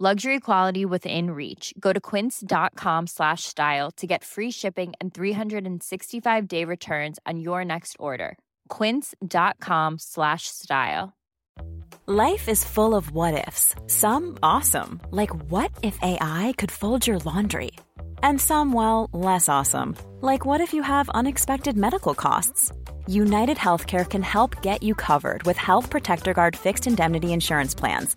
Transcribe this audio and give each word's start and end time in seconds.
Luxury 0.00 0.40
quality 0.40 0.84
within 0.84 1.30
reach. 1.30 1.72
Go 1.78 1.92
to 1.92 2.00
quince.com 2.00 3.06
slash 3.06 3.44
style 3.44 3.92
to 3.92 4.08
get 4.08 4.24
free 4.24 4.50
shipping 4.50 4.92
and 5.00 5.14
365-day 5.14 6.64
returns 6.64 7.20
on 7.24 7.38
your 7.38 7.64
next 7.64 7.94
order. 8.00 8.36
quince.com 8.68 10.00
slash 10.00 10.48
style. 10.48 11.14
Life 12.06 12.48
is 12.48 12.64
full 12.64 12.96
of 12.96 13.12
what 13.12 13.46
ifs. 13.46 13.76
Some 13.86 14.36
awesome, 14.42 15.00
like 15.12 15.30
what 15.48 15.70
if 15.80 15.96
AI 16.02 16.54
could 16.58 16.72
fold 16.72 17.06
your 17.06 17.20
laundry? 17.20 17.70
And 18.20 18.40
some, 18.40 18.72
well, 18.72 19.08
less 19.12 19.48
awesome, 19.48 19.96
like 20.20 20.44
what 20.44 20.60
if 20.60 20.74
you 20.74 20.82
have 20.82 21.08
unexpected 21.10 21.76
medical 21.76 22.14
costs? 22.14 22.72
United 23.06 23.58
Healthcare 23.58 24.10
can 24.10 24.22
help 24.22 24.60
get 24.60 24.82
you 24.82 24.96
covered 24.96 25.44
with 25.44 25.56
Health 25.56 25.88
Protector 25.88 26.34
Guard 26.34 26.56
fixed 26.56 26.88
indemnity 26.88 27.32
insurance 27.32 27.76
plans. 27.76 28.16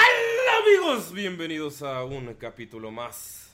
amigos? 0.64 1.12
Bienvenidos 1.12 1.82
a 1.82 2.06
un 2.06 2.34
capítulo 2.36 2.92
más 2.92 3.50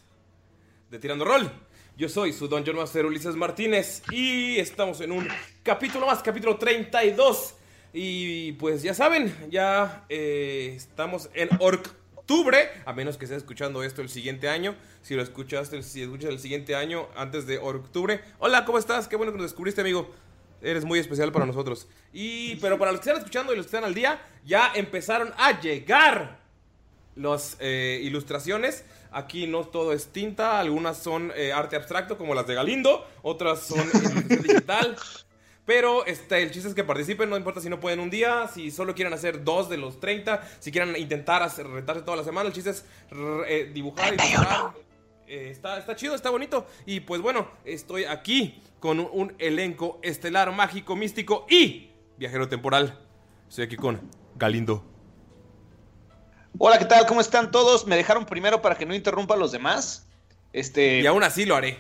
de 0.91 1.00
Tirando 1.00 1.25
Roll. 1.25 1.50
Yo 1.97 2.09
soy 2.09 2.31
su 2.31 2.47
Dungeon 2.47 2.75
Master 2.78 3.06
Ulises 3.07 3.35
Martínez 3.35 4.03
y 4.11 4.59
estamos 4.59 5.01
en 5.01 5.11
un 5.11 5.28
capítulo 5.63 6.06
más, 6.06 6.22
capítulo 6.22 6.57
32. 6.57 7.56
Y 7.91 8.51
pues 8.53 8.84
ya 8.84 8.94
saben, 8.94 9.35
ya 9.50 10.06
eh, 10.09 10.73
estamos 10.75 11.31
en 11.34 11.50
octubre, 11.59 12.69
a 12.85 12.94
menos 12.94 13.17
que 13.17 13.25
estés 13.25 13.40
escuchando 13.40 13.84
esto 13.84 14.03
el 14.03 14.09
siguiente 14.09 14.50
año. 14.50 14.75
Si 15.01 15.16
lo 15.16 15.23
escuchaste, 15.23 15.81
si 15.81 16.03
escuchas 16.03 16.29
el 16.29 16.40
siguiente 16.40 16.75
año 16.75 17.07
antes 17.16 17.47
de 17.47 17.57
octubre. 17.57 18.22
Hola, 18.38 18.66
¿cómo 18.66 18.78
estás? 18.78 19.07
Qué 19.07 19.16
bueno 19.16 19.31
que 19.31 19.40
nos 19.40 19.47
descubriste, 19.47 19.81
amigo. 19.81 20.13
Eres 20.63 20.85
muy 20.85 20.97
especial 20.97 21.31
para 21.31 21.46
nosotros. 21.46 21.88
Y, 22.13 22.56
pero 22.56 22.79
para 22.79 22.91
los 22.91 23.01
que 23.01 23.09
están 23.09 23.18
escuchando 23.18 23.53
y 23.53 23.57
los 23.57 23.66
que 23.66 23.75
están 23.75 23.84
al 23.84 23.94
día, 23.94 24.22
ya 24.46 24.72
empezaron 24.74 25.34
a 25.38 25.59
llegar 25.59 26.40
las 27.16 27.57
eh, 27.59 28.00
ilustraciones. 28.03 28.85
Aquí 29.12 29.46
no 29.46 29.66
todo 29.66 29.94
es 29.94 30.07
tinta, 30.07 30.59
algunas 30.59 30.97
son 30.97 31.31
eh, 31.35 31.53
arte 31.53 31.75
abstracto 31.75 32.18
como 32.18 32.34
las 32.34 32.47
de 32.47 32.56
Galindo, 32.56 33.06
otras 33.22 33.59
son 33.59 33.88
digital. 34.41 34.97
Pero 35.66 36.06
este, 36.06 36.41
el 36.41 36.52
chiste 36.52 36.69
es 36.69 36.75
que 36.75 36.84
participen, 36.84 37.29
no 37.29 37.38
importa 37.38 37.62
si 37.62 37.69
no 37.69 37.79
pueden 37.79 38.00
un 38.00 38.09
día, 38.09 38.50
si 38.53 38.69
solo 38.69 38.96
quieren 38.96 39.13
hacer 39.13 39.44
dos 39.44 39.69
de 39.69 39.78
los 39.78 40.00
30, 40.00 40.41
si 40.59 40.72
quieren 40.72 40.96
intentar 40.97 41.41
hacer, 41.41 41.68
retarse 41.68 42.02
toda 42.02 42.18
la 42.18 42.23
semana, 42.23 42.47
el 42.47 42.53
chiste 42.53 42.72
es 42.72 42.85
eh, 43.47 43.69
dibujar 43.73 44.13
y 44.13 44.18
dibujar. 44.18 44.72
Eh, 45.28 45.50
está, 45.50 45.78
está 45.78 45.95
chido, 45.95 46.16
está 46.16 46.29
bonito. 46.29 46.66
Y 46.85 47.00
pues 47.01 47.22
bueno, 47.22 47.47
estoy 47.66 48.06
aquí 48.06 48.61
con 48.79 49.00
un, 49.00 49.09
un 49.11 49.35
elenco 49.39 50.00
estelar, 50.03 50.51
mágico, 50.51 50.95
místico 50.95 51.45
y 51.50 51.89
viajero 52.17 52.47
temporal. 52.50 53.00
Estoy 53.50 53.66
aquí 53.66 53.75
con 53.75 54.01
Galindo. 54.35 54.84
Hola, 56.57 56.78
¿qué 56.78 56.85
tal? 56.85 57.06
¿Cómo 57.07 57.22
están 57.22 57.51
todos? 57.51 57.88
Me 57.88 57.95
dejaron 57.95 58.25
primero 58.25 58.61
para 58.61 58.75
que 58.75 58.85
no 58.85 58.94
interrumpa 58.94 59.34
a 59.34 59.38
los 59.38 59.51
demás. 59.51 60.07
Este, 60.51 61.00
Y 61.01 61.06
aún 61.07 61.23
así 61.23 61.45
lo 61.45 61.55
haré. 61.55 61.79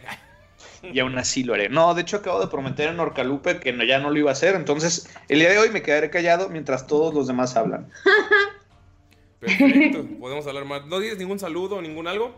y 0.81 0.99
aún 0.99 1.17
así 1.17 1.43
lo 1.43 1.53
haré. 1.53 1.69
No, 1.69 1.93
de 1.93 2.01
hecho 2.01 2.17
acabo 2.17 2.39
de 2.39 2.47
prometer 2.47 2.89
en 2.89 2.99
Orcalupe 2.99 3.59
que 3.59 3.71
no- 3.71 3.83
ya 3.83 3.99
no 3.99 4.09
lo 4.09 4.17
iba 4.17 4.31
a 4.31 4.33
hacer. 4.33 4.55
Entonces, 4.55 5.07
el 5.29 5.39
día 5.39 5.49
de 5.51 5.59
hoy 5.59 5.69
me 5.69 5.81
quedaré 5.83 6.09
callado 6.09 6.49
mientras 6.49 6.87
todos 6.87 7.13
los 7.13 7.27
demás 7.27 7.55
hablan. 7.55 7.91
Perfecto, 9.39 10.05
podemos 10.19 10.47
hablar 10.47 10.65
más. 10.65 10.85
¿No 10.87 10.99
dices 10.99 11.17
ningún 11.19 11.37
saludo, 11.37 11.81
ningún 11.81 12.07
algo? 12.07 12.33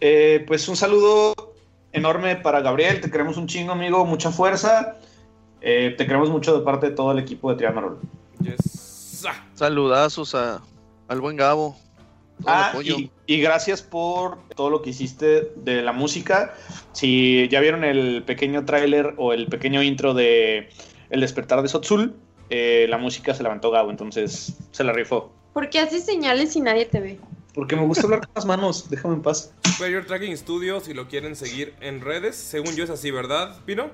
Eh, 0.00 0.44
pues 0.46 0.68
un 0.68 0.76
saludo 0.76 1.34
enorme 1.92 2.36
para 2.36 2.60
Gabriel. 2.60 3.00
Te 3.00 3.10
queremos 3.10 3.36
un 3.36 3.46
chingo, 3.46 3.72
amigo. 3.72 4.04
Mucha 4.04 4.30
fuerza. 4.30 4.98
Eh, 5.60 5.94
te 5.96 6.06
queremos 6.06 6.30
mucho 6.30 6.58
de 6.58 6.64
parte 6.64 6.90
de 6.90 6.96
todo 6.96 7.12
el 7.12 7.18
equipo 7.18 7.54
de. 7.54 7.68
Yes. 8.42 9.24
Ah, 9.28 9.46
Saludazos 9.54 10.34
a, 10.34 10.62
al 11.08 11.20
buen 11.20 11.36
Gabo. 11.36 11.76
Ah, 12.46 12.72
y, 12.82 13.10
y 13.26 13.40
gracias 13.40 13.82
por 13.82 14.38
todo 14.56 14.70
lo 14.70 14.80
que 14.80 14.90
hiciste 14.90 15.52
de 15.56 15.82
la 15.82 15.92
música. 15.92 16.54
Si 16.92 17.46
ya 17.48 17.60
vieron 17.60 17.84
el 17.84 18.22
pequeño 18.22 18.64
tráiler 18.64 19.14
o 19.18 19.34
el 19.34 19.46
pequeño 19.46 19.82
intro 19.82 20.14
de 20.14 20.70
El 21.10 21.20
despertar 21.20 21.60
de 21.60 21.68
Sotzul, 21.68 22.14
eh, 22.48 22.86
la 22.88 22.96
música 22.96 23.34
se 23.34 23.42
levantó 23.42 23.70
Gabo, 23.70 23.90
entonces 23.90 24.56
se 24.70 24.84
la 24.84 24.92
rifó. 24.92 25.30
¿Por 25.52 25.68
qué 25.68 25.80
haces 25.80 26.06
señales 26.06 26.56
y 26.56 26.60
nadie 26.60 26.86
te 26.86 27.00
ve? 27.00 27.20
Porque 27.54 27.74
me 27.76 27.82
gusta 27.84 28.04
hablar 28.04 28.20
con 28.20 28.30
las 28.34 28.46
manos, 28.46 28.88
déjame 28.90 29.14
en 29.14 29.22
paz. 29.22 29.52
Superior 29.64 30.04
Tracking 30.04 30.36
Studio, 30.36 30.80
si 30.80 30.94
lo 30.94 31.08
quieren 31.08 31.34
seguir 31.34 31.74
en 31.80 32.00
redes. 32.00 32.36
Según 32.36 32.76
yo 32.76 32.84
es 32.84 32.90
así, 32.90 33.10
¿verdad, 33.10 33.58
Pino? 33.66 33.90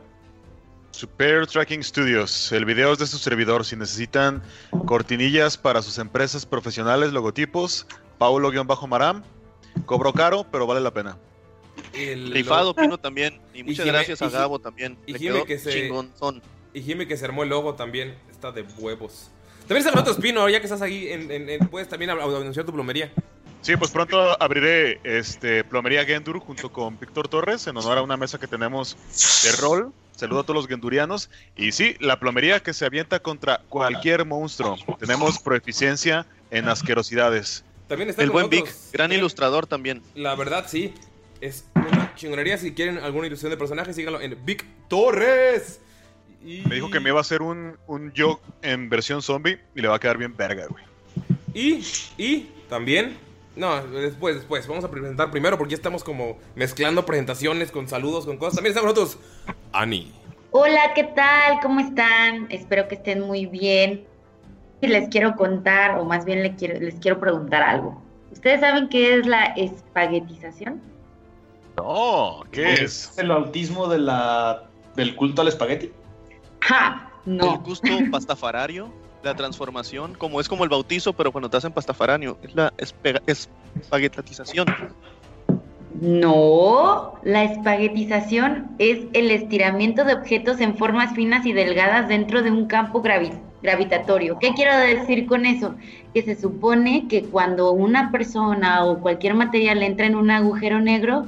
Super 0.90 1.46
Tracking 1.46 1.82
Studios. 1.82 2.52
El 2.52 2.64
video 2.64 2.92
es 2.92 2.98
de 2.98 3.06
su 3.06 3.18
servidor. 3.18 3.64
Si 3.64 3.76
necesitan 3.76 4.42
cortinillas 4.86 5.56
para 5.58 5.82
sus 5.82 5.98
empresas 5.98 6.46
profesionales, 6.46 7.12
logotipos, 7.12 7.86
Paulo-Maram. 8.18 9.22
Cobro 9.84 10.12
caro, 10.12 10.46
pero 10.50 10.66
vale 10.66 10.80
la 10.80 10.92
pena. 10.92 11.18
El- 11.92 12.32
Rifado, 12.32 12.74
Pino 12.74 12.96
también. 12.98 13.38
Y 13.52 13.62
muchas 13.62 13.84
Jime- 13.84 13.92
gracias 13.92 14.22
a 14.22 14.30
Gabo 14.30 14.58
también. 14.58 14.96
y 15.06 15.12
Le 15.12 15.18
quedó 15.18 15.44
que 15.44 15.58
se- 15.58 15.70
chingonzón. 15.70 16.42
Y 16.72 16.82
Jimmy 16.82 17.06
que 17.06 17.16
se 17.16 17.24
armó 17.26 17.42
el 17.42 17.50
logo 17.50 17.74
también. 17.74 18.16
Está 18.30 18.52
de 18.52 18.62
huevos. 18.78 19.30
También 19.60 19.78
está 19.78 19.90
con 19.92 20.00
otros 20.00 20.16
Pino, 20.16 20.48
ya 20.48 20.60
que 20.60 20.66
estás 20.66 20.80
ahí. 20.80 21.08
En, 21.08 21.30
en- 21.30 21.48
en- 21.50 21.68
puedes 21.68 21.88
también 21.88 22.10
anunciar 22.10 22.64
tu 22.64 22.72
plomería. 22.72 23.12
Sí, 23.66 23.76
pues 23.76 23.90
pronto 23.90 24.40
abriré 24.40 25.00
este 25.02 25.64
Plomería 25.64 26.04
Gendur 26.04 26.38
junto 26.38 26.70
con 26.70 27.00
Víctor 27.00 27.26
Torres 27.26 27.66
en 27.66 27.76
honor 27.76 27.98
a 27.98 28.02
una 28.02 28.16
mesa 28.16 28.38
que 28.38 28.46
tenemos 28.46 28.96
de 29.42 29.60
rol. 29.60 29.92
Saludo 30.14 30.38
a 30.38 30.42
todos 30.44 30.54
los 30.54 30.68
gendurianos. 30.68 31.30
Y 31.56 31.72
sí, 31.72 31.96
la 31.98 32.20
plomería 32.20 32.60
que 32.60 32.72
se 32.72 32.86
avienta 32.86 33.18
contra 33.18 33.62
cualquier 33.68 34.24
monstruo. 34.24 34.76
Tenemos 35.00 35.40
proeficiencia 35.40 36.26
en 36.52 36.68
asquerosidades. 36.68 37.64
También 37.88 38.10
está 38.10 38.22
El 38.22 38.30
buen 38.30 38.48
Vic, 38.48 38.72
gran 38.92 39.10
ilustrador 39.10 39.66
también. 39.66 40.00
La 40.14 40.36
verdad, 40.36 40.66
sí. 40.68 40.94
Es 41.40 41.64
una 41.74 42.14
chingonería. 42.14 42.58
Si 42.58 42.72
quieren 42.72 42.98
alguna 42.98 43.26
ilustración 43.26 43.50
de 43.50 43.56
personaje, 43.56 43.92
síganlo 43.92 44.20
en 44.20 44.38
Vic 44.46 44.64
Torres. 44.86 45.80
Y... 46.40 46.60
Me 46.68 46.76
dijo 46.76 46.88
que 46.88 47.00
me 47.00 47.10
iba 47.10 47.18
a 47.18 47.22
hacer 47.22 47.42
un, 47.42 47.76
un 47.88 48.12
yo 48.12 48.40
en 48.62 48.88
versión 48.88 49.22
zombie 49.22 49.58
y 49.74 49.80
le 49.80 49.88
va 49.88 49.96
a 49.96 49.98
quedar 49.98 50.18
bien 50.18 50.36
verga, 50.36 50.68
güey. 50.68 50.84
Y, 51.52 51.84
y 52.16 52.48
también 52.68 53.25
No, 53.56 53.82
después, 53.86 54.36
después. 54.36 54.66
Vamos 54.68 54.84
a 54.84 54.90
presentar 54.90 55.30
primero 55.30 55.56
porque 55.56 55.72
ya 55.72 55.76
estamos 55.76 56.04
como 56.04 56.36
mezclando 56.54 57.06
presentaciones 57.06 57.70
con 57.72 57.88
saludos, 57.88 58.26
con 58.26 58.36
cosas. 58.36 58.56
También 58.56 58.76
estamos 58.76 58.94
nosotros. 58.94 59.18
Ani. 59.72 60.12
Hola, 60.50 60.92
¿qué 60.94 61.04
tal? 61.04 61.58
¿Cómo 61.62 61.80
están? 61.80 62.46
Espero 62.50 62.86
que 62.88 62.96
estén 62.96 63.20
muy 63.22 63.46
bien. 63.46 64.04
Y 64.82 64.86
les 64.88 65.08
quiero 65.08 65.34
contar, 65.36 65.98
o 65.98 66.04
más 66.04 66.24
bien 66.26 66.42
les 66.42 66.54
quiero, 66.56 66.78
les 66.78 66.96
quiero 66.96 67.18
preguntar 67.18 67.62
algo. 67.62 68.02
¿Ustedes 68.30 68.60
saben 68.60 68.88
qué 68.90 69.14
es 69.18 69.26
la 69.26 69.46
espaguetización? 69.46 70.82
No, 71.78 72.44
¿qué 72.52 72.74
es? 72.74 73.16
¿El 73.18 73.30
autismo 73.30 73.88
de 73.88 73.98
la, 73.98 74.64
del 74.94 75.16
culto 75.16 75.40
al 75.42 75.48
espagueti? 75.48 75.90
¡Ja! 76.60 77.10
El 77.26 77.36
No. 77.38 77.58
gusto 77.60 77.88
pastafarario, 78.10 78.90
la 79.26 79.34
transformación, 79.34 80.14
como 80.14 80.40
es 80.40 80.48
como 80.48 80.64
el 80.64 80.70
bautizo, 80.70 81.12
pero 81.12 81.32
cuando 81.32 81.50
te 81.50 81.56
hacen 81.58 81.72
pastafarario, 81.72 82.38
es 82.42 82.54
la 82.54 82.72
espaguetización. 83.26 84.66
No, 86.00 87.14
la 87.22 87.44
espaguetización 87.44 88.68
es 88.78 89.06
el 89.12 89.30
estiramiento 89.30 90.04
de 90.04 90.14
objetos 90.14 90.60
en 90.60 90.76
formas 90.76 91.14
finas 91.14 91.46
y 91.46 91.52
delgadas 91.52 92.08
dentro 92.08 92.42
de 92.42 92.50
un 92.50 92.66
campo 92.66 93.02
gravi- 93.02 93.32
gravitatorio. 93.62 94.38
¿Qué 94.38 94.52
quiero 94.54 94.76
decir 94.76 95.26
con 95.26 95.46
eso? 95.46 95.74
Que 96.12 96.22
se 96.22 96.36
supone 96.36 97.08
que 97.08 97.24
cuando 97.24 97.72
una 97.72 98.10
persona 98.10 98.84
o 98.84 99.00
cualquier 99.00 99.34
material 99.34 99.82
entra 99.82 100.06
en 100.06 100.16
un 100.16 100.30
agujero 100.30 100.80
negro, 100.80 101.26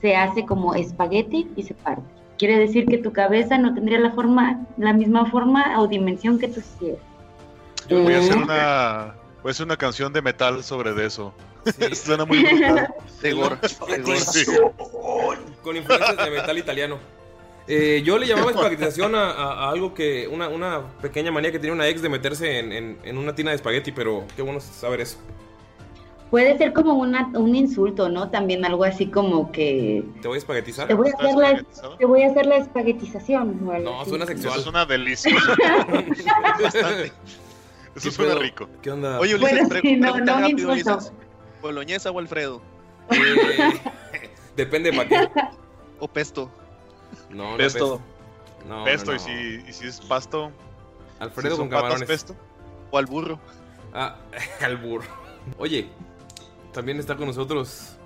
se 0.00 0.14
hace 0.14 0.44
como 0.44 0.74
espagueti 0.74 1.48
y 1.56 1.62
se 1.62 1.74
parte. 1.74 2.02
Quiere 2.36 2.58
decir 2.58 2.86
que 2.86 2.98
tu 2.98 3.12
cabeza 3.12 3.56
no 3.56 3.72
tendría 3.72 3.98
la 3.98 4.10
forma, 4.10 4.66
la 4.76 4.92
misma 4.92 5.26
forma 5.26 5.80
o 5.80 5.86
dimensión 5.86 6.38
que 6.38 6.48
tú 6.48 6.60
quieres. 6.78 6.98
Voy 7.88 8.14
a 8.14 8.18
hacer 8.18 8.36
Mm. 8.36 8.42
una, 8.42 9.14
voy 9.42 9.50
a 9.50 9.52
hacer 9.52 9.66
una 9.66 9.76
canción 9.76 10.12
de 10.12 10.22
metal 10.22 10.62
sobre 10.64 10.92
de 10.94 11.06
eso. 11.06 11.34
Sí, 11.64 11.94
Suena 11.94 12.24
muy 12.24 12.42
brutal. 12.42 12.94
De 13.20 13.32
gore. 13.32 13.56
Sí. 14.16 14.44
con 15.62 15.76
influencias 15.76 16.16
de 16.16 16.30
metal 16.30 16.58
italiano. 16.58 16.98
Eh, 17.68 18.02
yo 18.04 18.18
le 18.18 18.26
llamaba 18.26 18.50
espaguetización 18.50 19.14
a, 19.14 19.30
a- 19.30 19.66
a 19.66 19.70
algo 19.70 19.94
que. 19.94 20.26
Una, 20.26 20.48
una 20.48 20.80
pequeña 21.00 21.30
manía 21.30 21.52
que 21.52 21.60
tenía 21.60 21.72
una 21.72 21.86
ex 21.86 22.02
de 22.02 22.08
meterse 22.08 22.58
en, 22.58 22.72
en- 22.72 22.98
en 23.04 23.18
una 23.18 23.34
tina 23.34 23.50
de 23.50 23.56
espagueti, 23.56 23.92
pero 23.92 24.24
qué 24.34 24.42
bueno 24.42 24.58
saber 24.60 25.00
eso. 25.02 25.18
Puede 26.28 26.56
ser 26.58 26.72
como 26.72 26.94
una, 26.94 27.28
un 27.34 27.54
insulto, 27.54 28.08
¿no? 28.08 28.30
También 28.30 28.64
algo 28.64 28.84
así 28.84 29.06
como 29.08 29.52
que 29.52 30.02
¿Te 30.22 30.28
voy 30.28 30.36
a 30.36 30.38
espaguetizar? 30.38 30.88
te 30.88 30.94
voy 30.94 31.08
a 31.08 31.10
¿Estás 31.10 31.26
hacer 31.26 31.38
la, 31.38 31.96
te 31.98 32.06
voy 32.06 32.22
a 32.22 32.30
hacer 32.30 32.46
la 32.46 32.56
espaguetización. 32.56 33.58
No, 33.84 34.00
así. 34.00 34.08
suena 34.10 34.24
Eso 34.24 34.32
sexual. 34.32 34.60
suena 34.60 34.84
delicioso. 34.86 35.46
Bastante. 36.62 37.12
Eso 37.94 38.08
¿Qué 38.08 38.10
suena 38.14 38.32
pedo? 38.32 38.42
rico. 38.42 38.68
¿Qué 38.82 38.90
onda? 38.90 39.18
Oye, 39.20 39.34
Ulises, 39.34 39.68
Bueno, 39.68 39.80
sí, 39.82 39.96
no, 39.96 40.02
pregunta 40.12 40.32
no 40.32 40.36
un 40.46 40.50
rápido. 40.52 40.72
Ulises. 40.72 41.12
¿Boloñesa 41.60 42.10
o 42.10 42.18
Alfredo? 42.18 42.62
Eh, 43.10 43.80
depende 44.56 44.92
para 44.92 45.08
qué. 45.08 45.28
¿O 45.98 46.08
pesto? 46.08 46.50
No, 47.30 47.52
no 47.52 47.56
Pesto. 47.56 47.98
pesto. 47.98 48.00
No, 48.68 48.84
Pesto, 48.84 49.10
no, 49.10 49.16
y 49.16 49.18
si, 49.18 49.30
y 49.68 49.72
si 49.72 49.86
es 49.88 50.00
pasto, 50.00 50.52
Alfredo 51.18 51.56
si 51.56 51.60
con 51.60 51.68
camarones. 51.68 52.06
pesto. 52.08 52.34
¿O 52.90 52.98
al 52.98 53.06
burro? 53.06 53.38
Ah, 53.92 54.16
al 54.62 54.76
burro. 54.76 55.06
Oye, 55.58 55.88
también 56.72 56.98
está 56.98 57.16
con 57.16 57.26
nosotros 57.26 57.96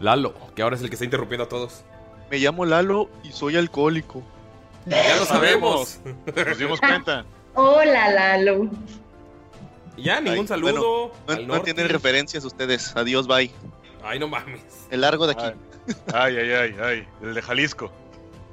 Lalo, 0.00 0.34
que 0.54 0.62
ahora 0.62 0.76
es 0.76 0.82
el 0.82 0.88
que 0.90 0.94
está 0.96 1.04
interrumpiendo 1.06 1.44
a 1.44 1.48
todos. 1.48 1.82
Me 2.30 2.38
llamo 2.38 2.64
Lalo 2.66 3.08
y 3.24 3.32
soy 3.32 3.56
alcohólico. 3.56 4.22
Ya 4.84 5.16
lo 5.16 5.24
sabemos. 5.24 6.00
Nos 6.46 6.58
dimos 6.58 6.78
cuenta. 6.80 7.24
Hola, 7.54 8.10
Lalo. 8.10 8.68
Y 9.96 10.04
ya, 10.04 10.20
ningún 10.20 10.40
Ay, 10.40 10.46
saludo. 10.48 11.12
No, 11.26 11.32
al 11.32 11.46
no 11.46 11.54
norte. 11.54 11.72
tienen 11.72 11.90
referencias 11.92 12.44
ustedes. 12.44 12.94
Adiós, 12.96 13.26
bye. 13.26 13.50
Ay, 14.02 14.18
no 14.18 14.28
mames. 14.28 14.62
El 14.90 15.00
largo 15.00 15.26
de 15.26 15.32
aquí. 15.32 15.58
Ay, 16.12 16.36
ay, 16.36 16.50
ay, 16.52 16.74
ay. 16.82 17.08
El 17.22 17.34
de 17.34 17.42
Jalisco. 17.42 17.90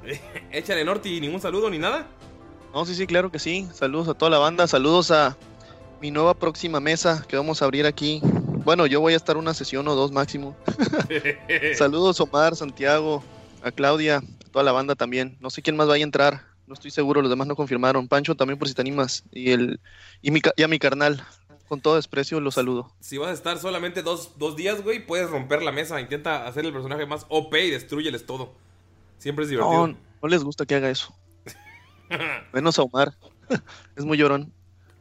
Échale 0.52 0.84
Norti, 0.84 1.20
ningún 1.20 1.40
saludo 1.40 1.70
ni 1.70 1.78
nada. 1.78 2.06
No, 2.72 2.84
sí, 2.84 2.94
sí, 2.94 3.06
claro 3.06 3.30
que 3.30 3.38
sí. 3.38 3.68
Saludos 3.72 4.08
a 4.08 4.14
toda 4.14 4.30
la 4.30 4.38
banda. 4.38 4.66
Saludos 4.66 5.10
a 5.10 5.36
mi 6.00 6.10
nueva 6.10 6.34
próxima 6.34 6.80
mesa 6.80 7.24
que 7.28 7.36
vamos 7.36 7.62
a 7.62 7.66
abrir 7.66 7.86
aquí. 7.86 8.20
Bueno, 8.64 8.86
yo 8.86 9.00
voy 9.00 9.12
a 9.12 9.16
estar 9.16 9.36
una 9.36 9.54
sesión 9.54 9.86
o 9.88 9.94
dos 9.94 10.10
máximo. 10.10 10.56
Saludos 11.76 12.20
Omar, 12.20 12.56
Santiago, 12.56 13.22
a 13.62 13.70
Claudia, 13.70 14.16
a 14.16 14.50
toda 14.50 14.64
la 14.64 14.72
banda 14.72 14.94
también. 14.94 15.36
No 15.40 15.50
sé 15.50 15.62
quién 15.62 15.76
más 15.76 15.86
vaya 15.86 16.02
a 16.02 16.06
entrar. 16.06 16.42
No 16.66 16.74
estoy 16.74 16.90
seguro, 16.90 17.20
los 17.20 17.30
demás 17.30 17.46
no 17.46 17.56
confirmaron. 17.56 18.08
Pancho 18.08 18.34
también 18.34 18.58
por 18.58 18.68
si 18.68 18.74
te 18.74 18.80
animas. 18.80 19.22
Y 19.32 19.50
el 19.52 19.80
y, 20.26 20.30
mi, 20.30 20.40
ca- 20.40 20.52
y 20.56 20.62
a 20.62 20.68
mi 20.68 20.78
carnal. 20.78 21.24
Con 21.68 21.80
todo 21.80 21.96
desprecio 21.96 22.40
los 22.40 22.54
saludo. 22.54 22.92
Si 23.00 23.16
vas 23.16 23.30
a 23.30 23.32
estar 23.32 23.58
solamente 23.58 24.02
dos, 24.02 24.38
dos 24.38 24.54
días, 24.54 24.82
güey, 24.82 25.04
puedes 25.04 25.30
romper 25.30 25.62
la 25.62 25.72
mesa. 25.72 26.00
Intenta 26.00 26.46
hacer 26.46 26.64
el 26.66 26.72
personaje 26.72 27.06
más 27.06 27.24
OP 27.30 27.54
y 27.56 27.70
destruyeles 27.70 28.26
todo. 28.26 28.52
Siempre 29.18 29.44
es 29.44 29.50
divertido. 29.50 29.86
No, 29.88 29.96
no 30.22 30.28
les 30.28 30.44
gusta 30.44 30.66
que 30.66 30.74
haga 30.74 30.90
eso. 30.90 31.14
Menos 32.52 32.78
a 32.78 32.82
Omar. 32.82 33.14
es 33.96 34.04
muy 34.04 34.18
llorón. 34.18 34.52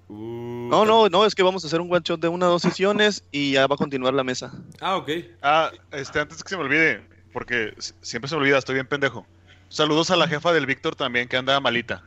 Uh, 0.08 0.68
No, 0.70 0.86
no, 0.86 1.10
no, 1.10 1.26
es 1.26 1.36
que 1.36 1.44
vamos 1.44 1.64
a 1.64 1.68
hacer 1.68 1.82
un 1.82 1.92
one 1.92 2.02
shot 2.04 2.20
de 2.22 2.28
una 2.30 2.48
o 2.48 2.52
dos 2.52 2.62
sesiones 2.62 3.24
y 3.32 3.54
ya 3.54 3.68
va 3.68 3.76
a 3.76 3.78
continuar 3.78 4.14
la 4.14 4.24
mesa. 4.24 4.52
Ah, 4.80 4.96
ok. 4.98 5.10
Ah, 5.42 5.72
este, 5.92 6.20
antes 6.20 6.44
que 6.44 6.50
se 6.50 6.58
me 6.58 6.64
olvide, 6.64 7.06
porque 7.34 7.74
siempre 8.02 8.30
se 8.30 8.36
me 8.36 8.42
olvida, 8.42 8.58
estoy 8.58 8.76
bien 8.76 8.88
pendejo. 8.88 9.26
Saludos 9.70 10.12
a 10.12 10.16
la 10.16 10.28
jefa 10.28 10.54
del 10.54 10.66
Víctor 10.66 10.96
también, 10.96 11.28
que 11.28 11.36
anda 11.38 11.60
malita. 11.60 12.04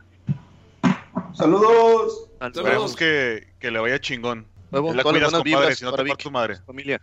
Saludos. 1.37 2.29
Al 2.39 2.53
Saludos. 2.53 2.57
Esperemos 2.57 2.95
que, 2.95 3.53
que 3.59 3.69
le 3.69 3.79
vaya 3.79 3.99
chingón. 3.99 4.47
nuevo, 4.71 4.93
la 4.93 5.03
cuidas, 5.03 5.31
compadre, 5.31 5.43
vibras 5.43 5.77
si 5.77 5.85
no 5.85 5.93
te 5.93 6.15
tu 6.15 6.31
madre. 6.31 6.57
familia. 6.65 6.99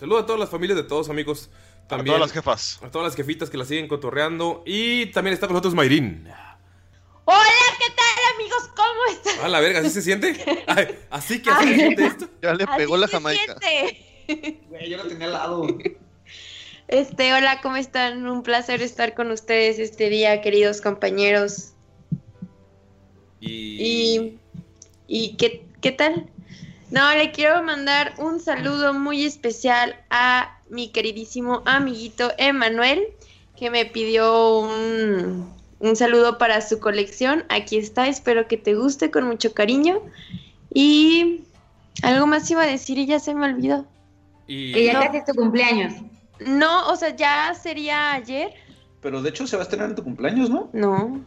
Saludos 0.00 0.22
a 0.22 0.26
todas 0.26 0.40
las 0.40 0.48
familias 0.48 0.76
de 0.76 0.84
todos, 0.84 1.10
amigos. 1.10 1.50
A 1.84 1.88
También 1.88 2.06
todas 2.16 2.20
las 2.20 2.32
jefas. 2.32 2.80
a 2.82 2.90
todas 2.90 3.08
las 3.08 3.16
jefitas 3.16 3.50
que 3.50 3.58
la 3.58 3.66
siguen 3.66 3.88
cotorreando. 3.88 4.62
Y 4.64 5.06
también 5.06 5.34
está 5.34 5.46
con 5.46 5.54
nosotros 5.54 5.74
Mayrin. 5.74 6.26
Hola, 7.24 7.42
¿qué 7.78 7.92
tal 7.94 8.34
amigos? 8.34 8.70
¿Cómo 8.74 9.04
están? 9.12 9.44
A 9.44 9.48
la 9.48 9.60
verga, 9.60 9.80
¿así 9.80 9.90
se 9.90 10.00
siente? 10.02 10.64
Ay, 10.66 10.98
así 11.10 11.42
que 11.42 11.50
así 11.50 11.68
se 11.68 11.74
siente 11.74 12.06
esto. 12.06 12.28
Ya 12.40 12.54
le 12.54 12.66
pegó 12.66 12.96
la 12.96 13.06
Jamaica. 13.06 13.56
siente. 13.60 14.64
Güey, 14.68 14.88
yo 14.88 14.96
lo 14.96 15.06
tenía 15.06 15.26
al 15.26 15.32
lado. 15.34 15.66
Este, 16.88 17.32
hola, 17.34 17.60
¿cómo 17.62 17.76
están? 17.76 18.26
Un 18.26 18.42
placer 18.42 18.82
estar 18.82 19.14
con 19.14 19.30
ustedes 19.30 19.78
este 19.78 20.08
día, 20.08 20.40
queridos 20.40 20.80
compañeros. 20.80 21.71
Y. 23.42 23.76
Y, 23.82 24.38
y 25.08 25.36
¿qué, 25.36 25.64
¿qué 25.80 25.92
tal? 25.92 26.26
No, 26.90 27.10
le 27.14 27.32
quiero 27.32 27.62
mandar 27.62 28.14
un 28.18 28.38
saludo 28.40 28.94
muy 28.94 29.24
especial 29.24 29.96
a 30.10 30.58
mi 30.70 30.88
queridísimo 30.88 31.62
amiguito 31.66 32.30
Emanuel, 32.38 33.02
que 33.56 33.70
me 33.70 33.84
pidió 33.86 34.58
un, 34.60 35.50
un 35.80 35.96
saludo 35.96 36.38
para 36.38 36.60
su 36.60 36.78
colección. 36.80 37.44
Aquí 37.48 37.76
está, 37.78 38.08
espero 38.08 38.46
que 38.46 38.56
te 38.56 38.74
guste 38.74 39.10
con 39.10 39.24
mucho 39.26 39.52
cariño. 39.54 40.00
Y 40.72 41.42
algo 42.02 42.26
más 42.26 42.50
iba 42.50 42.62
a 42.62 42.66
decir 42.66 42.96
y 42.98 43.06
ya 43.06 43.18
se 43.20 43.34
me 43.34 43.46
olvidó. 43.46 43.86
y- 44.46 44.72
Que 44.72 44.84
ya 44.86 44.94
No. 44.94 45.00
casi 45.00 45.16
es 45.18 45.24
tu 45.24 45.34
cumpleaños. 45.34 45.94
No, 46.40 46.88
o 46.90 46.96
sea, 46.96 47.14
ya 47.16 47.54
sería 47.54 48.12
ayer. 48.12 48.52
Pero 49.00 49.22
de 49.22 49.30
hecho 49.30 49.46
se 49.46 49.56
va 49.56 49.62
a 49.62 49.64
estrenar 49.64 49.90
en 49.90 49.96
tu 49.96 50.02
cumpleaños, 50.04 50.50
¿no? 50.50 50.68
No. 50.72 51.24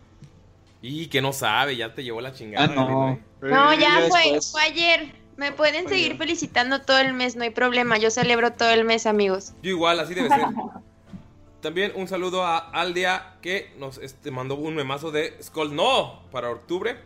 Y 0.87 1.07
que 1.07 1.19
no 1.19 1.33
sabe, 1.33 1.75
ya 1.75 1.95
te 1.95 2.03
llevó 2.03 2.21
la 2.21 2.31
chingada. 2.31 2.65
Ah, 2.65 2.67
no. 2.67 3.19
No, 3.41 3.73
ya 3.73 4.05
fue, 4.07 4.39
fue 4.39 4.61
ayer. 4.61 5.15
Me 5.35 5.51
pueden 5.51 5.89
seguir 5.89 6.11
ayer. 6.11 6.17
felicitando 6.17 6.81
todo 6.81 6.99
el 6.99 7.13
mes, 7.13 7.35
no 7.35 7.43
hay 7.43 7.49
problema. 7.49 7.97
Yo 7.97 8.11
celebro 8.11 8.53
todo 8.53 8.69
el 8.69 8.85
mes, 8.85 9.07
amigos. 9.07 9.53
Yo 9.63 9.71
igual, 9.71 9.99
así 9.99 10.13
debe 10.13 10.29
ser. 10.29 10.45
También 11.61 11.93
un 11.95 12.07
saludo 12.07 12.43
a 12.43 12.59
Aldea 12.59 13.37
que 13.41 13.73
nos 13.79 13.97
este, 13.97 14.29
mandó 14.29 14.53
un 14.53 14.75
memazo 14.75 15.09
de 15.09 15.35
Skull 15.41 15.75
No 15.75 16.21
para 16.31 16.51
octubre. 16.51 16.97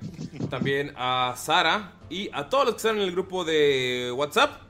También 0.49 0.91
a 0.97 1.35
Sara 1.37 1.93
y 2.09 2.29
a 2.33 2.49
todos 2.49 2.65
los 2.65 2.73
que 2.73 2.79
están 2.79 2.97
en 2.97 3.03
el 3.03 3.13
grupo 3.13 3.45
de 3.45 4.11
WhatsApp. 4.13 4.61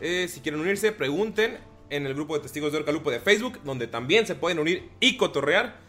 Eh, 0.00 0.28
si 0.28 0.38
quieren 0.38 0.60
unirse, 0.60 0.92
pregunten 0.92 1.58
en 1.90 2.06
el 2.06 2.14
grupo 2.14 2.34
de 2.36 2.42
Testigos 2.42 2.70
de 2.70 2.78
Orcalupo 2.78 3.10
de 3.10 3.18
Facebook, 3.18 3.58
donde 3.64 3.88
también 3.88 4.28
se 4.28 4.36
pueden 4.36 4.60
unir 4.60 4.88
y 5.00 5.16
cotorrear. 5.16 5.82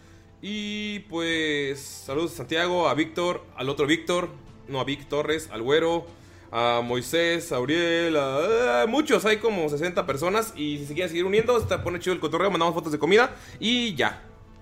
Y 0.48 1.00
pues 1.10 1.80
saludos 1.82 2.34
a 2.34 2.38
Santiago, 2.38 2.88
a 2.88 2.94
Víctor, 2.94 3.44
al 3.56 3.68
otro 3.68 3.88
Víctor, 3.88 4.30
no 4.68 4.80
a 4.80 4.84
Vic 4.84 5.10
Torres, 5.10 5.50
al 5.52 5.64
Güero, 5.64 6.06
a 6.52 6.82
Moisés, 6.84 7.52
a 7.52 7.60
Uriel, 7.60 8.16
a, 8.16 8.84
a 8.84 8.86
muchos, 8.86 9.26
hay 9.26 9.38
como 9.38 9.68
60 9.68 10.06
personas 10.06 10.54
y 10.56 10.78
si 10.78 10.86
se 10.86 10.94
quieren 10.94 11.10
seguir 11.10 11.26
uniendo, 11.26 11.58
está 11.58 11.84
pone 11.84 11.98
chido 12.00 12.14
el 12.14 12.20
cotorreo, 12.20 12.52
mandamos 12.52 12.76
fotos 12.76 12.92
de 12.92 13.00
comida 13.00 13.36
y 13.60 13.96
ya. 13.96 14.22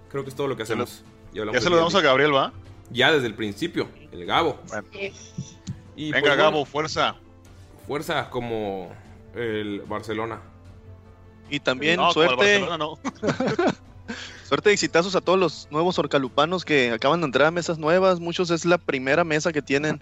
Creo 0.10 0.24
que 0.24 0.30
es 0.30 0.38
todo 0.38 0.48
lo 0.48 0.56
que 0.56 0.64
hacemos. 0.64 1.04
Y 1.34 1.40
hablamos 1.40 1.60
Ya 1.60 1.62
se 1.62 1.70
lo 1.70 1.76
damos 1.76 1.94
a. 1.96 2.00
Gabriel, 2.00 2.34
¿va? 2.34 2.54
Ya 2.90 3.12
desde 3.12 3.28
el 3.28 3.34
principio, 3.34 3.90
el 4.14 4.26
Gabo. 4.26 4.62
Bueno. 4.70 4.88
Y 5.98 6.14
Venga, 6.14 6.28
pues, 6.28 6.38
Gabo, 6.38 6.52
bueno, 6.52 6.66
fuerza. 6.66 7.16
fuerza 7.86 8.30
como 8.30 8.90
el 9.36 9.82
Barcelona. 9.82 10.40
Y 11.50 11.60
también 11.60 11.98
No, 11.98 12.14
como 12.14 12.24
el 12.24 12.30
suerte, 12.30 12.60
Barcelona 12.62 12.78
no. 12.78 13.00
suerte 14.54 14.72
exitazos 14.72 15.16
a 15.16 15.22
todos 15.22 15.40
los 15.40 15.68
nuevos 15.72 15.98
orcalupanos 15.98 16.64
que 16.64 16.92
acaban 16.92 17.22
de 17.22 17.26
entrar 17.26 17.48
a 17.48 17.50
mesas 17.50 17.80
nuevas. 17.80 18.20
Muchos 18.20 18.52
es 18.52 18.66
la 18.66 18.78
primera 18.78 19.24
mesa 19.24 19.52
que 19.52 19.64
tienen 19.64 20.00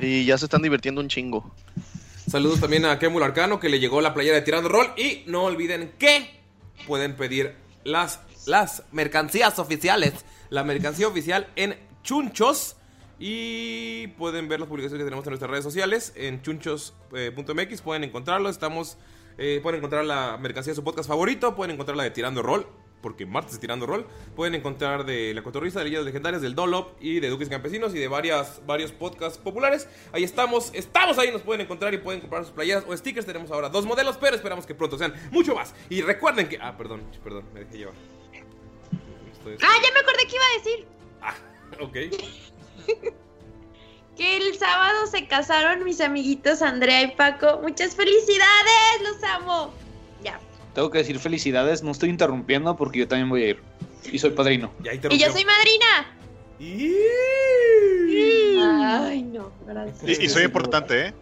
y 0.00 0.24
ya 0.24 0.38
se 0.38 0.46
están 0.46 0.62
divirtiendo 0.62 1.02
un 1.02 1.08
chingo. 1.08 1.54
Saludos 2.30 2.60
también 2.60 2.86
a 2.86 2.98
Kemul 2.98 3.22
Arcano 3.22 3.60
que 3.60 3.68
le 3.68 3.78
llegó 3.78 4.00
la 4.00 4.14
playera 4.14 4.36
de 4.36 4.40
Tirando 4.40 4.70
Roll. 4.70 4.86
Y 4.96 5.22
no 5.26 5.44
olviden 5.44 5.92
que 5.98 6.40
pueden 6.86 7.14
pedir 7.14 7.56
las, 7.84 8.20
las 8.46 8.84
mercancías 8.90 9.58
oficiales. 9.58 10.14
La 10.48 10.64
mercancía 10.64 11.06
oficial 11.06 11.46
en 11.54 11.76
Chunchos. 12.02 12.76
Y 13.18 14.06
pueden 14.16 14.48
ver 14.48 14.60
las 14.60 14.68
publicaciones 14.70 15.02
que 15.02 15.04
tenemos 15.04 15.26
en 15.26 15.32
nuestras 15.32 15.50
redes 15.50 15.64
sociales. 15.64 16.14
En 16.16 16.40
chunchos.mx 16.40 17.82
pueden 17.82 18.04
encontrarlo. 18.04 18.48
Estamos. 18.48 18.96
eh, 19.36 19.60
pueden 19.62 19.76
encontrar 19.76 20.06
la 20.06 20.38
mercancía 20.38 20.70
de 20.70 20.76
su 20.76 20.84
podcast 20.84 21.06
favorito. 21.06 21.54
Pueden 21.54 21.74
encontrar 21.74 21.98
la 21.98 22.04
de 22.04 22.12
Tirando 22.12 22.40
Roll. 22.40 22.66
Porque 23.00 23.26
martes 23.26 23.54
es 23.54 23.60
Tirando 23.60 23.86
Roll. 23.86 24.06
Pueden 24.34 24.54
encontrar 24.56 25.04
de 25.06 25.32
La 25.34 25.42
Cotorrista, 25.42 25.78
de 25.78 25.84
Leyendas 25.84 26.06
Legendarias, 26.06 26.42
del 26.42 26.54
Dolop 26.54 26.96
y 27.00 27.20
de 27.20 27.28
Duques 27.28 27.48
Campesinos 27.48 27.94
y 27.94 27.98
de 27.98 28.08
varias, 28.08 28.60
varios 28.66 28.90
podcasts 28.92 29.38
populares. 29.38 29.88
Ahí 30.12 30.24
estamos, 30.24 30.70
estamos 30.74 31.16
ahí, 31.18 31.30
nos 31.30 31.42
pueden 31.42 31.60
encontrar 31.60 31.94
y 31.94 31.98
pueden 31.98 32.20
comprar 32.20 32.44
sus 32.44 32.52
playeras 32.52 32.84
o 32.88 32.96
stickers. 32.96 33.24
Tenemos 33.26 33.50
ahora 33.50 33.68
dos 33.68 33.86
modelos, 33.86 34.16
pero 34.16 34.34
esperamos 34.34 34.66
que 34.66 34.74
pronto 34.74 34.98
sean 34.98 35.14
mucho 35.30 35.54
más. 35.54 35.74
Y 35.88 36.02
recuerden 36.02 36.48
que. 36.48 36.58
Ah, 36.60 36.76
perdón, 36.76 37.02
perdón, 37.22 37.44
me 37.54 37.60
dejé 37.60 37.78
llevar. 37.78 37.94
Estoy- 39.32 39.56
Ah, 39.62 39.76
ya 39.82 39.92
me 39.92 40.00
acordé 40.00 40.26
que 40.26 40.36
iba 40.36 40.44
a 40.44 40.58
decir. 40.58 40.86
Ok. 41.80 43.14
Que 44.16 44.36
el 44.36 44.58
sábado 44.58 45.06
se 45.06 45.28
casaron 45.28 45.84
mis 45.84 46.00
amiguitos 46.00 46.60
Andrea 46.60 47.02
y 47.02 47.14
Paco. 47.14 47.60
Muchas 47.62 47.94
felicidades, 47.94 49.02
los 49.04 49.22
amo. 49.22 49.72
Tengo 50.78 50.92
que 50.92 50.98
decir 50.98 51.18
felicidades, 51.18 51.82
no 51.82 51.90
estoy 51.90 52.08
interrumpiendo 52.08 52.76
porque 52.76 53.00
yo 53.00 53.08
también 53.08 53.28
voy 53.28 53.42
a 53.42 53.48
ir. 53.48 53.60
Y 54.12 54.20
soy 54.20 54.30
padrino. 54.30 54.72
Y 55.10 55.18
yo 55.18 55.32
soy 55.32 55.44
madrina. 55.44 56.06
Ay, 59.02 59.24
no, 59.24 59.50
gracias. 59.66 60.20
Y, 60.20 60.24
y 60.24 60.28
soy 60.28 60.44
importante, 60.44 61.08
¿eh? 61.08 61.14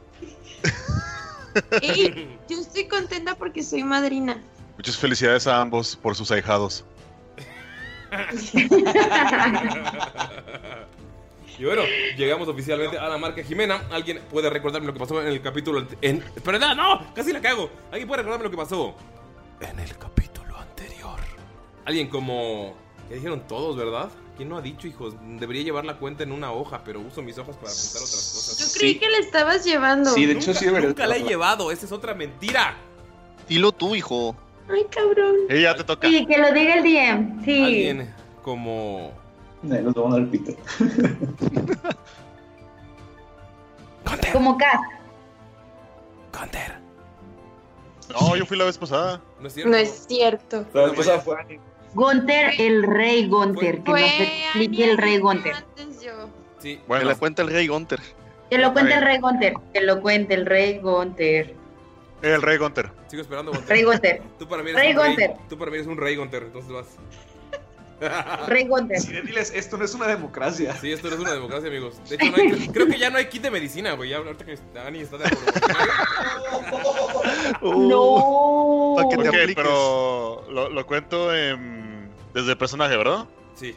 Y 1.81 2.27
yo 2.51 2.61
estoy 2.61 2.87
contenta 2.87 3.35
porque 3.35 3.63
soy 3.63 3.83
madrina. 3.83 4.39
Muchas 4.77 4.99
felicidades 4.99 5.47
a 5.47 5.59
ambos 5.59 5.97
por 5.97 6.15
sus 6.15 6.31
ahijados. 6.31 6.85
Y 11.59 11.65
bueno, 11.65 11.85
llegamos 12.19 12.47
oficialmente 12.49 12.99
a 12.99 13.09
la 13.09 13.17
marca 13.17 13.43
Jimena. 13.43 13.81
¿Alguien 13.91 14.21
puede 14.31 14.51
recordarme 14.51 14.89
lo 14.89 14.93
que 14.93 14.99
pasó 14.99 15.23
en 15.23 15.29
el 15.29 15.41
capítulo 15.41 15.87
en 16.03 16.23
Pero 16.45 16.59
no, 16.59 16.75
no, 16.75 17.15
casi 17.15 17.33
la 17.33 17.41
cago. 17.41 17.71
¿Alguien 17.91 18.07
puede 18.07 18.19
recordarme 18.19 18.45
lo 18.45 18.51
que 18.51 18.59
pasó? 18.59 18.95
En 19.61 19.79
el 19.79 19.97
capítulo 19.97 20.57
anterior. 20.59 21.21
Alguien 21.85 22.09
como... 22.09 22.75
Que 23.09 23.15
dijeron 23.15 23.47
todos, 23.47 23.77
¿verdad? 23.77 24.11
¿Quién 24.37 24.49
no 24.49 24.57
ha 24.57 24.63
dicho, 24.63 24.89
hijos? 24.89 25.15
Debería 25.39 25.63
llevar 25.63 25.85
la 25.85 25.97
cuenta 25.97 26.25
en 26.25 26.33
una 26.33 26.53
hoja, 26.53 26.83
pero 26.85 27.01
uso 27.01 27.23
mis 27.23 27.39
hojas 27.39 27.57
para 27.57 27.71
apuntar 27.71 28.03
otras 28.03 28.33
cosas. 28.35 28.59
Yo 28.59 28.79
creí 28.79 28.99
que 28.99 29.09
le 29.09 29.19
estabas 29.19 29.65
llevando. 29.65 30.11
nunca, 30.17 30.81
Nunca 30.81 31.07
la 31.07 31.17
he 31.17 31.23
llevado, 31.23 31.71
esa 31.71 31.87
es 31.87 31.93
otra 31.93 32.15
mentira. 32.15 32.77
Dilo 33.49 33.71
tú, 33.73 33.95
hijo. 33.95 34.37
Ay, 34.69 34.85
cabrón. 34.91 35.37
Y 35.49 35.63
ya 35.63 35.77
te 35.77 35.85
toca. 35.85 36.09
Sí, 36.09 36.27
que 36.27 36.39
lo 36.39 36.53
diga 36.53 36.75
el 36.75 36.83
DM. 36.83 37.45
Sí. 37.45 37.63
Alguien 37.63 38.15
como... 38.43 39.13
Los 39.63 39.95
dar 39.95 40.27
pito. 40.29 40.53
Como 44.33 44.59
Kat. 44.59 44.81
No, 48.11 48.37
yo 48.37 48.47
fui 48.47 48.57
la 48.57 48.65
vez 48.65 48.79
pasada. 48.79 49.21
No 49.41 49.49
es 49.49 49.67
No 49.67 49.77
es 49.77 50.07
cierto. 50.09 50.65
La 50.73 50.85
vez 50.85 50.95
pasada 50.95 51.21
fue 51.21 51.41
Ani. 51.41 51.59
Gunter, 51.95 52.53
el 52.59 52.83
rey 52.83 53.29
Gunter. 53.29 53.83
Que 53.83 53.91
nos 53.91 54.01
explique 54.01 54.91
el 54.91 54.99
rey 54.99 55.19
Gunter. 55.19 55.55
Antes 55.55 56.03
yo. 56.03 56.29
Sí. 56.59 56.81
Que 56.87 57.05
la 57.05 57.15
cuenta 57.15 57.43
el 57.43 57.49
rey 57.49 57.67
Gunter. 57.67 58.01
Que 58.51 58.59
lo 58.59 58.73
cuente 58.73 58.95
el 58.95 59.03
rey 59.03 59.19
Gunter. 59.19 59.55
Que 59.73 59.81
lo 59.81 60.01
cuente 60.01 60.35
el 60.35 60.47
rey 60.47 60.79
Gunter. 60.79 61.55
El 62.23 62.43
rey 62.43 62.59
Gunter. 62.59 62.91
Sigo 63.09 63.23
esperando, 63.23 63.53
Gunter. 63.53 63.69
Rey 63.69 63.83
Gunter. 63.83 64.23
Tú 64.39 64.49
para 64.49 64.63
mí 64.63 64.71
eres 64.71 64.83
Rey 64.83 64.97
un 64.97 65.17
rey. 65.17 65.29
Tú 65.49 65.59
para 65.59 65.71
mí 65.71 65.77
eres 65.77 65.87
un 65.87 65.97
rey, 65.97 66.17
Gunter. 66.17 66.43
Entonces 66.45 66.73
vas. 66.73 66.87
Rey 68.47 68.67
Gunter. 68.69 69.01
Sí, 69.01 69.13
diles, 69.23 69.53
esto 69.55 69.77
no 69.79 69.85
es 69.85 69.95
una 69.95 70.07
democracia. 70.07 70.77
Sí, 70.81 70.93
esto 70.93 71.09
no 71.09 71.15
es 71.15 71.21
una 71.21 71.33
democracia, 71.33 71.69
amigos. 71.69 71.99
De 72.09 72.17
hecho, 72.17 72.31
no 72.31 72.37
hay- 72.37 72.69
creo 72.73 72.87
que 72.87 72.99
ya 72.99 73.09
no 73.11 73.19
hay 73.19 73.27
kit 73.27 73.43
de 73.43 73.51
medicina, 73.51 73.93
güey. 73.95 74.11
Ya 74.11 74.19
ahorita 74.19 74.45
que 74.45 74.59
Dani 74.75 75.01
está 75.01 75.17
de 75.19 75.25
No. 77.63 78.03
Ok, 78.97 79.15
pero 79.55 80.45
lo, 80.51 80.69
lo 80.71 80.87
cuento 80.87 81.35
en- 81.35 82.11
desde 82.35 82.53
el 82.53 82.59
personaje, 82.59 82.97
¿verdad? 82.97 83.27
Sí. 83.55 83.75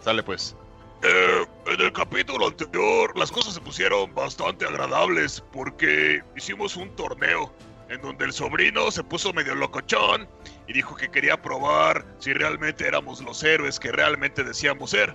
Sale 0.00 0.22
pues. 0.22 0.56
Eh, 1.02 1.46
en 1.66 1.80
el 1.80 1.92
capítulo 1.92 2.48
anterior 2.48 3.16
las 3.16 3.30
cosas 3.30 3.54
se 3.54 3.60
pusieron 3.60 4.12
bastante 4.16 4.64
agradables 4.66 5.44
porque 5.52 6.20
hicimos 6.36 6.76
un 6.76 6.90
torneo 6.96 7.52
en 7.88 8.02
donde 8.02 8.24
el 8.24 8.32
sobrino 8.32 8.90
se 8.90 9.04
puso 9.04 9.32
medio 9.32 9.54
locochón 9.54 10.26
y 10.68 10.74
dijo 10.74 10.94
que 10.94 11.10
quería 11.10 11.40
probar 11.40 12.04
si 12.18 12.32
realmente 12.34 12.86
éramos 12.86 13.22
los 13.22 13.42
héroes 13.42 13.80
que 13.80 13.90
realmente 13.90 14.44
decíamos 14.44 14.90
ser. 14.90 15.14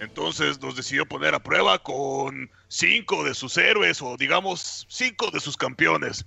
Entonces 0.00 0.60
nos 0.60 0.76
decidió 0.76 1.06
poner 1.06 1.34
a 1.34 1.42
prueba 1.42 1.78
con 1.78 2.50
cinco 2.68 3.24
de 3.24 3.34
sus 3.34 3.56
héroes 3.56 4.02
o 4.02 4.16
digamos 4.18 4.86
cinco 4.90 5.30
de 5.30 5.40
sus 5.40 5.56
campeones. 5.56 6.26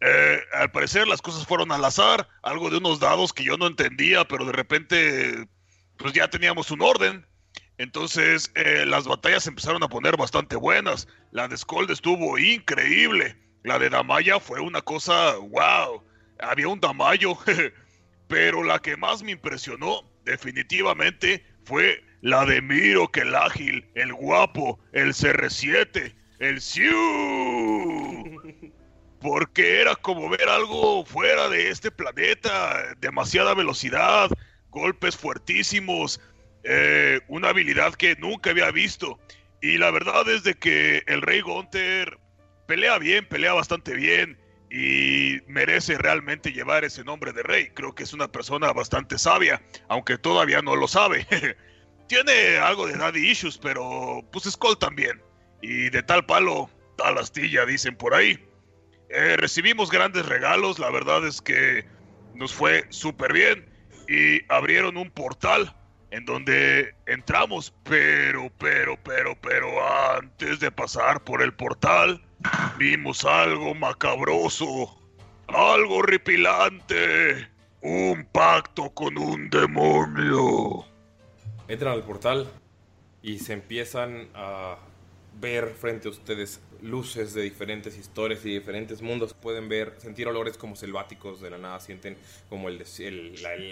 Eh, 0.00 0.40
al 0.54 0.72
parecer 0.72 1.06
las 1.06 1.22
cosas 1.22 1.46
fueron 1.46 1.70
al 1.70 1.84
azar, 1.84 2.28
algo 2.42 2.70
de 2.70 2.78
unos 2.78 2.98
dados 2.98 3.32
que 3.32 3.44
yo 3.44 3.56
no 3.56 3.68
entendía, 3.68 4.26
pero 4.26 4.44
de 4.46 4.52
repente 4.52 5.46
pues 5.96 6.12
ya 6.12 6.28
teníamos 6.28 6.72
un 6.72 6.82
orden. 6.82 7.24
Entonces 7.78 8.50
eh, 8.56 8.84
las 8.84 9.04
batallas 9.04 9.46
empezaron 9.46 9.82
a 9.84 9.88
poner 9.88 10.16
bastante 10.16 10.56
buenas. 10.56 11.06
La 11.30 11.46
de 11.46 11.56
Skold 11.56 11.90
estuvo 11.92 12.36
increíble. 12.36 13.36
La 13.62 13.78
de 13.78 13.90
Damaya 13.90 14.40
fue 14.40 14.58
una 14.58 14.82
cosa, 14.82 15.36
wow. 15.36 16.02
Había 16.40 16.66
un 16.66 16.80
Damayo. 16.80 17.38
Pero 18.32 18.64
la 18.64 18.78
que 18.78 18.96
más 18.96 19.22
me 19.22 19.32
impresionó 19.32 20.10
definitivamente 20.24 21.44
fue 21.66 22.02
la 22.22 22.46
de 22.46 22.62
Miro, 22.62 23.12
que 23.12 23.20
el 23.20 23.34
ágil, 23.34 23.86
el 23.94 24.14
guapo, 24.14 24.80
el 24.92 25.12
CR7, 25.12 26.14
el 26.38 26.58
Siu. 26.62 28.40
Porque 29.20 29.82
era 29.82 29.94
como 29.96 30.30
ver 30.30 30.48
algo 30.48 31.04
fuera 31.04 31.50
de 31.50 31.68
este 31.68 31.90
planeta, 31.90 32.94
demasiada 33.00 33.52
velocidad, 33.52 34.30
golpes 34.70 35.14
fuertísimos, 35.14 36.18
eh, 36.64 37.20
una 37.28 37.50
habilidad 37.50 37.92
que 37.92 38.16
nunca 38.16 38.48
había 38.48 38.70
visto. 38.70 39.20
Y 39.60 39.76
la 39.76 39.90
verdad 39.90 40.26
es 40.30 40.42
de 40.42 40.54
que 40.54 41.02
el 41.06 41.20
Rey 41.20 41.42
Gunther 41.42 42.16
pelea 42.66 42.98
bien, 42.98 43.28
pelea 43.28 43.52
bastante 43.52 43.92
bien 43.92 44.38
y 44.72 45.38
merece 45.48 45.98
realmente 45.98 46.50
llevar 46.50 46.82
ese 46.82 47.04
nombre 47.04 47.34
de 47.34 47.42
rey. 47.42 47.68
Creo 47.74 47.94
que 47.94 48.04
es 48.04 48.14
una 48.14 48.32
persona 48.32 48.72
bastante 48.72 49.18
sabia, 49.18 49.60
aunque 49.88 50.16
todavía 50.16 50.62
no 50.62 50.76
lo 50.76 50.88
sabe. 50.88 51.26
Tiene 52.08 52.56
algo 52.56 52.86
de 52.86 52.96
daddy 52.96 53.30
issues, 53.30 53.58
pero 53.58 54.22
pues 54.32 54.44
Skull 54.44 54.78
también. 54.78 55.20
Y 55.60 55.90
de 55.90 56.02
tal 56.02 56.24
palo, 56.24 56.70
tal 56.96 57.18
astilla, 57.18 57.66
dicen 57.66 57.94
por 57.94 58.14
ahí. 58.14 58.42
Eh, 59.10 59.36
recibimos 59.36 59.90
grandes 59.90 60.24
regalos, 60.24 60.78
la 60.78 60.90
verdad 60.90 61.26
es 61.26 61.42
que 61.42 61.84
nos 62.34 62.54
fue 62.54 62.86
súper 62.88 63.34
bien. 63.34 63.68
Y 64.08 64.40
abrieron 64.50 64.96
un 64.96 65.10
portal 65.10 65.76
en 66.12 66.24
donde 66.24 66.94
entramos, 67.04 67.74
pero, 67.84 68.50
pero, 68.58 68.96
pero, 69.04 69.36
pero 69.42 69.68
antes 70.16 70.60
de 70.60 70.70
pasar 70.70 71.22
por 71.24 71.42
el 71.42 71.52
portal, 71.52 72.22
vimos 72.78 73.24
algo 73.24 73.74
macabroso, 73.74 74.96
algo 75.46 75.96
horripilante, 75.96 77.48
un 77.80 78.26
pacto 78.32 78.90
con 78.90 79.18
un 79.18 79.50
demonio. 79.50 80.84
Entran 81.68 81.92
al 81.92 82.02
portal 82.02 82.48
y 83.22 83.38
se 83.38 83.52
empiezan 83.52 84.28
a 84.34 84.76
ver 85.40 85.68
frente 85.68 86.08
a 86.08 86.10
ustedes 86.10 86.60
luces 86.82 87.32
de 87.34 87.42
diferentes 87.42 87.96
historias 87.96 88.44
y 88.44 88.50
diferentes 88.54 89.02
mundos. 89.02 89.34
Pueden 89.34 89.68
ver, 89.68 89.94
sentir 89.98 90.26
olores 90.28 90.56
como 90.56 90.76
selváticos, 90.76 91.40
de 91.40 91.50
la 91.50 91.58
nada 91.58 91.80
sienten 91.80 92.16
como 92.48 92.68
el, 92.68 92.84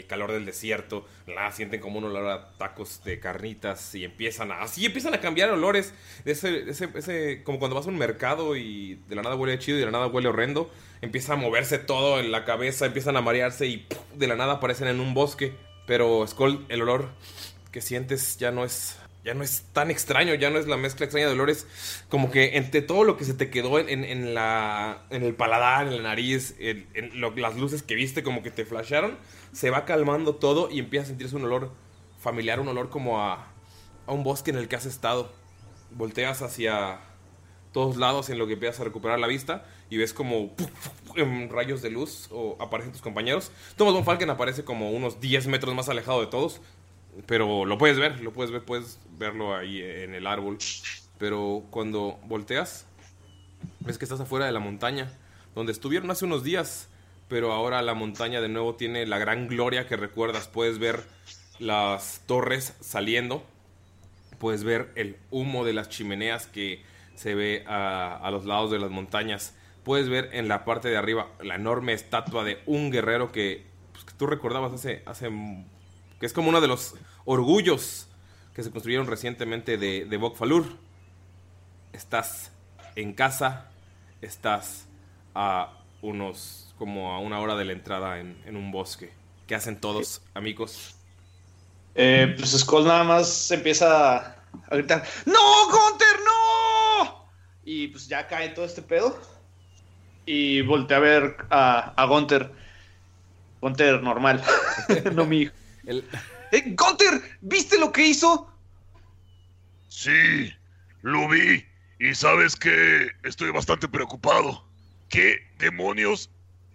calor 0.07 0.33
del 0.33 0.45
desierto, 0.45 1.07
de 1.27 1.35
la 1.35 1.43
nada 1.43 1.53
sienten 1.53 1.81
como 1.81 1.99
un 1.99 2.05
olor 2.05 2.29
a 2.29 2.57
tacos 2.57 3.03
de 3.05 3.21
carnitas 3.21 3.95
y 3.95 4.05
empiezan 4.05 4.53
a, 4.53 4.63
así 4.63 4.87
empiezan 4.87 5.15
a 5.15 5.21
cambiar 5.21 5.51
olores. 5.51 5.93
Ese, 6.25 6.71
ese, 6.71 6.89
ese- 6.95 7.43
como 7.45 7.59
cuando 7.59 7.75
vas 7.75 7.87
a 7.87 7.91
un 7.91 7.99
mercado 7.99 8.57
y 8.57 9.01
de 9.09 9.17
la 9.17 9.23
nada 9.23 9.35
huele 9.37 9.59
chido 9.59 9.77
y 9.77 9.81
de 9.81 9.87
la 9.87 9.93
nada 9.93 10.07
huele 10.07 10.29
horrendo. 10.29 10.71
Empieza 11.03 11.33
a 11.33 11.37
moverse 11.37 11.79
todo 11.79 12.21
en 12.21 12.31
la 12.31 12.45
cabeza, 12.45 12.87
empiezan 12.87 13.17
a 13.17 13.23
marearse 13.23 13.67
y 13.67 13.87
de 14.15 14.27
la 14.27 14.37
nada 14.37 14.55
aparecen 14.55 14.89
en 14.89 15.01
un 15.01 15.15
bosque. 15.15 15.53
Pero 15.87 16.25
Skull, 16.27 16.67
el 16.69 16.83
olor 16.83 17.09
que 17.73 17.81
sientes 17.81 18.37
ya 18.39 18.51
no 18.51 18.65
es 18.65 18.99
ya 19.25 19.35
no 19.35 19.43
es 19.45 19.65
tan 19.73 19.91
extraño, 19.91 20.35
ya 20.35 20.51
no 20.51 20.59
es 20.59 20.67
la 20.67 20.77
mezcla 20.77 21.05
extraña 21.05 21.27
de 21.27 21.33
olores, 21.33 21.67
como 22.09 22.31
que 22.31 22.57
entre 22.57 22.83
todo 22.83 23.05
lo 23.05 23.17
que 23.17 23.25
se 23.25 23.35
te 23.35 23.51
quedó 23.51 23.79
en, 23.79 24.05
en- 24.05 24.29
el 24.29 25.35
paladar, 25.35 25.87
en 25.87 25.97
la 25.97 26.03
nariz, 26.03 26.55
en, 26.59 26.89
las 27.37 27.57
luces 27.57 27.83
que 27.83 27.95
viste 27.95 28.23
como 28.23 28.43
que 28.43 28.51
te 28.51 28.65
flasharon, 28.65 29.19
se 29.53 29.71
va 29.71 29.85
calmando 29.85 30.37
todo 30.37 30.71
y 30.71 30.79
empieza 30.79 31.05
a 31.05 31.09
sentirse 31.09 31.37
un 31.37 31.45
olor 31.45 31.73
familiar, 32.19 32.61
un 32.61 32.69
olor 32.69 32.89
como 32.91 33.21
a, 33.23 33.53
a 34.07 34.13
un 34.13 34.25
bosque 34.25 34.51
en 34.51 34.57
el 34.57 34.69
que 34.69 34.77
has 34.77 34.87
estado. 34.87 35.33
Volteas 35.93 36.41
hacia, 36.43 37.01
todos 37.73 37.97
lados 37.97 38.31
en 38.31 38.39
lo 38.39 38.47
que 38.47 38.55
empiezas 38.55 38.81
a 38.81 38.85
recuperar 38.85 39.19
la 39.19 39.27
vista 39.27 39.65
y 39.91 39.97
ves 39.97 40.13
como 40.13 40.55
en 41.17 41.51
rayos 41.51 41.83
de 41.83 41.91
luz 41.91 42.29
o 42.31 42.57
aparecen 42.61 42.93
tus 42.93 43.03
compañeros. 43.03 43.51
Thomas 43.77 43.95
Von 43.95 44.05
Falken 44.05 44.31
aparece 44.31 44.65
como 44.65 44.91
unos 44.91 45.21
10 45.21 45.47
metros 45.49 45.75
más 45.75 45.89
alejado 45.89 46.21
de 46.21 46.27
todos, 46.29 46.61
pero 47.27 47.65
lo 47.65 47.79
puedes 47.79 47.99
ver, 47.99 48.21
lo 48.21 48.33
puedes 48.33 48.51
ver, 48.51 48.63
puedes 48.65 48.99
verlo 49.19 49.55
ahí 49.55 49.81
en 49.83 50.15
el 50.15 50.27
árbol. 50.27 50.59
Pero 51.19 51.65
cuando 51.71 52.19
volteas, 52.25 52.87
ves 53.81 53.99
que 53.99 54.05
estás 54.05 54.21
afuera 54.21 54.47
de 54.47 54.53
la 54.53 54.61
montaña, 54.61 55.13
donde 55.55 55.73
estuvieron 55.73 56.11
hace 56.11 56.25
unos 56.25 56.45
días, 56.45 56.89
pero 57.29 57.53
ahora 57.53 57.83
la 57.83 57.95
montaña 57.95 58.41
de 58.41 58.49
nuevo 58.49 58.75
tiene 58.75 59.07
la 59.07 59.19
gran 59.19 59.47
gloria 59.47 59.87
que 59.87 59.97
recuerdas. 59.97 60.49
Puedes 60.49 60.79
ver 60.79 61.05
las 61.59 62.23
torres 62.27 62.75
saliendo, 62.81 63.45
puedes 64.39 64.65
ver 64.65 64.91
el 64.97 65.17
humo 65.31 65.65
de 65.65 65.75
las 65.75 65.89
chimeneas 65.91 66.47
que 66.47 66.83
se 67.15 67.35
ve 67.35 67.65
a, 67.67 68.29
los 68.33 68.47
lados 68.47 68.71
de 68.71 68.79
las 68.79 68.91
montañas. 68.91 69.55
Puedes 69.85 70.09
ver 70.09 70.31
en 70.33 70.49
la 70.49 70.65
parte 70.65 70.89
de 70.89 70.97
arriba 70.97 71.29
la 71.43 71.57
enorme 71.57 71.93
estatua 71.93 72.45
de 72.45 72.61
un 72.67 72.91
guerrero 72.91 73.31
que, 73.31 73.67
pues, 73.93 74.05
que 74.05 74.15
tú 74.15 74.27
recordabas 74.27 74.73
hace, 74.73 75.03
hace... 75.07 75.29
que 76.21 76.27
es 76.27 76.33
como 76.35 76.51
uno 76.51 76.61
de 76.61 76.69
los 76.69 76.95
orgullos 77.25 78.07
que 78.55 78.63
se 78.63 78.71
construyeron 78.71 79.07
recientemente 79.07 79.79
de, 79.79 80.05
de 80.05 80.17
Bokfalur. 80.19 80.67
Estás 81.93 82.53
en 82.95 83.15
casa, 83.15 83.71
estás 84.21 84.87
a 85.35 85.73
unos, 86.03 86.75
como 86.79 87.13
a 87.13 87.19
una 87.19 87.41
hora 87.41 87.57
de 87.57 87.65
la 87.65 87.73
entrada 87.73 88.21
en, 88.21 88.41
en 88.45 88.57
un 88.57 88.71
bosque. 88.71 89.13
¿Qué 89.47 89.55
hacen 89.55 89.81
todos, 89.81 90.23
amigos? 90.35 90.95
Eh, 91.95 92.35
pues 92.37 92.51
Skull 92.51 92.85
nada 92.85 93.03
más 93.03 93.51
empieza 93.51 94.17
a 94.19 94.37
gritar: 94.71 95.03
¡No, 95.25 95.67
Gunter, 95.67 96.21
no! 96.25 97.31
Y 97.65 97.89
pues 97.89 98.09
ya 98.09 98.27
cae 98.27 98.51
todo 98.51 98.67
este 98.67 98.83
pedo. 98.83 99.19
Y 100.27 100.61
voltea 100.63 100.99
a 100.99 101.01
ver 101.01 101.37
a, 101.49 101.95
a 102.01 102.05
Gunter. 102.05 102.53
Gunter 103.61 104.03
normal, 104.03 104.43
no 105.15 105.25
mi 105.27 105.39
hijo. 105.43 105.53
El- 105.91 106.05
Eh, 106.53 106.75
¡Gunter! 106.75 107.39
¿Viste 107.43 107.79
lo 107.79 107.93
que 107.93 108.07
hizo? 108.09 108.53
Sí, 109.89 110.53
lo 111.03 111.29
vi. 111.29 111.65
Y 112.01 112.15
sabes 112.15 112.57
que 112.57 113.09
estoy 113.23 113.51
bastante 113.53 113.87
preocupado. 113.87 114.65
¿Qué 115.09 115.39
demonios 115.59 116.29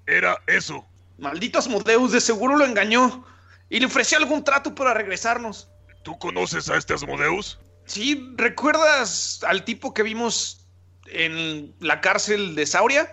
era 0.07 0.37
eso? 0.47 0.85
Maldito 1.17 1.59
Asmodeus, 1.59 2.13
de 2.13 2.21
seguro 2.21 2.55
lo 2.55 2.63
engañó. 2.65 3.25
Y 3.69 3.79
le 3.81 3.87
ofreció 3.87 4.17
algún 4.17 4.43
trato 4.45 4.73
para 4.75 4.93
regresarnos. 4.93 5.67
¿Tú 6.03 6.17
conoces 6.19 6.69
a 6.69 6.77
este 6.77 6.93
Asmodeus? 6.93 7.59
Sí, 7.85 8.31
¿recuerdas 8.37 9.43
al 9.43 9.65
tipo 9.65 9.93
que 9.93 10.03
vimos 10.03 10.65
en 11.07 11.75
la 11.79 11.99
cárcel 11.99 12.55
de 12.55 12.65
Sauria? 12.65 13.11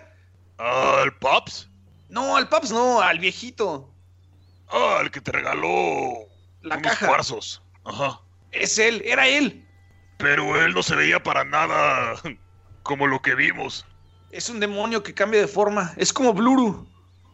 ¿Al 0.57 1.17
Paps? 1.17 1.69
No, 2.07 2.37
al 2.37 2.47
Paps 2.47 2.71
no, 2.71 3.01
al 3.01 3.19
viejito. 3.19 3.92
Ah, 4.75 4.99
el 5.01 5.11
que 5.11 5.21
te 5.21 5.31
regaló 5.31 6.27
La 6.61 6.77
unos 6.77 6.91
caja. 6.91 7.07
cuarzos. 7.07 7.61
Ajá. 7.85 8.19
Es 8.51 8.77
él, 8.79 9.01
era 9.05 9.27
él. 9.27 9.67
Pero 10.17 10.59
él 10.63 10.73
no 10.73 10.81
se 10.81 10.95
veía 10.95 11.21
para 11.21 11.43
nada 11.43 12.15
como 12.83 13.05
lo 13.07 13.21
que 13.21 13.35
vimos. 13.35 13.85
Es 14.31 14.49
un 14.49 14.59
demonio 14.59 15.03
que 15.03 15.13
cambia 15.13 15.41
de 15.41 15.47
forma. 15.47 15.93
Es 15.95 16.11
como 16.11 16.33
Bluru. 16.33 16.87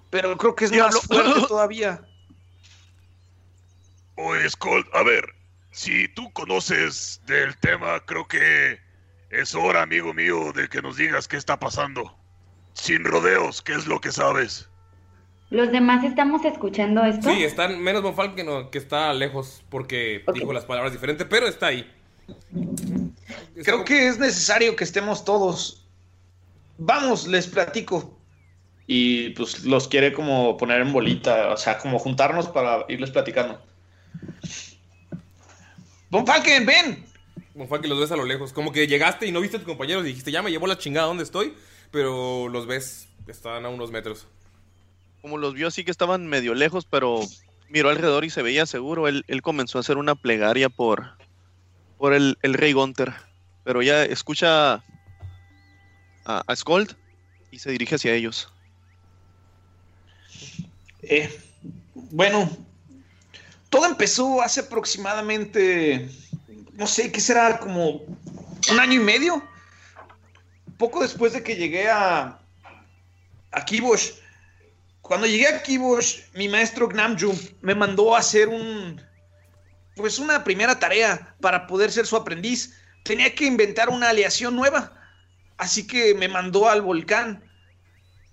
Pero 0.10 0.36
creo 0.38 0.54
que 0.56 0.66
es 0.66 0.72
Diablo. 0.72 0.98
más 0.98 1.06
fuerte 1.08 1.48
todavía. 1.48 2.02
Oye, 4.16 4.50
Skull, 4.50 4.86
a 4.94 5.04
ver, 5.04 5.24
si 5.72 6.08
tú 6.10 6.32
conoces 6.34 7.22
del 7.26 7.56
tema, 7.60 8.00
creo 8.06 8.28
que 8.28 8.80
es 9.30 9.56
hora, 9.56 9.82
amigo 9.84 10.14
mío, 10.14 10.52
de 10.52 10.68
que 10.68 10.82
nos 10.82 10.98
digas 10.98 11.28
qué 11.28 11.38
está 11.38 11.58
pasando. 11.60 12.18
Sin 12.74 13.06
rodeos, 13.06 13.62
¿qué 13.62 13.74
es 13.74 13.88
lo 13.88 14.02
que 14.02 14.12
sabes? 14.12 14.69
¿Los 15.50 15.72
demás 15.72 16.04
estamos 16.04 16.46
escuchando 16.46 17.04
esto? 17.04 17.30
Sí, 17.34 17.44
están 17.44 17.80
menos 17.82 18.04
Von 18.04 18.16
Falken 18.16 18.46
que, 18.46 18.68
que 18.72 18.78
está 18.78 19.12
lejos 19.14 19.64
porque 19.70 20.24
dijo 20.34 20.54
las 20.54 20.66
palabras 20.66 20.94
diferentes, 20.94 21.26
pero 21.30 21.48
está 21.48 21.68
ahí. 21.68 21.92
Está 22.28 23.64
Creo 23.64 23.74
como- 23.78 23.86
que 23.86 24.08
es 24.08 24.20
necesario 24.20 24.76
que 24.76 24.84
estemos 24.84 25.26
todos. 25.26 25.88
Vamos, 26.78 27.28
les 27.28 27.48
platico. 27.48 28.16
Y 28.86 29.30
pues 29.32 29.66
los 29.66 29.88
quiere 29.88 30.14
como 30.14 30.56
poner 30.58 30.82
en 30.82 30.94
bolita, 30.94 31.52
o 31.52 31.58
sea, 31.58 31.78
como 31.80 32.00
juntarnos 32.00 32.48
para 32.48 32.86
irles 32.88 33.12
platicando. 33.12 33.62
Von 36.10 36.26
Falken, 36.26 36.66
ven. 36.66 37.06
Von 37.54 37.68
Falken 37.68 37.90
los 37.90 38.00
ves 38.00 38.12
a 38.12 38.16
lo 38.16 38.26
lejos. 38.26 38.54
Como 38.54 38.72
que 38.72 38.88
llegaste 38.88 39.28
y 39.28 39.32
no 39.32 39.42
viste 39.42 39.58
a 39.58 39.60
tus 39.60 39.68
compañeros 39.68 40.04
y 40.06 40.08
dijiste, 40.10 40.32
ya 40.32 40.42
me 40.42 40.50
llevó 40.52 40.66
la 40.68 40.78
chingada 40.78 41.08
donde 41.08 41.24
estoy, 41.24 41.54
pero 41.92 42.48
los 42.50 42.66
ves, 42.66 43.10
están 43.28 43.66
a 43.66 43.70
unos 43.70 43.92
metros. 43.92 44.28
Como 45.22 45.38
los 45.38 45.54
vio 45.54 45.68
así 45.68 45.84
que 45.84 45.92
estaban 45.92 46.28
medio 46.28 46.54
lejos, 46.56 46.86
pero 46.86 47.22
miró 47.70 47.90
alrededor 47.90 48.26
y 48.26 48.30
se 48.30 48.42
veía 48.42 48.66
seguro, 48.66 49.08
él, 49.08 49.24
él 49.28 49.42
comenzó 49.42 49.78
a 49.78 49.82
hacer 49.82 49.98
una 49.98 50.16
plegaria 50.16 50.70
por, 50.70 51.18
por 51.98 52.14
el, 52.14 52.38
el 52.42 52.54
rey 52.54 52.74
Gunther. 52.74 53.14
Pero 53.64 53.82
ya 53.82 54.04
escucha 54.04 54.74
a, 54.74 54.84
a 56.26 56.56
y 57.52 57.60
se 57.60 57.72
dirige 57.72 57.96
hacia 57.96 58.14
ellos. 58.14 58.52
Eh, 61.02 61.30
bueno, 61.94 62.50
todo 63.70 63.86
empezó 63.86 64.42
hace 64.42 64.62
aproximadamente, 64.62 66.10
no 66.74 66.88
sé, 66.88 67.12
¿qué 67.12 67.20
será? 67.20 67.60
Como 67.60 68.02
un 68.72 68.80
año 68.80 68.94
y 68.94 69.04
medio. 69.04 69.44
Poco 70.78 71.02
después 71.02 71.34
de 71.34 71.44
que 71.44 71.56
llegué 71.56 71.90
a, 71.90 72.40
a 73.52 73.66
Kibosh. 73.66 74.12
Cuando 75.10 75.26
llegué 75.26 75.48
a 75.48 75.64
Kibosh, 75.64 76.20
mi 76.36 76.48
maestro 76.48 76.88
Gnamju 76.88 77.34
me 77.62 77.74
mandó 77.74 78.16
a 78.16 78.20
hacer 78.20 78.48
un, 78.48 79.02
pues 79.96 80.20
una 80.20 80.44
primera 80.44 80.78
tarea 80.78 81.36
para 81.42 81.66
poder 81.66 81.92
ser 81.92 82.06
su 82.06 82.16
aprendiz. 82.16 82.76
Tenía 83.04 83.34
que 83.34 83.46
inventar 83.46 83.90
una 83.90 84.10
aleación 84.10 84.56
nueva. 84.56 84.94
Así 85.58 85.88
que 85.88 86.14
me 86.14 86.28
mandó 86.28 86.70
al 86.70 86.84
volcán 86.84 87.44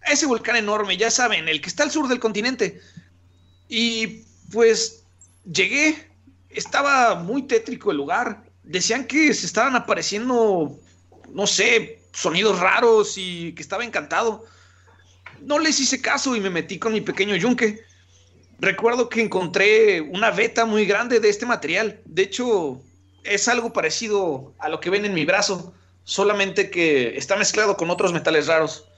a 0.02 0.12
ese 0.12 0.26
volcán 0.26 0.56
enorme, 0.56 0.98
ya 0.98 1.10
saben, 1.10 1.48
el 1.48 1.62
que 1.62 1.70
está 1.70 1.82
al 1.82 1.90
sur 1.90 2.08
del 2.08 2.20
continente. 2.20 2.78
Y 3.70 4.24
pues 4.52 5.06
llegué, 5.50 6.10
estaba 6.50 7.14
muy 7.14 7.44
tétrico 7.44 7.90
el 7.90 7.96
lugar. 7.96 8.44
Decían 8.64 9.06
que 9.06 9.32
se 9.32 9.46
estaban 9.46 9.76
apareciendo, 9.76 10.78
no 11.32 11.46
sé, 11.46 12.02
sonidos 12.12 12.60
raros 12.60 13.14
y 13.16 13.54
que 13.54 13.62
estaba 13.62 13.82
encantado. 13.82 14.44
No 15.42 15.58
les 15.58 15.80
hice 15.80 16.00
caso 16.00 16.36
y 16.36 16.40
me 16.40 16.50
metí 16.50 16.78
con 16.78 16.92
mi 16.92 17.00
pequeño 17.00 17.36
yunque. 17.36 17.84
Recuerdo 18.58 19.08
que 19.08 19.22
encontré 19.22 20.00
una 20.00 20.30
veta 20.30 20.64
muy 20.64 20.86
grande 20.86 21.20
de 21.20 21.28
este 21.28 21.46
material. 21.46 22.00
De 22.04 22.22
hecho, 22.22 22.80
es 23.24 23.48
algo 23.48 23.72
parecido 23.72 24.54
a 24.58 24.68
lo 24.68 24.80
que 24.80 24.90
ven 24.90 25.04
en 25.04 25.14
mi 25.14 25.24
brazo, 25.24 25.74
solamente 26.04 26.70
que 26.70 27.16
está 27.16 27.36
mezclado 27.36 27.76
con 27.76 27.90
otros 27.90 28.12
metales 28.12 28.46
raros 28.46 28.88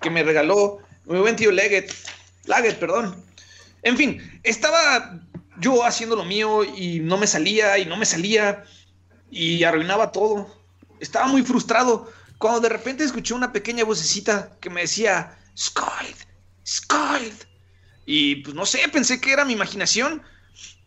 que 0.00 0.10
me 0.10 0.22
regaló 0.22 0.78
mi 1.06 1.18
buen 1.18 1.36
tío 1.36 1.50
Leggett. 1.50 1.92
Laggett, 2.44 2.78
perdón. 2.78 3.24
En 3.82 3.96
fin, 3.96 4.40
estaba 4.42 5.20
yo 5.58 5.84
haciendo 5.84 6.16
lo 6.16 6.24
mío 6.24 6.64
y 6.64 7.00
no 7.00 7.16
me 7.16 7.26
salía 7.26 7.78
y 7.78 7.86
no 7.86 7.96
me 7.96 8.04
salía 8.04 8.64
y 9.30 9.64
arruinaba 9.64 10.12
todo. 10.12 10.54
Estaba 11.00 11.26
muy 11.26 11.42
frustrado 11.42 12.10
cuando 12.38 12.60
de 12.60 12.68
repente 12.68 13.04
escuché 13.04 13.34
una 13.34 13.52
pequeña 13.52 13.84
vocecita 13.84 14.56
que 14.60 14.70
me 14.70 14.82
decía, 14.82 15.36
Scold, 15.58 16.16
Scold. 16.64 17.44
Y 18.06 18.36
pues 18.36 18.54
no 18.54 18.64
sé, 18.64 18.88
pensé 18.88 19.20
que 19.20 19.32
era 19.32 19.44
mi 19.44 19.52
imaginación. 19.52 20.22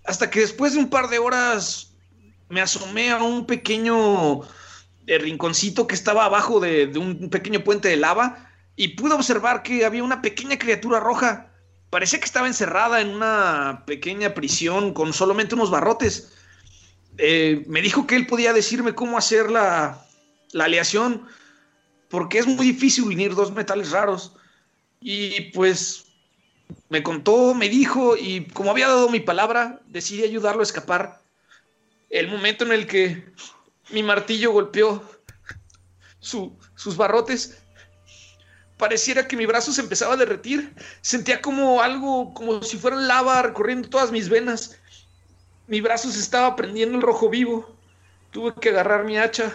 Hasta 0.06 0.30
que 0.30 0.40
después 0.40 0.74
de 0.74 0.80
un 0.80 0.90
par 0.90 1.10
de 1.10 1.20
horas 1.20 1.94
me 2.50 2.62
asomé 2.62 3.12
a 3.12 3.22
un 3.22 3.46
pequeño 3.46 4.42
eh, 5.08 5.18
rinconcito 5.18 5.88
que 5.88 5.96
estaba 5.96 6.26
abajo 6.26 6.60
de, 6.60 6.88
un 6.98 7.30
pequeño 7.30 7.64
puente 7.64 7.90
de 7.90 7.98
lava 7.98 8.50
y 8.76 8.90
pude 8.90 9.14
observar 9.14 9.62
que 9.62 9.86
había 9.86 10.04
una 10.04 10.22
pequeña 10.22 10.58
criatura 10.58 11.00
roja. 11.00 11.52
Parecía 11.90 12.20
que 12.20 12.26
estaba 12.26 12.48
encerrada 12.48 13.02
en 13.02 13.10
una 13.10 13.84
pequeña 13.86 14.34
prisión 14.34 14.94
con 14.94 15.14
solamente 15.14 15.56
unos 15.56 15.70
barrotes. 15.70 16.34
Eh, 17.18 17.64
me 17.68 17.82
dijo 17.82 18.08
que 18.08 18.16
él 18.16 18.26
podía 18.26 18.54
decirme 18.54 18.96
cómo 18.96 19.18
hacer 19.18 19.52
la, 19.52 20.06
la 20.54 20.64
aleación, 20.64 21.28
porque 22.10 22.40
es 22.40 22.48
muy 22.48 22.66
difícil 22.66 23.04
unir 23.04 23.36
dos 23.36 23.52
metales 23.52 23.92
raros. 23.92 24.34
Y 25.02 25.52
pues 25.52 26.06
me 26.90 27.02
contó, 27.02 27.54
me 27.56 27.68
dijo, 27.70 28.16
y 28.16 28.46
como 28.48 28.72
había 28.72 28.88
dado 28.88 29.10
mi 29.10 29.20
palabra, 29.20 29.82
decidí 29.88 30.24
ayudarlo 30.24 30.62
a 30.62 30.64
escapar. 30.64 31.22
El 32.10 32.28
momento 32.30 32.64
en 32.66 32.72
el 32.72 32.86
que 32.88 33.26
mi 33.90 34.04
martillo 34.04 34.52
golpeó 34.52 35.04
su- 36.20 36.56
sus 36.76 36.96
barrotes, 36.96 37.64
pareciera 38.78 39.28
que 39.28 39.38
mi 39.38 39.46
brazo 39.46 39.72
se 39.72 39.82
empezaba 39.82 40.14
a 40.14 40.18
derretir. 40.18 40.74
Sentía 41.02 41.42
como 41.42 41.82
algo, 41.82 42.34
como 42.34 42.62
si 42.64 42.78
fuera 42.78 42.98
lava 42.98 43.42
recorriendo 43.42 43.90
todas 43.90 44.12
mis 44.12 44.30
venas. 44.30 44.78
Mi 45.68 45.82
brazo 45.82 46.12
se 46.12 46.20
estaba 46.20 46.56
prendiendo 46.56 46.96
el 46.98 47.02
rojo 47.02 47.30
vivo. 47.30 47.76
Tuve 48.32 48.54
que 48.60 48.70
agarrar 48.70 49.04
mi 49.06 49.18
hacha 49.18 49.54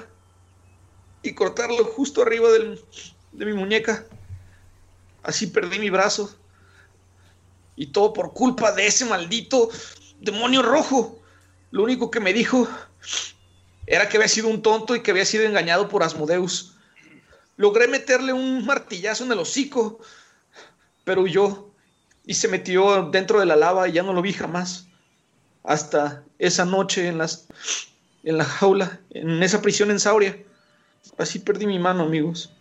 y 1.23 1.35
cortarlo 1.35 1.85
justo 1.85 2.23
arriba 2.23 2.51
del- 2.51 2.81
de 3.33 3.47
mi 3.47 3.53
muñeca. 3.53 4.07
Así 5.27 5.49
perdí 5.49 5.81
mi 5.81 5.91
brazo. 5.91 6.33
Y 7.75 7.89
todo 7.89 8.13
por 8.13 8.33
culpa 8.33 8.71
de 8.71 8.87
ese 8.87 9.05
maldito 9.05 9.69
demonio 10.21 10.63
rojo. 10.63 11.21
Lo 11.73 11.83
único 11.83 12.13
que 12.13 12.21
me 12.21 12.33
dijo 12.33 12.69
era 13.87 14.09
que 14.09 14.19
había 14.19 14.29
sido 14.29 14.49
un 14.49 14.63
tonto 14.63 14.95
y 14.95 15.03
que 15.03 15.11
había 15.11 15.25
sido 15.25 15.45
engañado 15.45 15.89
por 15.89 16.05
Asmodeus. 16.05 16.77
Logré 17.57 17.89
meterle 17.89 18.33
un 18.33 18.65
martillazo 18.65 19.25
en 19.25 19.33
el 19.33 19.41
hocico, 19.41 19.99
pero 21.03 21.23
huyó 21.23 21.71
y 22.25 22.35
se 22.35 22.47
metió 22.47 23.11
dentro 23.11 23.41
de 23.41 23.47
la 23.47 23.57
lava 23.57 23.89
y 23.89 23.93
ya 23.93 24.05
no 24.05 24.13
lo 24.13 24.23
vi 24.23 24.33
jamás. 24.33 24.87
Hasta 25.65 26.23
esa 26.39 26.65
noche 26.65 27.09
en, 27.09 27.19
las, 27.19 27.49
en 28.23 28.39
la 28.39 28.45
jaula, 28.45 29.01
en 29.11 29.43
esa 29.43 29.61
prisión 29.61 29.91
en 29.91 29.99
Sauria. 29.99 30.41
Así 31.19 31.41
perdí 31.41 31.67
mi 31.67 31.81
mano, 31.81 32.05
amigos. 32.05 32.56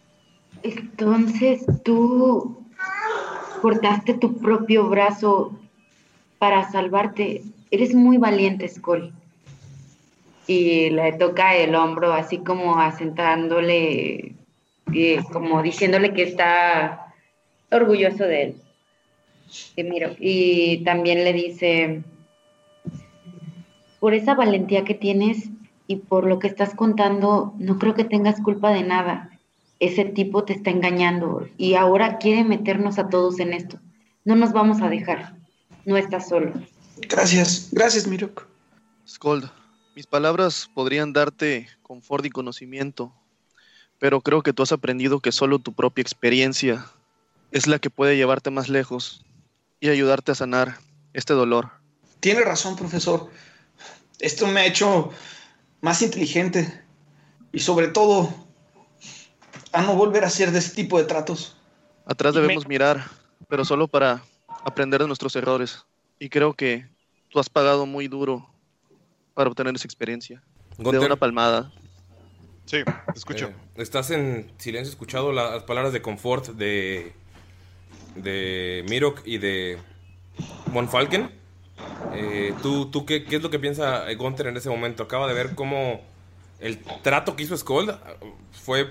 Entonces 0.64 1.66
tú 1.84 2.66
cortaste 3.62 4.14
tu 4.14 4.38
propio 4.38 4.88
brazo 4.88 5.58
para 6.40 6.70
salvarte. 6.72 7.44
Eres 7.72 7.94
muy 7.94 8.18
valiente, 8.18 8.68
Skull. 8.68 9.14
Y 10.48 10.92
le 10.92 11.14
toca 11.14 11.56
el 11.56 11.74
hombro 11.74 12.14
así 12.14 12.38
como 12.38 12.80
asentándole, 12.80 14.36
como 15.32 15.64
diciéndole 15.64 16.14
que 16.14 16.24
está 16.24 17.14
orgulloso 17.72 18.26
de 18.26 18.44
él. 18.44 18.56
Que 19.76 19.84
miro. 19.84 20.12
Y 20.20 20.84
también 20.84 21.24
le 21.24 21.34
dice, 21.34 22.04
por 24.00 24.14
esa 24.14 24.36
valentía 24.36 24.84
que 24.84 24.94
tienes 24.94 25.50
y 25.88 25.98
por 25.98 26.26
lo 26.28 26.40
que 26.40 26.48
estás 26.48 26.76
contando, 26.76 27.54
no 27.58 27.80
creo 27.80 27.96
que 27.96 28.04
tengas 28.04 28.40
culpa 28.42 28.72
de 28.72 28.84
nada. 28.84 29.35
Ese 29.80 30.06
tipo 30.06 30.44
te 30.46 30.54
está 30.54 30.70
engañando 30.70 31.48
y 31.58 31.76
ahora 31.76 32.18
quiere 32.18 32.44
meternos 32.44 32.98
a 32.98 33.10
todos 33.10 33.40
en 33.40 33.54
esto. 33.54 33.80
No 34.24 34.36
nos 34.36 34.54
vamos 34.54 34.82
a 34.82 34.90
dejar. 34.90 35.36
No 35.86 35.98
estás 35.98 36.30
solo. 36.30 36.54
Gracias, 37.10 37.70
gracias, 37.72 38.08
Mirok. 38.08 38.48
Skold, 39.08 39.50
mis 39.96 40.08
palabras 40.08 40.70
podrían 40.74 41.14
darte 41.14 41.68
confort 41.84 42.26
y 42.26 42.30
conocimiento, 42.30 43.14
pero 44.00 44.22
creo 44.22 44.42
que 44.42 44.54
tú 44.54 44.64
has 44.64 44.72
aprendido 44.72 45.20
que 45.20 45.32
solo 45.32 45.60
tu 45.60 45.74
propia 45.74 46.02
experiencia 46.02 46.86
es 47.52 47.68
la 47.68 47.80
que 47.80 47.90
puede 47.90 48.18
llevarte 48.18 48.50
más 48.50 48.70
lejos 48.70 49.26
y 49.80 49.90
ayudarte 49.90 50.32
a 50.32 50.36
sanar 50.36 50.80
este 51.14 51.34
dolor. 51.34 51.70
Tiene 52.20 52.42
razón, 52.42 52.76
profesor. 52.76 53.30
Esto 54.20 54.48
me 54.48 54.62
ha 54.62 54.66
hecho 54.66 55.12
más 55.82 56.02
inteligente 56.02 56.82
y 57.52 57.60
sobre 57.60 57.90
todo 57.90 58.45
a 59.72 59.82
no 59.82 59.96
volver 59.96 60.24
a 60.24 60.28
hacer 60.28 60.52
de 60.52 60.60
ese 60.60 60.76
tipo 60.76 60.98
de 60.98 61.06
tratos. 61.06 61.56
Atrás 62.06 62.34
me- 62.36 62.42
debemos 62.42 62.68
mirar, 62.68 63.04
pero 63.48 63.66
solo 63.66 63.88
para 63.88 64.22
aprender 64.64 65.02
de 65.02 65.08
nuestros 65.08 65.36
errores. 65.36 65.86
Y 66.20 66.30
creo 66.30 66.54
que 66.54 66.88
tú 67.30 67.40
has 67.40 67.50
pagado 67.50 67.86
muy 67.86 68.08
duro 68.08 68.50
para 69.34 69.50
obtener 69.50 69.76
esa 69.76 69.86
experiencia. 69.88 70.42
De 70.78 70.84
Gunther. 70.84 71.02
una 71.06 71.16
palmada. 71.16 71.72
Sí, 72.66 72.78
te 72.84 73.18
escucho. 73.18 73.48
Eh, 73.48 73.56
estás 73.76 74.10
en 74.12 74.52
silencio 74.58 74.90
escuchado 74.92 75.32
las 75.32 75.64
palabras 75.64 75.94
de 75.94 76.02
confort 76.02 76.48
de 76.50 77.14
de 78.16 78.86
Mirok 78.90 79.22
y 79.26 79.38
de 79.38 79.78
Von 80.72 80.88
Falken. 80.90 81.30
Eh, 82.14 82.54
¿Tú, 82.62 82.90
tú 82.90 83.06
qué, 83.06 83.26
qué 83.26 83.36
es 83.36 83.44
lo 83.44 83.50
que 83.50 83.60
piensa 83.60 84.06
Gunther 84.14 84.48
en 84.48 84.58
ese 84.58 84.70
momento? 84.70 85.04
Acaba 85.04 85.28
de 85.28 85.34
ver 85.34 85.54
cómo 85.56 86.02
el 86.60 86.80
trato 87.04 87.36
que 87.36 87.44
hizo 87.44 87.58
Skold 87.58 87.94
fue 88.52 88.90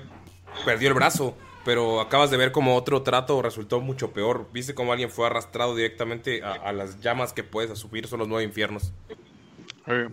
perdió 0.64 0.88
el 0.88 0.94
brazo, 0.94 1.36
pero 1.64 2.00
acabas 2.00 2.30
de 2.30 2.36
ver 2.36 2.52
cómo 2.52 2.76
otro 2.76 3.02
trato 3.02 3.40
resultó 3.42 3.80
mucho 3.80 4.12
peor. 4.12 4.48
Viste 4.52 4.74
cómo 4.74 4.92
alguien 4.92 5.10
fue 5.10 5.26
arrastrado 5.26 5.74
directamente 5.74 6.42
a, 6.42 6.52
a 6.52 6.72
las 6.72 7.00
llamas 7.00 7.32
que 7.32 7.42
puedes 7.42 7.78
subir 7.78 8.06
son 8.06 8.18
los 8.20 8.28
nueve 8.28 8.44
infiernos. 8.44 8.92
Eh, 9.86 10.08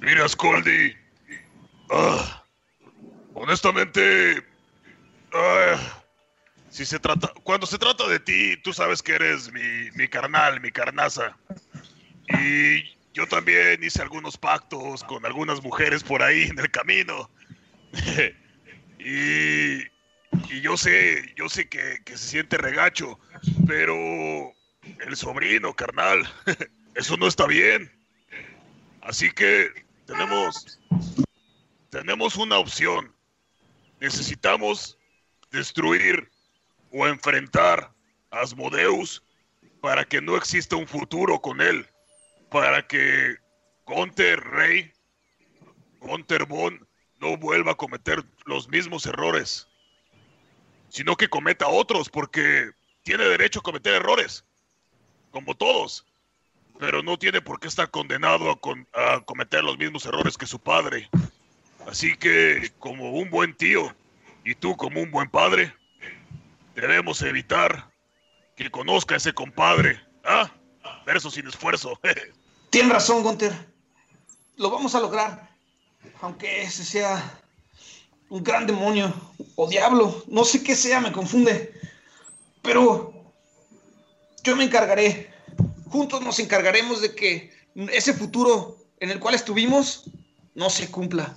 mira, 0.00 0.28
Scoldy. 0.28 0.94
Ah, 1.90 2.44
honestamente, 3.34 4.42
ah, 5.32 5.76
si 6.70 6.84
se 6.84 6.98
trata, 6.98 7.32
cuando 7.42 7.66
se 7.66 7.78
trata 7.78 8.08
de 8.08 8.18
ti, 8.18 8.56
tú 8.62 8.72
sabes 8.72 9.02
que 9.02 9.14
eres 9.14 9.52
mi, 9.52 9.90
mi 9.94 10.08
carnal, 10.08 10.60
mi 10.60 10.70
carnaza. 10.70 11.36
Y 12.28 12.96
yo 13.14 13.26
también 13.26 13.82
hice 13.82 14.02
algunos 14.02 14.36
pactos 14.36 15.02
con 15.04 15.24
algunas 15.24 15.62
mujeres 15.62 16.04
por 16.04 16.22
ahí 16.22 16.42
en 16.42 16.58
el 16.58 16.70
camino. 16.70 17.30
y, 18.98 19.78
y 20.52 20.60
yo 20.60 20.76
sé, 20.76 21.32
yo 21.36 21.48
sé 21.48 21.68
que, 21.68 22.00
que 22.04 22.18
se 22.18 22.28
siente 22.28 22.58
regacho, 22.58 23.18
pero 23.66 23.94
el 25.06 25.16
sobrino, 25.16 25.74
carnal, 25.74 26.28
eso 26.94 27.16
no 27.16 27.28
está 27.28 27.46
bien. 27.46 27.90
Así 29.00 29.30
que 29.30 29.70
tenemos 30.06 30.80
tenemos 31.94 32.34
una 32.34 32.58
opción. 32.58 33.14
Necesitamos 34.00 34.98
destruir 35.52 36.28
o 36.90 37.06
enfrentar 37.06 37.94
a 38.32 38.40
Asmodeus 38.40 39.22
para 39.80 40.04
que 40.04 40.20
no 40.20 40.36
exista 40.36 40.74
un 40.74 40.88
futuro 40.88 41.40
con 41.40 41.60
él. 41.60 41.86
Para 42.54 42.86
que 42.86 43.34
Gunther 43.84 44.38
Rey, 44.38 44.92
Gunther 45.98 46.46
Von, 46.46 46.86
no 47.18 47.36
vuelva 47.36 47.72
a 47.72 47.74
cometer 47.74 48.22
los 48.44 48.68
mismos 48.68 49.06
errores. 49.06 49.66
Sino 50.88 51.16
que 51.16 51.26
cometa 51.26 51.66
otros, 51.66 52.08
porque 52.08 52.70
tiene 53.02 53.24
derecho 53.24 53.58
a 53.58 53.62
cometer 53.64 53.94
errores. 53.94 54.44
Como 55.32 55.56
todos. 55.56 56.06
Pero 56.78 57.02
no 57.02 57.18
tiene 57.18 57.40
por 57.40 57.58
qué 57.58 57.66
estar 57.66 57.90
condenado 57.90 58.48
a, 58.48 58.60
con- 58.60 58.86
a 58.92 59.18
cometer 59.24 59.64
los 59.64 59.76
mismos 59.76 60.06
errores 60.06 60.38
que 60.38 60.46
su 60.46 60.60
padre. 60.60 61.10
Así 61.88 62.16
que, 62.16 62.70
como 62.78 63.10
un 63.14 63.30
buen 63.30 63.56
tío, 63.56 63.92
y 64.44 64.54
tú 64.54 64.76
como 64.76 65.00
un 65.02 65.10
buen 65.10 65.28
padre, 65.28 65.74
debemos 66.76 67.20
evitar 67.22 67.90
que 68.54 68.70
conozca 68.70 69.14
a 69.14 69.18
ese 69.18 69.32
compadre. 69.32 70.00
¿Ah? 70.22 70.48
Verso 71.04 71.32
sin 71.32 71.48
esfuerzo. 71.48 71.98
Tienes 72.74 72.92
razón, 72.92 73.22
Gunter. 73.22 73.52
Lo 74.56 74.68
vamos 74.68 74.96
a 74.96 75.00
lograr. 75.00 75.48
Aunque 76.20 76.62
ese 76.62 76.84
sea 76.84 77.40
un 78.28 78.42
gran 78.42 78.66
demonio 78.66 79.14
o 79.54 79.68
diablo. 79.68 80.24
No 80.26 80.44
sé 80.44 80.64
qué 80.64 80.74
sea, 80.74 81.00
me 81.00 81.12
confunde. 81.12 81.72
Pero 82.62 83.14
yo 84.42 84.56
me 84.56 84.64
encargaré. 84.64 85.32
Juntos 85.88 86.20
nos 86.22 86.40
encargaremos 86.40 87.00
de 87.00 87.14
que 87.14 87.52
ese 87.92 88.12
futuro 88.12 88.76
en 88.98 89.12
el 89.12 89.20
cual 89.20 89.36
estuvimos 89.36 90.10
no 90.56 90.68
se 90.68 90.90
cumpla. 90.90 91.36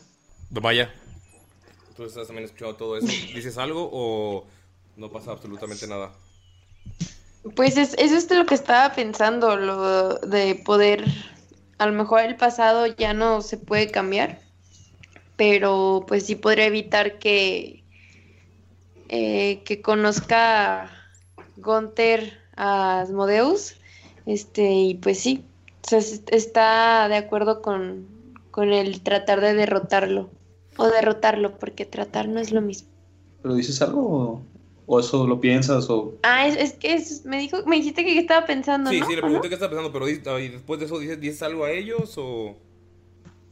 Vaya. 0.49 0.91
¿Tú 1.95 2.03
estás 2.03 2.25
también 2.25 2.45
escuchando 2.45 2.75
todo 2.77 2.97
eso? 2.97 3.05
¿Dices 3.35 3.59
algo 3.59 3.87
o 3.93 4.47
no 4.95 5.11
pasa 5.11 5.33
absolutamente 5.33 5.85
nada? 5.85 6.15
Pues 7.55 7.77
es, 7.77 7.95
eso 7.97 8.15
es 8.15 8.29
lo 8.29 8.45
que 8.45 8.55
estaba 8.55 8.93
pensando, 8.93 9.55
lo 9.55 10.15
de 10.15 10.55
poder, 10.55 11.05
a 11.77 11.87
lo 11.87 11.93
mejor 11.93 12.21
el 12.21 12.35
pasado 12.35 12.87
ya 12.87 13.13
no 13.13 13.41
se 13.41 13.57
puede 13.57 13.89
cambiar, 13.89 14.39
pero 15.35 16.03
pues 16.07 16.25
sí 16.25 16.35
podría 16.35 16.65
evitar 16.65 17.19
que, 17.19 17.83
eh, 19.09 19.61
que 19.63 19.81
conozca 19.81 20.91
Gunther 21.55 22.33
a 22.55 23.01
Asmodeus, 23.01 23.75
este, 24.25 24.69
y 24.69 24.95
pues 24.95 25.19
sí, 25.19 25.45
está 26.31 27.07
de 27.07 27.15
acuerdo 27.15 27.61
con, 27.61 28.07
con 28.51 28.73
el 28.73 29.01
tratar 29.01 29.39
de 29.41 29.53
derrotarlo, 29.53 30.29
o 30.77 30.87
derrotarlo, 30.87 31.57
porque 31.57 31.85
tratar 31.85 32.27
no 32.27 32.39
es 32.39 32.51
lo 32.51 32.61
mismo. 32.61 32.89
¿Pero 33.41 33.55
dices 33.55 33.81
algo 33.81 34.41
o 34.87 34.99
eso 34.99 35.27
lo 35.27 35.39
piensas 35.39 35.87
o... 35.89 36.13
Ah, 36.23 36.47
es, 36.47 36.55
es 36.55 36.73
que 36.73 36.93
es- 36.93 37.25
me 37.25 37.37
dijo, 37.37 37.57
me 37.65 37.75
dijiste 37.75 38.03
que 38.03 38.17
estaba 38.17 38.47
pensando, 38.47 38.89
Sí, 38.89 38.99
¿no? 38.99 39.05
sí, 39.05 39.15
le 39.15 39.21
pregunté 39.21 39.49
qué 39.49 39.53
estás 39.53 39.67
pensando, 39.69 39.91
pero 39.91 40.09
y 40.09 40.47
después 40.47 40.79
de 40.79 40.85
eso 40.87 40.97
dices, 40.97 41.19
dices 41.19 41.43
algo 41.43 41.65
a 41.65 41.71
ellos 41.71 42.15
o... 42.17 42.55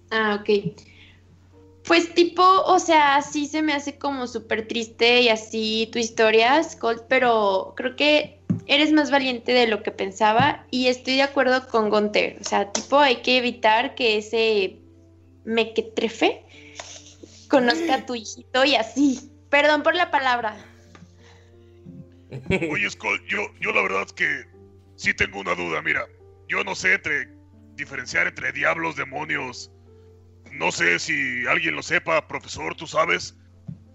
Ah, 0.10 0.40
ok. 0.42 0.74
Pues 1.86 2.16
tipo, 2.16 2.42
o 2.44 2.80
sea, 2.80 3.22
sí 3.22 3.46
se 3.48 3.62
me 3.62 3.74
hace 3.74 3.98
como 4.00 4.26
súper 4.28 4.68
triste 4.68 5.22
y 5.22 5.30
así 5.30 5.90
tu 5.92 6.00
historia, 6.00 6.64
Skull, 6.64 7.02
pero 7.08 7.74
creo 7.76 7.96
que 7.96 8.40
eres 8.66 8.92
más 8.92 9.12
valiente 9.12 9.52
de 9.52 9.68
lo 9.68 9.84
que 9.84 9.92
pensaba 9.92 10.66
y 10.72 10.88
estoy 10.88 11.16
de 11.18 11.22
acuerdo 11.24 11.68
con 11.68 11.90
Gunter. 11.90 12.38
O 12.42 12.44
sea, 12.44 12.72
tipo, 12.72 12.98
hay 12.98 13.18
que 13.18 13.38
evitar 13.38 13.94
que 13.94 14.18
ese 14.18 14.78
mequetrefe 15.44 16.44
conozca 17.50 17.96
a 17.96 18.06
tu 18.06 18.16
hijito 18.16 18.66
y 18.66 18.76
así. 18.76 19.30
Perdón 19.50 19.84
por 19.84 19.94
la 19.96 20.10
palabra. 20.10 20.58
Oye, 22.72 22.90
Skull, 22.90 23.22
yo, 23.28 23.40
yo 23.60 23.72
la 23.72 23.82
verdad 23.82 24.04
es 24.06 24.14
que 24.14 24.46
sí 24.96 25.14
tengo 25.14 25.40
una 25.40 25.56
duda. 25.56 25.82
Mira, 25.82 26.06
yo 26.48 26.64
no 26.64 26.76
sé 26.76 26.94
entre 26.94 27.28
diferenciar 27.76 28.28
entre 28.28 28.52
diablos, 28.52 28.96
demonios, 28.96 29.72
No 30.54 30.72
sé 30.72 31.00
si 31.00 31.46
alguien 31.48 31.76
lo 31.76 31.84
sepa, 31.84 32.26
profesor, 32.28 32.76
¿tú 32.76 32.88
sabes? 32.88 33.36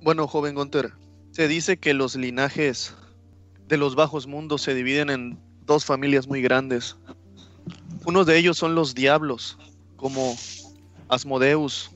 Bueno, 0.02 0.26
joven 0.26 0.54
Gunter, 0.54 0.92
se 1.30 1.48
dice 1.48 1.78
que 1.78 1.94
los 1.94 2.16
linajes 2.16 2.94
de 3.66 3.76
los 3.76 3.94
bajos 3.94 4.26
mundos 4.26 4.62
se 4.62 4.74
dividen 4.74 5.10
en 5.10 5.38
dos 5.64 5.84
familias 5.84 6.26
muy 6.26 6.42
grandes. 6.42 6.96
Uno 8.04 8.24
de 8.24 8.36
ellos 8.36 8.58
son 8.58 8.74
los 8.74 8.94
diablos, 8.94 9.58
como 9.96 10.36
Asmodeus, 11.08 11.90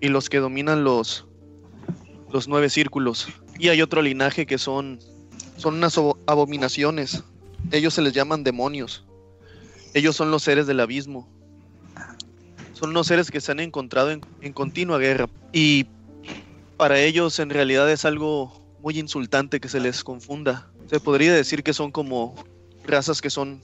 y 0.00 0.08
los 0.08 0.28
que 0.28 0.38
dominan 0.38 0.82
los, 0.82 1.26
los 2.32 2.48
nueve 2.48 2.70
círculos. 2.70 3.28
Y 3.58 3.68
hay 3.68 3.82
otro 3.82 4.00
linaje 4.00 4.46
que 4.46 4.58
son, 4.58 4.98
son 5.60 5.74
unas 5.74 5.96
abo- 5.98 6.18
abominaciones. 6.26 7.22
Ellos 7.70 7.94
se 7.94 8.02
les 8.02 8.12
llaman 8.12 8.42
demonios. 8.44 9.04
Ellos 9.94 10.16
son 10.16 10.30
los 10.30 10.42
seres 10.42 10.66
del 10.66 10.80
abismo. 10.80 11.28
Son 12.72 12.90
unos 12.90 13.06
seres 13.06 13.30
que 13.30 13.40
se 13.40 13.52
han 13.52 13.60
encontrado 13.60 14.10
en, 14.10 14.20
en 14.40 14.52
continua 14.52 14.98
guerra. 14.98 15.28
Y 15.52 15.86
para 16.76 16.98
ellos 17.00 17.38
en 17.38 17.50
realidad 17.50 17.90
es 17.90 18.04
algo 18.04 18.64
muy 18.80 18.98
insultante 18.98 19.60
que 19.60 19.68
se 19.68 19.80
les 19.80 20.02
confunda. 20.02 20.70
Se 20.88 20.98
podría 21.00 21.34
decir 21.34 21.62
que 21.62 21.74
son 21.74 21.90
como 21.92 22.34
razas 22.86 23.20
que 23.20 23.30
son 23.30 23.62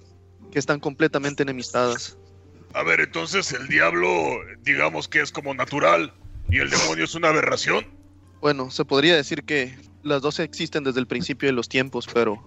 que 0.53 0.59
están 0.59 0.81
completamente 0.81 1.43
enemistadas. 1.43 2.19
A 2.75 2.83
ver, 2.83 3.01
entonces 3.01 3.53
el 3.53 3.67
diablo, 3.69 4.09
digamos 4.63 5.09
que 5.09 5.21
es 5.21 5.33
como 5.33 5.55
natural 5.55 6.13
y 6.51 6.59
el 6.59 6.69
demonio 6.71 7.05
es 7.05 7.15
una 7.15 7.29
aberración. 7.29 7.87
Bueno, 8.41 8.71
se 8.71 8.85
podría 8.85 9.17
decir 9.17 9.45
que 9.45 9.75
las 10.07 10.23
dos 10.23 10.39
existen 10.39 10.85
desde 10.85 11.01
el 11.01 11.07
principio 11.07 11.49
de 11.49 11.53
los 11.53 11.69
tiempos, 11.69 12.07
pero 12.13 12.43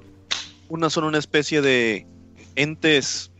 unas 0.69 0.93
son 0.93 1.03
una 1.03 1.17
especie 1.17 1.61
de 1.61 2.07
entes 2.55 3.31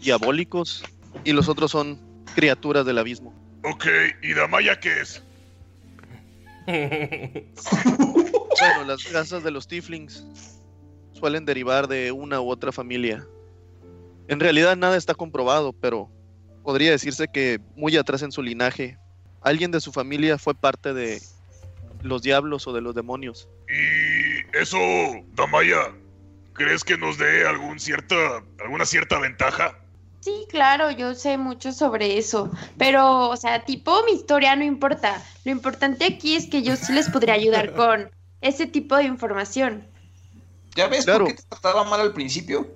diabólicos 0.00 0.82
y 1.24 1.32
los 1.32 1.48
otros 1.48 1.70
son 1.70 1.98
criaturas 2.34 2.84
del 2.86 2.98
abismo. 2.98 3.34
Ok, 3.62 3.86
¿y 4.22 4.34
Damaya 4.34 4.78
qué 4.80 5.00
es? 5.00 5.22
Bueno, 8.56 8.84
las 8.84 9.12
razas 9.12 9.42
de 9.42 9.50
los 9.50 9.66
tieflings 9.66 10.24
suelen 11.12 11.44
derivar 11.44 11.88
de 11.88 12.12
una 12.12 12.40
u 12.40 12.48
otra 12.48 12.70
familia. 12.70 13.26
En 14.28 14.38
realidad 14.38 14.76
nada 14.76 14.96
está 14.96 15.12
comprobado, 15.12 15.72
pero 15.72 16.08
podría 16.62 16.92
decirse 16.92 17.26
que 17.32 17.60
muy 17.74 17.96
atrás 17.96 18.22
en 18.22 18.30
su 18.30 18.42
linaje, 18.42 18.96
alguien 19.42 19.72
de 19.72 19.80
su 19.80 19.92
familia 19.92 20.38
fue 20.38 20.54
parte 20.54 20.94
de 20.94 21.20
los 22.04 22.22
diablos 22.22 22.66
o 22.66 22.72
de 22.72 22.80
los 22.80 22.94
demonios. 22.94 23.48
Y 23.68 24.56
eso, 24.56 24.78
Damaya, 25.34 25.92
¿crees 26.52 26.84
que 26.84 26.96
nos 26.96 27.18
dé 27.18 27.46
algún 27.46 27.80
cierta, 27.80 28.42
alguna 28.62 28.84
cierta 28.86 29.18
ventaja? 29.18 29.78
Sí, 30.20 30.46
claro, 30.48 30.90
yo 30.90 31.14
sé 31.14 31.36
mucho 31.36 31.72
sobre 31.72 32.16
eso, 32.16 32.50
pero, 32.78 33.28
o 33.28 33.36
sea, 33.36 33.64
tipo, 33.64 34.02
mi 34.04 34.12
historia 34.12 34.54
no 34.56 34.64
importa. 34.64 35.22
Lo 35.44 35.50
importante 35.52 36.04
aquí 36.06 36.36
es 36.36 36.46
que 36.46 36.62
yo 36.62 36.76
sí 36.76 36.92
les 36.92 37.10
podría 37.10 37.34
ayudar 37.34 37.74
con 37.76 38.10
ese 38.40 38.66
tipo 38.66 38.96
de 38.96 39.04
información. 39.04 39.86
¿Ya 40.76 40.88
ves 40.88 41.04
Claro. 41.04 41.26
por 41.26 41.34
qué 41.34 41.42
te 41.42 41.48
trataba 41.48 41.84
mal 41.84 42.00
al 42.00 42.12
principio? 42.12 42.66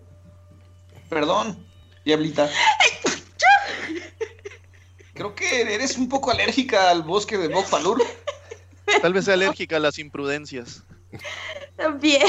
Perdón, 1.08 1.66
Diablita. 2.04 2.48
Creo 5.14 5.34
que 5.34 5.62
eres 5.74 5.96
un 5.98 6.08
poco 6.08 6.30
alérgica 6.30 6.90
al 6.90 7.02
bosque 7.02 7.36
de 7.36 7.48
Bokfalur. 7.48 8.00
Tal 9.02 9.12
vez 9.12 9.24
sea 9.24 9.34
alérgica 9.34 9.76
a 9.76 9.80
las 9.80 9.98
imprudencias. 9.98 10.84
También. 11.76 12.22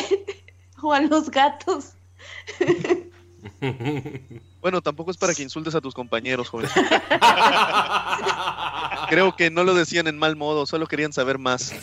O 0.82 0.93
a 0.93 1.02
los 1.02 1.30
gatos. 1.30 1.93
Bueno, 4.62 4.82
tampoco 4.82 5.12
es 5.12 5.17
para 5.17 5.34
que 5.34 5.43
insultes 5.43 5.76
a 5.76 5.82
tus 5.82 5.93
compañeros, 5.93 6.50
joven. 6.50 6.69
Creo 9.10 9.36
que 9.36 9.50
no 9.50 9.63
lo 9.63 9.74
decían 9.74 10.08
en 10.08 10.17
mal 10.17 10.36
modo, 10.36 10.65
solo 10.65 10.88
querían 10.88 11.13
saber 11.13 11.38
más. 11.38 11.74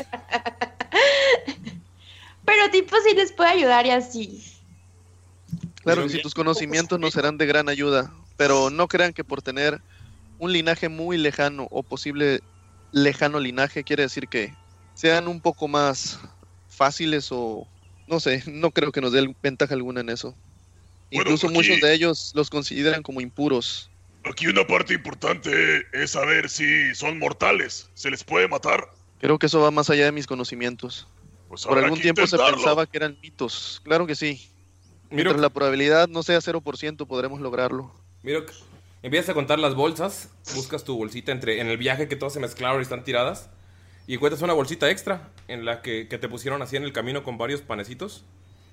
Pero 2.44 2.70
tipo 2.70 2.96
sí 3.06 3.14
les 3.14 3.32
puede 3.32 3.50
ayudar 3.50 3.86
y 3.86 3.90
así. 3.90 4.44
Claro 5.82 6.02
que 6.02 6.10
si 6.10 6.20
tus 6.20 6.34
conocimientos 6.34 7.00
nos 7.00 7.14
serán 7.14 7.38
de 7.38 7.46
gran 7.46 7.68
ayuda, 7.68 8.12
pero 8.36 8.70
no 8.70 8.88
crean 8.88 9.12
que 9.12 9.24
por 9.24 9.40
tener 9.40 9.80
un 10.38 10.52
linaje 10.52 10.88
muy 10.88 11.16
lejano 11.16 11.68
o 11.70 11.82
posible 11.82 12.40
lejano 12.92 13.40
linaje 13.40 13.84
quiere 13.84 14.02
decir 14.02 14.28
que 14.28 14.54
sean 14.96 15.28
un 15.28 15.40
poco 15.40 15.68
más 15.68 16.18
fáciles 16.68 17.28
o 17.30 17.68
no 18.08 18.18
sé, 18.18 18.42
no 18.50 18.72
creo 18.72 18.90
que 18.90 19.00
nos 19.00 19.12
dé 19.12 19.32
ventaja 19.42 19.74
alguna 19.74 20.00
en 20.00 20.08
eso. 20.10 20.34
Bueno, 21.12 21.30
Incluso 21.30 21.46
aquí- 21.46 21.54
muchos 21.56 21.80
de 21.80 21.94
ellos 21.94 22.32
los 22.34 22.50
consideran 22.50 23.02
como 23.04 23.20
impuros. 23.20 23.88
Aquí 24.24 24.48
una 24.48 24.66
parte 24.66 24.94
importante 24.94 25.86
es 25.92 26.10
saber 26.10 26.48
si 26.50 26.92
son 26.96 27.16
mortales. 27.20 27.88
¿Se 27.94 28.10
les 28.10 28.24
puede 28.24 28.48
matar? 28.48 28.88
Creo 29.20 29.38
que 29.38 29.46
eso 29.46 29.60
va 29.60 29.70
más 29.70 29.88
allá 29.88 30.06
de 30.06 30.10
mis 30.12 30.26
conocimientos. 30.26 31.06
Pues 31.48 31.64
Por 31.64 31.78
algún 31.78 32.00
tiempo 32.00 32.26
se 32.26 32.36
pensaba 32.36 32.86
que 32.86 32.96
eran 32.96 33.16
mitos. 33.22 33.80
Claro 33.84 34.04
que 34.04 34.16
sí. 34.16 34.48
Miro, 35.10 35.30
Mientras 35.30 35.40
la 35.40 35.50
probabilidad 35.50 36.08
no 36.08 36.24
sea 36.24 36.40
0%, 36.40 37.06
podremos 37.06 37.40
lograrlo. 37.40 37.94
miro, 38.24 38.44
empiezas 39.04 39.28
a 39.30 39.34
contar 39.34 39.60
las 39.60 39.76
bolsas, 39.76 40.30
buscas 40.56 40.82
tu 40.82 40.96
bolsita 40.96 41.30
entre 41.30 41.60
en 41.60 41.68
el 41.68 41.76
viaje 41.76 42.08
que 42.08 42.16
todas 42.16 42.32
se 42.32 42.40
mezclaron 42.40 42.80
y 42.80 42.82
están 42.82 43.04
tiradas 43.04 43.48
y 44.06 44.14
encuentras 44.14 44.42
una 44.42 44.52
bolsita 44.52 44.90
extra 44.90 45.30
en 45.48 45.64
la 45.64 45.82
que, 45.82 46.04
te 46.04 46.28
pusieron 46.28 46.62
así 46.62 46.76
en 46.76 46.84
el 46.84 46.92
camino 46.92 47.24
con 47.24 47.38
varios 47.38 47.60
panecitos 47.60 48.24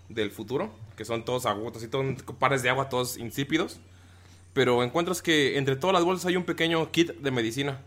del 0.10 0.32
futuro, 0.32 0.72
que 0.96 1.06
son 1.06 1.26
todos 1.26 1.46
aguatos 1.46 1.84
y 1.84 1.88
todos 1.88 2.22
pares 2.39 2.62
de 2.62 2.69
agua 2.69 2.89
todos 2.89 3.17
insípidos. 3.17 3.80
Pero 4.54 4.84
encuentras 4.84 5.24
que 5.24 5.58
entre 5.58 5.76
todas 5.76 5.96
las 5.96 6.04
bolsas 6.04 6.28
hay 6.28 6.36
un 6.36 6.43
pequeño 6.43 6.91
kit 6.91 7.12
de 7.12 7.32
medicina. 7.32 7.82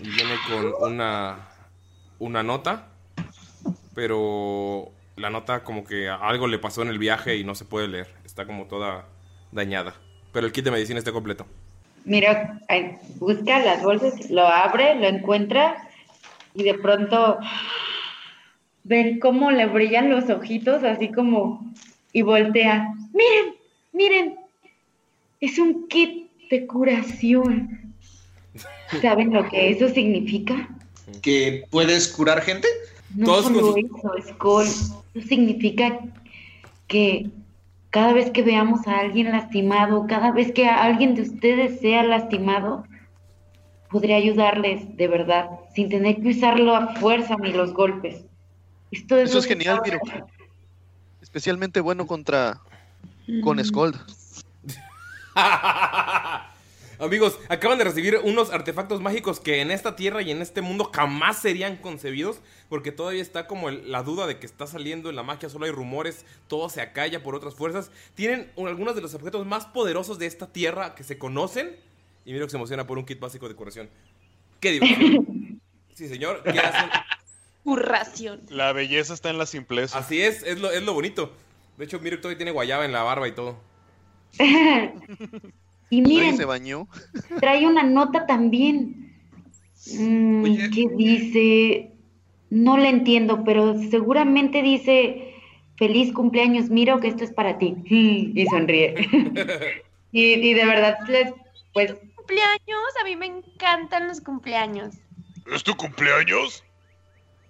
Y 0.00 0.08
viene 0.10 0.34
con 0.48 0.92
una 0.92 1.48
una 2.18 2.42
nota, 2.42 2.88
pero 3.94 4.90
la 5.16 5.30
nota 5.30 5.64
como 5.64 5.84
que 5.84 6.08
algo 6.08 6.46
le 6.46 6.58
pasó 6.58 6.82
en 6.82 6.88
el 6.88 6.98
viaje 6.98 7.36
y 7.36 7.44
no 7.44 7.54
se 7.54 7.64
puede 7.64 7.88
leer. 7.88 8.08
Está 8.24 8.46
como 8.46 8.66
toda 8.66 9.06
dañada. 9.50 9.94
Pero 10.32 10.46
el 10.46 10.52
kit 10.52 10.64
de 10.64 10.70
medicina 10.70 10.98
está 10.98 11.12
completo. 11.12 11.46
Mira, 12.04 12.60
busca 13.16 13.58
las 13.58 13.82
bolsas, 13.82 14.30
lo 14.30 14.46
abre, 14.46 14.94
lo 14.94 15.08
encuentra 15.08 15.85
y 16.56 16.62
de 16.62 16.74
pronto 16.74 17.38
ven 18.84 19.18
cómo 19.18 19.50
le 19.50 19.66
brillan 19.66 20.10
los 20.10 20.30
ojitos, 20.30 20.82
así 20.84 21.10
como, 21.10 21.72
y 22.12 22.22
voltea. 22.22 22.88
Miren, 23.12 23.54
miren, 23.92 24.36
es 25.40 25.58
un 25.58 25.88
kit 25.88 26.30
de 26.50 26.66
curación. 26.66 27.94
¿Saben 29.02 29.32
lo 29.32 29.48
que 29.48 29.70
eso 29.70 29.88
significa? 29.88 30.68
¿Que 31.22 31.64
puedes 31.70 32.08
curar 32.08 32.40
gente? 32.42 32.68
No 33.14 33.26
Todos 33.26 33.46
solo 33.46 33.72
con 33.72 33.78
eso, 33.78 34.32
Skull. 34.32 34.64
Eso 34.64 35.28
significa 35.28 35.98
que 36.86 37.30
cada 37.90 38.12
vez 38.12 38.30
que 38.30 38.42
veamos 38.42 38.86
a 38.86 38.98
alguien 38.98 39.32
lastimado, 39.32 40.06
cada 40.08 40.30
vez 40.30 40.52
que 40.52 40.66
a 40.66 40.84
alguien 40.84 41.14
de 41.14 41.22
ustedes 41.22 41.80
sea 41.80 42.02
lastimado, 42.02 42.84
podría 43.90 44.16
ayudarles 44.16 44.96
de 44.96 45.08
verdad, 45.08 45.48
sin 45.74 45.88
tener 45.88 46.20
que 46.20 46.28
usarlo 46.28 46.74
a 46.74 46.94
fuerza 46.96 47.36
ni 47.36 47.52
los 47.52 47.72
golpes. 47.72 48.24
Esto 48.90 49.16
Eso 49.16 49.34
lo 49.34 49.40
es 49.40 49.46
genial, 49.46 49.80
Miro. 49.84 49.98
Especialmente 51.20 51.80
bueno 51.80 52.06
contra 52.06 52.60
con. 53.42 53.62
Scold. 53.64 53.96
Amigos, 56.98 57.38
acaban 57.50 57.76
de 57.76 57.84
recibir 57.84 58.18
unos 58.24 58.50
artefactos 58.50 59.02
mágicos 59.02 59.38
que 59.38 59.60
en 59.60 59.70
esta 59.70 59.96
tierra 59.96 60.22
y 60.22 60.30
en 60.30 60.40
este 60.40 60.62
mundo 60.62 60.90
jamás 60.94 61.38
serían 61.38 61.76
concebidos, 61.76 62.40
porque 62.70 62.90
todavía 62.90 63.20
está 63.20 63.46
como 63.46 63.68
el- 63.68 63.92
la 63.92 64.02
duda 64.02 64.26
de 64.26 64.38
que 64.38 64.46
está 64.46 64.66
saliendo 64.66 65.10
en 65.10 65.16
la 65.16 65.22
magia, 65.22 65.50
solo 65.50 65.66
hay 65.66 65.72
rumores, 65.72 66.24
todo 66.48 66.70
se 66.70 66.80
acalla 66.80 67.22
por 67.22 67.34
otras 67.34 67.54
fuerzas. 67.54 67.90
Tienen 68.14 68.50
un- 68.56 68.68
algunos 68.68 68.94
de 68.94 69.02
los 69.02 69.12
objetos 69.12 69.44
más 69.44 69.66
poderosos 69.66 70.18
de 70.18 70.24
esta 70.24 70.46
tierra 70.46 70.94
que 70.94 71.04
se 71.04 71.18
conocen, 71.18 71.76
y 72.26 72.32
miro 72.32 72.44
que 72.44 72.50
se 72.50 72.56
emociona 72.56 72.86
por 72.86 72.98
un 72.98 73.06
kit 73.06 73.20
básico 73.20 73.48
de 73.48 73.54
curación. 73.54 73.88
¿Qué 74.60 74.72
diversión? 74.72 75.60
Sí, 75.94 76.08
señor, 76.08 76.42
¿qué 76.42 76.58
hacen? 76.58 76.90
Curración. 77.64 78.42
La 78.50 78.74
belleza 78.74 79.14
está 79.14 79.30
en 79.30 79.38
la 79.38 79.46
simpleza. 79.46 79.96
Así 79.98 80.20
es, 80.20 80.42
es 80.42 80.60
lo, 80.60 80.70
es 80.70 80.82
lo 80.82 80.92
bonito. 80.92 81.32
De 81.78 81.86
hecho, 81.86 81.98
miro 82.00 82.16
que 82.16 82.20
todavía 82.20 82.36
tiene 82.36 82.50
guayaba 82.50 82.84
en 82.84 82.92
la 82.92 83.02
barba 83.02 83.26
y 83.26 83.32
todo. 83.32 83.56
y 85.90 86.02
miren, 86.02 86.36
se 86.36 86.44
bañó. 86.44 86.86
trae 87.40 87.66
una 87.66 87.82
nota 87.82 88.26
también. 88.26 89.14
Mm, 89.98 90.44
Oye. 90.44 90.70
¿Qué 90.70 90.86
dice? 90.98 91.92
No 92.50 92.76
le 92.76 92.90
entiendo, 92.90 93.42
pero 93.42 93.80
seguramente 93.88 94.60
dice 94.60 95.32
feliz 95.78 96.12
cumpleaños, 96.12 96.68
Miro, 96.68 97.00
que 97.00 97.08
esto 97.08 97.24
es 97.24 97.32
para 97.32 97.56
ti. 97.56 97.74
Y 97.88 98.44
sonríe. 98.50 98.94
y, 100.12 100.24
y 100.24 100.52
de 100.52 100.66
verdad, 100.66 100.98
les, 101.08 101.32
pues, 101.72 101.94
¿Cumpleaños? 102.26 102.96
A 103.00 103.04
mí 103.04 103.16
me 103.16 103.26
encantan 103.26 104.08
los 104.08 104.20
cumpleaños. 104.20 104.96
¿Es 105.46 105.62
tu 105.62 105.76
cumpleaños? 105.76 106.62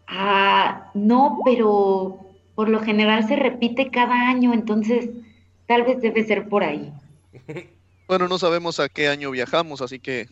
ah, 0.09 0.91
no, 0.95 1.41
pero 1.45 2.21
por 2.55 2.69
lo 2.69 2.81
general 2.81 3.27
se 3.27 3.37
repite 3.37 3.91
cada 3.91 4.29
año, 4.29 4.53
entonces 4.53 5.11
tal 5.67 5.83
vez 5.83 6.01
debe 6.01 6.25
ser 6.25 6.49
por 6.49 6.63
ahí. 6.65 6.93
Bueno, 8.09 8.29
no 8.29 8.39
sabemos 8.39 8.79
a 8.79 8.89
qué 8.89 9.09
año 9.09 9.33
viajamos, 9.33 9.83
así 9.83 9.99
que 9.99 10.29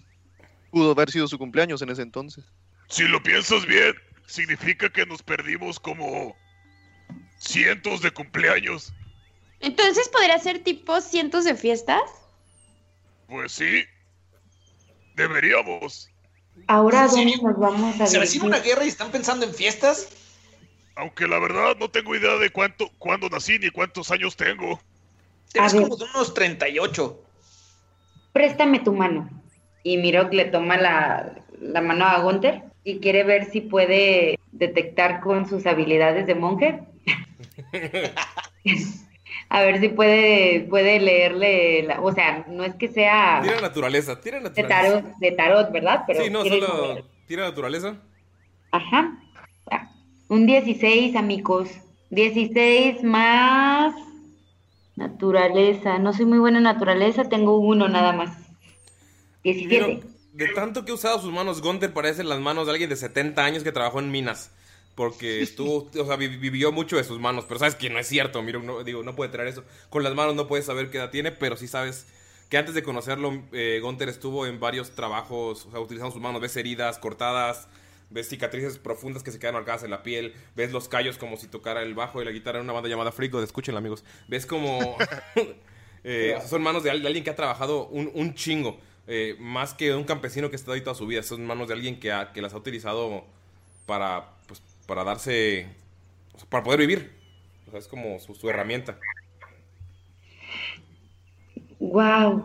Pudo 0.74 0.90
haber 0.90 1.08
sido 1.08 1.28
su 1.28 1.38
cumpleaños 1.38 1.82
en 1.82 1.90
ese 1.90 2.02
entonces. 2.02 2.44
Si 2.88 3.04
lo 3.04 3.22
piensas 3.22 3.64
bien, 3.64 3.94
significa 4.26 4.90
que 4.90 5.06
nos 5.06 5.22
perdimos 5.22 5.78
como 5.78 6.36
cientos 7.38 8.02
de 8.02 8.10
cumpleaños. 8.10 8.92
Entonces, 9.60 10.08
¿podría 10.08 10.36
ser 10.40 10.64
tipo 10.64 11.00
cientos 11.00 11.44
de 11.44 11.54
fiestas? 11.54 12.02
Pues 13.28 13.52
sí. 13.52 13.84
Deberíamos. 15.14 16.10
Ahora, 16.66 17.04
¿En 17.04 17.10
¿dónde 17.10 17.36
nos 17.42 17.58
vamos 17.58 18.00
a 18.00 18.06
¿Se 18.06 18.16
avecina 18.16 18.46
una 18.46 18.60
guerra 18.60 18.84
y 18.84 18.88
están 18.88 19.10
pensando 19.10 19.44
en 19.44 19.54
fiestas? 19.54 20.08
Aunque 20.96 21.26
la 21.26 21.38
verdad 21.38 21.76
no 21.78 21.90
tengo 21.90 22.14
idea 22.14 22.36
de 22.36 22.50
cuánto, 22.50 22.88
cuándo 22.98 23.28
nací 23.28 23.58
ni 23.58 23.70
cuántos 23.70 24.10
años 24.10 24.36
tengo. 24.36 24.80
Ver. 25.52 25.70
como 25.72 25.96
de 25.96 26.04
unos 26.04 26.34
38. 26.34 27.22
Préstame 28.32 28.80
tu 28.80 28.92
mano. 28.92 29.28
Y 29.82 29.98
Mirok 29.98 30.32
le 30.32 30.46
toma 30.46 30.76
la, 30.76 31.34
la 31.60 31.80
mano 31.80 32.06
a 32.06 32.20
Gunther 32.20 32.62
y 32.84 32.98
quiere 32.98 33.24
ver 33.24 33.50
si 33.50 33.60
puede 33.60 34.38
detectar 34.52 35.20
con 35.20 35.48
sus 35.48 35.66
habilidades 35.66 36.26
de 36.26 36.34
monje. 36.34 36.80
a 39.56 39.62
ver 39.62 39.78
si 39.80 39.88
puede, 39.88 40.66
puede 40.68 40.98
leerle, 41.00 41.82
la- 41.84 42.00
o 42.00 42.12
sea, 42.12 42.44
no 42.48 42.64
es 42.64 42.74
que 42.74 42.88
sea 42.88 43.40
Tira 43.42 43.60
naturaleza, 43.60 44.20
tira 44.20 44.38
de 44.38 44.44
naturaleza. 44.44 44.82
tarot, 45.00 45.16
de 45.18 45.30
tarot, 45.32 45.72
¿verdad? 45.72 46.02
Pero 46.06 46.24
sí, 46.24 46.30
no, 46.30 46.44
solo 46.44 46.66
saber. 46.66 47.04
tira 47.26 47.44
naturaleza. 47.44 47.96
Ajá. 48.72 49.16
Ah, 49.70 49.90
Un 50.28 50.46
16, 50.46 51.14
amigos. 51.16 51.70
16 52.10 53.02
más 53.04 53.94
naturaleza. 54.96 55.98
No 55.98 56.12
soy 56.12 56.26
muy 56.26 56.38
buena 56.38 56.58
en 56.58 56.64
naturaleza, 56.64 57.24
tengo 57.28 57.58
uno 57.58 57.88
nada 57.88 58.12
más. 58.12 58.30
17. 59.42 59.86
Miro, 59.86 60.00
de 60.32 60.48
tanto 60.48 60.84
que 60.84 60.92
ha 60.92 60.94
usado 60.94 61.20
sus 61.20 61.32
manos, 61.32 61.60
Gunther 61.62 61.92
parecen 61.92 62.28
las 62.28 62.40
manos 62.40 62.66
de 62.66 62.72
alguien 62.72 62.90
de 62.90 62.96
70 62.96 63.44
años 63.44 63.62
que 63.62 63.72
trabajó 63.72 64.00
en 64.00 64.10
minas. 64.10 64.50
Porque 64.94 65.42
estuvo, 65.42 65.90
o 66.00 66.06
sea, 66.06 66.16
vi- 66.16 66.28
vivió 66.28 66.70
mucho 66.70 66.96
de 66.96 67.04
sus 67.04 67.18
manos. 67.18 67.44
Pero 67.48 67.58
sabes 67.58 67.74
que 67.74 67.90
no 67.90 67.98
es 67.98 68.06
cierto, 68.06 68.40
Miro, 68.42 68.62
no, 68.62 68.84
digo, 68.84 69.02
no 69.02 69.16
puede 69.16 69.30
traer 69.30 69.48
eso. 69.48 69.64
Con 69.90 70.02
las 70.04 70.14
manos 70.14 70.34
no 70.36 70.46
puedes 70.46 70.66
saber 70.66 70.90
qué 70.90 70.98
edad 70.98 71.10
tiene, 71.10 71.32
pero 71.32 71.56
sí 71.56 71.66
sabes 71.66 72.06
que 72.48 72.58
antes 72.58 72.74
de 72.74 72.82
conocerlo, 72.84 73.42
eh, 73.52 73.80
Gunther 73.82 74.08
estuvo 74.08 74.46
en 74.46 74.60
varios 74.60 74.90
trabajos, 74.92 75.66
o 75.66 75.70
sea, 75.72 75.80
utilizando 75.80 76.12
sus 76.12 76.22
manos. 76.22 76.40
Ves 76.40 76.56
heridas 76.56 76.98
cortadas, 76.98 77.66
ves 78.10 78.28
cicatrices 78.28 78.78
profundas 78.78 79.24
que 79.24 79.32
se 79.32 79.40
quedan 79.40 79.54
marcadas 79.54 79.82
en 79.82 79.90
la 79.90 80.04
piel, 80.04 80.34
ves 80.54 80.70
los 80.70 80.88
callos 80.88 81.18
como 81.18 81.36
si 81.36 81.48
tocara 81.48 81.82
el 81.82 81.94
bajo 81.94 82.20
de 82.20 82.26
la 82.26 82.30
guitarra 82.30 82.58
en 82.58 82.64
una 82.64 82.72
banda 82.74 82.88
llamada 82.88 83.10
Freak, 83.10 83.34
escúchenla, 83.34 83.78
amigos. 83.78 84.04
Ves 84.28 84.46
como... 84.46 84.96
Eh, 86.06 86.36
son 86.46 86.60
manos 86.62 86.82
de, 86.84 86.90
al- 86.90 87.00
de 87.00 87.06
alguien 87.06 87.24
que 87.24 87.30
ha 87.30 87.34
trabajado 87.36 87.86
un, 87.86 88.10
un 88.14 88.34
chingo. 88.34 88.78
eh, 89.06 89.36
más 89.38 89.72
que 89.72 89.94
un 89.94 90.04
campesino 90.04 90.50
que 90.50 90.56
estado 90.56 90.74
ahí 90.74 90.82
toda 90.82 90.94
su 90.94 91.06
vida. 91.06 91.22
Son 91.22 91.42
manos 91.46 91.66
de 91.68 91.72
alguien 91.72 91.98
que, 91.98 92.12
ha- 92.12 92.30
que 92.34 92.42
las 92.42 92.52
ha 92.52 92.58
utilizado 92.58 93.24
para, 93.86 94.32
pues, 94.46 94.60
para 94.86 95.04
darse. 95.04 95.66
o 96.34 96.38
sea, 96.38 96.48
para 96.48 96.64
poder 96.64 96.80
vivir. 96.80 97.12
O 97.66 97.70
sea, 97.70 97.80
es 97.80 97.88
como 97.88 98.18
su, 98.20 98.34
su 98.34 98.48
herramienta. 98.50 98.98
Wow. 101.78 102.44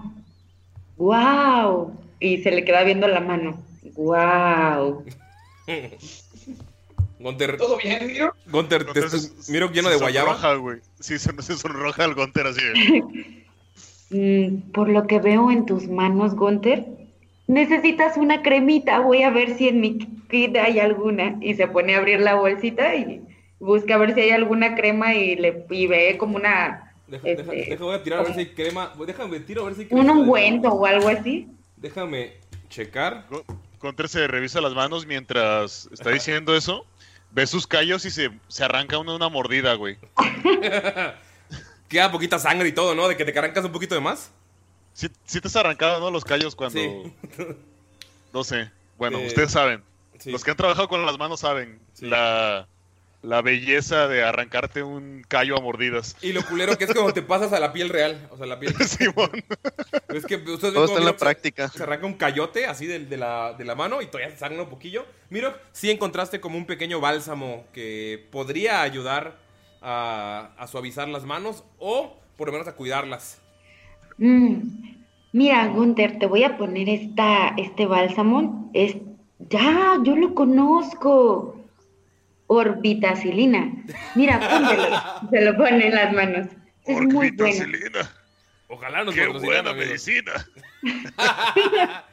Wow. 0.97 1.97
Y 2.19 2.39
se 2.39 2.51
le 2.51 2.63
queda 2.65 2.83
viendo 2.83 3.07
la 3.07 3.19
mano. 3.21 3.63
Wow. 3.95 5.05
Gunter, 7.19 7.57
¿Todo 7.57 7.77
bien, 7.77 8.07
Miro? 8.07 8.33
Gunter, 8.49 8.85
te 8.93 8.99
estoy- 9.01 9.29
miro 9.53 9.69
lleno 9.71 9.89
de 9.89 9.95
se 9.97 10.01
guayaba. 10.01 10.33
sonroja, 10.35 10.53
güey. 10.55 10.77
Sí, 11.01 11.19
se, 11.19 11.33
se 11.41 11.55
sonroja 11.57 12.05
el 12.05 12.15
Gunter 12.15 12.47
así. 12.47 12.61
Mm, 14.11 14.71
por 14.71 14.89
lo 14.89 15.05
que 15.05 15.19
veo 15.19 15.51
en 15.51 15.67
tus 15.67 15.87
manos, 15.87 16.33
Gunther, 16.33 16.83
necesitas 17.49 18.15
una 18.15 18.41
cremita. 18.41 18.99
Voy 19.01 19.23
a 19.23 19.29
ver 19.31 19.57
si 19.57 19.67
en 19.67 19.81
mi 19.81 19.97
kit 20.29 20.55
hay 20.55 20.79
alguna. 20.79 21.35
Y 21.41 21.55
se 21.55 21.67
pone 21.67 21.95
a 21.95 21.97
abrir 21.97 22.21
la 22.21 22.35
bolsita 22.35 22.95
y 22.95 23.21
busca 23.59 23.95
a 23.95 23.97
ver 23.97 24.13
si 24.13 24.21
hay 24.21 24.29
alguna 24.29 24.75
crema 24.75 25.13
y 25.15 25.35
le 25.35 25.65
y 25.69 25.87
ve 25.87 26.17
como 26.17 26.37
una 26.37 26.85
Deja, 27.07 27.27
Este, 27.27 27.43
deja- 27.43 27.83
voy 27.83 27.95
a 27.95 28.03
tirar 28.03 28.19
a 28.19 28.23
ver 28.23 28.33
si 28.35 28.39
hay 28.41 28.53
crema. 28.53 28.93
Déjame, 29.05 29.39
tiro 29.39 29.63
a 29.63 29.65
ver 29.65 29.73
si 29.75 29.81
hay 29.81 29.87
un 29.91 29.99
crema. 30.01 30.13
ungüento 30.13 30.69
o 30.69 30.85
algo 30.85 31.09
así. 31.09 31.47
Déjame 31.75 32.33
checar. 32.69 33.25
Gunter 33.81 34.07
se 34.07 34.27
revisa 34.27 34.61
las 34.61 34.73
manos 34.75 35.07
mientras 35.07 35.89
está 35.91 36.11
diciendo 36.11 36.55
eso. 36.55 36.85
Ve 37.31 37.47
sus 37.47 37.65
callos 37.65 38.05
y 38.05 38.11
se, 38.11 38.29
se 38.47 38.63
arranca 38.63 38.97
una, 38.99 39.15
una 39.15 39.27
mordida, 39.29 39.73
güey. 39.73 39.97
Queda 41.87 42.11
poquita 42.11 42.37
sangre 42.37 42.67
y 42.69 42.71
todo, 42.71 42.93
¿no? 42.93 43.07
De 43.07 43.17
que 43.17 43.25
te 43.25 43.37
arrancas 43.37 43.65
un 43.65 43.71
poquito 43.71 43.95
de 43.95 44.01
más. 44.01 44.31
Sí, 44.93 45.07
sí 45.25 45.39
te 45.41 45.47
has 45.47 45.55
arrancado, 45.55 45.99
¿no? 45.99 46.11
Los 46.11 46.25
callos 46.25 46.55
cuando... 46.55 46.79
Sí. 46.79 47.13
No 48.33 48.43
sé. 48.43 48.69
Bueno, 48.97 49.17
Eh, 49.17 49.27
ustedes 49.27 49.51
saben. 49.51 49.81
sí. 50.19 50.31
Los 50.31 50.43
que 50.43 50.51
han 50.51 50.57
trabajado 50.57 50.87
con 50.87 51.03
las 51.05 51.17
manos 51.17 51.39
saben 51.39 51.79
Sí. 51.93 52.05
la, 52.05 52.67
la 53.23 53.41
belleza 53.41 54.07
de 54.07 54.23
arrancarte 54.23 54.83
un 54.83 55.25
callo 55.27 55.57
a 55.57 55.61
mordidas. 55.61 56.15
Y 56.21 56.31
lo 56.31 56.45
culero 56.45 56.77
que 56.77 56.83
es 56.83 56.93
cuando 56.93 57.11
te 57.11 57.23
pasas 57.23 57.51
a 57.53 57.59
la 57.59 57.73
piel 57.73 57.89
real. 57.89 58.27
O 58.29 58.37
sea, 58.37 58.45
la 58.45 58.59
piel. 58.59 58.75
Simón. 58.87 59.31
Es 60.09 60.25
que 60.27 60.35
ustedes 60.35 60.73
Todo 60.75 60.85
está 60.85 60.99
en 60.99 61.05
la 61.05 61.17
práctica. 61.17 61.69
Se 61.69 61.81
arranca 61.81 62.05
un 62.05 62.13
cayote 62.13 62.67
así 62.67 62.85
de, 62.85 62.99
de 62.99 63.17
la, 63.17 63.53
de 63.53 63.65
la 63.65 63.73
mano 63.73 63.99
y 64.03 64.05
todavía 64.05 64.29
se 64.31 64.37
sangra 64.37 64.61
un 64.61 64.69
poquillo. 64.69 65.05
Miro, 65.31 65.57
sí 65.71 65.89
encontraste 65.89 66.39
como 66.39 66.55
un 66.57 66.67
pequeño 66.67 66.99
bálsamo 67.01 67.65
que 67.73 68.27
podría 68.31 68.83
ayudar 68.83 69.37
a, 69.81 70.51
a 70.57 70.67
suavizar 70.67 71.07
las 71.07 71.23
manos 71.23 71.63
o 71.79 72.15
por 72.37 72.49
lo 72.49 72.51
menos 72.51 72.67
a 72.67 72.75
cuidarlas. 72.75 73.38
Mm, 74.19 74.79
Mira, 75.31 75.67
Gunther, 75.67 76.17
te 76.19 76.25
voy 76.25 76.43
a 76.43 76.57
poner 76.57 76.89
esta, 76.89 77.49
este 77.49 77.85
bálsamo. 77.85 78.69
Es, 78.73 78.95
ya, 79.49 79.97
yo 80.03 80.15
lo 80.15 80.33
conozco. 80.35 81.55
Orbitacilina. 82.47 83.71
Mira, 84.15 84.39
póntelo. 84.39 85.29
Se 85.29 85.41
lo 85.41 85.55
pone 85.55 85.87
en 85.87 85.93
las 85.95 86.13
manos. 86.13 86.47
Es 86.85 86.99
muy 87.01 87.29
bueno. 87.31 87.99
Ojalá 88.69 89.03
nos 89.03 89.13
Qué 89.13 89.27
buena 89.27 89.69
amigos. 89.71 89.75
medicina. 89.87 90.31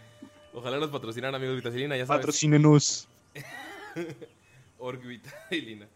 Ojalá 0.52 0.78
nos 0.78 0.90
patrocinaran, 0.90 1.34
amigos, 1.34 1.56
Vitacilina, 1.56 1.96
ya 1.96 2.06
sabes. 2.06 2.20
Patrocínenos. 2.20 3.08
Orgvitacilina. 4.78 5.86
O 5.86 5.88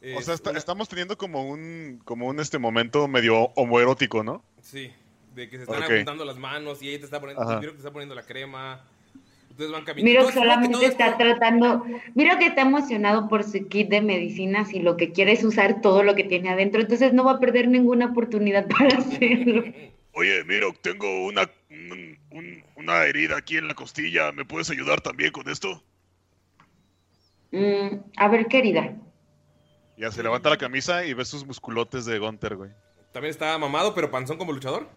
sea, 0.00 0.18
Es 0.20 0.28
está- 0.28 0.50
una- 0.50 0.58
estamos 0.58 0.88
teniendo 0.88 1.16
como 1.18 1.44
un, 1.48 2.00
como 2.04 2.26
un 2.28 2.38
este 2.40 2.58
momento 2.58 3.08
medio 3.08 3.36
homoerótico, 3.56 4.22
¿no? 4.22 4.42
Sí, 4.62 4.92
de 5.38 5.48
que 5.48 5.56
se 5.56 5.62
están 5.62 5.82
Ok. 5.82 5.90
apuntando 5.90 6.24
las 6.24 6.36
manos 6.36 6.82
y 6.82 6.88
ella 6.88 6.98
te 6.98 7.04
está 7.06 7.20
poniendo, 7.20 7.42
Ajá. 7.42 7.58
miro 7.60 7.72
que 7.72 7.76
te 7.76 7.80
está 7.80 7.92
poniendo 7.92 8.14
la 8.14 8.22
crema. 8.24 8.84
Ustedes 9.50 9.70
van 9.72 9.84
caminando. 9.84 10.04
Miro 10.10 10.20
No, 10.22 10.26
que 10.28 10.32
supongo 10.34 10.48
que 10.50 10.54
solamente 10.56 10.86
está 10.86 11.06
esto- 11.06 11.18
tratando, 11.18 11.84
miro 12.14 12.38
que 12.38 12.46
está 12.46 12.60
emocionado 12.62 13.28
por 13.28 13.42
su 13.44 13.66
kit 13.68 13.88
de 13.88 14.00
medicinas 14.02 14.72
y 14.72 14.80
lo 14.80 14.96
que 14.96 15.10
quiere 15.12 15.32
es 15.32 15.42
usar 15.42 15.80
todo 15.80 16.02
lo 16.02 16.14
que 16.14 16.24
tiene 16.24 16.50
adentro, 16.50 16.80
entonces 16.80 17.12
no 17.12 17.24
va 17.24 17.32
a 17.32 17.40
perder 17.40 17.66
ninguna 17.68 18.06
oportunidad 18.06 18.66
para 18.94 18.98
hacerlo. 18.98 19.64
Oye, 20.12 20.44
miro, 20.44 20.72
tengo 20.80 21.26
una, 21.26 21.48
un- 21.70 22.18
un- 22.30 22.64
una 22.76 23.04
herida 23.04 23.36
aquí 23.36 23.56
en 23.56 23.66
la 23.68 23.74
costilla. 23.74 24.30
¿Me 24.32 24.44
puedes 24.44 24.70
ayudar 24.70 25.00
también 25.00 25.32
con 25.32 25.48
esto? 25.48 25.82
Mm, 27.50 28.00
a 28.16 28.28
ver, 28.28 28.46
querida. 28.46 28.94
Ya 29.96 30.12
se 30.12 30.22
levanta 30.22 30.50
la 30.50 30.56
camisa 30.58 31.04
y 31.04 31.14
ves 31.14 31.28
sus 31.28 31.44
musculotes 31.46 32.04
de 32.04 32.18
Gunter, 32.18 32.56
güey. 32.56 32.70
También 33.12 33.30
está 33.30 33.56
mamado, 33.58 33.94
pero 33.94 34.10
panzón 34.10 34.36
como 34.38 34.52
luchador. 34.52 34.88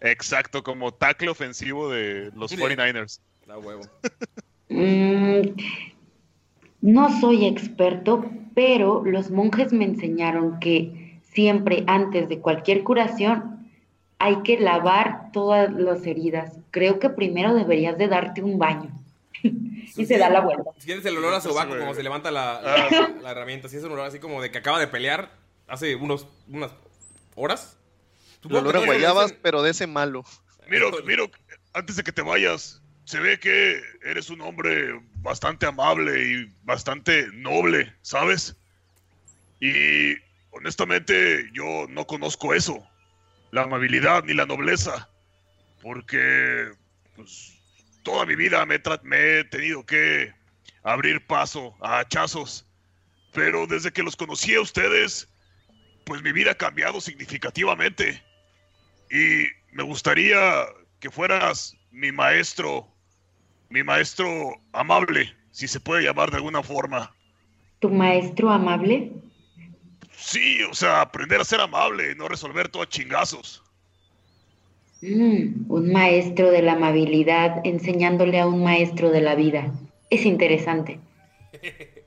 Exacto, 0.00 0.62
como 0.62 0.92
tackle 0.92 1.28
ofensivo 1.30 1.90
de 1.90 2.30
los 2.34 2.56
49ers. 2.56 3.20
Da 3.46 3.58
huevo. 3.58 3.82
Mm, 4.68 5.40
no 6.80 7.20
soy 7.20 7.44
experto, 7.46 8.24
pero 8.54 9.04
los 9.04 9.30
monjes 9.30 9.72
me 9.72 9.84
enseñaron 9.84 10.58
que 10.60 11.20
siempre 11.32 11.84
antes 11.86 12.28
de 12.28 12.40
cualquier 12.40 12.82
curación 12.82 13.68
hay 14.18 14.42
que 14.42 14.58
lavar 14.60 15.32
todas 15.32 15.72
las 15.72 16.06
heridas. 16.06 16.58
Creo 16.70 16.98
que 16.98 17.10
primero 17.10 17.54
deberías 17.54 17.96
de 17.98 18.08
darte 18.08 18.42
un 18.42 18.58
baño. 18.58 18.90
y 19.42 20.06
se 20.06 20.18
da 20.18 20.28
la 20.30 20.40
vuelta. 20.40 20.70
Si 20.78 20.86
quieres 20.86 21.04
el 21.06 21.16
olor 21.16 21.34
a 21.34 21.40
sobaco, 21.40 21.68
güey. 21.70 21.80
como 21.80 21.94
se 21.94 22.02
levanta 22.02 22.30
la, 22.30 22.56
Ah, 22.56 22.88
la, 22.90 23.08
la 23.22 23.30
herramienta. 23.30 23.68
Si 23.68 23.76
es 23.76 23.84
un 23.84 23.92
olor 23.92 24.06
así 24.06 24.18
como 24.18 24.40
de 24.42 24.50
que 24.50 24.58
acaba 24.58 24.78
de 24.78 24.86
pelear 24.86 25.30
hace 25.66 25.96
unos, 25.96 26.26
unas 26.48 26.72
horas. 27.34 27.78
El 28.44 28.56
olor 28.56 28.76
a 28.76 28.80
guayabas, 28.84 29.26
dicen- 29.28 29.40
pero 29.42 29.62
de 29.62 29.70
ese 29.70 29.86
malo. 29.86 30.24
Miro, 30.68 30.90
miro, 31.04 31.30
antes 31.74 31.96
de 31.96 32.02
que 32.02 32.12
te 32.12 32.22
vayas, 32.22 32.80
se 33.04 33.18
ve 33.20 33.38
que 33.40 33.82
eres 34.04 34.30
un 34.30 34.40
hombre 34.40 35.00
bastante 35.16 35.66
amable 35.66 36.22
y 36.22 36.54
bastante 36.62 37.26
noble, 37.32 37.92
¿sabes? 38.02 38.56
Y 39.60 40.14
honestamente 40.50 41.48
yo 41.52 41.86
no 41.88 42.06
conozco 42.06 42.54
eso, 42.54 42.82
la 43.50 43.62
amabilidad 43.62 44.22
ni 44.24 44.32
la 44.34 44.46
nobleza, 44.46 45.08
porque 45.82 46.70
pues 47.16 47.52
toda 48.04 48.24
mi 48.26 48.36
vida 48.36 48.64
me, 48.64 48.80
me 49.02 49.40
he 49.40 49.44
tenido 49.44 49.84
que 49.84 50.32
abrir 50.82 51.26
paso 51.26 51.74
a 51.82 51.98
hachazos, 51.98 52.66
pero 53.32 53.66
desde 53.66 53.92
que 53.92 54.02
los 54.02 54.16
conocí 54.16 54.54
a 54.54 54.60
ustedes, 54.60 55.28
pues 56.06 56.22
mi 56.22 56.32
vida 56.32 56.52
ha 56.52 56.56
cambiado 56.56 57.00
significativamente. 57.00 58.22
Y 59.10 59.46
me 59.72 59.82
gustaría 59.82 60.38
que 61.00 61.10
fueras 61.10 61.76
mi 61.90 62.12
maestro 62.12 62.90
mi 63.70 63.84
maestro 63.84 64.60
amable, 64.72 65.32
si 65.52 65.68
se 65.68 65.80
puede 65.80 66.02
llamar 66.02 66.30
de 66.30 66.38
alguna 66.38 66.62
forma. 66.62 67.14
¿Tu 67.78 67.88
maestro 67.88 68.50
amable? 68.50 69.12
Sí, 70.12 70.62
o 70.64 70.74
sea, 70.74 71.00
aprender 71.00 71.40
a 71.40 71.44
ser 71.44 71.60
amable, 71.60 72.14
no 72.16 72.28
resolver 72.28 72.68
todo 72.68 72.82
a 72.82 72.88
chingazos. 72.88 73.62
Mm, 75.00 75.70
un 75.70 75.92
maestro 75.92 76.50
de 76.50 76.62
la 76.62 76.72
amabilidad 76.72 77.60
enseñándole 77.64 78.40
a 78.40 78.46
un 78.46 78.62
maestro 78.62 79.10
de 79.10 79.22
la 79.22 79.34
vida. 79.34 79.72
Es 80.10 80.26
interesante. 80.26 80.98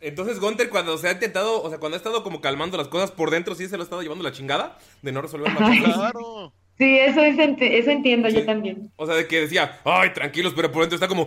Entonces 0.00 0.40
Gunter 0.40 0.70
cuando 0.70 0.96
se 0.96 1.08
ha 1.08 1.12
intentado, 1.12 1.62
o 1.62 1.68
sea, 1.68 1.78
cuando 1.78 1.96
ha 1.96 1.98
estado 1.98 2.22
como 2.22 2.40
calmando 2.40 2.76
las 2.78 2.88
cosas 2.88 3.10
por 3.10 3.30
dentro, 3.30 3.54
sí 3.54 3.68
se 3.68 3.76
lo 3.76 3.82
ha 3.82 3.84
estado 3.84 4.02
llevando 4.02 4.24
la 4.24 4.32
chingada 4.32 4.78
de 5.02 5.12
no 5.12 5.20
resolver 5.20 5.52
las 5.52 5.58
cosas. 5.58 5.94
Claro. 5.94 6.52
Sí, 6.78 6.98
eso, 6.98 7.20
es 7.20 7.36
eso 7.38 7.90
entiendo 7.90 8.30
yo 8.30 8.46
también. 8.46 8.90
O 8.96 9.04
sea, 9.04 9.14
de 9.14 9.26
que 9.26 9.42
decía, 9.42 9.78
ay, 9.84 10.14
tranquilos, 10.14 10.54
pero 10.56 10.72
por 10.72 10.80
dentro 10.80 10.94
está 10.94 11.08
como, 11.08 11.26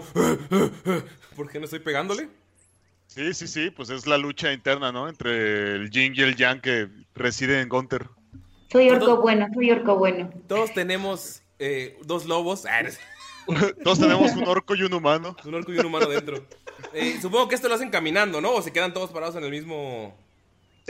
¿por 1.36 1.52
qué 1.52 1.60
no 1.60 1.66
estoy 1.66 1.80
pegándole? 1.80 2.28
Sí, 3.06 3.36
sí, 3.36 3.48
sí, 3.48 3.70
pues 3.70 3.92
es 3.92 4.08
la 4.08 4.18
lucha 4.18 4.52
interna, 4.52 4.92
¿no? 4.92 5.08
Entre 5.08 5.76
el 5.76 5.92
yin 5.92 6.14
y 6.16 6.22
el 6.22 6.36
yang 6.36 6.60
que 6.60 6.88
reside 7.14 7.62
en 7.62 7.70
Gunter. 7.70 8.08
Soy 8.72 8.90
orco 8.90 9.22
bueno, 9.22 9.48
soy 9.54 9.70
orco 9.70 9.96
bueno. 9.96 10.32
Todos 10.48 10.74
tenemos 10.74 11.44
eh, 11.60 12.00
dos 12.04 12.26
lobos. 12.26 12.66
Todos 13.84 14.00
tenemos 14.00 14.32
un 14.34 14.48
orco 14.48 14.76
y 14.76 14.84
un 14.84 14.94
humano. 14.94 15.36
Un 15.44 15.54
orco 15.56 15.74
y 15.74 15.80
un 15.80 15.86
humano 15.86 16.08
dentro. 16.08 16.44
Eh, 16.94 17.18
supongo 17.22 17.48
que 17.48 17.56
esto 17.56 17.70
lo 17.70 17.76
hacen 17.76 17.90
caminando, 17.90 18.42
¿no? 18.42 18.52
O 18.52 18.62
se 18.62 18.72
quedan 18.74 18.94
todos 18.94 19.10
parados 19.10 19.36
en 19.36 19.44
el 19.44 19.52
mismo... 19.52 20.16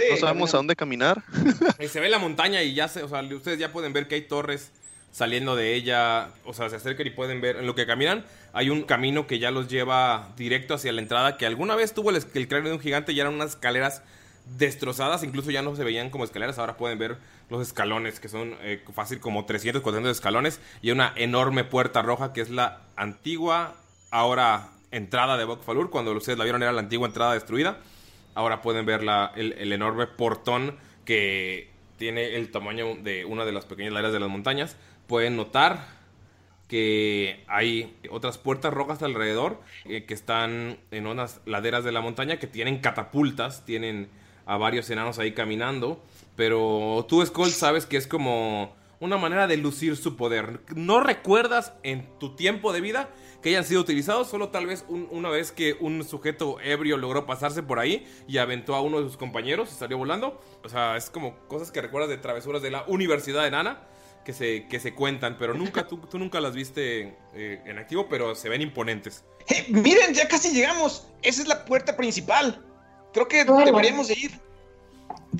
No 0.10 0.18
sabemos 0.18 0.54
a 0.54 0.58
dónde 0.58 0.76
caminar. 0.76 1.24
Eh, 1.78 1.88
se 1.88 2.00
ve 2.00 2.10
la 2.10 2.20
montaña 2.20 2.64
y 2.64 2.74
ya 2.74 2.88
se, 2.88 3.04
o 3.04 3.08
sea, 3.08 3.22
ustedes 3.22 3.60
ya 3.60 3.72
pueden 3.72 3.94
ver 3.94 4.08
que 4.08 4.16
hay 4.16 4.22
torres 4.22 4.72
saliendo 5.12 5.56
de 5.56 5.76
ella, 5.76 6.30
o 6.46 6.54
sea, 6.54 6.70
se 6.70 6.78
acercan 6.78 7.06
y 7.06 7.12
pueden 7.12 7.42
ver 7.42 7.58
en 7.58 7.68
lo 7.68 7.76
que 7.76 7.86
caminan. 7.86 8.26
Hay 8.54 8.70
un 8.70 8.84
camino 8.84 9.28
que 9.28 9.40
ya 9.40 9.52
los 9.52 9.68
lleva 9.68 10.34
directo 10.36 10.74
hacia 10.74 10.92
la 10.92 11.02
entrada, 11.02 11.38
que 11.38 11.46
alguna 11.46 11.76
vez 11.76 11.94
tuvo 11.94 12.10
el, 12.10 12.24
el 12.34 12.48
cráneo 12.48 12.70
de 12.70 12.76
un 12.76 12.82
gigante 12.82 13.14
y 13.14 13.20
eran 13.20 13.34
unas 13.34 13.52
escaleras 13.52 14.02
destrozadas, 14.58 15.24
incluso 15.24 15.52
ya 15.52 15.62
no 15.62 15.76
se 15.76 15.84
veían 15.84 16.10
como 16.10 16.24
escaleras, 16.24 16.60
ahora 16.60 16.78
pueden 16.78 17.00
ver 17.00 17.18
los 17.50 17.62
escalones, 17.66 18.20
que 18.20 18.30
son 18.30 18.56
eh, 18.62 18.84
fácil 18.94 19.20
como 19.20 19.46
300, 19.46 19.82
400 19.82 20.16
escalones, 20.18 20.60
y 20.82 20.92
una 20.92 21.14
enorme 21.16 21.64
puerta 21.64 22.02
roja 22.02 22.34
que 22.34 22.42
es 22.42 22.50
la 22.50 22.82
antigua, 22.96 23.76
ahora 24.12 24.70
entrada 24.92 25.38
de 25.38 25.46
Bokfalur, 25.46 25.90
cuando 25.90 26.12
ustedes 26.14 26.38
la 26.38 26.44
vieron 26.44 26.62
era 26.62 26.72
la 26.72 26.82
antigua 26.82 27.08
entrada 27.08 27.34
destruida. 27.34 27.78
Ahora 28.36 28.62
pueden 28.62 28.86
ver 28.86 29.04
la- 29.04 29.32
el, 29.36 29.72
enorme 29.72 30.08
portón 30.08 30.76
que 31.06 31.70
tiene 31.98 32.36
el 32.36 32.52
tamaño 32.52 32.96
de 32.96 33.26
una 33.26 33.46
de 33.46 33.52
las 33.52 33.66
pequeñas 33.66 33.94
laderas 33.94 34.14
de 34.14 34.20
las 34.20 34.30
montañas. 34.30 34.76
Pueden 35.08 35.36
notar 35.36 35.86
que 36.68 37.44
hay 37.48 37.96
otras 38.10 38.38
puertas 38.38 38.74
rojas 38.74 39.04
alrededor 39.04 39.62
eh, 39.86 40.06
que 40.06 40.14
están 40.14 40.78
en 40.92 41.08
unas 41.08 41.42
laderas 41.46 41.84
de 41.84 41.92
la 41.92 42.02
montaña 42.02 42.38
que 42.38 42.48
tienen 42.48 42.80
catapultas, 42.80 43.66
tienen 43.66 44.10
a 44.46 44.58
varios 44.58 44.90
enanos 44.90 45.20
ahí 45.20 45.34
caminando, 45.34 46.02
pero 46.36 47.06
tú 47.08 47.26
Skull 47.26 47.52
sabes 47.52 47.86
que 47.86 47.98
es 47.98 48.08
como 48.08 48.76
una 49.00 49.18
manera 49.18 49.48
de 49.48 49.58
lucir 49.58 49.98
su 49.98 50.16
poder. 50.16 50.62
No 50.76 51.02
recuerdas 51.02 51.74
en 51.84 52.08
tu 52.20 52.36
tiempo 52.36 52.72
de 52.72 52.82
vida 52.82 53.10
que 53.42 53.50
hayan 53.50 53.66
sido 53.66 53.82
utilizados, 53.82 54.30
solo 54.30 54.50
tal 54.50 54.66
vez 54.68 54.86
un- 54.88 55.10
una 55.12 55.30
vez 55.30 55.52
que 55.52 55.76
un 55.82 56.04
sujeto 56.06 56.58
ebrio 56.62 56.96
logró 56.96 57.26
pasarse 57.26 57.62
por 57.64 57.80
ahí 57.80 58.08
y 58.28 58.38
aventó 58.38 58.76
a 58.76 58.82
uno 58.82 59.00
de 59.02 59.06
sus 59.08 59.18
compañeros 59.18 59.70
y 59.72 59.76
salió 59.76 59.98
volando. 59.98 60.40
O 60.64 60.70
sea, 60.70 60.96
es 60.96 61.10
como 61.10 61.38
cosas 61.50 61.70
que 61.70 61.82
recuerdas 61.82 62.10
de 62.10 62.18
travesuras 62.18 62.62
de 62.62 62.72
la 62.72 62.86
Universidad 62.88 63.44
de 63.44 63.52
Nana 63.52 63.82
que 64.24 64.32
se, 64.32 64.68
que 64.70 64.80
se 64.80 64.94
cuentan, 64.94 65.36
pero 65.38 65.54
nunca, 65.54 65.86
tú, 65.86 65.98
tú 66.10 66.18
nunca 66.18 66.40
las 66.40 66.56
viste 66.56 67.18
eh, 67.34 67.62
en 67.66 67.78
activo, 67.78 68.08
pero 68.08 68.36
se 68.36 68.48
ven 68.48 68.62
imponentes. 68.62 69.26
Eh, 69.50 69.66
miren, 69.68 70.14
ya 70.14 70.30
casi 70.30 70.54
llegamos. 70.54 71.06
Esa 71.22 71.42
es 71.42 71.48
la 71.50 71.66
puerta 71.66 71.98
principal. 71.98 72.66
Creo 73.14 73.28
que 73.28 73.46
deberíamos 73.46 74.08
de 74.08 74.14
ir. 74.16 74.40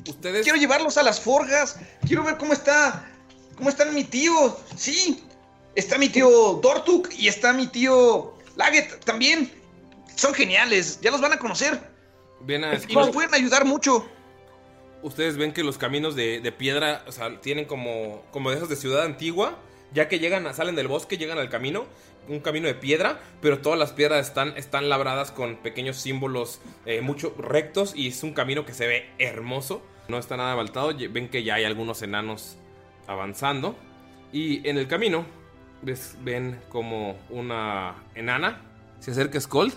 Ustedes... 0.08 0.42
Quiero 0.44 0.58
llevarlos 0.58 0.96
a 0.98 1.02
las 1.02 1.20
forjas. 1.20 1.76
Quiero 2.06 2.22
ver 2.24 2.36
cómo 2.38 2.52
está. 2.52 3.10
¿Cómo 3.56 3.68
está 3.68 3.84
mi 3.86 4.04
tío? 4.04 4.56
Sí. 4.76 5.22
Está 5.74 5.98
mi 5.98 6.08
tío 6.08 6.28
Dortuk 6.62 7.10
y 7.16 7.28
está 7.28 7.52
mi 7.52 7.66
tío 7.66 8.34
Laget 8.56 9.04
también. 9.04 9.50
Son 10.14 10.32
geniales. 10.34 11.00
Ya 11.00 11.10
los 11.10 11.20
van 11.20 11.32
a 11.32 11.38
conocer. 11.38 11.80
Ven 12.40 12.64
a 12.64 12.74
Y 12.88 12.94
nos 12.94 13.10
pueden 13.10 13.34
ayudar 13.34 13.64
mucho. 13.64 14.06
ustedes 15.02 15.36
ven 15.36 15.52
que 15.52 15.62
los 15.64 15.76
caminos 15.78 16.14
de, 16.16 16.40
de 16.40 16.52
piedra, 16.52 17.04
o 17.06 17.12
sea, 17.12 17.40
tienen 17.40 17.64
como, 17.66 18.22
como 18.30 18.50
de 18.50 18.56
esos 18.56 18.68
de 18.68 18.76
ciudad 18.76 19.02
antigua, 19.04 19.58
ya 19.92 20.08
que 20.08 20.18
llegan, 20.18 20.46
a- 20.46 20.54
salen 20.54 20.76
del 20.76 20.88
bosque, 20.88 21.18
llegan 21.18 21.38
al 21.38 21.48
camino, 21.50 21.86
un 22.28 22.40
camino 22.40 22.66
de 22.66 22.74
piedra, 22.74 23.20
pero 23.40 23.58
todas 23.58 23.78
las 23.78 23.92
piedras 23.92 24.26
están, 24.26 24.56
están 24.56 24.88
labradas 24.88 25.30
con 25.30 25.56
pequeños 25.56 25.96
símbolos 25.96 26.60
eh, 26.86 27.00
mucho 27.00 27.34
rectos 27.38 27.94
y 27.96 28.08
es 28.08 28.22
un 28.22 28.32
camino 28.32 28.64
que 28.64 28.72
se 28.74 28.86
ve 28.86 29.10
hermoso, 29.18 29.82
no 30.08 30.18
está 30.18 30.36
nada 30.36 30.54
baltado, 30.54 30.90
ye- 30.90 31.08
ven 31.08 31.28
que 31.28 31.42
ya 31.44 31.54
hay 31.54 31.64
algunos 31.64 32.02
enanos 32.02 32.56
avanzando. 33.06 33.76
Y 34.32 34.66
en 34.68 34.78
el 34.78 34.88
camino 34.88 35.24
ves- 35.82 36.16
ven 36.22 36.58
como 36.68 37.16
una 37.30 37.94
enana 38.14 38.62
se 39.00 39.10
acerca 39.10 39.38
a 39.38 39.40
Skold 39.40 39.74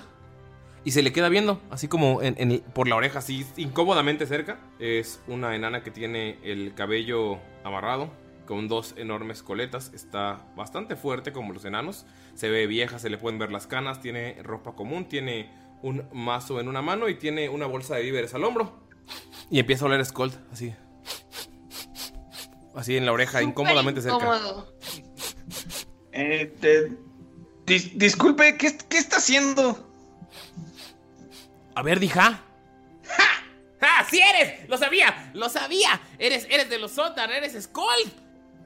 y 0.83 0.91
se 0.91 1.03
le 1.03 1.11
queda 1.11 1.27
viendo, 1.27 1.61
así 1.69 1.87
como 1.89 2.21
en- 2.21 2.35
en- 2.37 2.61
por 2.61 2.87
la 2.87 2.95
oreja, 2.95 3.19
así 3.19 3.45
incómodamente 3.57 4.25
cerca. 4.25 4.57
Es 4.79 5.21
una 5.27 5.53
enana 5.55 5.83
que 5.83 5.91
tiene 5.91 6.37
el 6.43 6.73
cabello 6.75 7.39
amarrado, 7.65 8.09
con 8.47 8.67
dos 8.67 8.95
enormes 8.97 9.43
coletas. 9.43 9.91
Está 9.93 10.47
bastante 10.55 10.95
fuerte 10.95 11.31
como 11.31 11.53
los 11.53 11.63
enanos. 11.65 12.07
Se 12.33 12.49
ve 12.49 12.65
vieja, 12.65 12.97
se 12.97 13.11
le 13.11 13.19
pueden 13.19 13.37
ver 13.37 13.51
las 13.51 13.67
canas. 13.67 14.01
Tiene 14.01 14.41
ropa 14.41 14.73
común, 14.73 15.07
tiene 15.07 15.51
un 15.83 16.07
mazo 16.11 16.59
en 16.59 16.67
una 16.67 16.81
mano 16.81 17.07
y 17.09 17.15
tiene 17.15 17.49
una 17.49 17.67
bolsa 17.67 17.95
de 17.95 18.01
víveres 18.01 18.33
al 18.33 18.43
hombro. 18.43 18.79
Y 19.51 19.59
empieza 19.59 19.85
a 19.85 19.87
oler 19.89 20.03
Skold, 20.03 20.33
así. 20.51 20.73
Así 22.75 22.97
en 22.97 23.05
la 23.05 23.11
oreja, 23.11 23.41
incómodamente 23.43 24.01
cerca. 24.01 24.17
Incómodo. 24.17 24.73
Eh, 26.11 26.55
te- 26.59 26.89
dis- 27.65 27.91
disculpe, 27.93 28.57
¿qué, 28.57 28.77
¿qué 28.89 28.97
está 28.97 29.17
haciendo? 29.17 29.87
A 31.75 31.81
ver, 31.83 31.99
dija. 31.99 32.41
¡Ja! 33.79 34.05
¡Sí 34.09 34.19
eres! 34.19 34.67
¡Lo 34.67 34.77
sabía! 34.77 35.31
¡Lo 35.33 35.49
sabía! 35.49 36.01
Eres, 36.17 36.47
eres 36.49 36.69
de 36.69 36.79
los 36.79 36.91
Sotar, 36.93 37.31
eres 37.31 37.53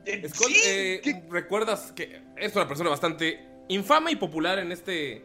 Skull. 0.06 0.30
Skull, 0.30 0.54
eh, 0.66 1.24
recuerdas 1.30 1.92
que 1.92 2.22
eres 2.36 2.56
una 2.56 2.68
persona 2.68 2.90
bastante 2.90 3.40
infame 3.68 4.12
y 4.12 4.16
popular 4.16 4.60
en 4.60 4.72
este. 4.72 5.24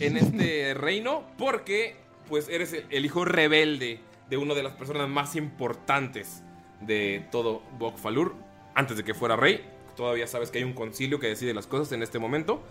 En 0.00 0.16
este 0.16 0.74
reino. 0.74 1.26
Porque, 1.38 1.96
pues, 2.28 2.48
eres 2.48 2.72
el, 2.72 2.86
el 2.90 3.04
hijo 3.04 3.24
rebelde 3.24 4.00
de 4.28 4.36
una 4.36 4.54
de 4.54 4.62
las 4.62 4.74
personas 4.74 5.08
más 5.08 5.36
importantes 5.36 6.42
de 6.80 7.26
todo 7.30 7.62
Bokfalur. 7.78 8.34
Antes 8.74 8.96
de 8.96 9.04
que 9.04 9.14
fuera 9.14 9.36
rey. 9.36 9.64
Todavía 9.96 10.26
sabes 10.26 10.50
que 10.50 10.58
hay 10.58 10.64
un 10.64 10.72
concilio 10.72 11.20
que 11.20 11.28
decide 11.28 11.54
las 11.54 11.66
cosas 11.66 11.92
en 11.92 12.02
este 12.02 12.18
momento. 12.18 12.62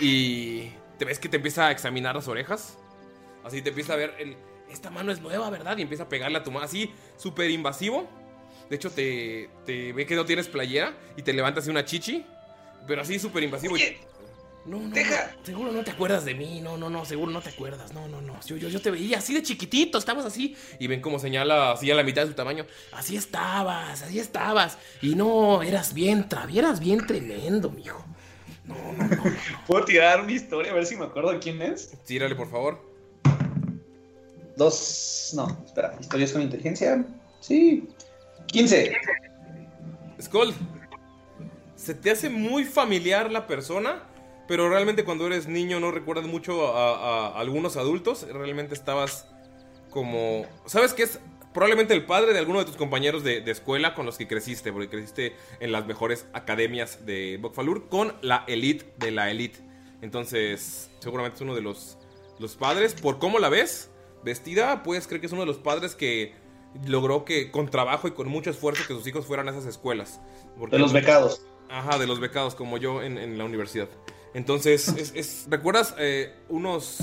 Y. 0.00 0.70
¿Te 0.98 1.04
ves 1.04 1.20
que 1.20 1.28
te 1.28 1.36
empieza 1.36 1.68
a 1.68 1.70
examinar 1.70 2.16
las 2.16 2.26
orejas? 2.26 2.76
Así 3.44 3.62
te 3.62 3.70
empieza 3.70 3.94
a 3.94 3.96
ver 3.96 4.14
el. 4.18 4.36
Esta 4.70 4.90
mano 4.90 5.12
es 5.12 5.20
nueva, 5.20 5.48
¿verdad? 5.48 5.78
Y 5.78 5.82
empieza 5.82 6.04
a 6.04 6.08
pegarle 6.08 6.38
a 6.38 6.42
tu 6.42 6.50
mano 6.50 6.66
así, 6.66 6.92
súper 7.16 7.50
invasivo. 7.50 8.06
De 8.68 8.76
hecho, 8.76 8.90
te, 8.90 9.48
te 9.64 9.92
ve 9.92 10.04
que 10.06 10.14
no 10.14 10.24
tienes 10.24 10.48
playera 10.48 10.94
y 11.16 11.22
te 11.22 11.32
levanta 11.32 11.60
así 11.60 11.70
una 11.70 11.84
chichi. 11.84 12.24
Pero 12.86 13.02
así 13.02 13.18
súper 13.18 13.42
invasivo. 13.42 13.76
y- 13.76 13.96
no, 14.66 14.78
no, 14.80 14.88
no, 14.88 14.94
seguro 15.44 15.72
no 15.72 15.82
te 15.82 15.90
acuerdas 15.92 16.26
de 16.26 16.34
mí. 16.34 16.60
No, 16.60 16.76
no, 16.76 16.90
no, 16.90 17.04
seguro 17.06 17.30
no 17.32 17.40
te 17.40 17.48
acuerdas. 17.48 17.94
No, 17.94 18.06
no, 18.08 18.20
no. 18.20 18.38
Yo, 18.46 18.56
yo, 18.56 18.68
yo 18.68 18.80
te 18.82 18.90
veía 18.90 19.16
así 19.18 19.32
de 19.32 19.42
chiquitito, 19.42 19.96
estabas 19.96 20.26
así. 20.26 20.54
Y 20.78 20.86
ven 20.88 21.00
cómo 21.00 21.18
señala 21.18 21.72
así 21.72 21.90
a 21.90 21.94
la 21.94 22.02
mitad 22.02 22.22
de 22.22 22.28
su 22.28 22.34
tamaño. 22.34 22.66
Así 22.92 23.16
estabas, 23.16 24.02
así 24.02 24.18
estabas. 24.18 24.76
Y 25.00 25.14
no, 25.14 25.62
eras 25.62 25.94
bien, 25.94 26.28
tra- 26.28 26.54
eras 26.54 26.80
bien 26.80 27.06
tremendo, 27.06 27.70
mijo. 27.70 28.04
¿Puedo 29.66 29.86
tirar 29.86 30.20
una 30.20 30.32
historia 30.32 30.72
a 30.72 30.74
ver 30.74 30.84
si 30.84 30.96
me 30.96 31.06
acuerdo 31.06 31.30
de 31.32 31.38
quién 31.38 31.62
es? 31.62 31.92
Tírale, 32.04 32.34
por 32.34 32.50
favor. 32.50 32.82
Dos. 34.56 35.32
No, 35.34 35.62
espera. 35.64 35.96
Historias 36.00 36.32
con 36.32 36.42
inteligencia. 36.42 37.04
Sí. 37.40 37.88
15. 38.48 38.96
Skull, 40.20 40.54
se 41.76 41.94
te 41.94 42.10
hace 42.10 42.28
muy 42.28 42.64
familiar 42.64 43.30
la 43.30 43.46
persona, 43.46 44.02
pero 44.46 44.68
realmente 44.68 45.04
cuando 45.04 45.26
eres 45.26 45.46
niño 45.46 45.80
no 45.80 45.90
recuerdas 45.90 46.26
mucho 46.26 46.76
a, 46.76 47.38
algunos 47.38 47.76
adultos. 47.76 48.26
Realmente 48.30 48.74
estabas 48.74 49.28
como... 49.90 50.46
¿Sabes 50.66 50.94
qué 50.94 51.04
es? 51.04 51.20
Probablemente 51.52 51.94
el 51.94 52.04
padre 52.04 52.32
de 52.32 52.38
alguno 52.38 52.58
de 52.58 52.66
tus 52.66 52.76
compañeros 52.76 53.24
de, 53.24 53.40
de 53.40 53.50
escuela 53.50 53.94
con 53.94 54.06
los 54.06 54.18
que 54.18 54.28
creciste, 54.28 54.72
porque 54.72 54.88
creciste 54.88 55.34
en 55.60 55.72
las 55.72 55.86
mejores 55.86 56.26
academias 56.32 57.06
de 57.06 57.38
Bokfalur 57.40 57.88
con 57.88 58.14
la 58.20 58.44
elite 58.46 58.92
de 58.98 59.10
la 59.10 59.30
elite. 59.30 59.58
Entonces, 60.02 60.90
seguramente 61.00 61.36
es 61.36 61.40
uno 61.42 61.54
de 61.54 61.62
los, 61.62 61.98
los 62.38 62.56
padres. 62.56 62.94
Por 62.94 63.18
cómo 63.18 63.38
la 63.38 63.48
ves 63.48 63.90
vestida, 64.22 64.82
puedes 64.82 65.06
creer 65.06 65.20
que 65.20 65.26
es 65.26 65.32
uno 65.32 65.42
de 65.42 65.46
los 65.46 65.58
padres 65.58 65.94
que 65.94 66.34
logró 66.86 67.24
que 67.24 67.50
con 67.50 67.68
trabajo 67.68 68.08
y 68.08 68.12
con 68.12 68.28
mucho 68.28 68.50
esfuerzo 68.50 68.82
que 68.86 68.94
sus 68.94 69.06
hijos 69.06 69.26
fueran 69.26 69.48
a 69.48 69.52
esas 69.52 69.66
escuelas. 69.66 70.20
Porque- 70.58 70.76
De 70.76 70.80
los 70.82 70.92
becados. 70.92 71.42
Ajá, 71.70 71.98
de 71.98 72.06
los 72.06 72.18
becados, 72.20 72.54
como 72.54 72.78
yo 72.78 73.02
en, 73.02 73.18
en 73.18 73.36
la 73.38 73.44
universidad. 73.44 73.88
Entonces, 74.34 74.88
es, 74.96 75.12
es- 75.14 75.46
¿recuerdas 75.50 75.94
eh, 75.98 76.34
unos 76.48 76.98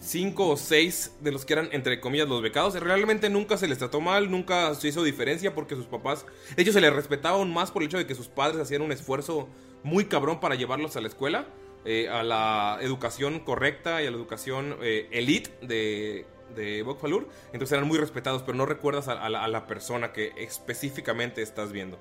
cinco 0.00 0.48
o 0.48 0.56
seis 0.56 1.12
de 1.20 1.32
los 1.32 1.44
que 1.44 1.54
eran, 1.54 1.68
entre 1.72 2.00
comillas, 2.00 2.28
los 2.28 2.42
becados? 2.42 2.74
Realmente 2.78 3.28
nunca 3.30 3.56
se 3.56 3.68
les 3.68 3.78
trató 3.78 4.00
mal, 4.00 4.30
nunca 4.30 4.74
se 4.74 4.88
hizo 4.88 5.02
diferencia 5.02 5.54
porque 5.54 5.74
sus 5.76 5.86
papás, 5.86 6.24
de 6.56 6.62
hecho, 6.62 6.72
se 6.72 6.80
les 6.80 6.92
respetaba 6.92 7.36
aún 7.36 7.52
más 7.52 7.70
por 7.70 7.82
el 7.82 7.88
hecho 7.88 7.98
de 7.98 8.06
que 8.06 8.14
sus 8.14 8.28
padres 8.28 8.60
hacían 8.60 8.82
un 8.82 8.92
esfuerzo 8.92 9.48
muy 9.82 10.06
cabrón 10.06 10.40
para 10.40 10.54
llevarlos 10.54 10.96
a 10.96 11.00
la 11.00 11.08
escuela, 11.08 11.46
eh, 11.84 12.08
a 12.08 12.22
la 12.22 12.78
educación 12.80 13.40
correcta 13.40 14.02
y 14.02 14.06
a 14.06 14.10
la 14.10 14.16
educación 14.16 14.76
eh, 14.82 15.08
elite 15.10 15.50
de, 15.60 16.24
de 16.54 16.82
Bokfalur. 16.82 17.28
Entonces 17.52 17.72
eran 17.72 17.88
muy 17.88 17.98
respetados, 17.98 18.42
pero 18.42 18.56
no 18.56 18.66
recuerdas 18.66 19.08
a, 19.08 19.12
a 19.12 19.28
la, 19.28 19.44
a 19.44 19.48
la 19.48 19.66
persona 19.66 20.12
que 20.12 20.32
específicamente 20.36 21.42
estás 21.42 21.72
viendo. 21.72 21.98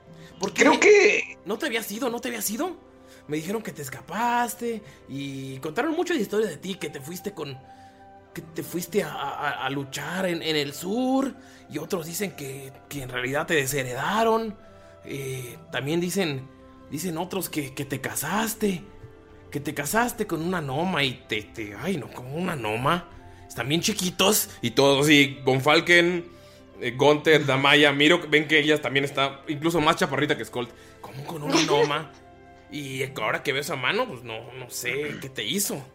Creo 0.54 0.80
que. 0.80 1.38
¿No 1.46 1.58
te 1.58 1.66
habías 1.66 1.92
ido? 1.92 2.10
¿No 2.10 2.20
te 2.20 2.30
habías 2.30 2.50
ido? 2.50 2.76
Me 3.28 3.38
dijeron 3.38 3.62
que 3.62 3.72
te 3.72 3.82
escapaste 3.82 4.82
y 5.08 5.58
contaron 5.60 5.96
muchas 5.96 6.18
historias 6.18 6.50
de 6.50 6.58
ti, 6.58 6.76
que 6.76 6.90
te 6.90 7.00
fuiste 7.00 7.34
con... 7.34 7.58
que 8.34 8.42
te 8.42 8.64
fuiste 8.64 9.04
a, 9.04 9.70
luchar 9.70 10.26
en, 10.26 10.42
en 10.42 10.56
el 10.56 10.74
sur 10.74 11.34
y 11.70 11.78
otros 11.78 12.06
dicen 12.06 12.36
que, 12.36 12.74
que 12.90 13.04
en 13.04 13.10
realidad 13.10 13.48
te 13.48 13.56
desheredaron. 13.56 14.56
Eh, 15.06 15.58
también 15.72 16.00
dicen, 16.02 16.48
dicen 16.92 17.18
otros 17.18 17.50
que, 17.50 17.74
que 17.74 17.86
te 17.86 18.02
casaste, 18.02 18.84
que 19.52 19.60
te 19.60 19.74
casaste 19.74 20.28
con 20.28 20.42
una 20.42 20.62
noma 20.62 21.04
y 21.04 21.24
te, 21.28 21.44
te... 21.44 21.76
Ay, 21.76 21.98
no, 21.98 22.12
como 22.12 22.36
una 22.36 22.56
noma. 22.56 23.10
Están 23.54 23.70
bien 23.70 23.82
chiquitos 23.82 24.50
y 24.64 24.72
todos, 24.72 25.08
y 25.12 25.40
Gonfalken, 25.46 26.26
eh, 26.82 26.96
Gunther, 26.98 27.46
Damaya, 27.46 27.92
Miro, 27.92 28.20
ven 28.28 28.48
que 28.48 28.58
ella 28.58 28.82
también 28.82 29.06
está 29.06 29.42
incluso 29.48 29.80
más 29.80 29.96
chaparrita 29.96 30.36
que 30.36 30.44
Skolt. 30.44 30.72
¿Cómo 31.02 31.24
con 31.24 31.44
una 31.44 31.62
noma? 31.62 32.12
Y 32.72 33.04
ahora 33.22 33.44
que 33.44 33.54
veo 33.54 33.62
esa 33.62 33.76
mano, 33.76 34.08
pues 34.08 34.24
no, 34.24 34.52
no 34.54 34.72
sé 34.72 35.20
qué 35.22 35.30
te 35.30 35.44
hizo. 35.44 35.86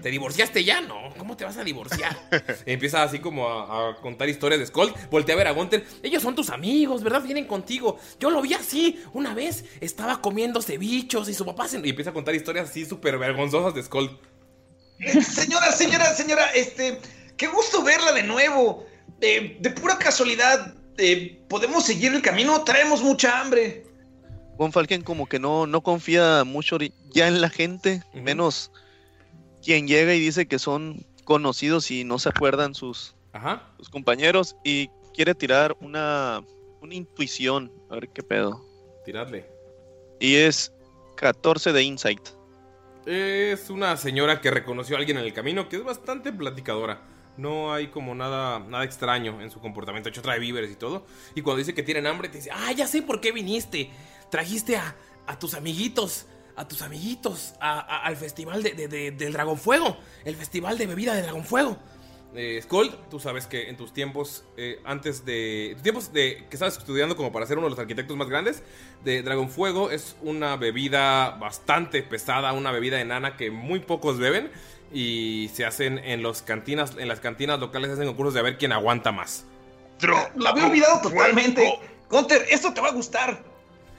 ¿Te 0.00 0.08
divorciaste 0.08 0.64
ya? 0.64 0.80
No, 0.80 1.12
¿cómo 1.18 1.36
te 1.36 1.44
vas 1.44 1.58
a 1.58 1.64
divorciar? 1.64 2.16
Empieza 2.64 3.02
así 3.02 3.18
como 3.18 3.46
a, 3.50 3.90
a 3.90 3.96
contar 3.96 4.30
historias 4.30 4.58
de 4.58 4.66
Skolt. 4.66 4.96
Voltea 5.10 5.34
a 5.34 5.38
ver 5.38 5.48
a 5.48 5.50
Gunther. 5.50 5.84
Ellos 6.02 6.22
son 6.22 6.34
tus 6.34 6.48
amigos, 6.48 7.02
¿verdad? 7.02 7.22
Vienen 7.22 7.44
contigo. 7.44 7.98
Yo 8.18 8.30
lo 8.30 8.40
vi 8.40 8.54
así. 8.54 8.98
Una 9.12 9.34
vez 9.34 9.66
estaba 9.82 10.22
comiendo 10.22 10.62
cevichos 10.62 11.28
y 11.28 11.34
su 11.34 11.44
papá 11.44 11.68
se... 11.68 11.86
Y 11.86 11.90
empieza 11.90 12.12
a 12.12 12.14
contar 12.14 12.34
historias 12.34 12.70
así 12.70 12.86
súper 12.86 13.18
vergonzosas 13.18 13.74
de 13.74 13.82
Skolt. 13.82 14.12
Eh, 15.00 15.22
Señora, 15.22 15.72
señora, 15.72 16.14
señora, 16.14 16.46
este. 16.54 17.00
Qué 17.36 17.46
gusto 17.46 17.82
verla 17.82 18.12
de 18.12 18.24
nuevo. 18.24 18.86
Eh, 19.20 19.56
de 19.60 19.70
pura 19.70 19.98
casualidad, 19.98 20.74
eh, 20.96 21.40
¿podemos 21.48 21.84
seguir 21.84 22.14
el 22.14 22.22
camino? 22.22 22.62
Traemos 22.64 23.02
mucha 23.02 23.40
hambre. 23.40 23.84
Von 24.56 24.72
Falken 24.72 25.02
como 25.02 25.26
que 25.26 25.38
no, 25.38 25.66
no 25.66 25.80
confía 25.82 26.42
mucho 26.44 26.78
ya 27.14 27.28
en 27.28 27.40
la 27.40 27.48
gente, 27.48 28.02
menos 28.12 28.72
quien 29.62 29.86
llega 29.86 30.14
y 30.14 30.20
dice 30.20 30.46
que 30.46 30.58
son 30.58 31.06
conocidos 31.24 31.90
y 31.90 32.02
no 32.04 32.18
se 32.18 32.28
acuerdan 32.28 32.74
sus, 32.74 33.14
Ajá. 33.32 33.72
sus 33.76 33.88
compañeros 33.88 34.56
y 34.64 34.88
quiere 35.14 35.34
tirar 35.34 35.76
una, 35.80 36.42
una 36.80 36.94
intuición, 36.94 37.72
a 37.90 37.94
ver 37.94 38.08
qué 38.08 38.22
pedo. 38.22 38.64
Tiradle. 39.04 39.48
Y 40.20 40.36
es 40.36 40.72
14 41.16 41.72
de 41.72 41.82
insight. 41.82 42.20
Es 43.10 43.70
una 43.70 43.96
señora 43.96 44.42
que 44.42 44.50
reconoció 44.50 44.94
a 44.96 44.98
alguien 44.98 45.16
en 45.16 45.24
el 45.24 45.32
camino 45.32 45.66
que 45.70 45.76
es 45.76 45.82
bastante 45.84 46.30
platicadora. 46.30 47.00
No 47.38 47.72
hay 47.72 47.86
como 47.88 48.14
nada, 48.14 48.58
nada 48.58 48.84
extraño 48.84 49.40
en 49.40 49.50
su 49.50 49.60
comportamiento. 49.60 50.08
De 50.08 50.10
hecho, 50.10 50.20
trae 50.20 50.38
víveres 50.38 50.70
y 50.70 50.74
todo. 50.74 51.06
Y 51.34 51.40
cuando 51.40 51.58
dice 51.58 51.72
que 51.72 51.82
tienen 51.82 52.06
hambre, 52.06 52.28
te 52.28 52.36
dice: 52.38 52.50
Ah, 52.52 52.70
ya 52.72 52.86
sé 52.86 53.00
por 53.00 53.20
qué 53.22 53.32
viniste. 53.32 53.88
Trajiste 54.30 54.76
a, 54.76 54.94
a 55.26 55.38
tus 55.38 55.54
amiguitos. 55.54 56.26
A 56.54 56.68
tus 56.68 56.82
amiguitos. 56.82 57.54
al 57.60 58.16
festival 58.16 58.62
de, 58.62 58.72
de- 58.74 58.88
de- 58.88 59.10
del 59.12 59.32
Dragonfuego. 59.32 59.96
El 60.26 60.36
festival 60.36 60.76
de 60.76 60.86
bebida 60.88 61.14
de 61.14 61.22
Dragonfuego. 61.22 61.78
Eh, 62.34 62.60
Skold, 62.62 62.94
tú 63.10 63.18
sabes 63.20 63.46
que 63.46 63.68
en 63.70 63.76
tus 63.76 63.92
tiempos, 63.92 64.44
eh, 64.56 64.80
antes 64.84 65.24
de. 65.24 65.70
tus 65.74 65.82
tiempos 65.82 66.12
de 66.12 66.44
que 66.48 66.56
estabas 66.56 66.76
estudiando 66.76 67.16
como 67.16 67.32
para 67.32 67.46
ser 67.46 67.56
uno 67.56 67.66
de 67.66 67.70
los 67.70 67.78
arquitectos 67.78 68.16
más 68.16 68.28
grandes, 68.28 68.62
de 69.02 69.22
Dragonfuego 69.22 69.90
es 69.90 70.14
una 70.22 70.56
bebida 70.56 71.30
bastante 71.40 72.02
pesada, 72.02 72.52
una 72.52 72.70
bebida 72.70 73.00
enana 73.00 73.36
que 73.36 73.50
muy 73.50 73.80
pocos 73.80 74.18
beben. 74.18 74.50
Y 74.92 75.50
se 75.52 75.66
hacen 75.66 75.98
en 75.98 76.22
los 76.22 76.40
cantinas, 76.42 76.96
en 76.98 77.08
las 77.08 77.20
cantinas 77.20 77.58
locales 77.60 77.88
se 77.88 77.94
hacen 77.94 78.06
concursos 78.06 78.32
de 78.34 78.40
a 78.40 78.42
ver 78.42 78.56
quién 78.56 78.72
aguanta 78.72 79.12
más. 79.12 79.44
Lo 80.00 80.48
había 80.48 80.66
olvidado 80.66 81.00
totalmente. 81.02 81.78
Gunter, 82.08 82.46
esto 82.50 82.72
te 82.72 82.80
va 82.80 82.88
a 82.88 82.92
gustar. 82.92 83.42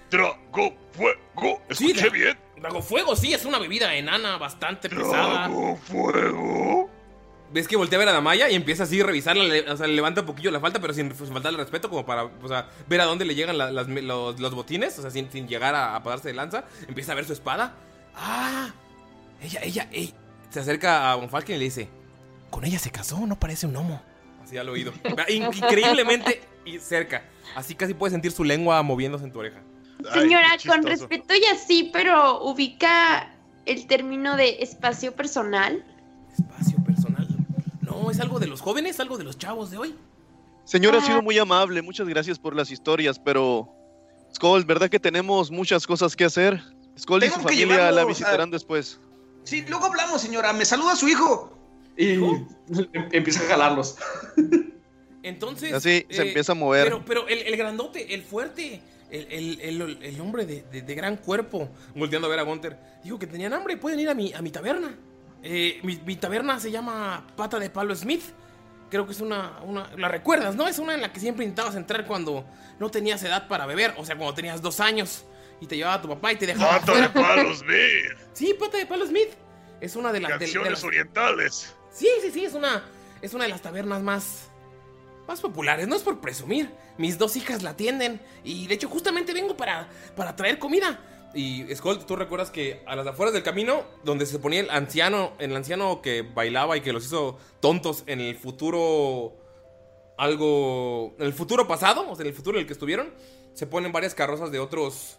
Drago 0.10 0.74
Fuego. 0.94 1.62
Sí, 1.70 1.92
¿Escuché 1.92 2.08
Dra- 2.10 2.12
bien? 2.12 2.40
Dragonfuego, 2.58 3.16
sí, 3.16 3.34
es 3.34 3.46
una 3.46 3.60
bebida 3.60 3.94
enana 3.96 4.38
bastante 4.38 4.90
pesada. 4.90 5.48
Dragonfuego. 5.48 6.90
Ves 7.52 7.68
que 7.68 7.76
voltea 7.78 7.98
a 7.98 8.00
ver 8.02 8.10
a 8.10 8.14
Damaya 8.14 8.48
y 8.50 8.56
empieza 8.56 8.84
así 8.84 9.02
a 9.02 9.06
revisarla, 9.06 9.44
o 9.74 9.78
sea, 9.78 9.88
le 9.88 9.94
levanta 9.96 10.22
un 10.22 10.28
poquillo 10.28 10.52
la 10.52 10.60
falta, 10.60 10.80
pero 10.80 10.94
sin, 10.94 11.14
sin 11.16 11.28
faltarle 11.34 11.58
respeto, 11.58 11.90
como 11.90 12.06
para 12.06 12.26
o 12.26 12.48
sea, 12.48 12.70
ver 12.88 13.02
a 13.02 13.06
dónde 13.06 13.26
le 13.26 13.34
llegan 13.34 13.58
la- 13.58 13.72
las- 13.72 13.88
los, 13.88 14.40
los 14.40 14.54
botines, 14.54 14.98
o 15.00 15.02
sea, 15.02 15.10
sin, 15.10 15.32
sin 15.32 15.48
llegar 15.48 15.74
a, 15.74 15.96
a 15.96 16.04
pasarse 16.04 16.28
de 16.28 16.36
lanza. 16.36 16.64
Empieza 16.88 17.14
a 17.14 17.16
ver 17.16 17.26
su 17.26 17.34
espada. 17.34 17.74
¡Ah! 18.16 18.70
Ella, 19.42 19.62
ella, 19.64 19.88
ey. 19.92 20.14
Se 20.52 20.60
acerca 20.60 21.12
a 21.12 21.16
Von 21.16 21.30
Falken 21.30 21.56
y 21.56 21.60
le 21.60 21.66
dice: 21.66 21.90
Con 22.50 22.66
ella 22.66 22.78
se 22.80 22.92
casó, 22.92 23.26
no 23.26 23.40
parece 23.40 23.66
un 23.68 23.74
gnomo. 23.74 24.02
Así 24.44 24.58
al 24.58 24.70
oído. 24.70 24.92
In- 25.30 25.44
Increíblemente 25.46 26.42
y 26.66 26.78
cerca. 26.80 27.24
Así 27.56 27.74
casi 27.76 27.94
puedes 27.94 28.12
sentir 28.14 28.32
su 28.32 28.44
lengua 28.44 28.82
moviéndose 28.84 29.24
en 29.26 29.32
tu 29.32 29.40
oreja. 29.40 29.62
Señora, 30.14 30.50
con 30.68 30.84
respeto 30.84 31.34
y 31.36 31.44
así, 31.46 31.90
pero 31.92 32.44
ubica 32.44 33.34
el 33.66 33.86
término 33.88 34.36
de 34.38 34.58
espacio 34.62 35.14
personal. 35.16 35.84
No, 38.10 38.14
es 38.16 38.20
algo 38.22 38.40
de 38.40 38.48
los 38.48 38.60
jóvenes, 38.62 39.00
algo 39.00 39.20
de 39.20 39.24
los 39.24 39.38
chavos 39.38 39.70
de 39.70 39.78
hoy. 39.78 39.96
Señora, 40.66 40.98
ha 40.98 41.02
Ah. 41.02 41.06
sido 41.06 41.22
muy 41.22 41.38
amable, 41.38 41.84
muchas 41.84 42.08
gracias 42.08 42.40
por 42.40 42.56
las 42.56 42.72
historias, 42.72 43.20
pero... 43.20 43.70
Skull, 44.34 44.66
¿verdad 44.66 44.90
que 44.90 45.00
tenemos 45.00 45.52
muchas 45.52 45.86
cosas 45.86 46.16
que 46.16 46.26
hacer? 46.26 46.60
Skull 46.98 47.24
y 47.24 47.30
su 47.30 47.40
familia 47.40 47.92
la 47.92 48.02
a- 48.02 48.06
visitarán 48.06 48.50
después. 48.50 49.00
Sí, 49.44 49.64
luego 49.70 49.86
hablamos, 49.86 50.22
señora. 50.22 50.54
Me 50.54 50.66
saluda 50.66 50.96
su 50.96 51.08
hijo. 51.08 51.56
Y 51.96 52.14
em- 52.14 52.48
empieza 53.12 53.42
a 53.44 53.48
jalarlos. 53.48 53.96
Entonces. 55.22 55.72
Así 55.74 56.06
se 56.10 56.24
eh, 56.24 56.28
empieza 56.30 56.54
a 56.54 56.56
mover. 56.56 56.86
Pero, 56.86 57.06
pero 57.06 57.28
el, 57.28 57.40
el 57.40 57.58
grandote, 57.58 58.14
el 58.16 58.24
fuerte, 58.24 58.82
el, 59.12 59.28
el- 59.32 59.62
el- 59.82 60.00
el 60.04 60.22
hombre 60.22 60.48
de, 60.48 60.64
de- 60.64 60.82
de 60.82 60.96
gran 60.96 61.18
cuerpo, 61.18 61.70
volteando 61.96 62.28
a 62.28 62.32
ver 62.32 62.40
a 62.40 62.44
Gunter, 62.44 62.76
dijo 63.04 63.20
que 63.20 63.28
tenían 63.28 63.54
hambre, 63.54 63.78
pueden 63.78 64.00
ir 64.00 64.10
a 64.10 64.16
mi, 64.16 64.34
a 64.34 64.42
mi 64.42 64.50
taberna. 64.50 64.96
Eh, 65.44 65.80
mi, 65.84 65.96
mi 66.06 66.16
taberna 66.16 66.60
se 66.60 66.72
llama 66.72 67.26
Pata 67.36 67.60
de 67.60 67.70
Palo 67.70 67.96
Smith. 67.96 68.24
Creo 68.90 69.06
que 69.06 69.12
es 69.14 69.22
una, 69.22 69.60
una. 69.64 69.90
La 69.98 70.08
recuerdas, 70.08 70.56
¿no? 70.56 70.68
Es 70.68 70.80
una 70.80 70.96
en 70.96 71.02
la 71.02 71.14
que 71.14 71.20
siempre 71.20 71.46
intentabas 71.46 71.76
entrar 71.76 72.06
cuando 72.06 72.46
no 72.80 72.90
tenías 72.90 73.22
edad 73.24 73.48
para 73.48 73.66
beber. 73.66 73.94
O 73.98 74.06
sea, 74.06 74.16
cuando 74.16 74.34
tenías 74.34 74.62
dos 74.62 74.80
años 74.80 75.26
y 75.62 75.68
te 75.68 75.78
llevaba 75.78 76.02
tu 76.02 76.08
papá 76.10 76.34
y 76.34 76.36
te 76.38 76.48
dejaba. 76.48 76.80
Pata 76.80 77.02
de. 77.02 77.10
Palo 77.10 77.54
Smith. 77.56 78.18
Sí, 78.34 78.54
Pata 78.60 78.78
de 78.78 78.86
Palo 78.86 79.06
Smith. 79.06 79.30
Es 79.82 79.96
una 79.96 80.12
de 80.12 80.20
las. 80.22 80.32
de- 80.32 80.38
de 80.40 80.46
Canciones 80.46 80.72
las- 80.72 80.84
orientales. 80.84 81.76
Sí, 81.92 82.08
sí, 82.22 82.32
sí, 82.32 82.46
es 82.46 82.54
una, 82.54 82.84
es 83.22 83.34
una 83.34 83.44
de 83.46 83.50
las 83.50 83.62
tabernas 83.62 84.02
más, 84.02 84.50
más 85.28 85.40
populares. 85.42 85.88
No 85.88 85.96
es 85.96 86.02
por 86.04 86.20
presumir. 86.20 86.70
Mis 86.98 87.18
dos 87.18 87.36
hijas 87.38 87.64
la 87.64 87.72
atienden. 87.72 88.20
Y 88.44 88.68
de 88.68 88.74
hecho, 88.76 88.90
justamente 88.90 89.34
vengo 89.34 89.56
para, 89.56 89.88
para 90.16 90.36
traer 90.36 90.58
comida. 90.60 91.00
Y 91.34 91.66
Skull, 91.76 92.06
¿tú 92.06 92.16
recuerdas 92.16 92.50
que 92.50 92.82
a 92.88 92.96
las 92.96 93.06
afueras 93.06 93.34
del 93.34 93.44
camino, 93.44 93.84
donde 94.04 94.26
se 94.26 94.40
ponía 94.40 94.62
el 94.62 94.70
anciano, 94.70 95.34
el 95.40 95.56
anciano 95.56 96.02
que 96.02 96.24
bailaba 96.24 96.76
y 96.76 96.82
que 96.82 96.92
los 96.92 97.06
hizo 97.06 97.38
tontos 97.60 98.04
en 98.08 98.20
el 98.22 98.36
futuro. 98.36 99.36
Algo. 100.18 101.16
En 101.20 101.28
el 101.28 101.34
futuro 101.34 101.68
pasado, 101.68 102.10
o 102.10 102.16
sea, 102.16 102.24
en 102.24 102.30
el 102.30 102.34
futuro 102.34 102.58
en 102.58 102.62
el 102.62 102.68
que 102.68 102.74
estuvieron, 102.74 103.14
se 103.54 103.68
ponen 103.68 103.92
varias 103.92 104.16
carrozas 104.16 104.52
de 104.52 104.60
otros. 104.60 105.18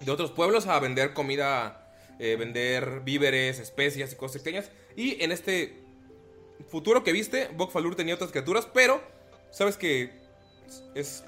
De 0.00 0.10
otros 0.10 0.32
pueblos 0.32 0.66
a 0.66 0.78
vender 0.80 1.14
comida 1.14 1.84
eh, 2.20 2.36
vender 2.36 3.00
víveres, 3.04 3.58
especias 3.58 4.12
y 4.12 4.16
cosas 4.16 4.36
extrañas. 4.36 4.70
Y 4.96 5.22
en 5.22 5.32
este 5.32 5.82
futuro 6.68 7.02
que 7.02 7.12
viste, 7.12 7.48
Bokfalur 7.56 7.96
tenía 7.96 8.14
otras 8.14 8.30
criaturas, 8.30 8.68
pero 8.72 9.02
sabes 9.50 9.76
que 9.76 10.12
es 10.94 11.24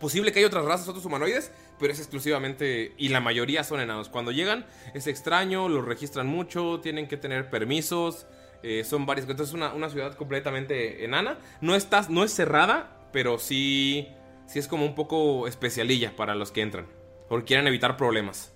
posible 0.00 0.32
que 0.32 0.38
haya 0.38 0.48
otras 0.48 0.64
razas, 0.64 0.88
otros 0.88 1.04
humanoides, 1.04 1.50
pero 1.78 1.92
es 1.92 1.98
exclusivamente, 1.98 2.94
y 2.96 3.08
la 3.08 3.20
mayoría 3.20 3.64
son 3.64 3.80
enanos. 3.80 4.08
Cuando 4.08 4.32
llegan 4.32 4.66
es 4.94 5.06
extraño, 5.06 5.68
los 5.68 5.84
registran 5.84 6.26
mucho, 6.26 6.80
tienen 6.80 7.08
que 7.08 7.16
tener 7.16 7.50
permisos, 7.50 8.26
eh, 8.62 8.84
son 8.84 9.06
varias. 9.06 9.28
Entonces 9.28 9.50
es 9.50 9.54
una, 9.54 9.72
una 9.74 9.90
ciudad 9.90 10.14
completamente 10.14 11.04
enana. 11.04 11.38
No, 11.60 11.74
está, 11.74 12.06
no 12.08 12.24
es 12.24 12.32
cerrada, 12.32 13.08
pero 13.12 13.38
sí, 13.38 14.08
sí 14.46 14.58
es 14.58 14.68
como 14.68 14.84
un 14.84 14.94
poco 14.94 15.46
especialilla 15.46 16.16
para 16.16 16.34
los 16.34 16.50
que 16.50 16.62
entran, 16.62 16.86
porque 17.28 17.46
quieren 17.46 17.66
evitar 17.66 17.96
problemas. 17.96 18.52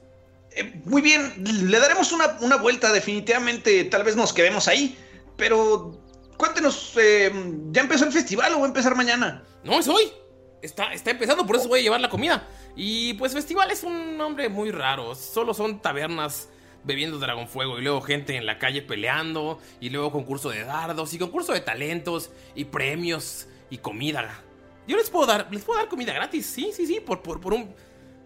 Muy 0.84 1.00
bien, 1.00 1.44
le 1.70 1.78
daremos 1.78 2.12
una, 2.12 2.38
una 2.40 2.56
vuelta. 2.56 2.92
Definitivamente, 2.92 3.84
tal 3.84 4.02
vez 4.02 4.16
nos 4.16 4.32
quedemos 4.32 4.66
ahí. 4.66 4.98
Pero 5.36 6.02
cuéntenos, 6.36 6.94
eh, 7.00 7.32
¿ya 7.70 7.82
empezó 7.82 8.04
el 8.04 8.12
festival 8.12 8.54
o 8.54 8.58
va 8.58 8.64
a 8.64 8.68
empezar 8.68 8.96
mañana? 8.96 9.44
No, 9.62 9.78
es 9.78 9.88
hoy. 9.88 10.10
Está, 10.62 10.92
está 10.92 11.10
empezando, 11.10 11.46
por 11.46 11.56
eso 11.56 11.68
voy 11.68 11.80
a 11.80 11.82
llevar 11.82 12.00
la 12.00 12.08
comida. 12.10 12.46
Y 12.76 13.14
pues 13.14 13.32
festival 13.32 13.70
es 13.70 13.82
un 13.82 14.16
nombre 14.18 14.48
muy 14.48 14.70
raro. 14.70 15.14
Solo 15.14 15.54
son 15.54 15.80
tabernas 15.80 16.48
bebiendo 16.84 17.18
Dragon 17.18 17.46
Fuego 17.48 17.78
y 17.78 17.82
luego 17.82 18.00
gente 18.00 18.36
en 18.36 18.46
la 18.46 18.58
calle 18.58 18.82
peleando 18.82 19.58
y 19.80 19.90
luego 19.90 20.10
concurso 20.12 20.50
de 20.50 20.64
dardos 20.64 21.12
y 21.14 21.18
concurso 21.18 21.52
de 21.52 21.60
talentos 21.60 22.30
y 22.54 22.64
premios 22.66 23.46
y 23.70 23.78
comida. 23.78 24.42
Yo 24.86 24.96
les 24.96 25.08
puedo 25.10 25.26
dar, 25.26 25.48
les 25.50 25.62
puedo 25.62 25.78
dar 25.78 25.88
comida 25.88 26.12
gratis, 26.12 26.46
sí, 26.46 26.70
sí, 26.74 26.86
sí, 26.86 27.00
por, 27.00 27.22
por, 27.22 27.40
por 27.40 27.52
un 27.54 27.74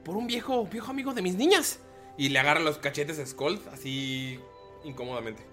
por 0.05 0.17
un 0.17 0.27
viejo 0.27 0.65
viejo 0.67 0.91
amigo 0.91 1.13
de 1.15 1.23
mis 1.23 1.35
niñas. 1.35 1.79
Y 2.17 2.29
le 2.29 2.39
agarra 2.39 2.61
los 2.61 2.79
cachetes 2.79 3.19
a 3.19 3.27
Skull 3.27 3.61
así 3.73 4.39
incómodamente. 4.85 5.45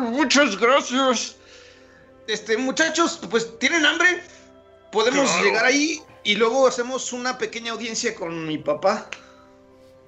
Muchas 0.00 0.58
gracias. 0.58 1.36
Este, 2.26 2.56
muchachos, 2.56 3.20
pues 3.30 3.58
tienen 3.58 3.84
hambre. 3.86 4.22
Podemos 4.90 5.30
Claro. 5.30 5.44
llegar 5.44 5.64
ahí 5.64 6.02
y 6.24 6.36
luego 6.36 6.66
hacemos 6.66 7.12
una 7.12 7.38
pequeña 7.38 7.72
audiencia 7.72 8.14
con 8.14 8.46
mi 8.46 8.58
papá. 8.58 9.08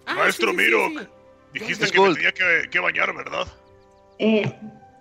Ah, 0.06 0.14
Maestro 0.14 0.50
sí, 0.50 0.56
sí, 0.56 0.62
Miro, 0.64 0.88
sí. 0.88 1.08
dijiste 1.54 1.90
que 1.90 2.00
me 2.00 2.14
tenía 2.14 2.32
que, 2.32 2.68
que 2.70 2.78
bañar, 2.78 3.14
¿verdad? 3.14 3.46
Eh, 4.18 4.54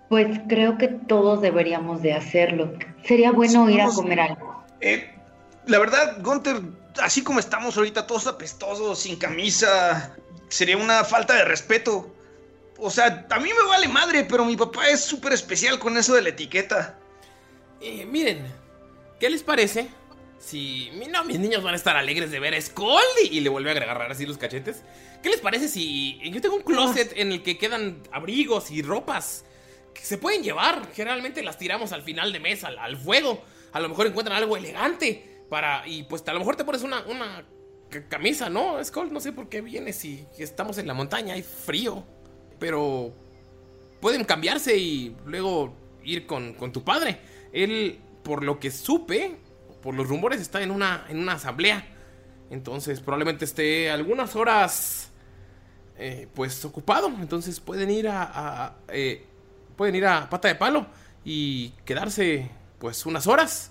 pues 0.08 0.40
creo 0.48 0.78
que 0.78 0.88
todos 0.88 1.40
deberíamos 1.40 2.02
de 2.02 2.14
hacerlo. 2.14 2.72
Sería 3.04 3.32
bueno 3.32 3.68
ir 3.70 3.80
a 3.80 3.88
comer 3.88 4.20
algo. 4.20 4.64
Eh, 4.80 5.10
la 5.66 5.78
verdad, 5.78 6.18
Gunter, 6.22 6.60
así 7.02 7.22
como 7.22 7.40
estamos 7.40 7.76
ahorita, 7.76 8.06
todos 8.06 8.26
apestosos, 8.26 8.98
sin 8.98 9.16
camisa, 9.16 10.16
sería 10.48 10.76
una 10.76 11.04
falta 11.04 11.34
de 11.34 11.44
respeto. 11.44 12.10
O 12.78 12.90
sea, 12.90 13.26
a 13.30 13.38
mí 13.38 13.48
me 13.48 13.68
vale 13.68 13.88
madre, 13.88 14.24
pero 14.24 14.44
mi 14.44 14.56
papá 14.56 14.88
es 14.88 15.00
súper 15.00 15.32
especial 15.32 15.78
con 15.78 15.96
eso 15.96 16.14
de 16.14 16.22
la 16.22 16.28
etiqueta. 16.30 16.98
Eh, 17.80 18.04
miren, 18.06 18.44
¿qué 19.20 19.30
les 19.30 19.42
parece? 19.42 19.88
Si 20.44 20.90
no, 21.10 21.24
mis 21.24 21.38
niños 21.38 21.62
van 21.62 21.72
a 21.72 21.76
estar 21.76 21.96
alegres 21.96 22.30
de 22.30 22.38
ver 22.38 22.54
a 22.54 22.60
Skull 22.60 23.00
y, 23.30 23.40
le 23.40 23.48
vuelve 23.48 23.70
a 23.70 23.72
agarrar 23.74 24.12
así 24.12 24.26
los 24.26 24.36
cachetes. 24.36 24.82
¿Qué 25.22 25.30
les 25.30 25.40
parece 25.40 25.68
si 25.68 26.18
yo 26.30 26.40
tengo 26.42 26.56
un 26.56 26.62
closet 26.62 27.12
en 27.16 27.32
el 27.32 27.42
que 27.42 27.56
quedan 27.56 28.02
abrigos 28.12 28.70
y 28.70 28.82
ropas 28.82 29.46
que 29.94 30.02
se 30.02 30.18
pueden 30.18 30.42
llevar? 30.42 30.90
Generalmente 30.92 31.42
las 31.42 31.56
tiramos 31.56 31.92
al 31.92 32.02
final 32.02 32.30
de 32.32 32.40
mes 32.40 32.62
al, 32.62 32.78
al 32.78 32.96
fuego. 32.98 33.42
A 33.72 33.80
lo 33.80 33.88
mejor 33.88 34.06
encuentran 34.06 34.36
algo 34.36 34.56
elegante 34.56 35.44
para 35.48 35.86
y 35.88 36.02
pues 36.02 36.22
a 36.26 36.32
lo 36.34 36.40
mejor 36.40 36.56
te 36.56 36.64
pones 36.64 36.82
una, 36.82 37.00
una 37.06 37.44
ca- 37.88 38.06
camisa, 38.08 38.50
¿no? 38.50 38.84
Skull, 38.84 39.12
no 39.12 39.20
sé 39.20 39.32
por 39.32 39.48
qué 39.48 39.62
vienes 39.62 39.96
si 39.96 40.26
estamos 40.38 40.76
en 40.76 40.86
la 40.86 40.94
montaña, 40.94 41.34
hay 41.34 41.42
frío. 41.42 42.04
Pero 42.58 43.14
pueden 44.00 44.24
cambiarse 44.24 44.76
y 44.76 45.16
luego 45.24 45.74
ir 46.04 46.26
con, 46.26 46.52
con 46.52 46.70
tu 46.70 46.84
padre. 46.84 47.18
Él, 47.52 47.98
por 48.22 48.44
lo 48.44 48.60
que 48.60 48.70
supe, 48.70 49.36
por 49.84 49.94
los 49.94 50.08
rumores, 50.08 50.40
está 50.40 50.62
en 50.62 50.70
una, 50.72 51.04
en 51.10 51.18
una 51.20 51.34
asamblea. 51.34 51.86
Entonces 52.50 53.00
probablemente 53.00 53.44
esté 53.44 53.90
algunas 53.90 54.34
horas, 54.34 55.10
eh, 55.98 56.26
pues 56.34 56.64
ocupado. 56.64 57.08
Entonces 57.20 57.60
pueden 57.60 57.90
ir 57.90 58.08
a, 58.08 58.22
a- 58.64 58.76
eh, 58.88 59.26
pueden 59.76 59.94
ir 59.94 60.06
a 60.06 60.28
pata 60.30 60.48
de 60.48 60.54
palo 60.54 60.86
y 61.24 61.68
quedarse, 61.84 62.50
pues 62.78 63.04
unas 63.06 63.26
horas. 63.26 63.70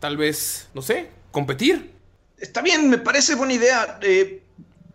Tal 0.00 0.18
vez, 0.18 0.68
no 0.74 0.82
sé, 0.82 1.08
competir. 1.32 1.94
Está 2.36 2.60
bien, 2.60 2.90
me 2.90 2.98
parece 2.98 3.34
buena 3.34 3.54
idea. 3.54 3.98
Eh, 4.02 4.42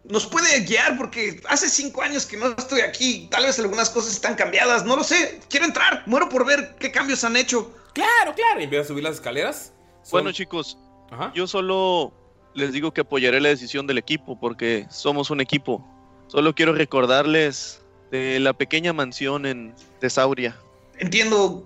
nos 0.04 0.28
puede 0.28 0.60
guiar 0.62 0.98
porque 0.98 1.42
hace 1.50 1.68
cinco 1.68 2.04
años 2.04 2.28
que 2.28 2.38
no 2.38 2.50
estoy 2.56 2.82
aquí. 2.82 3.28
Tal 3.32 3.44
vez 3.46 3.58
algunas 3.58 3.90
cosas 3.90 4.12
están 4.14 4.36
cambiadas. 4.36 4.86
No 4.86 4.96
lo 4.96 5.04
sé. 5.04 5.40
Quiero 5.50 5.66
entrar. 5.66 6.04
Muero 6.06 6.30
por 6.30 6.46
ver 6.46 6.76
qué 6.80 6.92
cambios 6.92 7.24
han 7.24 7.36
hecho. 7.38 7.74
Claro, 7.94 8.36
claro. 8.36 8.60
Y 8.60 8.66
empieza 8.66 8.86
a 8.86 8.88
subir 8.88 9.04
las 9.04 9.16
escaleras. 9.16 9.74
Son- 10.04 10.12
Bueno, 10.12 10.32
chicos, 10.32 10.78
Ajá. 11.12 11.32
yo 11.36 11.48
solo 11.48 12.14
les 12.54 12.74
digo 12.74 12.92
que 12.94 13.02
apoyaré 13.02 13.40
la 13.40 13.50
decisión 13.50 13.86
del 13.88 13.98
equipo 13.98 14.40
porque 14.40 14.88
somos 14.90 15.30
un 15.30 15.40
equipo. 15.42 15.86
Solo 16.28 16.54
quiero 16.56 16.74
recordarles 16.74 17.82
de 18.12 18.40
la 18.40 18.54
pequeña 18.54 18.92
mansión 18.94 19.46
en 19.46 19.74
Tesauria. 20.00 20.56
Entiendo, 20.98 21.64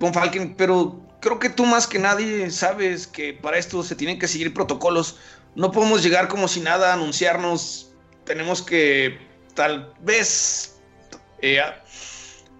Von 0.00 0.12
Falken, 0.12 0.54
pero 0.56 1.00
creo 1.20 1.38
que 1.38 1.50
tú 1.50 1.64
más 1.66 1.86
que 1.86 1.98
nadie 1.98 2.50
sabes 2.50 3.06
que 3.06 3.32
para 3.32 3.58
esto 3.58 3.82
se 3.82 3.94
tienen 3.96 4.18
que 4.18 4.28
seguir 4.28 4.52
protocolos. 4.52 5.16
No 5.54 5.70
podemos 5.70 6.02
llegar 6.02 6.28
como 6.28 6.48
si 6.48 6.60
nada, 6.60 6.92
anunciarnos. 6.92 7.90
Tenemos 8.24 8.60
que 8.62 9.18
tal 9.54 9.92
vez 10.00 10.80
eh, 11.40 11.60
a- 11.60 11.82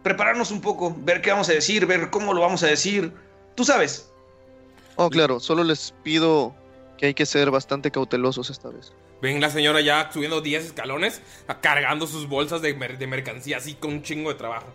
prepararnos 0.03 0.51
un 0.51 0.61
poco, 0.61 0.95
ver 0.99 1.21
qué 1.23 1.31
vamos 1.31 1.49
a 1.49 1.53
decir, 1.53 1.87
ver 1.87 2.11
cómo 2.11 2.33
lo 2.35 2.41
vamos 2.41 2.63
a 2.63 2.67
decir. 2.69 3.13
Tú 3.57 3.65
sabes. 3.65 4.11
Oh, 4.97 5.11
claro, 5.11 5.41
solo 5.41 5.65
les 5.65 5.93
pido 6.03 6.55
que 6.99 7.07
hay 7.07 7.15
que 7.15 7.27
ser 7.27 7.51
bastante 7.51 7.91
cautelosos 7.91 8.51
esta 8.51 8.69
vez. 8.69 8.93
Ven 9.21 9.41
la 9.41 9.51
señora 9.51 9.81
ya 9.81 10.11
subiendo 10.13 10.41
10 10.41 10.67
escalones, 10.67 11.23
cargando 11.61 12.07
sus 12.07 12.29
bolsas 12.29 12.63
de, 12.63 12.75
mer- 12.75 12.99
de 12.99 13.07
mercancía 13.07 13.57
así 13.57 13.75
con 13.75 13.93
un 13.95 14.03
chingo 14.03 14.31
de 14.31 14.37
trabajo. 14.37 14.67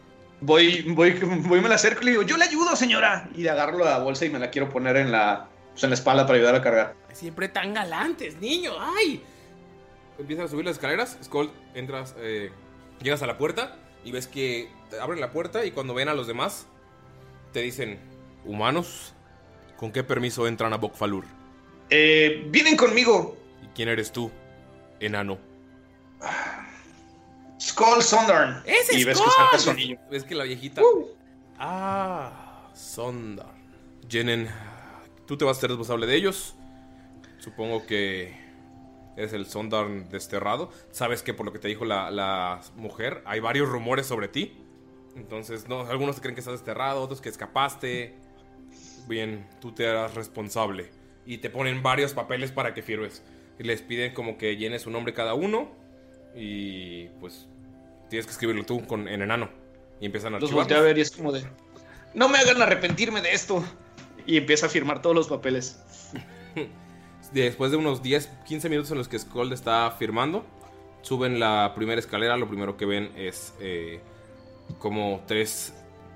Voy, 0.41 0.83
voy, 0.89 1.11
voy, 1.21 1.61
me 1.61 1.69
la 1.69 1.75
acerco 1.75 2.01
y 2.01 2.05
le 2.05 2.11
digo, 2.11 2.23
yo 2.23 2.37
le 2.37 2.45
ayudo, 2.45 2.75
señora. 2.75 3.29
Y 3.35 3.41
le 3.43 3.49
agarro 3.49 3.77
la 3.77 3.99
bolsa 3.99 4.25
y 4.25 4.29
me 4.29 4.39
la 4.39 4.49
quiero 4.49 4.69
poner 4.69 4.95
en 4.97 5.11
la, 5.11 5.49
pues, 5.71 5.83
en 5.83 5.89
la 5.91 5.93
espalda 5.95 6.25
para 6.25 6.37
ayudar 6.37 6.55
a 6.55 6.61
cargar. 6.61 6.95
Siempre 7.13 7.47
tan 7.49 7.73
galantes, 7.73 8.37
niño. 8.39 8.71
¡Ay! 8.79 9.21
Empiezan 10.17 10.45
a 10.45 10.47
subir 10.49 10.65
las 10.65 10.75
escaleras. 10.75 11.17
Skull, 11.23 11.51
entras, 11.75 12.15
eh, 12.19 12.51
llegas 13.01 13.21
a 13.21 13.27
la 13.27 13.37
puerta 13.37 13.77
y 14.03 14.11
ves 14.11 14.27
que 14.27 14.69
te 14.89 14.99
abren 14.99 15.19
la 15.21 15.31
puerta 15.31 15.65
y 15.65 15.71
cuando 15.71 15.93
ven 15.93 16.09
a 16.09 16.13
los 16.13 16.25
demás, 16.27 16.65
te 17.53 17.61
dicen, 17.61 17.99
humanos, 18.45 19.13
¿con 19.79 19.93
qué 19.93 20.03
permiso 20.03 20.45
entran 20.45 20.73
a 20.73 20.77
Bokfalur? 20.77 21.23
Eh, 21.89 22.45
vienen 22.49 22.75
conmigo. 22.75 23.37
¿Y 23.63 23.67
quién 23.67 23.87
eres 23.87 24.11
tú, 24.11 24.29
enano? 24.99 25.37
Skull 27.59 28.03
Sondern. 28.03 28.61
¡Ese 28.65 28.99
y 28.99 29.05
ves 29.05 29.17
Skull! 29.17 29.29
que 29.29 29.35
saca 29.35 29.57
su 29.57 29.69
anillo. 29.69 29.97
Ves 30.11 30.25
que 30.25 30.35
la 30.35 30.43
viejita... 30.43 30.81
Ah, 31.57 32.69
Sondar. 32.73 33.53
Jenen, 34.09 34.49
tú 35.25 35.37
te 35.37 35.45
vas 35.45 35.57
a 35.57 35.61
ser 35.61 35.69
responsable 35.69 36.07
de 36.07 36.15
ellos. 36.15 36.55
Supongo 37.37 37.85
que 37.85 38.35
eres 39.15 39.31
el 39.31 39.45
Sondar 39.45 39.87
desterrado. 40.09 40.71
Sabes 40.91 41.23
que 41.23 41.33
por 41.33 41.45
lo 41.45 41.53
que 41.53 41.59
te 41.59 41.69
dijo 41.69 41.85
la, 41.85 42.11
la 42.11 42.61
mujer, 42.75 43.23
hay 43.25 43.39
varios 43.39 43.69
rumores 43.69 44.07
sobre 44.07 44.27
ti. 44.27 44.57
Entonces, 45.15 45.69
no, 45.69 45.81
algunos 45.81 46.19
creen 46.19 46.35
que 46.35 46.41
estás 46.41 46.53
desterrado, 46.53 47.01
otros 47.01 47.21
que 47.21 47.29
escapaste. 47.29 48.15
Bien, 49.09 49.45
tú 49.59 49.73
te 49.73 49.87
harás 49.87 50.13
responsable. 50.15 50.89
Y 51.25 51.39
te 51.39 51.49
ponen 51.49 51.83
varios 51.83 52.13
papeles 52.13 52.51
para 52.51 52.73
que 52.73 52.81
firmes. 52.81 53.23
Y 53.59 53.63
les 53.63 53.81
piden 53.81 54.13
como 54.13 54.37
que 54.37 54.55
llenes 54.55 54.85
un 54.87 54.93
nombre 54.93 55.13
cada 55.13 55.33
uno. 55.33 55.69
Y 56.35 57.07
pues 57.19 57.47
tienes 58.09 58.25
que 58.25 58.31
escribirlo 58.31 58.63
tú 58.65 58.85
con, 58.85 59.07
en 59.07 59.21
enano. 59.21 59.49
Y 59.99 60.05
empiezan 60.05 60.35
a 60.35 60.39
Los 60.39 60.53
volteé 60.53 60.77
a 60.77 60.81
ver 60.81 60.97
y 60.97 61.01
es 61.01 61.11
como 61.11 61.31
de. 61.31 61.43
No 62.13 62.29
me 62.29 62.37
hagan 62.37 62.61
arrepentirme 62.61 63.21
de 63.21 63.33
esto. 63.33 63.63
Y 64.25 64.37
empieza 64.37 64.67
a 64.67 64.69
firmar 64.69 65.01
todos 65.01 65.15
los 65.15 65.27
papeles. 65.27 65.79
Después 67.33 67.71
de 67.71 67.77
unos 67.77 68.01
10, 68.01 68.27
15 68.47 68.69
minutos 68.69 68.91
en 68.91 68.97
los 68.97 69.07
que 69.07 69.19
Skull 69.19 69.53
está 69.53 69.91
firmando, 69.91 70.45
suben 71.01 71.39
la 71.39 71.73
primera 71.75 71.99
escalera. 71.99 72.37
Lo 72.37 72.47
primero 72.47 72.75
que 72.77 72.85
ven 72.85 73.11
es 73.15 73.53
eh, 73.59 73.99
como 74.79 75.21
tres, 75.27 75.73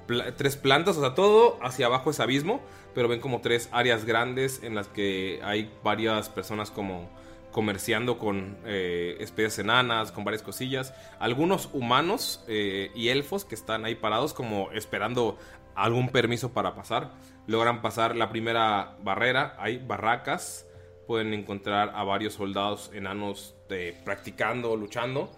pla- 0.07 0.35
tres 0.35 0.57
plantas, 0.57 0.97
o 0.97 1.01
sea, 1.01 1.13
todo 1.13 1.59
hacia 1.61 1.85
abajo 1.85 2.09
es 2.09 2.19
abismo, 2.19 2.61
pero 2.93 3.07
ven 3.07 3.19
como 3.19 3.41
tres 3.41 3.69
áreas 3.71 4.05
grandes 4.05 4.61
en 4.63 4.75
las 4.75 4.87
que 4.87 5.39
hay 5.43 5.71
varias 5.83 6.29
personas 6.29 6.71
como 6.71 7.09
comerciando 7.53 8.17
con 8.17 8.57
eh, 8.65 9.15
especies 9.19 9.59
enanas, 9.59 10.11
con 10.11 10.25
varias 10.25 10.43
cosillas. 10.43 10.93
Algunos 11.19 11.69
humanos 11.71 12.43
eh, 12.47 12.91
y 12.95 13.09
elfos 13.09 13.45
que 13.45 13.55
están 13.55 13.85
ahí 13.85 13.95
parados 13.95 14.33
como 14.33 14.71
esperando 14.71 15.37
algún 15.75 16.09
permiso 16.09 16.51
para 16.51 16.75
pasar. 16.75 17.11
Logran 17.47 17.81
pasar 17.81 18.15
la 18.15 18.29
primera 18.29 18.97
barrera, 19.01 19.55
hay 19.59 19.77
barracas, 19.77 20.67
pueden 21.07 21.33
encontrar 21.33 21.91
a 21.95 22.03
varios 22.03 22.33
soldados 22.33 22.91
enanos 22.93 23.55
eh, 23.69 23.97
practicando, 24.03 24.75
luchando. 24.75 25.31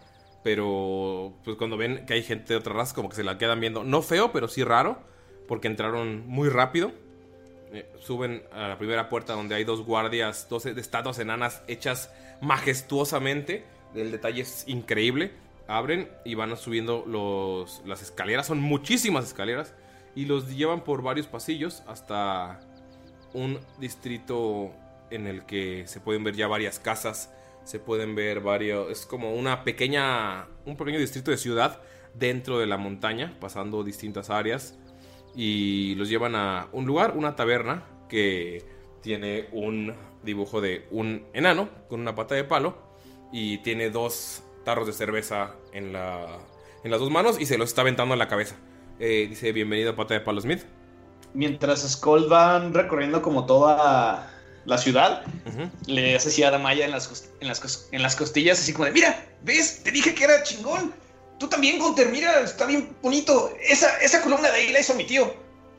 Pero 0.44 1.34
pues 1.44 1.58
cuando 1.58 1.76
ven 1.76 2.06
que 2.06 2.14
hay 2.14 2.24
gente 2.24 2.54
de 2.54 2.60
otra 2.60 2.74
raza 2.74 2.94
como 2.94 3.10
que 3.10 3.16
se 3.16 3.24
la 3.24 3.38
quedan 3.38 3.60
viendo, 3.60 3.84
no 3.84 4.02
feo, 4.02 4.32
pero 4.32 4.48
sí 4.48 4.64
raro, 4.64 5.00
porque 5.48 5.68
entraron 5.68 6.28
muy 6.28 6.50
rápido. 6.50 6.92
Eh, 7.72 7.86
suben 8.00 8.44
a 8.52 8.68
la 8.68 8.78
primera 8.78 9.10
puerta 9.10 9.34
donde 9.34 9.56
hay 9.56 9.64
dos 9.64 9.82
guardias, 9.82 10.48
dos 10.50 10.66
estatuas 10.66 11.20
enanas 11.20 11.64
hechas 11.68 12.12
majestuosamente. 12.42 13.66
El 13.94 14.12
detalle 14.12 14.42
es 14.42 14.66
increíble. 14.68 15.32
Abren 15.68 16.10
y 16.24 16.36
van 16.36 16.56
subiendo 16.58 17.04
los, 17.08 17.82
las 17.86 18.02
escaleras. 18.02 18.48
Son 18.48 18.60
muchísimas 18.60 19.26
escaleras. 19.26 19.74
Y 20.16 20.26
los 20.26 20.56
llevan 20.56 20.84
por 20.84 21.02
varios 21.02 21.28
pasillos 21.28 21.84
hasta 21.88 22.62
un 23.34 23.60
distrito 23.80 24.72
en 25.10 25.28
el 25.28 25.46
que 25.46 25.86
se 25.88 26.00
pueden 26.00 26.24
ver 26.24 26.36
ya 26.36 26.48
varias 26.48 26.80
casas. 26.80 27.34
Se 27.66 27.80
pueden 27.80 28.16
ver 28.16 28.42
varios... 28.42 28.92
Es 28.92 29.06
como 29.06 29.34
una 29.34 29.64
pequeña... 29.64 30.48
Un 30.66 30.78
pequeño 30.78 31.00
distrito 31.00 31.32
de 31.32 31.38
ciudad 31.38 31.82
dentro 32.14 32.60
de 32.60 32.68
la 32.68 32.78
montaña, 32.78 33.36
pasando 33.42 33.84
distintas 33.84 34.30
áreas 34.30 34.78
y 35.36 35.96
los 35.96 36.10
llevan 36.10 36.36
a 36.36 36.68
un 36.72 36.86
lugar, 36.86 37.14
una 37.16 37.36
taberna 37.36 37.84
que 38.10 38.64
tiene 39.02 39.48
un 39.52 39.94
dibujo 40.24 40.62
de 40.62 40.88
un 40.92 41.26
enano 41.34 41.70
con 41.90 42.00
una 42.00 42.16
pata 42.16 42.36
de 42.36 42.44
palo 42.44 42.78
y 43.32 43.60
tiene 43.60 43.90
dos 43.90 44.44
tarros 44.64 44.88
de 44.88 44.94
cerveza 44.94 45.56
en 45.74 45.94
la 45.94 46.40
en 46.84 46.92
las 46.92 47.00
dos 47.00 47.10
manos 47.12 47.40
y 47.40 47.48
se 47.48 47.58
los 47.58 47.70
está 47.70 47.82
aventando 47.82 48.14
en 48.14 48.20
la 48.20 48.28
cabeza. 48.28 48.56
Eh, 49.00 49.26
dice, 49.28 49.52
bienvenido 49.52 49.96
pata 49.96 50.14
de 50.14 50.22
palo 50.22 50.40
Smith. 50.40 50.62
Mientras 51.34 51.82
Skull 51.82 52.30
van 52.30 52.74
recorriendo 52.74 53.22
como 53.22 53.46
toda 53.46 54.32
la 54.66 54.78
ciudad, 54.78 55.24
le 55.88 56.16
hace 56.16 56.30
así 56.30 56.44
a 56.44 56.52
Damaya 56.52 56.86
en 56.86 56.92
las, 56.92 57.32
en, 57.40 57.48
las 57.48 57.90
en 57.92 58.02
las 58.02 58.16
costillas, 58.16 58.60
así 58.60 58.72
como 58.72 58.86
de, 58.86 58.92
mira, 58.92 59.26
¿ves? 59.44 59.84
Te 59.84 59.92
dije 59.92 60.16
que 60.16 60.24
era 60.24 60.44
chingón. 60.44 60.94
Tú 61.38 61.50
también, 61.50 61.80
Gunter, 61.80 62.10
mira, 62.10 62.42
está 62.42 62.66
bien 62.66 62.96
bonito. 63.02 63.52
Esa, 63.62 63.98
esa 63.98 64.22
columna 64.22 64.50
de 64.52 64.58
ahí 64.58 64.72
la 64.72 64.80
hizo 64.80 64.96
mi 64.96 65.04
tío. 65.04 65.34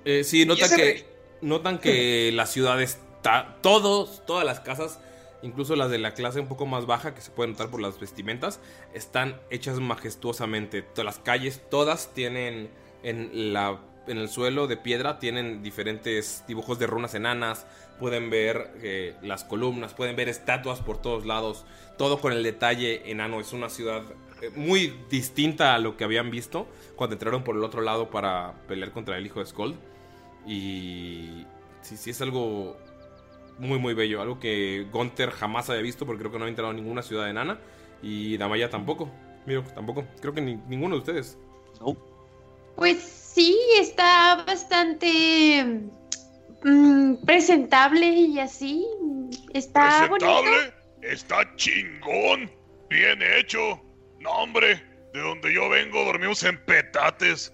Eh, 0.05 0.23
sí, 0.23 0.45
notan 0.45 0.71
que, 0.71 1.07
notan 1.41 1.79
que 1.81 2.31
la 2.33 2.47
ciudad 2.47 2.81
está. 2.81 3.57
Todos, 3.63 4.25
todas 4.27 4.45
las 4.45 4.61
casas, 4.61 5.01
incluso 5.43 5.75
las 5.75 5.91
de 5.91 5.99
la 5.99 6.15
clase 6.15 6.41
un 6.41 6.47
poco 6.47 6.67
más 6.67 6.87
baja, 6.87 7.15
que 7.15 7.21
se 7.21 7.31
pueden 7.31 7.53
notar 7.53 7.71
por 7.71 7.81
las 7.81 7.99
vestimentas, 7.99 8.61
están 8.95 9.41
hechas 9.51 9.81
majestuosamente. 9.81 10.83
Todas 10.83 11.07
las 11.07 11.19
calles, 11.19 11.63
todas 11.71 12.13
tienen 12.13 12.71
en, 13.03 13.53
la, 13.53 13.81
en 14.07 14.19
el 14.19 14.29
suelo 14.29 14.67
de 14.67 14.77
piedra, 14.77 15.19
tienen 15.19 15.63
diferentes 15.63 16.45
dibujos 16.47 16.79
de 16.79 16.87
runas 16.87 17.15
enanas. 17.15 17.67
Pueden 17.99 18.29
ver 18.29 18.73
eh, 18.83 19.15
las 19.23 19.43
columnas, 19.43 19.95
pueden 19.95 20.17
ver 20.17 20.29
estatuas 20.29 20.81
por 20.81 21.01
todos 21.01 21.25
lados. 21.25 21.65
Todo 21.97 22.21
con 22.21 22.33
el 22.33 22.43
detalle 22.43 23.11
enano. 23.11 23.41
Es 23.41 23.55
una 23.55 23.71
ciudad 23.71 24.03
muy 24.55 24.95
distinta 25.11 25.75
a 25.75 25.79
lo 25.79 25.97
que 25.97 26.05
habían 26.05 26.31
visto 26.31 26.67
cuando 26.97 27.15
entraron 27.15 27.43
por 27.45 27.57
el 27.57 27.65
otro 27.65 27.81
lado 27.81 28.11
para 28.11 28.55
pelear 28.69 28.93
contra 28.93 29.17
el 29.17 29.27
hijo 29.27 29.41
de 29.41 29.47
Skull. 29.47 29.75
Y 30.47 31.45
sí, 31.83 31.97
sí 31.97 32.11
es 32.11 32.21
algo 32.21 32.77
muy, 33.59 33.79
muy 33.79 33.95
bello. 33.95 34.21
Algo 34.23 34.39
que 34.39 34.87
Gunther 34.93 35.31
jamás 35.31 35.69
había 35.71 35.83
visto 35.83 36.07
porque 36.07 36.21
creo 36.21 36.33
que 36.33 36.39
no 36.39 36.45
había 36.45 36.51
entrado 36.53 36.71
en 36.71 36.77
ninguna 36.77 37.03
ciudad 37.03 37.29
enana. 37.29 37.59
Y 38.03 38.37
Damaya 38.37 38.71
tampoco. 38.71 39.11
Miro, 39.47 39.63
tampoco. 39.75 40.05
Creo 40.21 40.35
que 40.35 40.41
ni- 40.41 40.61
ninguno 40.69 40.97
de 40.97 41.01
ustedes. 41.01 41.39
Pues 42.77 42.99
sí, 43.03 43.59
está 43.81 44.45
bastante 44.47 45.81
mm, 46.63 47.15
presentable 47.25 48.07
y 48.07 48.39
así. 48.39 48.87
Está 49.55 50.07
bonito. 50.09 50.27
¿Presentable? 50.27 50.75
Está 51.03 51.57
chingón. 51.57 52.51
Bien 52.91 53.19
hecho. 53.39 53.81
No, 54.27 54.33
hombre. 54.33 54.83
De 55.15 55.21
donde 55.21 55.55
yo 55.55 55.69
vengo 55.69 56.05
dormimos 56.05 56.43
en 56.43 56.59
petates. 56.65 57.53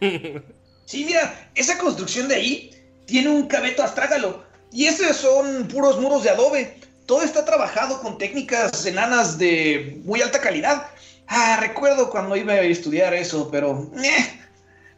Sí, 0.86 1.06
mira, 1.06 1.50
esa 1.54 1.78
construcción 1.78 2.28
de 2.28 2.34
ahí 2.34 2.70
tiene 3.06 3.30
un 3.30 3.46
cabeto 3.46 3.82
astrágalo. 3.82 4.44
Y 4.70 4.84
esos 4.84 5.16
son 5.16 5.66
puros 5.68 5.98
muros 5.98 6.24
de 6.24 6.28
adobe. 6.28 6.78
Todo 7.06 7.22
está 7.22 7.46
trabajado 7.46 8.02
con 8.02 8.18
técnicas 8.18 8.84
enanas 8.84 9.38
de 9.38 9.98
muy 10.04 10.20
alta 10.20 10.42
calidad. 10.42 10.86
Ah, 11.26 11.56
recuerdo 11.58 12.10
cuando 12.10 12.36
iba 12.36 12.52
a 12.52 12.60
estudiar 12.60 13.14
eso, 13.14 13.50
pero... 13.50 13.90
eh, 13.96 14.40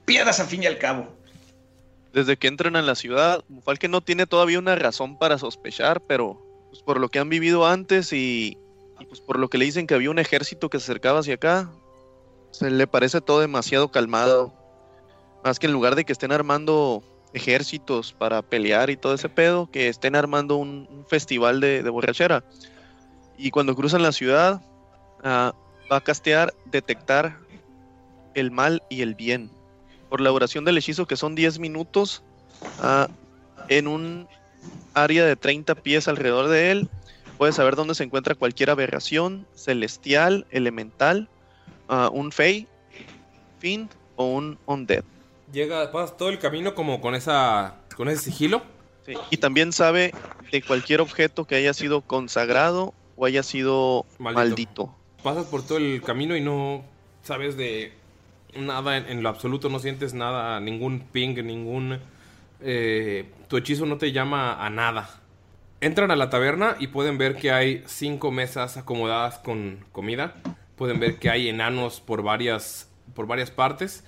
piedras 0.04 0.40
al 0.40 0.48
fin 0.48 0.64
y 0.64 0.66
al 0.66 0.78
cabo. 0.78 1.06
Desde 2.12 2.36
que 2.36 2.48
entran 2.48 2.74
a 2.74 2.82
la 2.82 2.96
ciudad, 2.96 3.44
Falke 3.62 3.86
no 3.86 4.00
tiene 4.00 4.26
todavía 4.26 4.58
una 4.58 4.74
razón 4.74 5.16
para 5.20 5.38
sospechar, 5.38 6.00
pero 6.00 6.44
pues, 6.70 6.82
por 6.82 6.98
lo 6.98 7.10
que 7.10 7.20
han 7.20 7.28
vivido 7.28 7.64
antes 7.64 8.12
y, 8.12 8.58
y, 9.00 9.06
pues 9.06 9.20
por 9.20 9.38
lo 9.38 9.48
que 9.48 9.58
le 9.58 9.64
dicen 9.64 9.86
que 9.86 9.94
había 9.94 10.10
un 10.10 10.18
ejército 10.18 10.70
que 10.70 10.78
se 10.78 10.84
acercaba 10.84 11.20
hacia 11.20 11.34
acá, 11.34 11.70
se 12.50 12.70
le 12.70 12.86
parece 12.86 13.20
todo 13.20 13.40
demasiado 13.40 13.90
calmado. 13.90 14.52
Más 15.44 15.58
que 15.58 15.66
en 15.66 15.72
lugar 15.72 15.94
de 15.94 16.04
que 16.04 16.12
estén 16.12 16.32
armando 16.32 17.02
ejércitos 17.32 18.12
para 18.12 18.42
pelear 18.42 18.90
y 18.90 18.96
todo 18.96 19.14
ese 19.14 19.28
pedo, 19.28 19.70
que 19.70 19.88
estén 19.88 20.16
armando 20.16 20.56
un, 20.56 21.04
festival 21.08 21.60
de, 21.60 21.82
borrachera. 21.88 22.44
Y 23.36 23.50
cuando 23.50 23.76
cruzan 23.76 24.02
la 24.02 24.12
ciudad, 24.12 24.62
ah, 25.22 25.54
va 25.90 25.96
a 25.98 26.00
castear 26.00 26.54
detectar 26.64 27.36
el 28.34 28.50
mal 28.50 28.82
y 28.88 29.02
el 29.02 29.14
bien 29.14 29.50
por 30.08 30.20
la 30.20 30.30
duración 30.30 30.64
del 30.64 30.78
hechizo, 30.78 31.06
que 31.06 31.16
son 31.16 31.34
10 31.34 31.58
minutos, 31.58 32.22
ah, 32.80 33.08
en 33.68 33.86
un 33.88 34.28
área 34.94 35.24
de 35.24 35.36
30 35.36 35.74
pies 35.76 36.08
alrededor 36.08 36.48
de 36.48 36.70
él. 36.70 36.88
Puedes 37.38 37.56
saber 37.56 37.76
dónde 37.76 37.94
se 37.94 38.04
encuentra 38.04 38.34
cualquier 38.34 38.70
aberración 38.70 39.46
celestial, 39.54 40.46
elemental, 40.50 41.28
ah, 41.88 42.08
un 42.12 42.32
fey, 42.32 42.66
fiend 43.58 43.90
o 44.16 44.24
un 44.26 44.58
undead. 44.66 45.04
Llega, 45.52 45.92
pasas 45.92 46.16
todo 46.16 46.30
el 46.30 46.38
camino 46.38 46.74
como 46.74 47.00
con 47.00 47.14
esa. 47.14 47.76
con 47.96 48.08
ese 48.08 48.24
sigilo. 48.24 48.62
Sí, 49.04 49.14
Y 49.30 49.36
también 49.36 49.72
sabe 49.72 50.12
de 50.50 50.62
cualquier 50.62 51.00
objeto 51.00 51.44
que 51.44 51.54
haya 51.54 51.72
sido 51.74 52.00
consagrado 52.00 52.92
o 53.16 53.26
haya 53.26 53.42
sido 53.42 54.04
Maldito. 54.18 54.40
maldito. 54.86 54.94
Pasas 55.22 55.46
por 55.46 55.64
todo 55.64 55.78
el 55.78 56.02
camino 56.02 56.36
y 56.36 56.40
no 56.40 56.84
sabes 57.22 57.56
de 57.56 57.92
nada 58.56 58.96
en, 58.96 59.06
en 59.08 59.22
lo 59.22 59.28
absoluto, 59.28 59.68
no 59.68 59.78
sientes 59.78 60.14
nada, 60.14 60.58
ningún 60.60 61.00
ping, 61.00 61.34
ningún... 61.44 62.00
eh, 62.60 63.26
tu 63.48 63.56
hechizo 63.58 63.86
no 63.86 63.98
te 63.98 64.10
llama 64.12 64.64
a 64.64 64.70
nada. 64.70 65.08
Entran 65.82 66.10
a 66.10 66.16
la 66.16 66.30
taberna 66.30 66.76
y 66.78 66.86
pueden 66.86 67.18
ver 67.18 67.36
que 67.36 67.52
hay 67.52 67.84
cinco 67.86 68.30
mesas 68.30 68.78
acomodadas 68.78 69.38
con 69.38 69.84
comida. 69.92 70.34
Pueden 70.74 71.00
ver 71.00 71.18
que 71.18 71.28
hay 71.28 71.50
enanos 71.50 72.00
por 72.00 72.22
varias, 72.22 72.90
por 73.14 73.26
varias 73.26 73.50
partes. 73.50 74.02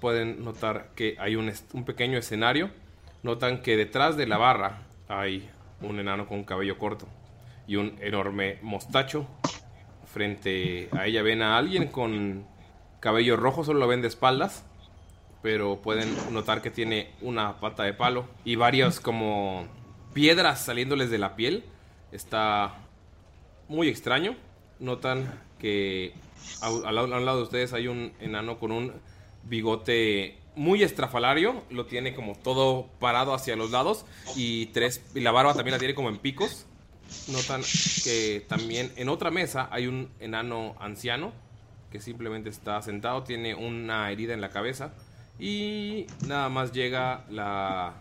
Pueden 0.00 0.42
notar 0.42 0.92
que 0.94 1.16
hay 1.18 1.36
un, 1.36 1.52
un 1.74 1.84
pequeño 1.84 2.16
escenario. 2.16 2.70
Notan 3.22 3.60
que 3.60 3.76
detrás 3.76 4.16
de 4.16 4.26
la 4.26 4.38
barra 4.38 4.82
hay 5.06 5.50
un 5.82 6.00
enano 6.00 6.26
con 6.26 6.42
cabello 6.44 6.78
corto 6.78 7.06
y 7.66 7.76
un 7.76 7.98
enorme 8.00 8.58
mostacho. 8.62 9.26
Frente 10.06 10.88
a 10.92 11.06
ella 11.06 11.22
ven 11.22 11.42
a 11.42 11.58
alguien 11.58 11.88
con 11.88 12.46
cabello 13.00 13.36
rojo, 13.36 13.62
solo 13.62 13.80
lo 13.80 13.88
ven 13.88 14.00
de 14.00 14.08
espaldas. 14.08 14.64
Pero 15.42 15.82
pueden 15.82 16.08
notar 16.32 16.62
que 16.62 16.70
tiene 16.70 17.10
una 17.20 17.60
pata 17.60 17.82
de 17.82 17.92
palo 17.92 18.26
y 18.42 18.56
varias 18.56 19.00
como 19.00 19.68
piedras 20.14 20.64
saliéndoles 20.64 21.10
de 21.10 21.18
la 21.18 21.36
piel. 21.36 21.64
Está 22.12 22.74
muy 23.68 23.88
extraño. 23.88 24.36
Notan 24.78 25.42
que 25.58 26.14
a, 26.62 26.70
un 26.70 27.24
lado 27.24 27.38
de 27.38 27.42
ustedes 27.42 27.72
hay 27.72 27.88
un 27.88 28.12
enano 28.20 28.58
con 28.58 28.72
un 28.72 28.92
bigote 29.42 30.38
muy 30.56 30.82
estrafalario. 30.82 31.62
Lo 31.68 31.86
tiene 31.86 32.14
como 32.14 32.34
todo 32.34 32.88
parado 33.00 33.34
hacia 33.34 33.56
los 33.56 33.70
lados. 33.70 34.06
Y, 34.36 34.66
tres, 34.66 35.02
y 35.14 35.20
la 35.20 35.32
barba 35.32 35.54
también 35.54 35.72
la 35.72 35.78
tiene 35.78 35.94
como 35.94 36.08
en 36.08 36.18
picos. 36.18 36.66
Notan 37.28 37.62
que 38.02 38.44
también 38.48 38.92
en 38.96 39.08
otra 39.10 39.30
mesa 39.30 39.68
hay 39.70 39.86
un 39.86 40.10
enano 40.20 40.74
anciano 40.80 41.32
que 41.94 42.00
simplemente 42.00 42.50
está 42.50 42.82
sentado, 42.82 43.22
tiene 43.22 43.54
una 43.54 44.10
herida 44.10 44.34
en 44.34 44.40
la 44.40 44.48
cabeza 44.48 44.92
y 45.38 46.06
nada 46.26 46.48
más 46.48 46.72
llega 46.72 47.24
la 47.30 47.94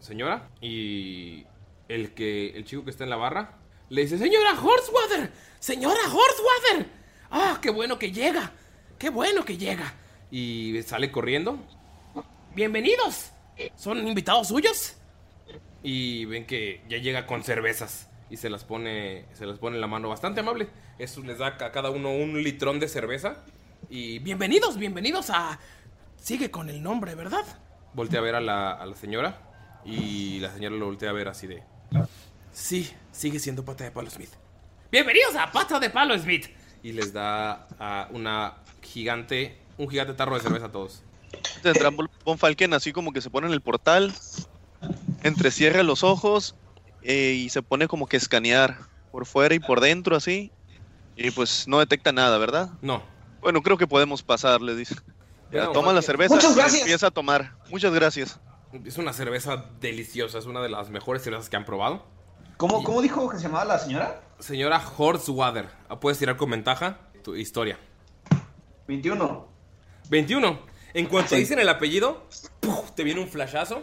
señora 0.00 0.48
y 0.62 1.44
el 1.88 2.14
que 2.14 2.50
el 2.50 2.64
chico 2.64 2.84
que 2.84 2.90
está 2.90 3.04
en 3.04 3.10
la 3.10 3.16
barra 3.16 3.58
le 3.88 4.02
dice, 4.02 4.18
"Señora 4.18 4.52
Horsewater, 4.52 5.30
señora 5.58 6.00
Horsewater. 6.00 6.90
Ah, 7.30 7.58
qué 7.60 7.70
bueno 7.70 7.98
que 7.98 8.12
llega. 8.12 8.52
Qué 8.98 9.10
bueno 9.10 9.44
que 9.44 9.56
llega." 9.56 9.94
Y 10.30 10.80
sale 10.82 11.10
corriendo. 11.10 11.58
"Bienvenidos. 12.54 13.30
¿Son 13.76 14.06
invitados 14.06 14.48
suyos?" 14.48 14.96
Y 15.82 16.24
ven 16.24 16.46
que 16.46 16.82
ya 16.88 16.96
llega 16.98 17.26
con 17.26 17.42
cervezas 17.42 18.08
y 18.30 18.38
se 18.38 18.48
las 18.48 18.64
pone 18.64 19.26
se 19.34 19.44
las 19.44 19.58
pone 19.58 19.76
en 19.76 19.80
la 19.80 19.86
mano 19.86 20.08
bastante 20.08 20.40
amable. 20.40 20.68
Eso 20.98 21.20
les 21.22 21.38
da 21.38 21.48
a 21.48 21.72
cada 21.72 21.90
uno 21.90 22.10
un 22.10 22.42
litrón 22.42 22.80
de 22.80 22.88
cerveza 22.88 23.44
y 23.90 24.18
bienvenidos, 24.20 24.78
bienvenidos 24.78 25.28
a 25.28 25.58
sigue 26.16 26.50
con 26.50 26.70
el 26.70 26.82
nombre, 26.82 27.14
¿verdad? 27.14 27.44
Voltea 27.92 28.20
a 28.20 28.22
ver 28.22 28.34
a 28.34 28.40
la, 28.40 28.72
a 28.72 28.86
la 28.86 28.96
señora 28.96 29.40
y 29.84 30.38
la 30.40 30.52
señora 30.54 30.74
lo 30.74 30.86
voltea 30.86 31.10
a 31.10 31.12
ver 31.12 31.28
así 31.28 31.46
de 31.46 31.62
Sí, 32.52 32.92
sigue 33.12 33.38
siendo 33.38 33.64
Pata 33.64 33.84
de 33.84 33.90
Palo 33.90 34.10
Smith. 34.10 34.30
Bienvenidos 34.90 35.34
a 35.36 35.50
Pata 35.50 35.80
de 35.80 35.90
Palo 35.90 36.16
Smith 36.18 36.46
y 36.82 36.92
les 36.92 37.12
da 37.12 37.66
a 37.78 38.08
una 38.12 38.54
gigante 38.82 39.58
un 39.76 39.88
gigante 39.88 40.14
tarro 40.14 40.34
de 40.36 40.40
cerveza 40.40 40.66
a 40.66 40.72
todos. 40.72 41.02
Tendrá 41.62 41.90
Von 41.90 42.08
Von 42.24 42.38
Falken 42.38 42.74
así 42.74 42.92
como 42.92 43.12
que 43.12 43.20
se 43.20 43.28
pone 43.30 43.48
en 43.48 43.52
el 43.52 43.60
portal, 43.60 44.12
entrecierra 45.22 45.82
los 45.82 46.04
ojos 46.04 46.54
eh, 47.02 47.32
y 47.36 47.48
se 47.48 47.62
pone 47.62 47.88
como 47.88 48.06
que 48.06 48.16
escanear 48.16 48.78
por 49.10 49.26
fuera 49.26 49.54
y 49.54 49.58
por 49.58 49.80
dentro 49.80 50.16
así. 50.16 50.52
Y 51.16 51.30
pues 51.30 51.66
no 51.68 51.78
detecta 51.78 52.12
nada, 52.12 52.38
¿verdad? 52.38 52.70
No. 52.82 53.02
Bueno, 53.40 53.62
creo 53.62 53.76
que 53.78 53.86
podemos 53.86 54.22
pasar, 54.22 54.60
le 54.62 54.74
dice. 54.74 54.96
Ya, 55.52 55.66
Bueno, 55.66 55.72
toma 55.72 55.92
la 55.92 56.02
cerveza 56.02 56.34
Muchas 56.34 56.52
y 56.52 56.54
gracias. 56.56 56.80
empieza 56.82 57.06
a 57.08 57.10
tomar. 57.10 57.52
Muchas 57.70 57.92
gracias. 57.92 58.40
Es 58.84 58.98
una 58.98 59.12
cerveza 59.12 59.64
deliciosa, 59.80 60.38
es 60.38 60.46
una 60.46 60.60
de 60.60 60.68
las 60.68 60.90
mejores 60.90 61.22
cervezas 61.22 61.48
que 61.48 61.56
han 61.56 61.64
probado. 61.64 62.02
¿Cómo, 62.56 62.82
¿Cómo 62.82 63.02
dijo 63.02 63.28
que 63.28 63.36
se 63.36 63.44
llamaba 63.44 63.64
la 63.64 63.78
señora? 63.78 64.20
Señora 64.38 64.82
Horsewater, 64.96 65.68
puedes 66.00 66.18
tirar 66.18 66.36
con 66.36 66.50
ventaja 66.50 66.98
tu 67.22 67.34
historia. 67.36 67.78
21. 68.88 69.48
21. 70.10 70.58
En 70.92 71.06
cuanto 71.06 71.30
Sí. 71.30 71.36
dicen 71.36 71.58
el 71.58 71.68
apellido, 71.68 72.26
¡puf! 72.60 72.90
te 72.92 73.04
viene 73.04 73.20
un 73.20 73.28
flashazo. 73.28 73.82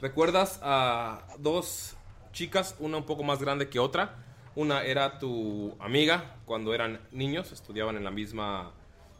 Recuerdas 0.00 0.60
a 0.62 1.22
dos 1.38 1.96
chicas, 2.32 2.76
una 2.78 2.96
un 2.98 3.04
poco 3.04 3.22
más 3.22 3.40
grande 3.40 3.68
que 3.68 3.78
otra. 3.78 4.16
Una 4.56 4.82
era 4.82 5.18
tu 5.18 5.76
amiga 5.80 6.36
cuando 6.44 6.74
eran 6.74 7.00
niños, 7.10 7.50
estudiaban 7.52 7.96
en 7.96 8.04
la 8.04 8.10
misma 8.10 8.72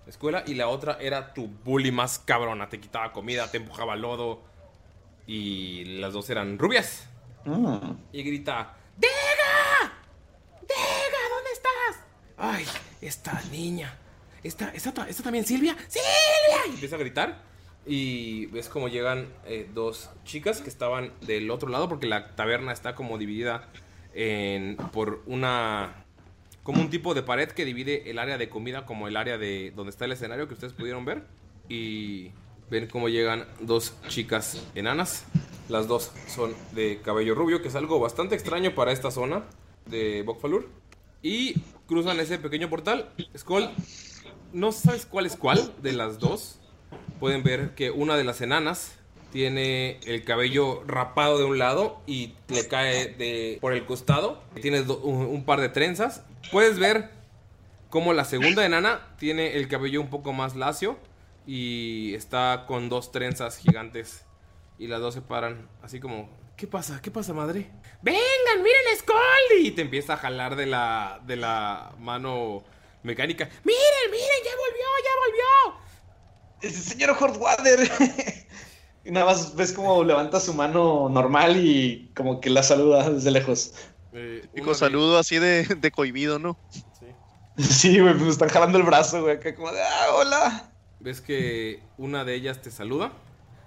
escuela. 0.07 0.45
Y 0.47 0.55
la 0.55 0.68
otra 0.68 0.99
era 1.01 1.33
tu 1.33 1.49
bully 1.49 1.91
más 1.91 2.18
cabrona. 2.20 2.68
Te 2.68 2.81
quitaba 2.81 3.12
comida, 3.12 3.51
te 3.51 3.57
empujaba 3.57 3.97
lodo. 3.97 4.43
Y 5.27 5.85
las 5.99 6.12
dos 6.12 6.29
eran 6.31 6.59
rubias. 6.59 7.09
Y 8.12 8.22
grita: 8.22 8.77
¡Dega! 8.97 9.93
¡Dega! 10.61 11.18
¿Dónde 11.35 11.51
estás? 11.53 12.05
¡Ay! 12.37 12.64
Esta 13.01 13.43
niña. 13.51 13.99
¿Esta, 14.43 14.70
esta, 14.70 14.93
ta- 14.93 15.09
esta 15.09 15.22
también 15.22 15.45
Silvia? 15.47 15.77
¡Silvia! 15.89 16.66
Y 16.68 16.70
empieza 16.70 16.97
a 16.97 16.99
gritar. 16.99 17.43
Y 17.87 18.47
ves 18.47 18.68
como 18.68 18.89
llegan 18.89 19.29
eh, 19.47 19.68
dos 19.75 20.11
chicas 20.25 20.61
que 20.62 20.68
estaban 20.70 21.12
del 21.22 21.51
otro 21.51 21.68
lado. 21.68 21.89
Porque 21.89 22.07
la 22.07 22.35
taberna 22.35 22.72
está 22.72 22.95
como 22.95 23.18
dividida 23.18 23.68
en, 24.14 24.77
por 24.93 25.22
una. 25.27 26.05
Como 26.62 26.81
un 26.81 26.89
tipo 26.89 27.12
de 27.14 27.22
pared 27.22 27.51
que 27.51 27.66
divide 27.66 28.11
el 28.11 28.18
área 28.18 28.39
de 28.39 28.49
comida 28.49 28.87
como 28.87 29.07
el 29.07 29.16
área 29.18 29.37
de 29.37 29.70
donde 29.77 29.91
está 29.91 30.07
el 30.07 30.12
escenario 30.12 30.49
que 30.49 30.55
ustedes 30.55 30.72
pudieron 30.72 31.05
ver. 31.05 31.27
Y 31.68 32.31
ven 32.71 32.87
cómo 32.87 33.09
llegan 33.09 33.47
dos 33.61 33.95
chicas 34.09 34.62
enanas. 34.75 35.25
Las 35.69 35.89
dos 35.89 36.12
son 36.29 36.55
de 36.73 37.01
cabello 37.03 37.35
rubio, 37.35 37.62
que 37.62 37.69
es 37.69 37.75
algo 37.75 37.99
bastante 37.99 38.35
extraño 38.35 38.75
para 38.75 38.93
esta 38.93 39.11
zona 39.11 39.45
de 39.87 40.23
Bokfalur. 40.23 40.69
Y 41.23 41.55
cruzan 41.87 42.21
ese 42.21 42.39
pequeño 42.39 42.69
portal. 42.69 43.11
Skull, 43.37 43.71
no 44.53 44.73
sabes 44.73 45.07
cuál 45.07 45.27
es 45.27 45.37
cuál 45.37 45.73
de 45.83 45.93
las 45.93 46.19
dos. 46.19 46.59
Pueden 47.19 47.43
ver 47.43 47.75
que 47.75 47.91
una 47.91 48.17
de 48.17 48.25
las 48.25 48.41
enanas 48.41 48.99
tiene 49.33 49.99
el 50.05 50.23
cabello 50.23 50.85
rapado 50.87 51.39
de 51.39 51.45
un 51.45 51.59
lado 51.59 52.01
y 52.07 52.35
le 52.49 52.69
cae 52.69 53.59
por 53.61 53.73
el 53.73 53.87
costado. 53.87 54.43
Tiene 54.61 54.83
un 54.83 55.45
par 55.45 55.61
de 55.61 55.71
trenzas. 55.71 56.23
Puedes 56.53 56.79
ver 56.79 57.11
cómo 57.89 58.12
la 58.12 58.25
segunda 58.25 58.67
enana 58.67 59.15
tiene 59.19 59.57
el 59.57 59.67
cabello 59.67 60.01
un 60.01 60.11
poco 60.11 60.33
más 60.33 60.57
lacio 60.57 60.99
y 61.47 62.14
está 62.14 62.64
con 62.66 62.88
dos 62.88 63.12
trenzas 63.12 63.57
gigantes. 63.57 64.24
Y 64.78 64.86
las 64.88 65.01
dos 65.01 65.14
se 65.14 65.22
paran 65.22 65.68
así 65.82 66.01
como, 66.01 66.28
¿qué 66.57 66.66
pasa? 66.66 67.01
¿Qué 67.01 67.11
pasa, 67.11 67.32
madre? 67.32 67.70
Vengan, 68.03 68.62
miren 68.62 68.99
Skull. 68.99 69.61
Y 69.61 69.70
te 69.72 69.82
empieza 69.82 70.14
a 70.14 70.16
jalar 70.16 70.57
de 70.57 70.66
la, 70.66 71.20
de 71.26 71.36
la 71.36 71.92
mano 71.99 72.64
mecánica. 73.03 73.49
Miren, 73.64 74.11
miren, 74.11 74.45
ya 74.45 74.51
volvió, 74.57 74.86
ya 75.05 75.11
volvió. 75.26 75.80
El 76.62 76.72
señor 76.72 77.16
Hordwater. 77.20 77.90
y 79.05 79.11
nada 79.11 79.26
más 79.26 79.55
ves 79.55 79.72
como 79.72 80.03
levanta 80.03 80.40
su 80.40 80.55
mano 80.55 81.09
normal 81.09 81.57
y 81.57 82.11
como 82.16 82.40
que 82.40 82.51
la 82.51 82.62
saluda 82.62 83.11
desde 83.11 83.30
lejos. 83.30 83.74
Y 84.55 84.61
con 84.61 84.74
saludo 84.74 85.18
así 85.18 85.38
de, 85.38 85.64
de 85.64 85.90
cohibido, 85.90 86.38
¿no? 86.38 86.57
Sí, 87.59 87.99
güey, 88.01 88.12
pues 88.12 88.24
me 88.24 88.30
están 88.30 88.49
jalando 88.49 88.78
el 88.78 88.84
brazo, 88.84 89.22
güey, 89.22 89.36
acá 89.36 89.55
como 89.55 89.72
de, 89.72 89.82
ah, 89.82 90.07
hola. 90.14 90.74
Ves 91.05 91.20
que 91.20 91.82
una 91.98 92.24
de 92.24 92.34
ellas 92.34 92.62
te 92.62 92.70
saluda, 92.70 93.12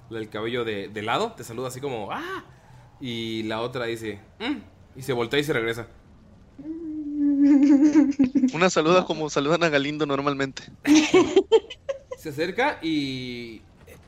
la 0.10 0.18
del 0.18 0.28
cabello 0.28 0.66
de, 0.66 0.88
de 0.88 1.02
lado, 1.04 1.34
te 1.34 1.44
saluda 1.44 1.68
así 1.68 1.80
como, 1.80 2.12
¡ah! 2.12 2.44
Y 3.00 3.44
la 3.44 3.62
otra 3.62 3.86
dice, 3.86 4.20
"Mm", 4.40 4.58
y 4.96 5.04
se 5.04 5.14
voltea 5.14 5.40
y 5.40 5.44
se 5.44 5.54
regresa. 5.54 5.86
Una 8.56 8.72
saluda 8.72 9.06
como 9.06 9.30
saludan 9.30 9.64
a 9.64 9.70
Galindo 9.70 10.08
normalmente. 10.08 10.64
Se 12.18 12.30
acerca 12.30 12.80
y. 12.82 13.62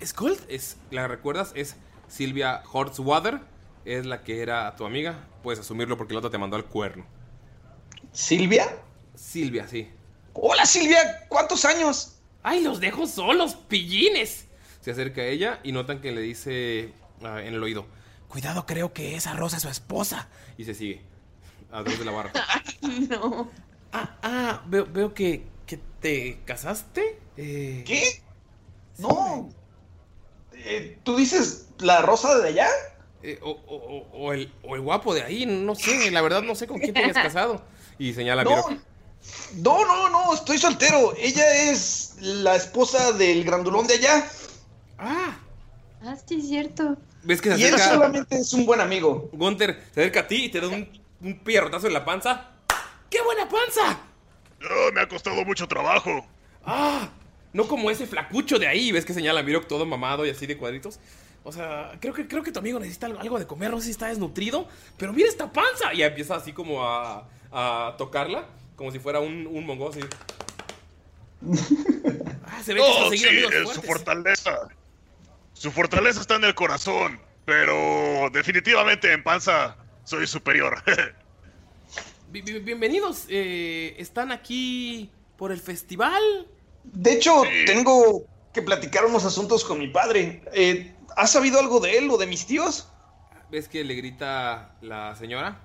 Skull, 0.04 0.36
es, 0.48 0.78
¿la 0.90 1.08
recuerdas? 1.08 1.52
Es 1.54 1.76
Silvia 2.08 2.64
Hortzwater, 2.72 3.42
es 3.86 4.08
la 4.08 4.24
que 4.24 4.42
era 4.42 4.76
tu 4.76 4.86
amiga. 4.86 5.28
Puedes 5.44 5.60
asumirlo 5.60 5.96
porque 5.98 6.14
la 6.14 6.20
otra 6.20 6.32
te 6.32 6.40
mandó 6.40 6.56
al 6.56 6.66
cuerno. 6.66 7.06
¿Silvia? 8.12 8.66
Silvia, 9.14 9.68
sí. 9.68 9.88
Hola 10.34 10.66
Silvia, 10.66 11.28
¿cuántos 11.30 11.64
años? 11.66 12.19
¡Ay, 12.44 12.62
los 12.62 12.80
dejo 12.80 13.06
solos, 13.08 13.56
pillines! 13.56 14.46
Se 14.82 14.92
acerca 14.92 15.22
a 15.22 15.26
ella 15.26 15.60
y 15.64 15.72
notan 15.72 16.00
que 16.02 16.12
le 16.12 16.22
dice 16.22 16.94
ah, 17.24 17.42
en 17.42 17.54
el 17.54 17.62
oído: 17.64 17.86
Cuidado, 18.28 18.66
creo 18.66 18.94
que 18.94 19.16
esa 19.16 19.34
Rosa 19.34 19.58
es 19.58 19.64
su 19.64 19.70
esposa. 19.70 20.28
Y 20.58 20.64
se 20.66 20.74
sigue. 20.74 21.02
A 21.72 21.82
través 21.84 22.00
de 22.00 22.06
la 22.06 22.12
barra. 22.12 22.32
No. 23.10 23.52
Ah, 23.92 24.18
ah, 24.24 24.64
veo, 24.68 24.86
veo 24.86 25.14
que, 25.14 25.44
que 25.66 25.78
te 26.00 26.40
casaste. 26.46 27.20
Eh, 27.38 27.84
¿Qué? 27.86 28.22
No. 28.98 29.50
Eh, 30.54 30.98
¿Tú 31.04 31.16
dices 31.18 31.70
la 31.80 32.02
rosa 32.02 32.38
de 32.40 32.50
allá? 32.50 32.68
eh, 33.22 33.38
o, 33.42 33.50
o- 33.52 33.76
o- 33.76 34.18
o 34.28 34.34
el, 34.34 34.54
o 34.64 34.76
el 34.76 34.82
guapo 34.82 35.14
de 35.14 35.24
ahí, 35.24 35.46
no 35.46 35.76
sé, 35.76 36.10
la 36.12 36.22
verdad 36.22 36.42
no 36.42 36.56
sé 36.56 36.68
con 36.68 36.80
quién 36.80 36.94
te 36.94 37.04
hayas 37.04 37.16
casado. 37.16 37.62
Y 37.98 38.14
señala 38.14 38.44
a 38.44 38.46
No. 38.46 38.52
Miro. 38.70 38.82
No, 39.56 39.86
no, 39.86 40.10
no, 40.10 40.34
estoy 40.34 40.58
soltero. 40.58 41.14
Ella 41.18 41.72
es 41.72 42.16
la 42.20 42.56
esposa 42.56 43.12
del 43.14 43.44
grandulón 43.44 43.88
de 43.88 43.96
allá. 43.96 44.30
Ah, 44.98 45.38
Ah, 46.02 46.16
sí, 46.26 46.36
es 46.36 46.48
cierto. 46.48 46.96
¿Ves 47.24 47.42
que 47.42 47.52
se 47.54 47.60
Y 47.60 47.64
él 47.66 47.78
solamente 47.78 48.38
es 48.38 48.54
un 48.54 48.66
buen 48.66 48.80
amigo. 48.80 49.30
Gunter 49.34 49.84
se 49.94 50.00
acerca 50.02 50.22
a 50.22 50.28
ti 50.28 50.46
y 50.46 50.50
te 50.50 50.62
da 50.62 50.70
un, 50.70 50.88
un 51.22 51.40
pierrotazo 51.40 51.88
en 51.88 51.94
la 51.94 52.06
panza. 52.06 52.52
¡Qué 53.10 53.22
buena 53.22 53.50
panza! 53.50 54.00
Ah, 54.62 54.90
me 54.94 55.02
ha 55.02 55.08
costado 55.10 55.44
mucho 55.44 55.68
trabajo. 55.68 56.26
¡Ah! 56.64 57.10
No 57.52 57.68
como 57.68 57.92
ese 57.92 58.08
flacucho 58.08 58.60
de 58.60 58.68
ahí, 58.68 58.92
ves 58.94 59.04
que 59.04 59.14
señala 59.14 59.42
a 59.42 59.44
Miro 59.44 59.62
todo 59.62 59.86
mamado 59.86 60.26
y 60.26 60.30
así 60.30 60.46
de 60.46 60.58
cuadritos. 60.58 61.00
O 61.44 61.52
sea, 61.52 61.98
creo 62.00 62.14
que, 62.14 62.28
creo 62.28 62.44
que 62.44 62.52
tu 62.52 62.60
amigo 62.60 62.80
necesita 62.80 63.08
algo, 63.08 63.20
algo 63.20 63.40
de 63.40 63.48
comer, 63.48 63.72
no 63.72 63.80
sé 63.80 63.86
si 63.86 63.92
está 63.92 64.08
desnutrido, 64.08 64.68
pero 64.98 65.12
mira 65.12 65.28
esta 65.28 65.52
panza. 65.52 65.94
Y 65.94 66.04
empieza 66.04 66.36
así 66.36 66.54
como 66.54 66.86
a, 66.86 67.28
a 67.52 67.96
tocarla, 67.98 68.46
como 68.80 68.92
si 68.92 68.98
fuera 69.00 69.20
un, 69.20 69.46
un 69.46 69.66
mongo 69.66 69.90
así. 69.90 70.00
Ah, 72.52 72.62
se 72.64 72.74
ve 72.74 72.82
que 72.82 73.18
sí, 73.18 73.28
amigos 73.28 73.54
es 73.54 73.70
su 73.70 73.82
fortaleza. 73.84 74.68
Su 75.54 75.72
fortaleza 75.72 76.20
está 76.22 76.36
en 76.36 76.44
el 76.46 76.56
corazón, 76.56 77.20
pero 77.46 78.30
definitivamente 78.32 79.12
en 79.14 79.24
panza 79.24 79.76
soy 80.04 80.26
superior. 80.28 80.82
Bi- 82.32 82.42
bi- 82.42 82.60
Bienvenidos, 82.60 83.26
eh, 83.30 83.96
¿están 83.98 84.32
aquí 84.32 85.10
por 85.38 85.52
el 85.52 85.60
festival? 85.60 86.22
De 86.84 87.14
hecho, 87.14 87.44
tengo 87.66 88.24
que 88.54 88.62
platicar 88.62 89.06
unos 89.06 89.24
asuntos 89.26 89.64
con 89.64 89.80
mi 89.80 89.88
padre. 89.90 90.42
Eh, 90.54 90.94
¿Has 91.16 91.32
sabido 91.32 91.60
algo 91.60 91.80
de 91.80 91.98
él 91.98 92.10
o 92.12 92.18
de 92.18 92.28
mis 92.28 92.46
tíos? 92.46 92.90
¿Ves 93.52 93.68
que 93.68 93.84
le 93.84 93.94
grita 93.96 94.76
la 94.82 95.16
señora? 95.16 95.60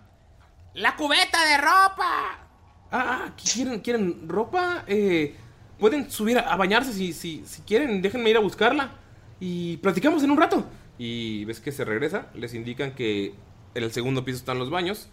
¡La 0.75 0.97
cubeta 0.97 1.45
de 1.45 1.57
ropa! 1.59 2.44
Ah, 2.91 3.33
¿quieren, 3.53 3.81
¿quieren 3.81 4.29
ropa? 4.29 4.85
Eh, 4.87 5.35
pueden 5.79 6.11
subir 6.11 6.39
a, 6.39 6.53
a 6.53 6.57
bañarse 6.57 6.93
si, 6.93 7.13
si, 7.13 7.45
si 7.47 7.63
quieren. 7.63 8.03
Déjenme 8.03 8.31
ir 8.31 8.37
a 8.37 8.41
buscarla. 8.41 8.93
Y 9.41 9.79
platicamos 9.79 10.23
en 10.23 10.31
un 10.31 10.39
rato. 10.39 10.65
Y 10.99 11.45
ves 11.45 11.61
que 11.61 11.73
se 11.73 11.85
regresa. 11.85 12.27
Les 12.35 12.55
indican 12.55 12.93
que 12.95 13.35
en 13.75 13.83
el 13.83 13.93
segundo 13.93 14.25
piso 14.25 14.39
están 14.39 14.59
los 14.59 14.71
baños. 14.71 15.09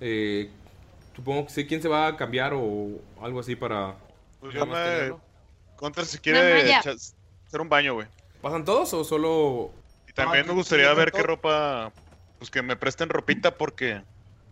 Eh, 0.00 0.50
supongo 1.16 1.46
que 1.46 1.52
sé 1.52 1.66
quién 1.66 1.80
se 1.80 1.88
va 1.88 2.06
a 2.06 2.16
cambiar 2.16 2.52
o 2.54 3.00
algo 3.20 3.40
así 3.40 3.56
para... 3.56 3.96
Pues 4.40 4.52
yo 4.54 4.66
me... 4.66 5.14
Contra 5.76 6.04
si 6.04 6.18
quiere 6.18 6.72
no, 6.72 6.78
hacer 6.78 7.60
un 7.60 7.68
baño, 7.68 7.94
güey. 7.94 8.06
¿Pasan 8.40 8.64
todos 8.64 8.92
o 8.94 9.04
solo...? 9.04 9.72
Y 10.08 10.12
también 10.12 10.44
Ah, 10.44 10.48
me 10.48 10.54
gustaría 10.54 10.92
ver 10.94 11.10
todo. 11.10 11.22
qué 11.22 11.26
ropa... 11.26 11.92
Pues 12.38 12.50
que 12.50 12.60
me 12.62 12.76
presten 12.76 13.08
ropita 13.08 13.56
porque 13.56 14.02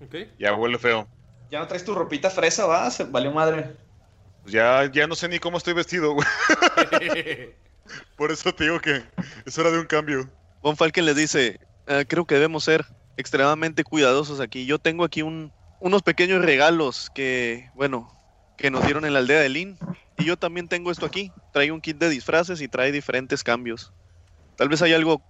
Ok. 0.03 0.15
ya 0.39 0.55
huele 0.55 0.79
feo. 0.79 1.07
Ya 1.51 1.59
no 1.59 1.67
traes 1.67 1.85
tu 1.85 1.95
ropita 1.95 2.31
fresa, 2.31 2.67
va, 2.67 2.89
se 2.91 3.05
valió 3.05 3.33
madre. 3.33 3.75
Pues 4.43 4.53
ya, 4.53 4.89
ya 4.91 5.07
no 5.07 5.17
sé 5.17 5.29
ni 5.29 5.39
cómo 5.41 5.59
estoy 5.59 5.75
vestido, 5.75 6.15
güey. 6.15 6.27
Por 8.17 8.31
eso 8.31 8.55
te 8.55 8.65
digo 8.65 8.81
que 8.81 9.03
es 9.45 9.59
hora 9.59 9.71
de 9.71 9.81
un 9.81 9.87
cambio. 9.87 10.31
Von 10.63 10.77
Falken 10.77 11.05
les 11.05 11.17
dice, 11.17 11.59
"Ah, 11.89 12.05
creo 12.07 12.25
que 12.25 12.37
debemos 12.37 12.65
ser 12.65 12.87
extremadamente 13.17 13.83
cuidadosos 13.83 14.39
aquí. 14.39 14.65
Yo 14.65 14.79
tengo 14.79 15.05
aquí 15.05 15.23
un, 15.23 15.53
unos 15.81 16.03
pequeños 16.03 16.45
regalos 16.45 17.11
que, 17.15 17.69
bueno, 17.75 18.09
que 18.57 18.71
nos 18.71 18.85
dieron 18.85 19.05
en 19.05 19.13
la 19.13 19.19
aldea 19.19 19.41
de 19.41 19.49
Lin. 19.49 19.79
Y 20.19 20.27
yo 20.27 20.37
también 20.37 20.69
tengo 20.69 20.93
esto 20.93 21.05
aquí. 21.05 21.33
Trae 21.53 21.73
un 21.73 21.81
kit 21.81 21.99
de 21.99 22.11
disfraces 22.11 22.61
y 22.61 22.69
trae 22.69 22.93
diferentes 22.93 23.43
cambios. 23.43 23.93
Tal 24.57 24.69
vez 24.69 24.83
hay 24.83 24.93
algo 24.93 25.21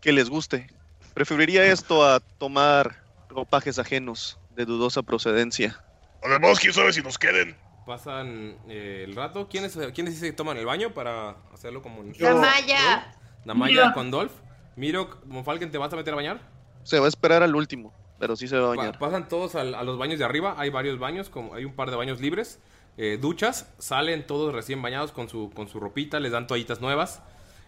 que 0.00 0.12
les 0.12 0.28
guste. 0.28 0.68
Preferiría 1.14 1.64
esto 1.64 2.06
a 2.06 2.20
tomar 2.38 3.02
ropajes 3.28 3.78
ajenos 3.78 4.38
de 4.54 4.64
dudosa 4.64 5.02
procedencia. 5.02 5.80
Además, 6.22 6.60
quién 6.60 6.72
sabe 6.72 6.92
si 6.92 7.02
nos 7.02 7.18
queden. 7.18 7.56
Pasan 7.86 8.56
eh, 8.68 9.04
el 9.08 9.16
rato. 9.16 9.48
¿Quiénes, 9.48 9.76
¿Quiénes 9.94 10.18
se 10.18 10.32
toman 10.32 10.56
el 10.56 10.66
baño 10.66 10.94
para 10.94 11.36
hacerlo 11.52 11.82
como 11.82 12.02
en... 12.02 12.12
La 12.18 12.34
Maya. 12.34 13.14
Namaya 13.44 13.92
con 13.92 14.10
Dolph. 14.10 14.32
Miro, 14.76 15.20
Monfalken, 15.26 15.70
¿te 15.70 15.78
vas 15.78 15.92
a 15.92 15.96
meter 15.96 16.12
a 16.12 16.16
bañar? 16.16 16.40
Se 16.84 16.98
va 16.98 17.06
a 17.06 17.08
esperar 17.08 17.42
al 17.42 17.54
último, 17.56 17.92
pero 18.18 18.36
sí 18.36 18.46
se 18.48 18.56
va 18.56 18.68
a 18.68 18.70
Pa- 18.70 18.76
bañar. 18.76 18.98
pasan 18.98 19.28
todos 19.28 19.54
al- 19.56 19.74
a, 19.74 19.82
los 19.82 19.98
baños 19.98 20.18
de 20.18 20.24
arriba. 20.24 20.54
Hay 20.58 20.70
varios 20.70 20.98
baños, 20.98 21.28
como 21.28 21.54
hay 21.54 21.64
un 21.64 21.74
par 21.74 21.90
de 21.90 21.96
baños 21.96 22.20
libres. 22.20 22.60
eh, 22.98 23.18
duchas, 23.20 23.72
salen 23.78 24.26
todos 24.26 24.52
recién 24.54 24.80
bañados 24.82 25.12
con 25.12 25.28
su, 25.28 25.50
con 25.54 25.66
su 25.66 25.80
ropita, 25.80 26.20
les 26.20 26.30
dan 26.32 26.46
toallitas 26.46 26.80
nuevas. 26.80 27.22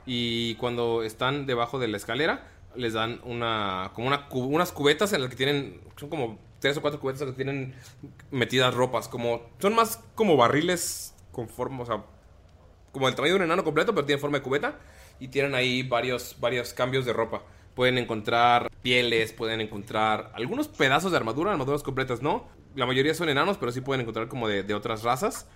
Y 0.06 0.54
cuando 0.56 1.02
están 1.02 1.46
debajo 1.46 1.78
de 1.78 1.88
la 1.88 1.96
escalera, 1.96 2.46
les 2.76 2.92
dan 2.92 3.20
una 3.24 3.90
como 3.94 4.06
una 4.06 4.28
cu- 4.28 4.44
unas 4.44 4.70
cubetas 4.70 5.12
en 5.14 5.22
las 5.22 5.30
que 5.30 5.36
tienen, 5.36 5.80
son 5.96 6.08
como 6.10 6.38
tres 6.64 6.78
o 6.78 6.80
cuatro 6.80 6.98
cubetas 6.98 7.24
que 7.24 7.32
tienen 7.32 7.74
metidas 8.30 8.72
ropas. 8.72 9.06
Como, 9.06 9.42
son 9.58 9.74
más 9.74 10.02
como 10.14 10.38
barriles 10.38 11.14
con 11.30 11.46
forma, 11.46 11.82
o 11.82 11.86
sea, 11.86 12.04
como 12.90 13.06
el 13.06 13.14
tamaño 13.14 13.34
de 13.34 13.36
un 13.40 13.44
enano 13.44 13.64
completo, 13.64 13.94
pero 13.94 14.06
tiene 14.06 14.18
forma 14.18 14.38
de 14.38 14.42
cubeta. 14.42 14.78
Y 15.20 15.28
tienen 15.28 15.54
ahí 15.54 15.82
varios, 15.82 16.36
varios 16.40 16.72
cambios 16.72 17.04
de 17.04 17.12
ropa. 17.12 17.42
Pueden 17.74 17.98
encontrar 17.98 18.70
pieles, 18.80 19.34
pueden 19.34 19.60
encontrar 19.60 20.32
algunos 20.34 20.68
pedazos 20.68 21.10
de 21.10 21.18
armadura, 21.18 21.52
armaduras 21.52 21.82
completas 21.82 22.22
no. 22.22 22.48
La 22.74 22.86
mayoría 22.86 23.12
son 23.12 23.28
enanos, 23.28 23.58
pero 23.58 23.70
sí 23.70 23.82
pueden 23.82 24.00
encontrar 24.00 24.28
como 24.28 24.48
de, 24.48 24.62
de 24.62 24.72
otras 24.72 25.02
razas 25.02 25.46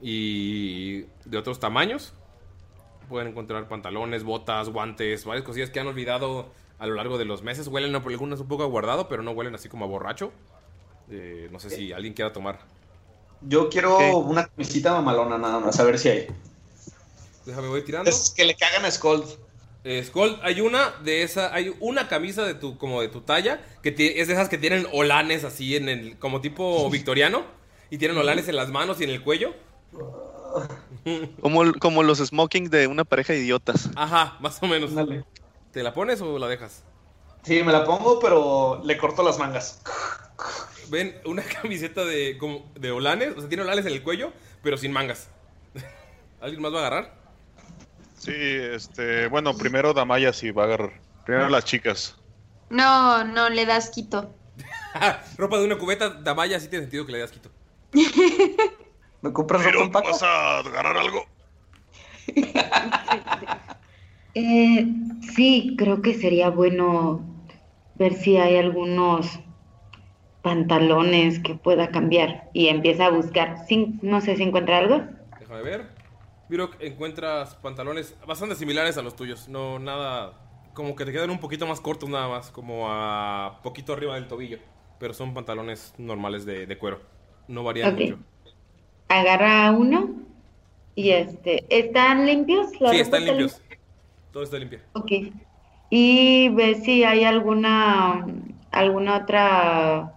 y 0.00 1.02
de 1.26 1.36
otros 1.36 1.60
tamaños. 1.60 2.14
Pueden 3.10 3.28
encontrar 3.28 3.68
pantalones, 3.68 4.24
botas, 4.24 4.70
guantes, 4.70 5.26
varias 5.26 5.44
cosillas 5.44 5.68
que 5.68 5.78
han 5.78 5.88
olvidado 5.88 6.48
a 6.78 6.86
lo 6.86 6.94
largo 6.94 7.18
de 7.18 7.24
los 7.24 7.42
meses. 7.42 7.68
Huelen 7.68 8.00
por 8.02 8.12
algunas 8.12 8.40
un 8.40 8.48
poco 8.48 8.62
aguardado, 8.62 9.08
pero 9.08 9.22
no 9.22 9.32
huelen 9.32 9.54
así 9.54 9.68
como 9.68 9.84
a 9.84 9.88
borracho. 9.88 10.32
Eh, 11.10 11.48
no 11.52 11.60
sé 11.60 11.70
si 11.70 11.92
alguien 11.92 12.14
quiera 12.14 12.32
tomar. 12.32 12.60
Yo 13.42 13.68
quiero 13.68 14.18
una 14.18 14.46
camisita 14.46 14.92
mamalona 14.92 15.36
nada 15.38 15.60
más, 15.60 15.78
a 15.78 15.84
ver 15.84 15.98
si 15.98 16.08
hay. 16.08 16.26
Déjame, 17.44 17.68
voy 17.68 17.82
tirando. 17.82 18.08
Es 18.08 18.32
que 18.34 18.44
le 18.44 18.54
cagan 18.54 18.84
a 18.84 18.90
Scold. 18.90 19.44
Eh, 19.84 20.02
Skull, 20.02 20.38
hay 20.42 20.62
una 20.62 20.92
de 21.04 21.22
esa, 21.22 21.54
hay 21.54 21.76
una 21.78 22.08
camisa 22.08 22.46
de 22.46 22.54
tu, 22.54 22.78
como 22.78 23.02
de 23.02 23.08
tu 23.08 23.20
talla, 23.20 23.60
que 23.82 23.90
es 23.90 24.28
de 24.28 24.32
esas 24.32 24.48
que 24.48 24.56
tienen 24.56 24.86
olanes 24.92 25.44
así 25.44 25.76
en 25.76 25.90
el, 25.90 26.18
como 26.18 26.40
tipo 26.40 26.88
victoriano, 26.90 27.44
y 27.90 27.98
tienen 27.98 28.16
olanes 28.16 28.48
en 28.48 28.56
las 28.56 28.70
manos 28.70 29.00
y 29.00 29.04
en 29.04 29.10
el 29.10 29.22
cuello. 29.22 29.54
Como, 31.42 31.74
como 31.74 32.02
los 32.02 32.18
smoking 32.18 32.70
de 32.70 32.86
una 32.86 33.04
pareja 33.04 33.34
de 33.34 33.40
idiotas. 33.40 33.90
Ajá, 33.94 34.38
más 34.40 34.62
o 34.62 34.66
menos. 34.66 34.90
¿Te 35.74 35.82
la 35.82 35.92
pones 35.92 36.20
o 36.20 36.38
la 36.38 36.46
dejas? 36.46 36.84
Sí, 37.42 37.64
me 37.64 37.72
la 37.72 37.84
pongo, 37.84 38.20
pero 38.20 38.80
le 38.84 38.96
corto 38.96 39.24
las 39.24 39.40
mangas. 39.40 39.82
Ven, 40.88 41.20
una 41.24 41.42
camiseta 41.62 42.04
de, 42.04 42.38
como, 42.38 42.70
de 42.76 42.92
olanes, 42.92 43.36
o 43.36 43.40
sea, 43.40 43.48
tiene 43.48 43.64
olanes 43.64 43.84
en 43.84 43.92
el 43.92 44.04
cuello, 44.04 44.32
pero 44.62 44.76
sin 44.76 44.92
mangas. 44.92 45.30
¿Alguien 46.40 46.62
más 46.62 46.72
va 46.72 46.76
a 46.76 46.86
agarrar? 46.86 47.14
Sí, 48.16 48.32
este, 48.32 49.26
bueno, 49.26 49.56
primero 49.56 49.92
Damaya 49.92 50.32
sí 50.32 50.52
va 50.52 50.62
a 50.62 50.66
agarrar. 50.66 51.00
Primero 51.26 51.48
las 51.48 51.64
chicas. 51.64 52.14
No, 52.70 53.24
no, 53.24 53.50
le 53.50 53.66
das 53.66 53.90
quito. 53.90 54.32
Ropa 55.36 55.58
de 55.58 55.64
una 55.64 55.76
cubeta, 55.76 56.08
Damaya 56.08 56.60
sí 56.60 56.68
tiene 56.68 56.84
sentido 56.84 57.04
que 57.04 57.12
le 57.12 57.18
das 57.18 57.32
quito. 57.32 57.50
¿Me 59.22 59.32
compras 59.32 59.62
Pero, 59.64 59.90
¿vas 59.90 60.22
a 60.22 60.60
agarrar 60.60 60.96
algo? 60.96 61.26
Eh, 64.34 64.86
sí, 65.34 65.74
creo 65.78 66.02
que 66.02 66.14
sería 66.14 66.50
bueno 66.50 67.24
ver 67.96 68.14
si 68.14 68.36
hay 68.36 68.56
algunos 68.56 69.40
pantalones 70.42 71.40
que 71.40 71.54
pueda 71.54 71.88
cambiar 71.90 72.50
y 72.52 72.68
empieza 72.68 73.06
a 73.06 73.10
buscar. 73.10 73.66
Sí, 73.66 73.98
no 74.02 74.20
sé 74.20 74.36
si 74.36 74.42
encuentra 74.42 74.78
algo. 74.78 75.02
Déjame 75.38 75.62
ver. 75.62 75.88
Miro 76.48 76.70
que 76.70 76.86
encuentras 76.86 77.54
pantalones 77.56 78.16
bastante 78.26 78.54
similares 78.54 78.98
a 78.98 79.02
los 79.02 79.16
tuyos. 79.16 79.48
No, 79.48 79.78
nada. 79.78 80.34
Como 80.74 80.94
que 80.96 81.04
te 81.04 81.12
quedan 81.12 81.30
un 81.30 81.38
poquito 81.40 81.66
más 81.66 81.80
cortos, 81.80 82.08
nada 82.08 82.28
más. 82.28 82.50
Como 82.50 82.86
a 82.88 83.60
poquito 83.62 83.92
arriba 83.92 84.14
del 84.14 84.28
tobillo. 84.28 84.58
Pero 84.98 85.14
son 85.14 85.34
pantalones 85.34 85.94
normales 85.98 86.44
de, 86.44 86.66
de 86.66 86.78
cuero. 86.78 87.00
No 87.48 87.62
varían 87.64 87.94
mucho. 87.94 88.18
Agarra 89.08 89.70
uno 89.72 90.10
y 90.94 91.10
este, 91.10 91.64
¿están 91.68 92.26
limpios? 92.26 92.80
¿La 92.80 92.90
Sí, 92.90 92.96
están 92.98 93.22
está 93.22 93.32
limpios. 93.32 93.62
Todo 94.34 94.42
está 94.42 94.58
limpio. 94.58 94.80
Ok. 94.92 95.12
Y 95.90 96.48
ve 96.50 96.74
si 96.84 97.04
hay 97.04 97.24
alguna, 97.24 98.26
alguna 98.72 99.18
otra, 99.18 100.12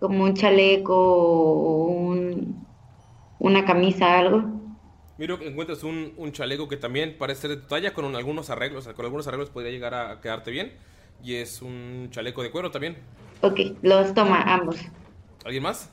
como 0.00 0.24
un 0.24 0.34
chaleco 0.34 0.96
o 0.96 1.84
un, 1.88 2.66
una 3.38 3.64
camisa, 3.66 4.18
algo. 4.18 4.42
Miro 5.18 5.38
que 5.38 5.46
encuentras 5.46 5.84
un, 5.84 6.14
un 6.16 6.32
chaleco 6.32 6.66
que 6.68 6.78
también 6.78 7.16
parece 7.18 7.42
ser 7.42 7.50
de 7.50 7.56
tu 7.58 7.66
talla, 7.66 7.92
con 7.92 8.06
un- 8.06 8.16
algunos 8.16 8.48
arreglos. 8.48 8.80
O 8.80 8.84
sea, 8.86 8.94
con 8.94 9.04
algunos 9.04 9.26
arreglos 9.28 9.50
podría 9.50 9.70
llegar 9.70 9.92
a 9.92 10.20
quedarte 10.22 10.50
bien. 10.50 10.72
Y 11.22 11.34
es 11.34 11.60
un 11.60 12.08
chaleco 12.10 12.42
de 12.42 12.50
cuero 12.50 12.70
también. 12.70 12.96
Ok, 13.42 13.60
los 13.82 14.14
toma 14.14 14.40
ambos. 14.42 14.76
¿Alguien 15.44 15.62
más? 15.62 15.92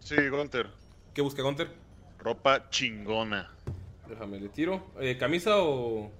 Sí, 0.00 0.16
Gunter. 0.28 0.68
¿Qué 1.14 1.22
busca 1.22 1.42
Gunter? 1.42 1.70
Ropa 2.18 2.68
chingona. 2.70 3.52
Déjame, 4.08 4.40
le 4.40 4.48
tiro. 4.48 4.82
Eh, 5.00 5.16
¿Camisa 5.16 5.58
o...? 5.62 6.10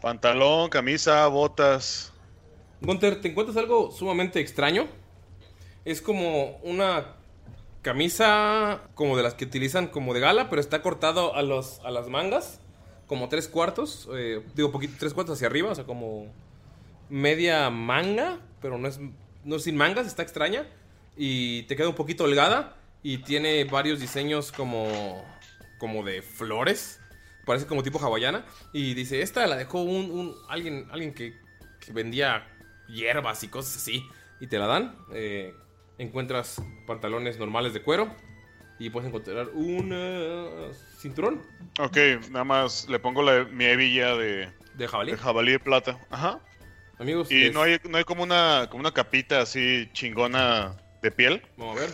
Pantalón, 0.00 0.68
camisa, 0.68 1.26
botas. 1.28 2.12
Gunter, 2.80 3.20
¿te 3.20 3.28
encuentras 3.28 3.56
algo 3.56 3.90
sumamente 3.90 4.40
extraño? 4.40 4.86
Es 5.84 6.02
como 6.02 6.58
una 6.62 7.16
camisa 7.82 8.82
como 8.94 9.16
de 9.16 9.22
las 9.22 9.34
que 9.34 9.44
utilizan 9.44 9.86
como 9.86 10.12
de 10.12 10.20
gala, 10.20 10.50
pero 10.50 10.60
está 10.60 10.82
cortado 10.82 11.34
a, 11.34 11.42
los, 11.42 11.80
a 11.84 11.90
las 11.90 12.08
mangas, 12.08 12.60
como 13.06 13.28
tres 13.28 13.48
cuartos, 13.48 14.08
eh, 14.14 14.42
digo 14.54 14.72
poquito, 14.72 14.94
tres 14.98 15.14
cuartos 15.14 15.36
hacia 15.36 15.46
arriba, 15.46 15.70
o 15.70 15.74
sea, 15.74 15.84
como 15.84 16.26
media 17.08 17.70
manga, 17.70 18.40
pero 18.60 18.76
no 18.76 18.88
es, 18.88 18.98
no 19.44 19.56
es 19.56 19.62
sin 19.62 19.76
mangas, 19.76 20.06
está 20.06 20.22
extraña, 20.22 20.66
y 21.16 21.62
te 21.64 21.76
queda 21.76 21.88
un 21.88 21.94
poquito 21.94 22.24
holgada, 22.24 22.76
y 23.04 23.18
tiene 23.18 23.62
varios 23.64 24.00
diseños 24.00 24.50
como, 24.50 25.24
como 25.78 26.02
de 26.02 26.22
flores, 26.22 27.00
parece 27.46 27.66
como 27.66 27.82
tipo 27.82 27.98
hawaiana, 27.98 28.44
y 28.72 28.92
dice, 28.94 29.22
esta 29.22 29.46
la 29.46 29.56
dejó 29.56 29.80
un, 29.82 30.10
un- 30.10 30.34
alguien, 30.48 30.86
alguien 30.90 31.14
que, 31.14 31.34
que 31.80 31.92
vendía 31.92 32.46
hierbas 32.88 33.42
y 33.44 33.48
cosas 33.48 33.76
así, 33.76 34.04
y 34.40 34.48
te 34.48 34.58
la 34.58 34.66
dan, 34.66 34.94
eh, 35.14 35.54
encuentras 35.98 36.60
pantalones 36.86 37.38
normales 37.38 37.72
de 37.72 37.80
cuero, 37.82 38.14
y 38.78 38.90
puedes 38.90 39.08
encontrar 39.08 39.48
un 39.54 39.90
eh, 39.92 40.70
cinturón 40.98 41.40
Ok, 41.78 41.96
nada 42.30 42.44
más 42.44 42.86
le 42.90 42.98
pongo 42.98 43.22
la, 43.22 43.44
mi 43.44 43.64
hebilla 43.64 44.14
de, 44.16 44.50
de 44.74 44.88
jabalí. 44.88 45.12
de 45.12 45.16
jabalí 45.18 45.52
de 45.52 45.58
plata. 45.60 45.98
Ajá. 46.10 46.40
Amigos, 46.98 47.30
Y 47.30 47.44
les- 47.44 47.54
no 47.54 47.62
hay, 47.62 47.78
no 47.88 47.96
hay 47.98 48.04
como 48.04 48.22
una, 48.22 48.66
como 48.70 48.80
una 48.80 48.92
capita 48.92 49.40
así 49.40 49.88
chingona 49.92 50.76
de 51.02 51.10
piel. 51.10 51.42
Vamos 51.56 51.76
a 51.76 51.80
ver. 51.80 51.90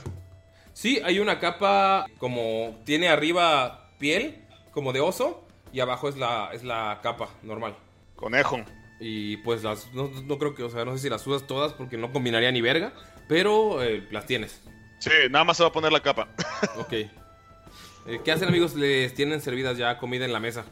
Sí, 0.72 1.00
hay 1.05 1.18
una 1.18 1.38
capa 1.38 2.07
como 2.18 2.80
tiene 2.84 3.09
arriba 3.09 3.90
piel, 3.98 4.44
como 4.72 4.92
de 4.92 5.00
oso, 5.00 5.41
y 5.72 5.80
abajo 5.80 6.08
es 6.08 6.16
la, 6.16 6.50
es 6.52 6.62
la 6.64 7.00
capa 7.02 7.28
normal. 7.42 7.76
Conejo. 8.16 8.60
Y 9.00 9.38
pues 9.38 9.62
las, 9.64 9.92
no, 9.92 10.08
no 10.24 10.38
creo 10.38 10.54
que, 10.54 10.62
o 10.62 10.70
sea, 10.70 10.84
no 10.84 10.92
sé 10.92 10.98
si 11.00 11.10
las 11.10 11.26
usas 11.26 11.46
todas 11.46 11.72
porque 11.72 11.96
no 11.96 12.12
combinaría 12.12 12.52
ni 12.52 12.60
verga, 12.60 12.92
pero 13.28 13.82
eh, 13.82 14.06
las 14.10 14.26
tienes. 14.26 14.60
Sí, 15.00 15.10
nada 15.30 15.44
más 15.44 15.56
se 15.56 15.64
va 15.64 15.70
a 15.70 15.72
poner 15.72 15.92
la 15.92 16.00
capa. 16.00 16.28
Ok. 16.78 16.92
Eh, 16.92 18.20
¿Qué 18.24 18.32
hacen 18.32 18.48
amigos? 18.48 18.74
Les 18.74 19.14
tienen 19.14 19.40
servidas 19.40 19.76
ya 19.78 19.98
comida 19.98 20.24
en 20.24 20.32
la 20.32 20.40
mesa. 20.40 20.64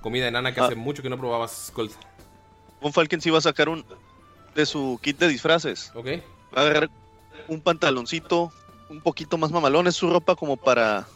Comida 0.00 0.28
enana 0.28 0.52
que 0.54 0.60
Ah. 0.60 0.66
hace 0.66 0.74
mucho 0.74 1.02
que 1.02 1.08
no 1.10 1.18
probabas, 1.18 1.70
Colt. 1.74 1.92
Von 2.80 2.92
Falken 2.92 3.20
sí 3.20 3.30
va 3.30 3.38
a 3.38 3.42
sacar 3.42 3.68
un 3.68 3.84
de 4.54 4.66
su 4.66 4.98
kit 5.02 5.18
de 5.18 5.28
disfraces. 5.28 5.90
Ok. 5.94 6.06
Va 6.56 6.62
a 6.62 6.66
agarrar 6.66 6.90
un 7.48 7.60
pantaloncito 7.60 8.52
un 8.88 9.00
poquito 9.00 9.36
más 9.38 9.50
mamalón, 9.50 9.86
es 9.86 9.96
su 9.96 10.08
ropa 10.10 10.36
como 10.36 10.56
para 10.56 11.06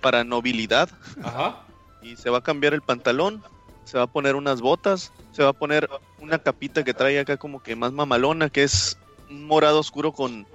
para 0.00 0.22
nobilidad. 0.22 0.88
Ajá. 1.22 1.63
Y 2.04 2.16
se 2.16 2.30
va 2.30 2.38
a 2.38 2.42
cambiar 2.42 2.74
el 2.74 2.82
pantalón, 2.82 3.42
se 3.84 3.96
va 3.96 4.04
a 4.04 4.06
poner 4.06 4.36
unas 4.36 4.60
botas, 4.60 5.10
se 5.32 5.42
va 5.42 5.48
a 5.48 5.52
poner 5.54 5.88
una 6.20 6.38
capita 6.38 6.84
que 6.84 6.94
trae 6.94 7.18
acá 7.18 7.38
como 7.38 7.62
que 7.62 7.74
más 7.74 7.92
mamalona, 7.92 8.50
que 8.50 8.62
es 8.62 8.98
un 9.30 9.46
morado 9.46 9.80
oscuro 9.80 10.12
con, 10.12 10.46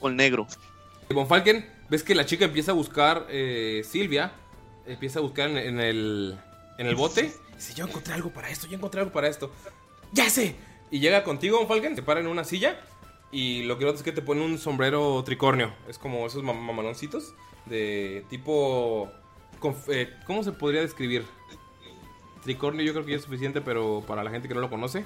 con 0.00 0.16
negro. 0.16 0.46
Von 1.10 1.26
Falken, 1.26 1.70
ves 1.88 2.02
que 2.02 2.14
la 2.14 2.26
chica 2.26 2.46
empieza 2.46 2.72
a 2.72 2.74
buscar, 2.74 3.26
eh, 3.28 3.82
Silvia, 3.84 4.32
empieza 4.86 5.18
a 5.18 5.22
buscar 5.22 5.50
en, 5.50 5.78
el, 5.78 6.38
en 6.78 6.86
el 6.86 6.96
bote. 6.96 7.32
Dice, 7.54 7.74
yo 7.74 7.86
encontré 7.86 8.14
algo 8.14 8.30
para 8.30 8.48
esto, 8.48 8.66
yo 8.66 8.76
encontré 8.76 9.00
algo 9.00 9.12
para 9.12 9.28
esto. 9.28 9.50
¡Ya 10.12 10.30
sé! 10.30 10.56
Y 10.90 11.00
llega 11.00 11.22
contigo, 11.22 11.58
Von 11.58 11.68
Falken, 11.68 11.94
te 11.94 12.02
para 12.02 12.20
en 12.20 12.26
una 12.26 12.44
silla. 12.44 12.80
Y 13.30 13.64
lo 13.64 13.78
que 13.78 13.86
es 13.88 14.02
que 14.02 14.12
te 14.12 14.22
pone 14.22 14.42
un 14.42 14.56
sombrero 14.56 15.22
tricornio. 15.22 15.70
Es 15.86 15.98
como 15.98 16.26
esos 16.26 16.42
mam- 16.42 16.60
mamaloncitos 16.60 17.34
de 17.66 18.24
tipo... 18.30 19.10
eh, 19.88 20.12
¿Cómo 20.26 20.42
se 20.44 20.52
podría 20.52 20.80
describir? 20.80 21.24
Tricornio 22.42 22.84
yo 22.84 22.92
creo 22.92 23.04
que 23.04 23.10
ya 23.12 23.16
es 23.18 23.24
suficiente, 23.24 23.60
pero 23.60 24.02
para 24.06 24.22
la 24.24 24.30
gente 24.30 24.48
que 24.48 24.54
no 24.54 24.60
lo 24.60 24.70
conoce. 24.70 25.04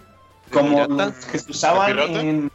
Como 0.53 0.86
los 0.86 1.12
que 1.26 1.38
se 1.38 1.50
usaban 1.50 1.98
en, 2.16 2.50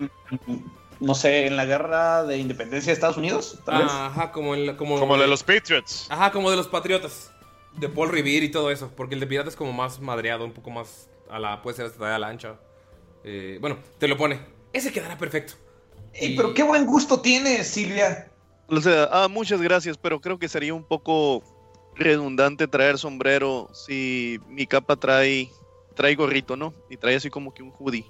no 0.99 1.15
sé, 1.15 1.47
en 1.47 1.55
la 1.57 1.65
guerra 1.65 2.23
de 2.23 2.37
independencia 2.37 2.91
de 2.91 2.93
Estados 2.93 3.17
Unidos, 3.17 3.59
tal 3.65 3.83
vez. 3.83 3.91
Ajá, 3.91 4.31
como, 4.31 4.53
en 4.55 4.67
la- 4.67 4.77
como, 4.77 4.99
Como 4.99 5.17
de 5.17 5.27
los 5.27 5.43
Patriots. 5.43 6.07
Ajá, 6.09 6.31
como 6.31 6.51
de 6.51 6.57
los 6.57 6.67
Patriotas. 6.67 7.31
De 7.73 7.89
Paul 7.89 8.09
Revere 8.09 8.45
y 8.45 8.51
todo 8.51 8.71
eso. 8.71 8.91
Porque 8.95 9.13
el 9.15 9.19
de 9.19 9.27
pirata 9.27 9.49
es 9.49 9.55
como 9.55 9.73
más 9.73 9.99
madreado, 9.99 10.45
un 10.45 10.51
poco 10.53 10.69
más 10.69 11.09
a 11.29 11.39
la. 11.39 11.61
Puede 11.61 11.77
ser 11.77 11.85
hasta 11.87 12.15
a 12.15 12.19
la 12.19 12.27
ancha. 12.27 12.55
Eh, 13.23 13.57
bueno, 13.61 13.77
te 13.99 14.07
lo 14.07 14.17
pone. 14.17 14.39
Ese 14.73 14.91
quedará 14.91 15.17
perfecto. 15.17 15.53
Ey, 16.13 16.35
pero 16.35 16.53
qué 16.53 16.63
buen 16.63 16.85
gusto 16.85 17.19
tienes, 17.19 17.67
Silvia. 17.67 18.29
O 18.67 18.81
sea, 18.81 19.07
ah, 19.11 19.27
muchas 19.27 19.61
gracias, 19.61 19.97
pero 19.97 20.19
creo 20.19 20.39
que 20.39 20.49
sería 20.49 20.73
un 20.73 20.83
poco 20.83 21.43
redundante 21.97 22.67
traer 22.67 22.97
sombrero 22.97 23.69
si 23.73 24.39
mi 24.47 24.65
capa 24.67 24.95
trae 24.95 25.49
trae 25.95 26.15
gorrito, 26.15 26.55
¿no? 26.55 26.73
Y 26.89 26.97
trae 26.97 27.15
así 27.15 27.29
como 27.29 27.53
que 27.53 27.63
un 27.63 27.71
hoodie. 27.77 28.05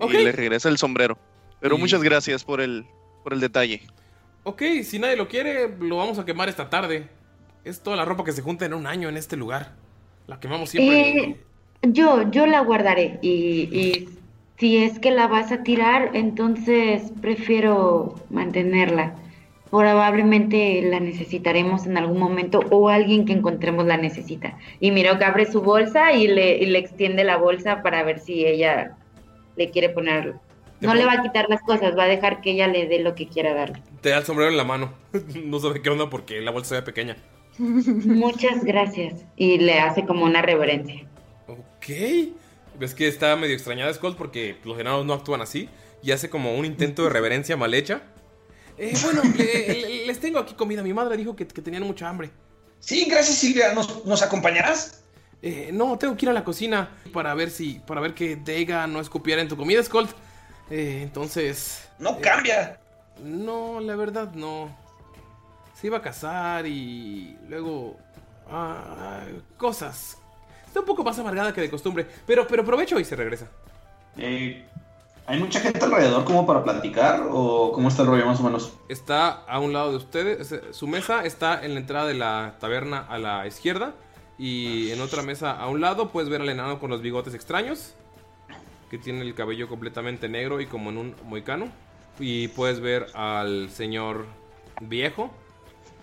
Y 0.00 0.12
le 0.12 0.32
regresa 0.32 0.68
el 0.68 0.78
sombrero. 0.78 1.16
Pero 1.60 1.76
Y- 1.76 1.78
muchas 1.78 2.02
gracias 2.02 2.44
por 2.44 2.60
el 2.60 2.84
por 3.22 3.32
el 3.32 3.40
detalle. 3.40 3.82
Ok, 4.42 4.62
si 4.82 4.98
nadie 4.98 5.16
lo 5.16 5.28
quiere, 5.28 5.68
lo 5.78 5.98
vamos 5.98 6.18
a 6.18 6.24
quemar 6.24 6.48
esta 6.48 6.68
tarde. 6.68 7.08
Es 7.64 7.80
toda 7.80 7.96
la 7.96 8.04
ropa 8.04 8.24
que 8.24 8.32
se 8.32 8.42
junta 8.42 8.66
en 8.66 8.74
un 8.74 8.88
año 8.88 9.08
en 9.08 9.16
este 9.16 9.36
lugar. 9.36 9.72
La 10.26 10.40
quemamos 10.40 10.70
siempre. 10.70 11.00
Eh, 11.18 11.36
yo, 11.82 12.28
yo 12.32 12.46
la 12.46 12.60
guardaré 12.60 13.20
y, 13.22 13.30
y 13.72 14.08
si 14.58 14.78
es 14.78 14.98
que 14.98 15.12
la 15.12 15.28
vas 15.28 15.52
a 15.52 15.62
tirar, 15.62 16.10
entonces 16.14 17.12
prefiero 17.20 18.16
mantenerla. 18.30 19.14
Probablemente 19.72 20.82
la 20.82 21.00
necesitaremos 21.00 21.86
en 21.86 21.96
algún 21.96 22.18
momento 22.18 22.60
o 22.70 22.90
alguien 22.90 23.24
que 23.24 23.32
encontremos 23.32 23.86
la 23.86 23.96
necesita. 23.96 24.58
Y 24.80 24.90
miro 24.90 25.16
que 25.16 25.24
abre 25.24 25.50
su 25.50 25.62
bolsa 25.62 26.12
y 26.12 26.28
le, 26.28 26.58
y 26.58 26.66
le 26.66 26.78
extiende 26.78 27.24
la 27.24 27.38
bolsa 27.38 27.80
para 27.80 28.02
ver 28.02 28.18
si 28.18 28.44
ella 28.44 28.98
le 29.56 29.70
quiere 29.70 29.88
poner. 29.88 30.34
No 30.80 30.94
le 30.94 31.06
va 31.06 31.14
a 31.14 31.22
quitar 31.22 31.46
las 31.48 31.62
cosas, 31.62 31.96
va 31.96 32.04
a 32.04 32.08
dejar 32.08 32.42
que 32.42 32.50
ella 32.50 32.68
le 32.68 32.86
dé 32.86 32.98
lo 32.98 33.14
que 33.14 33.28
quiera 33.28 33.54
darle. 33.54 33.82
Te 34.02 34.10
da 34.10 34.18
el 34.18 34.24
sombrero 34.24 34.50
en 34.50 34.58
la 34.58 34.64
mano. 34.64 34.92
no 35.42 35.58
sabe 35.58 35.80
qué 35.80 35.88
onda 35.88 36.10
porque 36.10 36.42
la 36.42 36.50
bolsa 36.50 36.68
se 36.68 36.74
ve 36.74 36.82
pequeña. 36.82 37.16
Muchas 37.56 38.64
gracias. 38.64 39.24
Y 39.36 39.56
le 39.56 39.80
hace 39.80 40.04
como 40.04 40.26
una 40.26 40.42
reverencia. 40.42 41.06
Ok. 41.46 42.34
Ves 42.78 42.94
que 42.94 43.08
está 43.08 43.36
medio 43.36 43.54
extrañada 43.54 43.94
Skull 43.94 44.16
porque 44.16 44.56
los 44.64 44.78
enanos 44.78 45.06
no 45.06 45.14
actúan 45.14 45.40
así. 45.40 45.70
Y 46.02 46.10
hace 46.10 46.28
como 46.28 46.56
un 46.56 46.66
intento 46.66 47.04
de 47.04 47.08
reverencia 47.08 47.56
mal 47.56 47.72
hecha. 47.72 48.02
Eh, 48.78 48.94
bueno, 49.02 49.22
le- 49.36 50.06
les 50.06 50.20
tengo 50.20 50.38
aquí 50.38 50.54
comida. 50.54 50.82
Mi 50.82 50.92
madre 50.92 51.16
dijo 51.16 51.36
que, 51.36 51.46
que 51.46 51.62
tenían 51.62 51.82
mucha 51.84 52.08
hambre. 52.08 52.30
Sí, 52.80 53.06
gracias 53.08 53.38
Silvia. 53.38 53.72
¿Nos, 53.74 54.04
nos 54.04 54.22
acompañarás? 54.22 55.02
Eh, 55.42 55.70
no, 55.72 55.98
tengo 55.98 56.16
que 56.16 56.24
ir 56.26 56.30
a 56.30 56.32
la 56.32 56.44
cocina 56.44 56.90
para 57.12 57.34
ver 57.34 57.50
si, 57.50 57.80
para 57.80 58.00
ver 58.00 58.14
que 58.14 58.36
Deiga 58.36 58.86
no 58.86 59.00
escupiera 59.00 59.42
en 59.42 59.48
tu 59.48 59.56
comida, 59.56 59.82
Skull. 59.82 60.08
Eh, 60.70 61.00
entonces. 61.02 61.88
No 61.98 62.20
cambia. 62.20 62.80
No, 63.22 63.80
la 63.80 63.94
verdad 63.96 64.32
no. 64.34 64.74
Se 65.80 65.88
iba 65.88 65.98
a 65.98 66.02
casar 66.02 66.66
y 66.66 67.36
luego 67.48 67.96
ah, 68.50 69.24
cosas. 69.56 70.16
Está 70.66 70.80
un 70.80 70.86
poco 70.86 71.04
más 71.04 71.18
amargada 71.18 71.52
que 71.52 71.60
de 71.60 71.68
costumbre, 71.70 72.06
pero 72.26 72.46
pero 72.46 72.62
aprovecho 72.62 72.98
y 72.98 73.04
se 73.04 73.14
regresa. 73.16 73.48
Eh, 74.16 74.64
¿Hay 75.26 75.38
mucha 75.38 75.60
gente 75.60 75.84
alrededor 75.84 76.24
como 76.24 76.46
para 76.46 76.64
platicar 76.64 77.22
o 77.30 77.72
cómo 77.72 77.88
está 77.88 78.02
el 78.02 78.08
rollo 78.08 78.26
más 78.26 78.40
o 78.40 78.42
menos? 78.42 78.72
Está 78.88 79.28
a 79.30 79.60
un 79.60 79.72
lado 79.72 79.90
de 79.92 79.96
ustedes. 79.96 80.52
es- 80.52 80.76
Su 80.76 80.86
mesa 80.86 81.24
está 81.24 81.64
en 81.64 81.74
la 81.74 81.80
entrada 81.80 82.06
de 82.06 82.14
la 82.14 82.56
taberna 82.60 83.06
a 83.08 83.18
la 83.18 83.46
izquierda. 83.46 83.94
Y 84.38 84.90
en 84.90 85.00
otra 85.00 85.22
mesa 85.22 85.52
a 85.52 85.68
un 85.68 85.80
lado 85.80 86.08
puedes 86.08 86.28
ver 86.28 86.40
al 86.40 86.48
enano 86.48 86.80
con 86.80 86.90
los 86.90 87.00
bigotes 87.02 87.34
extraños. 87.34 87.94
Que 88.90 88.98
tiene 88.98 89.22
el 89.22 89.34
cabello 89.34 89.68
completamente 89.68 90.28
negro 90.28 90.60
y 90.60 90.66
como 90.66 90.90
en 90.90 90.98
un 90.98 91.14
moicano. 91.24 91.68
Y 92.18 92.48
puedes 92.48 92.80
ver 92.80 93.06
al 93.14 93.70
señor 93.70 94.26
viejo. 94.80 95.30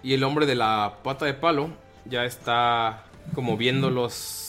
Y 0.02 0.14
el 0.14 0.24
hombre 0.24 0.46
de 0.46 0.56
la 0.56 0.96
pata 1.04 1.26
de 1.26 1.34
palo 1.34 1.70
ya 2.06 2.24
está 2.24 3.04
como 3.36 3.58
viendo 3.58 3.90
los... 3.90 4.46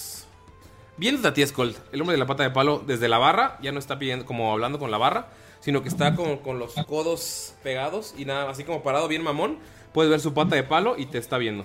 Viendo 1.01 1.27
a 1.27 1.47
Skull. 1.47 1.75
El 1.93 2.03
hombre 2.03 2.13
de 2.13 2.19
la 2.19 2.27
pata 2.27 2.43
de 2.43 2.51
palo 2.51 2.85
desde 2.87 3.09
la 3.09 3.17
barra. 3.17 3.59
Ya 3.63 3.73
no 3.73 3.79
está 3.79 3.99
pidiendo 3.99 4.27
como 4.27 4.53
hablando 4.53 4.79
con 4.79 4.91
la 4.91 4.99
barra. 4.99 5.29
Sino 5.61 5.83
que 5.83 5.89
está 5.89 6.15
como 6.15 6.43
con 6.43 6.59
los 6.59 6.75
codos 6.87 7.55
pegados 7.63 8.13
y 8.19 8.27
nada, 8.27 8.51
así 8.51 8.65
como 8.65 8.83
parado 8.83 9.09
bien 9.09 9.23
mamón. 9.23 9.59
Puedes 9.95 10.11
ver 10.11 10.21
su 10.21 10.35
pata 10.35 10.57
de 10.57 10.63
palo 10.63 10.99
y 10.99 11.07
te 11.07 11.17
está 11.17 11.39
viendo. 11.39 11.65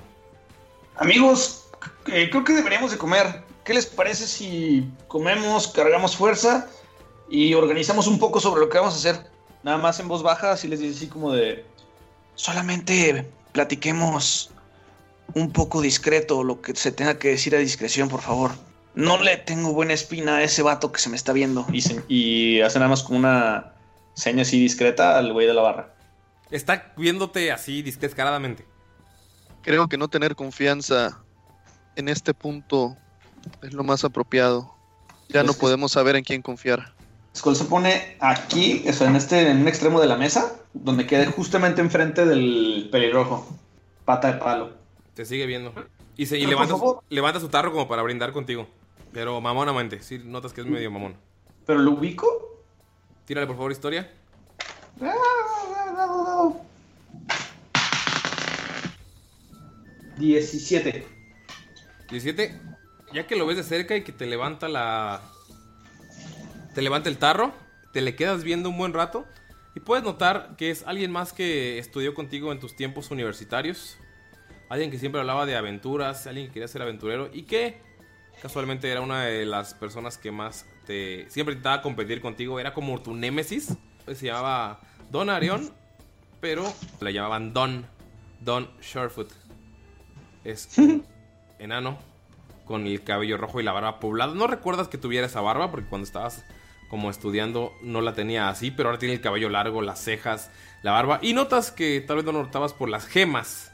Amigos, 0.96 1.68
eh, 2.08 2.30
creo 2.30 2.46
que 2.46 2.54
deberíamos 2.54 2.92
de 2.92 2.98
comer. 2.98 3.44
¿Qué 3.66 3.74
les 3.74 3.86
parece 3.86 4.26
si 4.26 4.90
comemos, 5.10 5.68
cargamos 5.68 6.16
fuerza 6.16 6.70
y 7.30 7.56
organizamos 7.56 8.08
un 8.08 8.20
poco 8.20 8.40
sobre 8.40 8.62
lo 8.62 8.70
que 8.70 8.78
vamos 8.78 8.94
a 8.94 8.98
hacer? 8.98 9.30
Nada 9.64 9.78
más 9.78 10.00
en 10.00 10.08
voz 10.08 10.24
baja, 10.24 10.54
así 10.54 10.70
les 10.70 10.80
dice 10.80 10.96
así 10.96 11.08
como 11.08 11.34
de... 11.34 11.66
Solamente 12.36 13.30
platiquemos 13.52 14.52
un 15.34 15.52
poco 15.52 15.82
discreto 15.82 16.42
lo 16.42 16.62
que 16.62 16.74
se 16.74 16.94
tenga 16.94 17.20
que 17.20 17.30
decir 17.30 17.54
a 17.54 17.60
discreción, 17.60 18.08
por 18.08 18.22
favor. 18.22 18.52
No 18.96 19.22
le 19.22 19.38
tengo 19.38 19.74
buena 19.74 19.94
espina 19.94 20.38
a 20.38 20.44
ese 20.44 20.62
vato 20.62 20.92
que 20.92 21.00
se 21.00 21.10
me 21.10 21.16
está 21.18 21.34
viendo. 21.34 21.66
Y, 21.72 21.82
se- 21.82 22.04
y 22.08 22.62
hace 22.62 22.80
nada 22.80 22.90
más 22.90 23.04
como 23.04 23.20
una 23.20 23.74
seña 24.14 24.44
así 24.44 24.60
discreta 24.60 25.18
al 25.18 25.34
güey 25.34 25.46
de 25.48 25.54
la 25.54 25.62
barra. 25.62 25.94
Está 26.50 26.94
viéndote 26.96 27.52
así 27.52 27.82
descaradamente. 27.82 28.66
Creo 29.64 29.88
que 29.90 29.98
no 29.98 30.08
tener 30.08 30.36
confianza 30.36 31.20
en 31.96 32.08
este 32.08 32.34
punto 32.34 32.96
es 33.64 33.74
lo 33.74 33.84
más 33.84 34.04
apropiado. 34.04 34.74
Ya 35.30 35.44
no 35.44 35.54
podemos 35.54 35.92
saber 35.92 36.16
en 36.16 36.24
quién 36.24 36.42
confiar. 36.42 36.94
Skull 37.36 37.56
se 37.56 37.66
pone 37.66 38.16
aquí, 38.22 38.86
o 38.88 38.94
sea, 38.94 39.08
en 39.08 39.16
este, 39.18 39.50
en 39.50 39.58
un 39.62 39.68
extremo 39.68 40.00
de 40.00 40.08
la 40.08 40.16
mesa, 40.16 40.56
donde 40.74 41.06
quede 41.06 41.26
justamente 41.26 41.82
enfrente 41.82 42.26
del 42.26 42.88
pelirrojo. 42.92 43.46
Pata 44.06 44.32
de 44.32 44.38
palo. 44.40 44.72
Te 45.16 45.26
sigue 45.26 45.46
viendo. 45.48 45.74
Y, 46.16 46.28
se, 46.28 46.38
y 46.38 46.46
levanta 46.46 47.40
su 47.42 47.50
tarro 47.50 47.72
como 47.74 47.88
para 47.90 48.04
brindar 48.04 48.32
contigo. 48.32 48.68
Pero 49.16 49.40
mamonamente. 49.40 50.04
Sí, 50.04 50.20
notas 50.26 50.52
que 50.52 50.60
es 50.60 50.68
medio 50.68 50.92
mamón. 50.92 51.16
¿Pero 51.66 51.80
lo 51.80 51.92
ubico? 51.92 52.62
Tírale 53.24 53.48
por 53.48 53.56
favor 53.56 53.72
historia. 53.72 54.12
17. 60.18 61.08
17. 62.10 62.62
Ya 63.14 63.26
que 63.26 63.38
lo 63.38 63.46
ves 63.46 63.56
de 63.56 63.64
cerca 63.64 63.96
y 63.96 64.04
que 64.04 64.12
te 64.12 64.26
levanta 64.26 64.68
la. 64.68 65.22
Te 66.74 66.82
levanta 66.82 67.08
el 67.08 67.18
tarro. 67.18 67.54
Te 67.94 68.02
le 68.02 68.18
quedas 68.18 68.44
viendo 68.44 68.68
un 68.68 68.78
buen 68.78 68.92
rato. 68.92 69.26
Y 69.76 69.80
puedes 69.80 70.04
notar 70.04 70.58
que 70.58 70.72
es 70.72 70.84
alguien 70.86 71.10
más 71.10 71.32
que 71.32 71.80
estudió 71.80 72.14
contigo 72.14 72.52
en 72.52 72.60
tus 72.60 72.76
tiempos 72.76 73.12
universitarios. 73.12 73.96
Alguien 74.68 74.92
que 74.92 75.00
siempre 75.00 75.22
hablaba 75.22 75.46
de 75.46 75.56
aventuras. 75.56 76.28
Alguien 76.28 76.48
que 76.48 76.56
quería 76.56 76.68
ser 76.68 76.82
aventurero. 76.82 77.30
Y 77.32 77.44
que 77.44 77.95
casualmente 78.42 78.90
era 78.90 79.02
una 79.02 79.26
de 79.26 79.46
las 79.46 79.74
personas 79.74 80.18
que 80.18 80.32
más 80.32 80.66
te. 80.86 81.30
Siempre 81.30 81.54
intentaba 81.54 81.82
competir 81.82 82.22
contigo. 82.22 82.60
Era 82.60 82.74
como 82.74 83.02
tu 83.02 83.14
némesis. 83.14 83.76
Se 84.06 84.26
llamaba 84.26 84.80
Don 85.12 85.30
Arión. 85.30 85.72
Pero 86.42 86.72
le 87.02 87.14
llamaban 87.14 87.54
Don. 87.54 87.86
Don 88.42 88.70
Surefoot. 88.80 89.32
Es 90.44 90.78
un 90.78 91.06
enano 91.60 91.98
con 92.66 92.86
el 92.88 93.04
cabello 93.04 93.38
rojo 93.38 93.60
y 93.60 93.64
la 93.64 93.72
barba 93.72 94.00
poblada. 94.00 94.34
No 94.34 94.48
recuerdas 94.48 94.88
que 94.88 94.98
tuviera 94.98 95.28
esa 95.28 95.42
barba 95.42 95.72
porque 95.72 95.88
cuando 95.88 96.06
estabas 96.06 96.44
como 96.90 97.10
estudiando 97.10 97.74
no 97.82 98.02
la 98.02 98.14
tenía 98.14 98.50
así, 98.50 98.72
pero 98.72 98.90
ahora 98.90 99.00
tiene 99.00 99.16
el 99.16 99.22
cabello 99.22 99.50
largo, 99.50 99.82
las 99.82 100.00
cejas, 100.04 100.52
la 100.84 100.92
barba. 100.92 101.20
Y 101.22 101.34
notas 101.34 101.72
que 101.72 102.02
tal 102.02 102.18
vez 102.18 102.26
no 102.26 102.32
notabas 102.32 102.74
por 102.74 102.90
las 102.90 103.08
gemas 103.08 103.72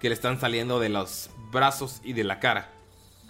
que 0.00 0.08
le 0.08 0.14
están 0.14 0.40
saliendo 0.40 0.80
de 0.80 0.88
los 0.88 1.30
brazos 1.50 2.00
y 2.04 2.12
de 2.12 2.24
la 2.24 2.40
cara. 2.40 2.73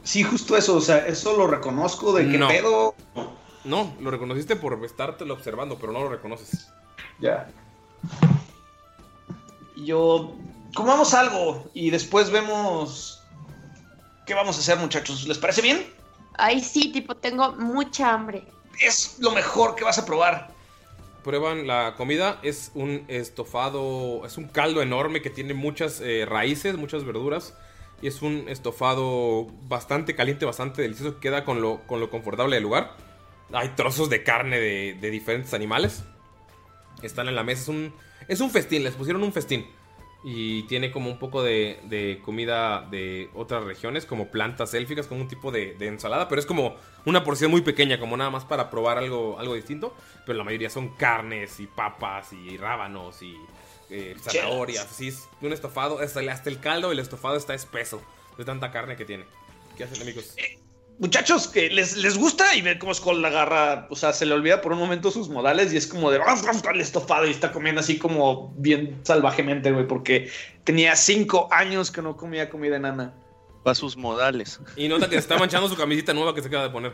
Sí, 0.04 0.22
justo 0.22 0.56
eso, 0.56 0.76
o 0.76 0.80
sea, 0.80 1.06
eso 1.06 1.36
lo 1.36 1.46
reconozco 1.46 2.12
de 2.12 2.30
qué 2.30 2.38
No. 2.38 2.48
pedo. 2.48 2.94
No, 3.64 3.94
lo 4.00 4.10
reconociste 4.10 4.54
por 4.56 4.82
estártelo 4.84 5.32
observando, 5.34 5.78
pero 5.78 5.92
no 5.92 6.00
lo 6.00 6.10
reconoces. 6.10 6.68
Ya. 7.18 7.48
Yo, 9.76 10.34
comamos 10.74 11.14
algo 11.14 11.68
y 11.72 11.90
después 11.90 12.30
vemos 12.30 13.22
qué 14.26 14.34
vamos 14.34 14.56
a 14.56 14.60
hacer, 14.60 14.76
muchachos. 14.78 15.26
¿Les 15.26 15.38
parece 15.38 15.62
bien? 15.62 15.86
Ay, 16.36 16.60
sí, 16.60 16.92
tipo, 16.92 17.14
tengo 17.16 17.52
mucha 17.52 18.12
hambre. 18.12 18.44
Es 18.80 19.16
lo 19.20 19.30
mejor 19.30 19.74
que 19.74 19.84
vas 19.84 19.98
a 19.98 20.04
probar. 20.04 20.52
Prueban 21.22 21.66
la 21.66 21.94
comida, 21.96 22.38
es 22.42 22.70
un 22.74 23.04
estofado, 23.08 24.26
es 24.26 24.36
un 24.36 24.48
caldo 24.48 24.82
enorme 24.82 25.22
que 25.22 25.30
tiene 25.30 25.54
muchas 25.54 26.00
eh, 26.02 26.26
raíces, 26.28 26.76
muchas 26.76 27.04
verduras. 27.04 27.54
Y 28.04 28.08
es 28.08 28.20
un 28.20 28.50
estofado 28.50 29.46
bastante 29.66 30.14
caliente, 30.14 30.44
bastante 30.44 30.82
delicioso, 30.82 31.14
que 31.14 31.20
queda 31.20 31.42
con 31.42 31.62
lo, 31.62 31.86
con 31.86 32.00
lo 32.00 32.10
confortable 32.10 32.56
del 32.56 32.62
lugar. 32.62 32.94
Hay 33.50 33.70
trozos 33.70 34.10
de 34.10 34.22
carne 34.22 34.60
de, 34.60 35.10
diferentes 35.10 35.54
animales. 35.54 36.04
Están 37.00 37.28
en 37.28 37.34
la 37.34 37.44
mesa, 37.44 37.62
es 37.62 37.68
un, 37.68 37.94
es 38.28 38.40
un 38.42 38.50
festín, 38.50 38.84
les 38.84 38.92
pusieron 38.92 39.22
un 39.22 39.32
festín. 39.32 39.64
Y 40.22 40.64
tiene 40.64 40.90
como 40.90 41.10
un 41.10 41.18
poco 41.18 41.42
de, 41.42 41.80
de 41.84 42.20
comida 42.22 42.82
de 42.90 43.30
otras 43.32 43.64
regiones, 43.64 44.04
como 44.04 44.30
plantas 44.30 44.74
élficas, 44.74 45.06
como 45.06 45.22
un 45.22 45.28
tipo 45.28 45.50
de, 45.50 45.74
de 45.74 45.86
ensalada, 45.86 46.28
pero 46.28 46.38
es 46.38 46.46
como 46.46 46.76
una 47.06 47.24
porción 47.24 47.50
muy 47.50 47.62
pequeña, 47.62 47.98
como 47.98 48.18
nada 48.18 48.28
más 48.28 48.44
para 48.44 48.68
probar 48.68 48.98
algo, 48.98 49.38
algo 49.38 49.54
distinto. 49.54 49.94
Pero 50.26 50.36
la 50.36 50.44
mayoría 50.44 50.68
son 50.68 50.88
carnes 50.88 51.58
y 51.58 51.66
papas 51.66 52.34
y 52.34 52.58
rábanos 52.58 53.22
y 53.22 53.34
eh, 53.90 54.16
zanahorias. 54.20 54.86
Así 54.90 55.08
es 55.08 55.28
un 55.40 55.52
estofado, 55.52 55.98
hasta 55.98 56.20
el, 56.20 56.28
hasta 56.28 56.50
el 56.50 56.60
caldo 56.60 56.92
el 56.92 56.98
estofado 56.98 57.36
está 57.36 57.54
espeso 57.54 58.02
de 58.36 58.44
tanta 58.44 58.70
carne 58.70 58.96
que 58.96 59.04
tiene. 59.04 59.24
¿Qué 59.76 59.84
hacen 59.84 60.02
amigos? 60.02 60.34
Muchachos, 60.98 61.48
que 61.48 61.70
les, 61.70 61.96
les 61.96 62.16
gusta 62.16 62.54
y 62.54 62.62
ven 62.62 62.78
cómo 62.78 62.94
Skull 62.94 63.20
la 63.20 63.28
agarra, 63.28 63.88
o 63.90 63.96
sea, 63.96 64.12
se 64.12 64.24
le 64.26 64.32
olvida 64.32 64.60
por 64.60 64.72
un 64.72 64.78
momento 64.78 65.10
sus 65.10 65.28
modales 65.28 65.72
y 65.72 65.76
es 65.76 65.88
como 65.88 66.10
de 66.12 66.20
el 66.72 66.80
estofado 66.80 67.26
y 67.26 67.30
está 67.30 67.50
comiendo 67.50 67.80
así 67.80 67.98
como 67.98 68.54
bien 68.56 69.00
salvajemente, 69.02 69.72
güey, 69.72 69.88
porque 69.88 70.30
tenía 70.62 70.94
cinco 70.94 71.48
años 71.50 71.90
que 71.90 72.00
no 72.00 72.16
comía 72.16 72.48
comida 72.48 72.76
enana. 72.76 73.12
Va 73.66 73.74
sus 73.74 73.96
modales. 73.96 74.60
Y 74.76 74.86
nota 74.86 75.06
que 75.06 75.16
se 75.16 75.20
está 75.20 75.36
manchando 75.36 75.68
su 75.68 75.76
camisita 75.76 76.14
nueva 76.14 76.32
que 76.32 76.42
se 76.42 76.48
acaba 76.48 76.64
de 76.64 76.70
poner. 76.70 76.92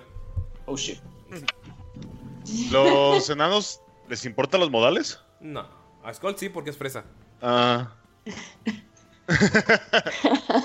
Oh 0.64 0.76
shit. 0.76 0.98
¿Los 2.70 3.28
enanos 3.28 3.82
les 4.08 4.24
importan 4.24 4.60
los 4.60 4.70
modales? 4.70 5.20
No, 5.40 5.68
a 6.04 6.12
Skull 6.14 6.36
sí 6.36 6.48
porque 6.48 6.70
es 6.70 6.76
fresa. 6.76 7.04
Ah. 7.42 7.92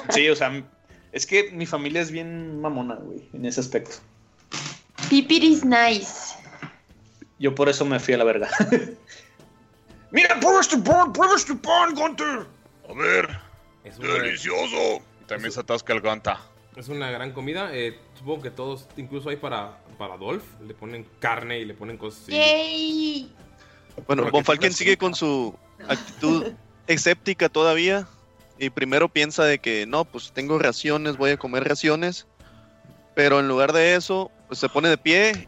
Sí, 0.10 0.28
o 0.30 0.36
sea, 0.36 0.64
es 1.12 1.26
que 1.26 1.52
mi 1.52 1.66
familia 1.66 2.02
es 2.02 2.10
bien 2.12 2.60
mamona, 2.62 2.96
güey, 2.96 3.30
en 3.34 3.46
ese 3.46 3.60
aspecto. 3.60 3.98
Pipir 5.10 5.44
is 5.44 5.64
nice. 5.64 6.36
Yo 7.38 7.54
por 7.54 7.70
eso 7.70 7.86
me 7.86 8.00
fui 8.00 8.14
a 8.14 8.18
la 8.18 8.24
verga. 8.24 8.50
Mira, 10.12 10.40
prueba 10.40 10.62
este 10.62 10.78
pan, 10.78 11.14
prueba 11.14 11.36
este 11.36 11.54
pan, 11.56 11.94
Gunter. 11.94 12.48
A 12.90 12.94
ver, 12.94 13.38
Es 13.84 14.00
delicioso. 14.00 15.04
Y 15.22 15.26
también 15.28 15.52
se 15.52 15.60
atasca 15.60 15.94
el 15.94 16.02
Ganta. 16.02 16.40
es 16.76 16.88
una 16.88 17.12
gran 17.12 17.34
comida. 17.34 17.70
eh, 17.74 18.00
supongo 18.18 18.42
que 18.44 18.52
todos, 18.52 18.88
incluso 18.98 19.30
hay 19.30 19.36
para, 19.36 19.78
para 19.98 20.18
Dolph. 20.18 20.44
Le 20.62 20.74
ponen 20.74 21.06
carne 21.20 21.60
y 21.60 21.66
le 21.66 21.74
ponen 21.74 21.98
cosas 21.98 22.24
así. 22.24 22.32
Yay. 22.32 23.36
Bueno, 24.08 24.24
Porque 24.24 24.32
Von 24.32 24.46
Falken 24.46 24.62
tienes 24.62 24.78
sigue 24.78 24.98
con 24.98 25.16
su 25.16 25.56
actitud 25.88 26.54
escéptica 26.88 27.50
todavía. 27.50 28.08
Y 28.58 28.70
primero 28.70 29.10
piensa 29.10 29.44
de 29.44 29.60
que 29.60 29.86
no, 29.86 30.06
pues 30.06 30.32
tengo 30.34 30.58
raciones, 30.60 31.18
voy 31.18 31.32
a 31.32 31.38
comer 31.38 31.68
raciones. 31.68 32.28
Pero 33.14 33.40
en 33.40 33.48
lugar 33.48 33.74
de 33.74 33.96
eso, 33.96 34.32
pues 34.48 34.60
se 34.60 34.70
pone 34.70 34.90
de 34.90 34.98
pie 34.98 35.48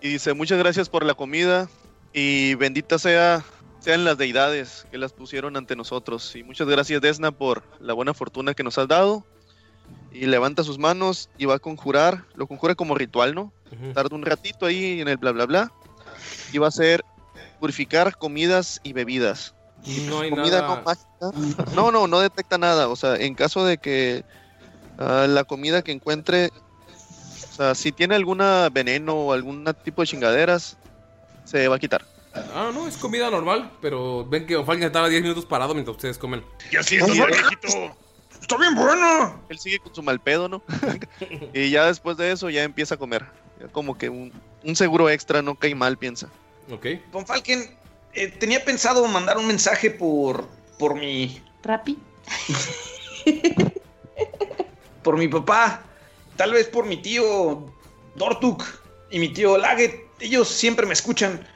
y 0.00 0.10
dice 0.10 0.32
muchas 0.32 0.58
gracias 0.58 0.88
por 0.88 1.04
la 1.04 1.14
comida 1.14 1.68
y 2.12 2.54
bendita 2.54 2.98
sea 2.98 3.44
sean 3.80 4.04
las 4.04 4.18
deidades 4.18 4.86
que 4.90 4.98
las 4.98 5.12
pusieron 5.12 5.56
ante 5.56 5.74
nosotros. 5.74 6.34
Y 6.36 6.42
muchas 6.42 6.68
gracias 6.68 7.00
Desna 7.00 7.32
por 7.32 7.64
la 7.80 7.94
buena 7.94 8.14
fortuna 8.14 8.54
que 8.54 8.62
nos 8.62 8.78
has 8.78 8.88
dado. 8.88 9.26
Y 10.12 10.26
levanta 10.26 10.62
sus 10.62 10.78
manos 10.78 11.30
y 11.38 11.46
va 11.46 11.54
a 11.54 11.58
conjurar, 11.58 12.24
lo 12.34 12.46
conjura 12.46 12.74
como 12.74 12.94
ritual, 12.94 13.34
¿no? 13.34 13.52
Ujú. 13.72 13.92
Tarda 13.92 14.14
un 14.14 14.22
ratito 14.22 14.66
ahí 14.66 15.00
en 15.00 15.08
el 15.08 15.16
bla 15.16 15.32
bla 15.32 15.46
bla. 15.46 15.72
Y 16.52 16.58
va 16.58 16.68
a 16.68 16.72
ser 16.72 17.04
purificar 17.60 18.16
comidas 18.16 18.80
y 18.82 18.92
bebidas. 18.92 19.54
No 20.08 20.20
hay 20.20 20.30
Comida 20.30 20.62
nada. 20.62 20.76
no 20.76 20.82
mágica. 20.82 21.74
No, 21.74 21.90
no, 21.92 22.06
no 22.06 22.20
detecta 22.20 22.58
nada. 22.58 22.88
O 22.88 22.96
sea, 22.96 23.16
en 23.16 23.34
caso 23.34 23.64
de 23.64 23.78
que 23.78 24.24
ah, 24.98 25.26
la 25.28 25.44
comida 25.44 25.82
que 25.82 25.92
encuentre, 25.92 26.50
o 27.50 27.54
sea, 27.54 27.74
si 27.74 27.92
tiene 27.92 28.14
alguna 28.14 28.68
veneno 28.70 29.14
o 29.14 29.32
algún 29.32 29.64
tipo 29.84 30.02
de 30.02 30.08
chingaderas, 30.08 30.76
se 31.44 31.68
va 31.68 31.76
a 31.76 31.78
quitar. 31.78 32.04
Ah, 32.54 32.70
no, 32.72 32.86
es 32.86 32.96
comida 32.96 33.30
normal. 33.30 33.70
Pero 33.80 34.26
ven 34.26 34.46
que 34.46 34.56
Von 34.56 34.66
Falken 34.66 34.84
estaba 34.84 35.08
10 35.08 35.22
minutos 35.22 35.46
parado 35.46 35.74
mientras 35.74 35.96
ustedes 35.96 36.18
comen. 36.18 36.44
Y 36.70 36.76
así 36.76 36.96
está 36.96 37.10
Oye, 37.10 37.26
viejito. 37.26 37.96
Está 38.40 38.56
bien 38.56 38.74
bueno. 38.74 39.40
Él 39.48 39.58
sigue 39.58 39.78
con 39.78 39.94
su 39.94 40.02
mal 40.02 40.20
pedo, 40.20 40.48
¿no? 40.48 40.62
y 41.54 41.70
ya 41.70 41.86
después 41.86 42.16
de 42.16 42.32
eso 42.32 42.50
ya 42.50 42.62
empieza 42.62 42.94
a 42.94 42.98
comer. 42.98 43.24
Ya 43.60 43.68
como 43.68 43.96
que 43.96 44.08
un, 44.08 44.32
un 44.64 44.76
seguro 44.76 45.10
extra 45.10 45.42
no 45.42 45.54
cae 45.54 45.74
mal, 45.74 45.96
piensa. 45.98 46.28
Ok. 46.70 46.86
Von 47.12 47.26
Falken, 47.26 47.76
eh, 48.14 48.28
tenía 48.28 48.64
pensado 48.64 49.06
mandar 49.08 49.38
un 49.38 49.46
mensaje 49.46 49.90
por, 49.90 50.46
por 50.78 50.94
mi, 50.94 51.42
Rappi. 51.62 51.98
por 55.02 55.16
mi 55.16 55.28
papá, 55.28 55.82
tal 56.36 56.52
vez 56.52 56.68
por 56.68 56.86
mi 56.86 56.96
tío 56.96 57.66
Dortuk 58.14 58.64
y 59.10 59.18
mi 59.18 59.28
tío 59.28 59.58
Laget. 59.58 60.06
Ellos 60.20 60.48
siempre 60.48 60.86
me 60.86 60.92
escuchan. 60.92 61.46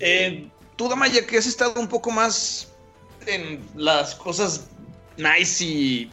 Eh, 0.00 0.48
tú, 0.76 0.88
Damaya, 0.88 1.26
que 1.26 1.38
has 1.38 1.46
estado 1.46 1.80
un 1.80 1.88
poco 1.88 2.10
más 2.10 2.68
en 3.26 3.66
las 3.74 4.14
cosas 4.14 4.68
nice 5.16 5.64
y 5.64 6.10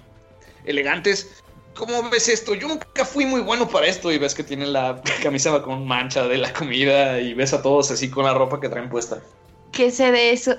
elegantes. 0.65 1.43
¿Cómo 1.75 2.09
ves 2.09 2.29
esto? 2.29 2.53
Yo 2.53 2.67
nunca 2.67 3.03
fui 3.05 3.25
muy 3.25 3.41
bueno 3.41 3.67
para 3.67 3.87
esto 3.87 4.11
y 4.11 4.17
ves 4.17 4.35
que 4.35 4.43
tiene 4.43 4.65
la 4.67 5.01
camisa 5.21 5.61
con 5.63 5.87
mancha 5.87 6.27
de 6.27 6.37
la 6.37 6.53
comida 6.53 7.19
y 7.19 7.33
ves 7.33 7.53
a 7.53 7.61
todos 7.61 7.89
así 7.91 8.09
con 8.09 8.25
la 8.25 8.33
ropa 8.33 8.59
que 8.59 8.69
traen 8.69 8.89
puesta. 8.89 9.21
¿Qué 9.71 9.89
sé 9.89 10.11
de 10.11 10.31
eso? 10.31 10.55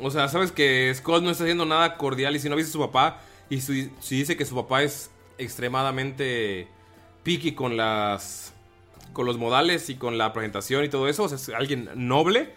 O 0.00 0.10
sea, 0.10 0.28
sabes 0.28 0.52
que 0.52 0.92
Skull 0.94 1.22
no 1.24 1.30
está 1.30 1.44
haciendo 1.44 1.64
nada 1.64 1.96
cordial 1.96 2.36
y 2.36 2.38
si 2.40 2.48
no 2.48 2.56
viste 2.56 2.70
a 2.70 2.72
su 2.72 2.80
papá 2.80 3.20
y 3.48 3.60
si, 3.60 3.90
si 4.00 4.16
dice 4.18 4.36
que 4.36 4.44
su 4.44 4.54
papá 4.54 4.82
es 4.82 5.10
extremadamente 5.38 6.68
picky 7.22 7.54
con 7.54 7.76
las 7.76 8.52
con 9.12 9.26
los 9.26 9.36
modales 9.38 9.88
y 9.90 9.96
con 9.96 10.16
la 10.18 10.32
presentación 10.32 10.84
y 10.84 10.88
todo 10.88 11.06
eso, 11.08 11.24
o 11.24 11.28
sea, 11.28 11.36
es 11.36 11.48
alguien 11.50 11.88
noble. 11.94 12.54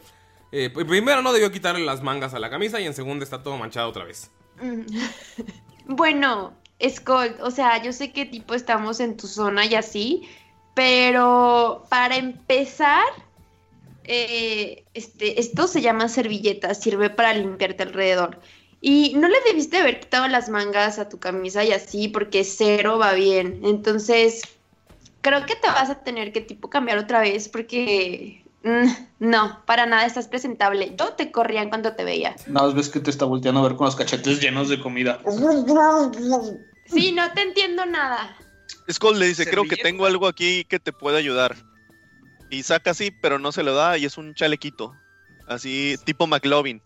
Eh, 0.52 0.72
pr- 0.74 0.88
primero 0.88 1.22
no 1.22 1.34
debió 1.34 1.52
quitarle 1.52 1.84
las 1.86 2.02
mangas 2.02 2.34
a 2.34 2.40
la 2.40 2.50
camisa 2.50 2.80
y 2.80 2.86
en 2.86 2.94
segunda 2.94 3.24
está 3.24 3.44
todo 3.44 3.58
manchado 3.58 3.90
otra 3.90 4.04
vez. 4.04 4.32
Bueno, 5.88 6.54
Skull, 6.82 7.36
o 7.42 7.52
sea, 7.52 7.82
yo 7.82 7.94
sé 7.94 8.12
que 8.12 8.26
tipo 8.26 8.54
estamos 8.54 9.00
en 9.00 9.16
tu 9.18 9.28
zona 9.28 9.66
y 9.66 9.76
así, 9.76 10.28
pero 10.74 11.86
para 11.90 12.18
empezar, 12.18 13.06
eh, 14.04 14.84
este, 14.94 15.40
esto 15.40 15.68
se 15.68 15.82
llama 15.82 16.10
servilleta, 16.10 16.74
sirve 16.74 17.10
para 17.10 17.34
limpiarte 17.34 17.84
alrededor. 17.84 18.40
Y 18.82 19.14
no 19.16 19.28
le 19.28 19.42
debiste 19.48 19.78
haber 19.78 20.00
quitado 20.00 20.28
las 20.28 20.50
mangas 20.50 21.00
a 21.00 21.10
tu 21.10 21.18
camisa 21.18 21.64
y 21.64 21.72
así, 21.72 22.08
porque 22.08 22.44
cero 22.44 23.00
va 23.00 23.14
bien. 23.14 23.62
Entonces, 23.64 24.44
creo 25.22 25.46
que 25.46 25.56
te 25.56 25.68
vas 25.68 25.90
a 25.90 26.04
tener 26.04 26.32
que 26.32 26.42
tipo 26.42 26.70
cambiar 26.70 27.00
otra 27.00 27.22
vez, 27.22 27.50
porque 27.50 28.45
no, 29.20 29.66
para 29.66 29.86
nada 29.86 30.06
estás 30.06 30.28
presentable. 30.28 30.96
Yo 30.98 31.14
te 31.14 31.32
corría 31.32 31.62
en 31.62 31.70
cuanto 31.70 31.94
te 31.94 32.04
veía. 32.04 32.36
Nada 32.48 32.68
más 32.68 32.76
ves 32.76 32.90
que 32.90 33.00
te 33.00 33.12
está 33.12 33.26
volteando 33.26 33.62
a 33.62 33.68
ver 33.68 33.76
con 33.76 33.86
los 33.86 33.96
cachetes 33.96 34.42
llenos 34.42 34.70
de 34.70 34.80
comida. 34.80 35.20
Sí, 36.88 37.12
no 37.12 37.32
te 37.34 37.42
entiendo 37.42 37.86
nada. 37.86 38.36
Skull 38.92 39.20
le 39.20 39.28
dice, 39.28 39.50
creo 39.50 39.64
que 39.64 39.76
tengo 39.76 40.06
algo 40.06 40.28
aquí 40.28 40.64
que 40.66 40.80
te 40.80 40.94
puede 40.94 41.18
ayudar. 41.18 41.56
Y 42.50 42.64
saca 42.64 42.92
así, 42.92 43.12
pero 43.22 43.40
no 43.40 43.52
se 43.52 43.64
lo 43.64 43.74
da 43.74 43.98
y 43.98 44.06
es 44.06 44.18
un 44.18 44.34
chalequito. 44.34 44.94
Así, 45.48 45.96
tipo 46.06 46.28
McLovin. 46.28 46.82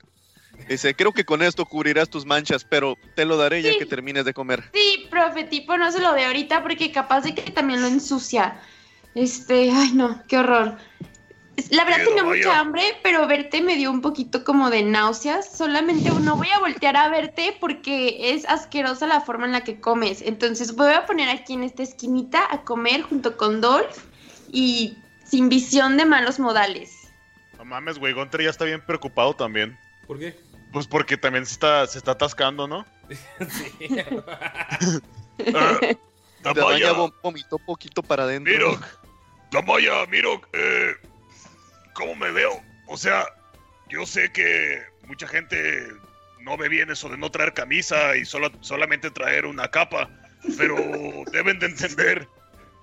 Dice, 0.67 0.93
creo 0.93 1.13
que 1.13 1.23
con 1.23 1.41
esto 1.41 1.65
cubrirás 1.65 2.09
tus 2.09 2.25
manchas, 2.25 2.65
pero 2.65 2.97
te 3.15 3.23
lo 3.23 3.37
daré 3.37 3.61
ya 3.61 3.77
que 3.77 3.85
termines 3.85 4.25
de 4.25 4.33
comer. 4.33 4.69
Sí, 4.73 5.07
profe, 5.09 5.45
tipo 5.45 5.77
no 5.77 5.91
se 5.91 6.01
lo 6.01 6.13
ve 6.13 6.25
ahorita 6.25 6.61
porque 6.61 6.91
capaz 6.91 7.21
de 7.21 7.33
que 7.33 7.51
también 7.51 7.81
lo 7.81 7.87
ensucia. 7.87 8.59
Este, 9.15 9.71
ay 9.71 9.93
no, 9.93 10.21
qué 10.27 10.37
horror. 10.37 10.77
La 11.71 11.83
verdad 11.85 12.05
tenía 12.05 12.23
vaya. 12.23 12.45
mucha 12.45 12.59
hambre, 12.59 12.83
pero 13.03 13.27
verte 13.27 13.61
me 13.61 13.75
dio 13.75 13.91
un 13.91 14.01
poquito 14.01 14.43
como 14.43 14.69
de 14.69 14.83
náuseas. 14.83 15.49
Solamente 15.57 16.09
no 16.09 16.35
voy 16.35 16.49
a 16.49 16.59
voltear 16.59 16.95
a 16.97 17.09
verte 17.09 17.55
porque 17.59 18.33
es 18.33 18.45
asquerosa 18.47 19.07
la 19.07 19.21
forma 19.21 19.45
en 19.45 19.51
la 19.53 19.63
que 19.63 19.79
comes. 19.79 20.21
Entonces 20.21 20.75
voy 20.75 20.93
a 20.93 21.05
poner 21.05 21.29
aquí 21.29 21.53
en 21.53 21.63
esta 21.63 21.83
esquinita 21.83 22.39
a 22.49 22.61
comer 22.63 23.01
junto 23.03 23.37
con 23.37 23.61
Dolph 23.61 23.97
y 24.51 24.97
sin 25.23 25.49
visión 25.49 25.97
de 25.97 26.05
malos 26.05 26.39
modales. 26.39 27.11
No 27.57 27.65
mames, 27.65 27.99
güey, 27.99 28.13
Gunter 28.13 28.41
ya 28.41 28.49
está 28.49 28.65
bien 28.65 28.81
preocupado 28.85 29.33
también. 29.35 29.77
¿Por 30.07 30.17
qué? 30.19 30.35
Pues 30.71 30.87
porque 30.87 31.17
también 31.17 31.45
se 31.45 31.53
está, 31.53 31.85
se 31.87 31.97
está 31.97 32.11
atascando, 32.11 32.67
¿no? 32.67 32.85
Sí. 33.49 33.71
Ah, 35.55 35.79
Damaya 36.43 36.61
Damaya, 36.61 36.93
vom- 36.93 37.13
vomitó 37.23 37.57
poquito 37.59 38.03
para 38.03 38.23
adentro. 38.23 38.51
Mirok. 38.51 38.85
Damaya, 39.51 40.05
Mirok. 40.09 40.47
Eh, 40.53 40.91
¿Cómo 41.99 42.15
me 42.15 42.31
veo? 42.31 42.63
O 42.87 42.95
sea, 42.95 43.25
yo 43.89 44.05
sé 44.05 44.31
que 44.31 44.81
mucha 45.05 45.27
gente 45.27 45.85
no 46.39 46.55
ve 46.55 46.69
bien 46.69 46.89
eso 46.89 47.09
de 47.09 47.17
no 47.17 47.29
traer 47.29 47.53
camisa 47.53 48.15
y 48.15 48.23
solo, 48.23 48.49
solamente 48.61 49.11
traer 49.11 49.45
una 49.45 49.67
capa, 49.67 50.09
pero 50.57 50.77
deben 51.33 51.59
de 51.59 51.65
entender 51.65 52.25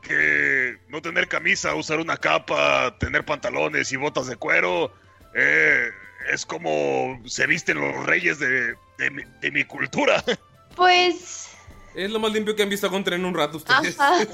que 0.03 0.77
no 0.89 1.01
tener 1.01 1.29
camisa, 1.29 1.75
usar 1.75 1.99
una 1.99 2.19
capa, 2.19 2.95
tener 2.99 3.25
pantalones 3.25 3.91
y 3.91 3.97
botas 3.97 4.27
de 4.27 4.37
cuero, 4.37 4.93
eh, 5.35 5.89
es 6.31 6.45
como 6.45 7.19
se 7.25 7.47
visten 7.47 7.81
los 7.81 8.05
reyes 8.05 8.39
de, 8.39 8.75
de 8.99 9.11
mi, 9.11 9.23
de 9.41 9.51
mi 9.51 9.65
cultura. 9.65 10.23
Pues, 10.77 11.57
Es 11.95 12.11
lo 12.11 12.19
más 12.19 12.35
limpio 12.35 12.55
que 12.55 12.63
han 12.63 12.69
visto 12.69 12.87
a 12.87 12.91
Gunter 12.91 13.15
en 13.15 13.25
un 13.25 13.33
rato 13.33 13.57
ustedes. 13.57 13.99
ajá. 13.99 14.27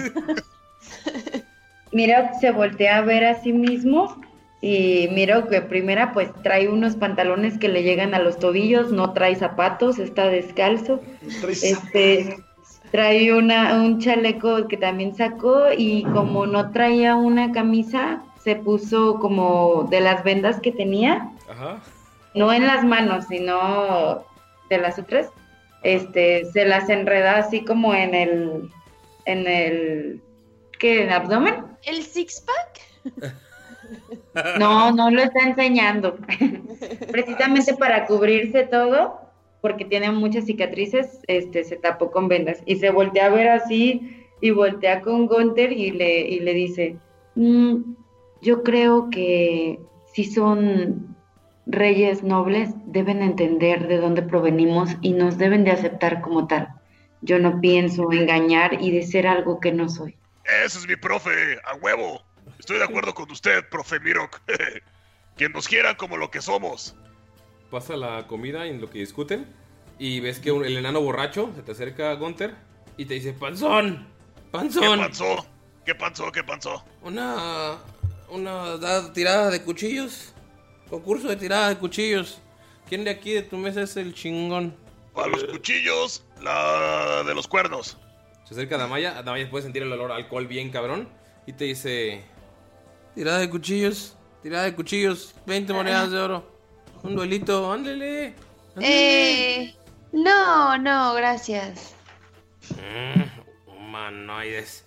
Mira, 1.93 2.33
se 2.41 2.51
voltea 2.51 2.97
a 2.97 3.03
ver 3.03 3.25
a 3.25 3.41
sí 3.41 3.53
mismo 3.53 4.21
y 4.65 5.09
miro 5.11 5.49
que 5.49 5.61
primera 5.61 6.13
pues 6.13 6.33
trae 6.45 6.69
unos 6.69 6.95
pantalones 6.95 7.59
que 7.59 7.69
le 7.69 7.83
llegan 7.83 8.15
a 8.15 8.21
los 8.21 8.39
tobillos, 8.39 8.93
no 8.93 9.13
trae 9.13 9.35
zapatos, 9.35 9.99
está 9.99 10.29
descalzo. 10.29 11.01
Este 11.49 12.37
trae 12.93 13.35
una, 13.35 13.83
un 13.83 13.99
chaleco 14.01 14.69
que 14.69 14.77
también 14.77 15.17
sacó 15.17 15.73
y 15.77 16.05
como 16.05 16.47
no 16.47 16.71
traía 16.71 17.17
una 17.17 17.51
camisa, 17.51 18.23
se 18.39 18.55
puso 18.55 19.19
como 19.19 19.89
de 19.91 20.01
las 20.01 20.23
vendas 20.23 20.61
que 20.61 20.71
tenía, 20.71 21.29
Ajá. 21.51 21.81
no 22.35 22.53
en 22.53 22.65
las 22.65 22.85
manos, 22.85 23.25
sino 23.29 24.25
de 24.71 24.79
las 24.79 24.97
otras. 24.97 25.31
Este, 25.83 26.45
se 26.53 26.67
las 26.67 26.89
enreda 26.89 27.39
así 27.39 27.65
como 27.65 27.95
en 27.95 28.15
el 28.15 28.71
en 29.25 29.47
el 29.49 30.23
¿qué? 30.79 31.03
¿En 31.03 31.09
el 31.09 31.15
abdomen? 31.15 31.65
¿El 31.83 32.05
six-pack? 32.05 33.33
No, 34.59 34.93
no 34.95 35.11
lo 35.11 35.23
está 35.23 35.41
enseñando. 35.41 36.19
Precisamente 37.11 37.75
para 37.75 38.07
cubrirse 38.07 38.65
todo, 38.65 39.21
porque 39.61 39.85
tiene 39.85 40.11
muchas 40.11 40.47
cicatrices, 40.47 41.21
este, 41.27 41.65
se 41.65 41.77
tapó 41.77 42.11
con 42.11 42.29
vendas. 42.29 42.63
Y 42.67 42.77
se 42.77 42.91
voltea 42.91 43.27
a 43.27 43.31
ver 43.31 43.49
así, 43.49 44.27
y 44.41 44.51
voltea 44.51 45.03
con 45.03 45.27
Gunther 45.27 45.73
y 45.73 45.93
le, 45.93 46.21
y 46.21 46.41
le 46.41 46.55
dice, 46.55 46.97
"Mm, 47.37 47.95
yo 48.41 48.63
creo 48.63 49.09
que 49.11 49.79
sí 50.13 50.25
son 50.25 51.17
reyes 51.67 52.23
nobles 52.23 52.71
deben 52.87 53.23
entender 53.23 53.87
de 53.87 53.99
dónde 53.99 54.23
provenimos 54.23 54.91
y 55.01 55.13
nos 55.13 55.39
deben 55.39 55.65
de 55.65 55.71
aceptar 55.71 56.21
como 56.21 56.47
tal. 56.47 56.69
Yo 57.21 57.39
no 57.39 57.61
pienso 57.61 58.11
engañar 58.13 58.83
y 58.83 58.91
de 58.91 59.03
ser 59.03 59.27
algo 59.27 59.61
que 59.61 59.73
no 59.73 59.89
soy. 59.89 60.17
Ese 60.65 60.79
es 60.79 60.89
mi 60.89 60.97
profe, 60.97 61.31
a 61.65 61.77
huevo. 61.77 62.21
Estoy 62.59 62.79
de 62.79 62.85
acuerdo 62.85 63.15
con 63.15 63.31
usted, 63.31 63.69
profe 63.69 64.01
Mirok. 64.01 64.41
que 65.37 65.49
nos 65.49 65.67
quieran 65.69 65.97
como 65.97 66.17
lo 66.17 66.31
que 66.31 66.41
somos. 66.43 66.95
Pasa 67.71 67.97
la 67.97 68.27
comida 68.27 68.67
en 68.67 68.81
lo 68.81 68.91
que 68.91 68.99
discuten 68.99 69.47
y 69.99 70.21
ves 70.21 70.39
que 70.39 70.53
un- 70.53 70.65
el 70.65 70.77
enano 70.77 71.01
borracho 71.01 71.51
se 71.57 71.63
te 71.63 71.73
acerca 71.73 72.11
a 72.11 72.15
Gunter 72.15 72.55
y 72.97 73.07
te 73.07 73.15
dice, 73.15 73.33
panzón, 73.33 74.07
panzón. 74.51 75.01
¿Qué 75.01 75.09
pasó? 75.09 75.47
¿Qué 75.87 75.95
pasó? 75.95 76.33
¿Qué 76.33 76.45
pasó? 76.45 76.85
Una, 77.03 77.79
una 78.29 78.77
da- 78.77 79.13
tirada 79.13 79.51
de 79.51 79.63
cuchillos. 79.63 80.33
Concurso 80.91 81.29
de 81.29 81.37
tirada 81.37 81.71
de 81.71 81.79
cuchillos. 81.79 82.41
¿Quién 82.89 83.05
de 83.05 83.11
aquí 83.11 83.33
de 83.33 83.43
tu 83.43 83.57
mesa 83.57 83.83
es 83.83 83.97
el 83.97 84.13
chingón? 84.15 84.77
Para 85.15 85.29
los 85.29 85.45
cuchillos, 85.45 86.23
la 86.43 87.23
de 87.27 87.35
los 87.35 87.49
cuernos. 87.49 87.97
Se 88.45 88.53
acerca 88.55 88.75
a 88.75 88.79
Damaya. 88.79 89.23
Damaya 89.23 89.49
puede 89.51 89.63
sentir 89.63 89.83
el 89.83 89.91
olor 89.93 90.13
a 90.13 90.17
alcohol 90.17 90.47
bien 90.47 90.71
cabrón. 90.71 91.09
Y 91.47 91.55
te 91.55 91.65
dice: 91.65 92.23
Tirada 93.15 93.39
de 93.39 93.51
cuchillos. 93.51 94.17
Tirada 94.43 94.65
de 94.65 94.75
cuchillos. 94.75 95.35
20 95.47 95.73
monedas 95.73 96.11
de 96.11 96.19
oro. 96.19 96.51
Un 97.03 97.15
duelito. 97.17 97.71
Ándele. 97.73 98.35
ándele. 98.77 99.65
Eh, 99.65 99.75
no, 100.13 100.79
no, 100.79 101.15
gracias. 101.15 101.95
Mm, 102.71 103.23
humanoides. 103.79 104.85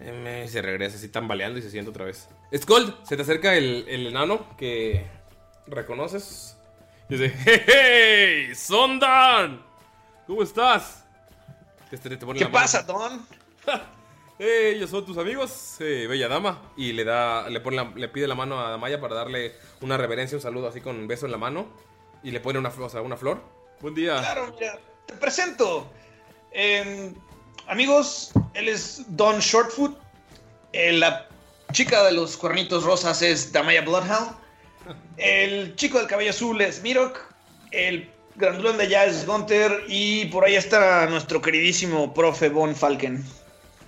M 0.00 0.46
se 0.48 0.60
regresa 0.60 0.96
así 0.96 1.08
tambaleando 1.08 1.58
y 1.58 1.62
se 1.62 1.70
sienta 1.70 1.90
otra 1.90 2.04
vez. 2.04 2.28
Skull, 2.54 2.94
se 3.02 3.16
te 3.16 3.22
acerca 3.22 3.54
el, 3.54 3.86
el 3.88 4.06
enano 4.06 4.56
que 4.56 5.06
reconoces. 5.66 6.56
Y 7.08 7.16
dice: 7.16 7.34
¡Hey, 7.44 7.62
hey! 7.66 8.54
¡Sondan! 8.54 9.64
¿Cómo 10.26 10.42
estás? 10.42 11.04
Te- 11.90 11.96
te- 11.98 12.16
te 12.16 12.26
pone 12.26 12.38
¿Qué 12.38 12.46
pasa, 12.46 12.82
Don? 12.82 13.24
Eh, 14.38 14.72
ellos 14.76 14.90
son 14.90 15.06
tus 15.06 15.16
amigos, 15.16 15.76
eh, 15.80 16.06
bella 16.08 16.28
dama. 16.28 16.62
Y 16.76 16.92
le 16.92 17.04
da, 17.04 17.48
le 17.48 18.08
pide 18.08 18.26
la 18.26 18.34
mano 18.34 18.60
a 18.60 18.70
Damaya 18.70 19.00
para 19.00 19.14
darle 19.14 19.54
una 19.80 19.96
reverencia, 19.96 20.36
un 20.36 20.42
saludo 20.42 20.68
así 20.68 20.80
con 20.80 20.96
un 20.96 21.08
beso 21.08 21.26
en 21.26 21.32
la 21.32 21.38
mano. 21.38 21.66
Y 22.22 22.30
le 22.30 22.40
pone 22.40 22.58
una, 22.58 22.68
o 22.68 22.88
sea, 22.88 23.00
una 23.02 23.16
flor. 23.16 23.40
Buen 23.80 23.94
día. 23.94 24.18
Claro, 24.18 24.54
mira, 24.58 24.78
te 25.06 25.14
presento. 25.14 25.90
Eh, 26.52 27.12
amigos, 27.66 28.30
él 28.54 28.68
es 28.68 29.04
Don 29.08 29.38
Shortfoot. 29.38 29.96
Eh, 30.72 30.92
la 30.92 31.28
chica 31.72 32.04
de 32.04 32.12
los 32.12 32.36
cuernitos 32.36 32.84
rosas 32.84 33.22
es 33.22 33.52
Damaya 33.52 33.82
Bloodhound. 33.82 34.36
El 35.16 35.74
chico 35.76 35.98
del 35.98 36.06
cabello 36.06 36.30
azul 36.30 36.60
es 36.60 36.82
Mirok. 36.82 37.18
El 37.70 38.10
grandulón 38.36 38.76
de 38.76 38.84
allá 38.84 39.04
es 39.04 39.26
Gunter. 39.26 39.84
Y 39.88 40.26
por 40.26 40.44
ahí 40.44 40.56
está 40.56 41.06
nuestro 41.06 41.40
queridísimo 41.40 42.14
profe 42.14 42.48
Von 42.48 42.74
Falken. 42.74 43.24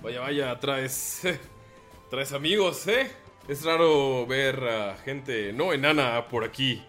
Vaya, 0.01 0.21
vaya, 0.21 0.59
traes, 0.59 1.21
traes 2.09 2.33
amigos, 2.33 2.87
¿eh? 2.87 3.11
Es 3.47 3.63
raro 3.65 4.25
ver 4.27 4.63
a 4.63 4.97
gente 4.97 5.51
no 5.53 5.73
enana 5.73 6.27
por 6.27 6.43
aquí, 6.43 6.83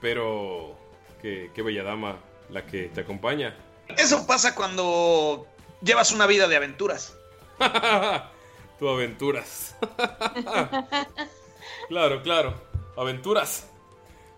pero 0.00 0.76
qué, 1.20 1.50
qué 1.54 1.62
bella 1.62 1.82
dama 1.82 2.18
la 2.50 2.64
que 2.66 2.84
te 2.84 3.00
acompaña. 3.02 3.56
Eso 3.88 4.26
pasa 4.26 4.54
cuando 4.54 5.46
llevas 5.82 6.12
una 6.12 6.26
vida 6.26 6.48
de 6.48 6.56
aventuras. 6.56 7.16
tu 8.78 8.88
aventuras. 8.88 9.76
claro, 11.88 12.22
claro, 12.22 12.54
aventuras. 12.96 13.68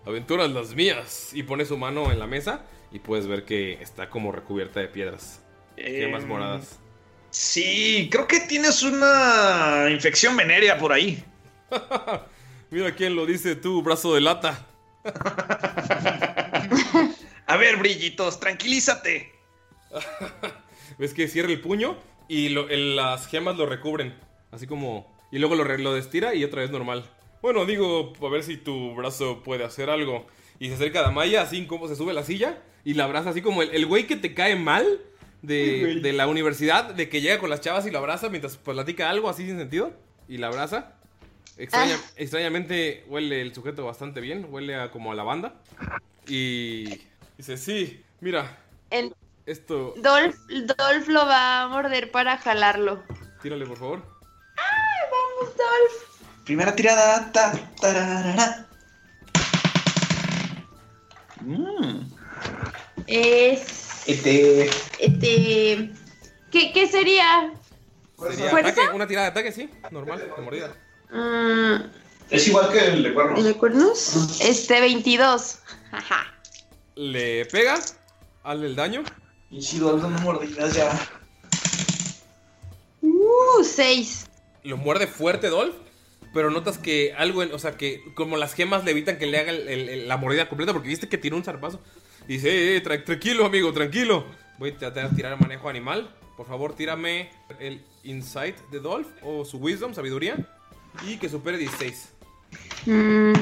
Aventuras 0.05 0.49
las 0.49 0.73
mías. 0.73 1.31
Y 1.33 1.43
pone 1.43 1.65
su 1.65 1.77
mano 1.77 2.11
en 2.11 2.19
la 2.19 2.27
mesa 2.27 2.65
y 2.91 2.99
puedes 2.99 3.27
ver 3.27 3.45
que 3.45 3.73
está 3.73 4.09
como 4.09 4.31
recubierta 4.31 4.79
de 4.79 4.87
piedras. 4.87 5.43
Gemas 5.75 6.23
Em, 6.23 6.29
moradas. 6.29 6.79
Sí, 7.39 8.09
creo 8.11 8.27
que 8.27 8.39
tienes 8.39 8.81
una 8.81 9.89
infección 9.91 10.35
venérea 10.35 10.79
por 10.79 10.91
ahí. 10.91 11.23
Mira 12.71 12.95
quién 12.95 13.15
lo 13.15 13.27
dice 13.27 13.55
tú, 13.55 13.83
brazo 13.83 14.15
de 14.15 14.21
lata. 14.21 14.65
A 17.45 17.57
ver, 17.57 17.77
brillitos, 17.77 18.39
tranquilízate. 18.39 19.31
¿Ves 20.97 21.13
que 21.13 21.27
cierra 21.27 21.51
el 21.51 21.61
puño 21.61 21.95
y 22.27 22.49
lo- 22.49 22.69
el- 22.69 22.95
las 22.95 23.27
gemas 23.27 23.55
lo 23.55 23.67
recubren? 23.67 24.15
Así 24.49 24.65
como... 24.65 25.15
Y 25.31 25.37
luego 25.37 25.53
lo, 25.53 25.63
lo 25.63 25.93
destira 25.93 26.33
y 26.33 26.43
otra 26.43 26.61
vez 26.63 26.71
normal. 26.71 27.07
Bueno, 27.43 27.67
digo, 27.67 28.13
a 28.19 28.29
ver 28.29 28.41
si 28.41 28.57
tu 28.57 28.95
brazo 28.95 29.43
puede 29.43 29.63
hacer 29.63 29.91
algo. 29.91 30.25
Y 30.57 30.69
se 30.69 30.73
acerca 30.73 31.01
a 31.01 31.03
Damaya, 31.03 31.43
así 31.43 31.67
como 31.67 31.87
se 31.87 31.95
sube 31.95 32.09
a 32.11 32.15
la 32.15 32.23
silla 32.23 32.63
y 32.83 32.95
la 32.95 33.03
abraza, 33.03 33.29
así 33.29 33.43
como 33.43 33.61
el, 33.61 33.69
el 33.75 33.85
güey 33.85 34.07
que 34.07 34.15
te 34.15 34.33
cae 34.33 34.55
mal 34.55 35.01
de, 35.41 35.99
de 36.01 36.13
la 36.13 36.27
universidad, 36.27 36.93
de 36.93 37.09
que 37.09 37.21
llega 37.21 37.39
con 37.39 37.49
las 37.49 37.61
chavas 37.61 37.85
y 37.85 37.91
lo 37.91 37.99
abraza 37.99 38.29
mientras 38.29 38.57
platica 38.57 39.09
algo 39.09 39.29
así 39.29 39.45
sin 39.45 39.57
sentido. 39.57 39.93
Y 40.27 40.37
la 40.37 40.47
abraza. 40.47 40.93
Extraña- 41.57 41.99
Extrañamente 42.17 43.03
huele 43.07 43.41
el 43.41 43.53
sujeto 43.53 43.85
bastante 43.85 44.19
bien, 44.21 44.47
huele 44.49 44.75
a, 44.75 44.91
como 44.91 45.11
a 45.11 45.15
lavanda. 45.15 45.55
Y 46.27 46.85
dice, 47.37 47.57
sí, 47.57 48.03
mira, 48.19 48.57
El 48.89 49.15
esto... 49.45 49.93
Dolph, 49.97 50.35
Dolph 50.49 51.07
lo 51.07 51.25
va 51.25 51.61
a 51.63 51.67
morder 51.69 52.11
para 52.11 52.37
jalarlo. 52.37 53.01
Tírale, 53.41 53.65
por 53.65 53.77
favor. 53.77 53.99
Vamos, 53.99 55.55
Dolph. 55.55 56.43
Primera 56.45 56.75
tirada. 56.75 57.31
Ta, 57.31 57.53
tararara. 57.79 58.67
Mm, 61.41 62.01
Es. 63.07 63.86
Este. 64.07 64.69
Este. 64.99 65.91
¿Qué, 66.51 66.71
qué 66.73 66.87
sería? 66.87 67.53
Sería 68.31 68.49
¿Fuerza? 68.49 68.71
ataque, 68.71 68.95
una 68.95 69.07
tirada 69.07 69.25
de 69.27 69.31
ataque, 69.31 69.51
sí, 69.51 69.69
normal, 69.91 70.19
de 70.35 70.41
mordida. 70.41 70.75
Mm, 71.11 71.89
Es 72.31 72.47
igual 72.47 72.71
que 72.71 72.79
el 72.79 73.03
de 73.03 73.13
cuernos. 73.13 73.39
¿El 73.39 73.45
de 73.45 73.53
cuernos? 73.53 74.41
Este, 74.41 74.79
22. 74.81 75.59
Ajá. 75.91 76.33
Le 76.95 77.45
pega, 77.45 77.79
hazle 78.43 78.67
el 78.67 78.75
daño. 78.75 79.03
Y 79.51 79.61
si 79.61 79.79
dando 79.79 80.09
mordidas 80.09 80.73
ya. 80.73 80.89
Uh, 83.01 83.63
6. 83.63 84.25
Lo 84.63 84.77
muerde 84.77 85.07
fuerte 85.07 85.47
Dolph, 85.49 85.75
pero 86.33 86.49
notas 86.49 86.77
que 86.77 87.13
algo, 87.17 87.43
en- 87.43 87.53
o 87.53 87.59
sea, 87.59 87.77
que 87.77 88.01
como 88.15 88.35
las 88.37 88.53
gemas 88.53 88.83
le 88.83 88.91
evitan 88.91 89.17
que 89.17 89.27
le 89.27 89.37
haga 89.39 89.51
el- 89.51 89.67
el- 89.67 89.89
el- 89.89 90.07
la 90.07 90.17
mordida 90.17 90.49
completa 90.49 90.73
porque 90.73 90.89
viste 90.89 91.07
que 91.07 91.17
tiró 91.17 91.37
un 91.37 91.43
zarpazo. 91.43 91.79
Y 92.27 92.33
dice, 92.33 92.49
eh, 92.49 92.77
eh, 92.77 92.83
tra- 92.83 93.03
tranquilo, 93.03 93.45
amigo, 93.45 93.71
tranquilo. 93.73 94.25
Voy 94.57 94.71
a 94.71 94.77
tratar 94.77 95.09
de 95.09 95.15
tirar 95.15 95.33
el 95.33 95.39
manejo 95.39 95.69
animal. 95.69 96.09
Por 96.35 96.47
favor, 96.47 96.75
tírame 96.75 97.29
el 97.59 97.81
Insight 98.03 98.57
de 98.69 98.79
Dolph 98.79 99.07
o 99.23 99.45
su 99.45 99.57
Wisdom, 99.57 99.93
sabiduría. 99.93 100.37
Y 101.07 101.17
que 101.17 101.29
supere 101.29 101.57
16. 101.57 102.09
Mm, 102.85 103.33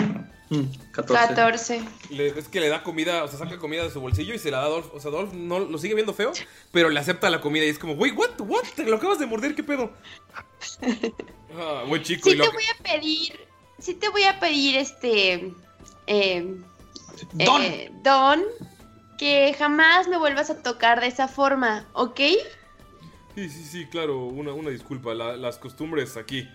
14. 0.92 1.28
14. 1.36 1.84
Le, 2.10 2.28
es 2.28 2.48
que 2.48 2.60
le 2.60 2.68
da 2.70 2.84
comida, 2.84 3.24
o 3.24 3.28
sea, 3.28 3.40
saca 3.40 3.58
comida 3.58 3.84
de 3.84 3.90
su 3.92 4.00
bolsillo 4.00 4.34
y 4.34 4.40
se 4.40 4.52
la 4.52 4.60
da 4.60 4.66
a 4.66 4.70
Dolph. 4.70 4.88
O 4.94 5.00
sea, 5.00 5.10
Dolph 5.12 5.34
no, 5.34 5.60
lo 5.60 5.78
sigue 5.78 5.96
viendo 5.96 6.14
feo, 6.14 6.32
pero 6.72 6.90
le 6.90 7.00
acepta 7.00 7.30
la 7.30 7.42
comida 7.42 7.66
y 7.66 7.70
es 7.70 7.80
como, 7.80 7.96
güey, 7.96 8.12
what, 8.12 8.40
what, 8.42 8.64
te 8.76 8.84
lo 8.84 8.98
acabas 8.98 9.20
de 9.20 9.26
morder, 9.26 9.56
¿qué 9.56 9.64
pedo? 9.64 9.92
Ah, 11.58 11.84
buen 11.88 12.04
chico. 12.04 12.30
Sí 12.30 12.36
y 12.36 12.40
te 12.42 12.50
voy 12.50 12.64
a 12.78 12.84
pedir. 12.84 13.40
Sí 13.80 13.94
te 13.94 14.10
voy 14.10 14.24
a 14.24 14.40
pedir 14.42 14.76
este. 14.76 15.54
eh, 16.08 16.56
Don. 17.32 17.62
eh, 17.62 17.90
Don. 18.04 18.44
Que 19.18 19.54
jamás 19.58 20.08
me 20.08 20.18
vuelvas 20.18 20.50
a 20.50 20.62
tocar 20.62 21.00
de 21.02 21.08
esa 21.08 21.28
forma, 21.28 21.86
¿ok? 21.94 22.20
Sí, 23.36 23.50
sí, 23.50 23.64
sí, 23.66 23.86
claro, 23.88 24.26
una, 24.26 24.54
una 24.54 24.70
disculpa, 24.70 25.14
la- 25.14 25.36
las 25.38 25.58
costumbres 25.58 26.16
aquí. 26.18 26.50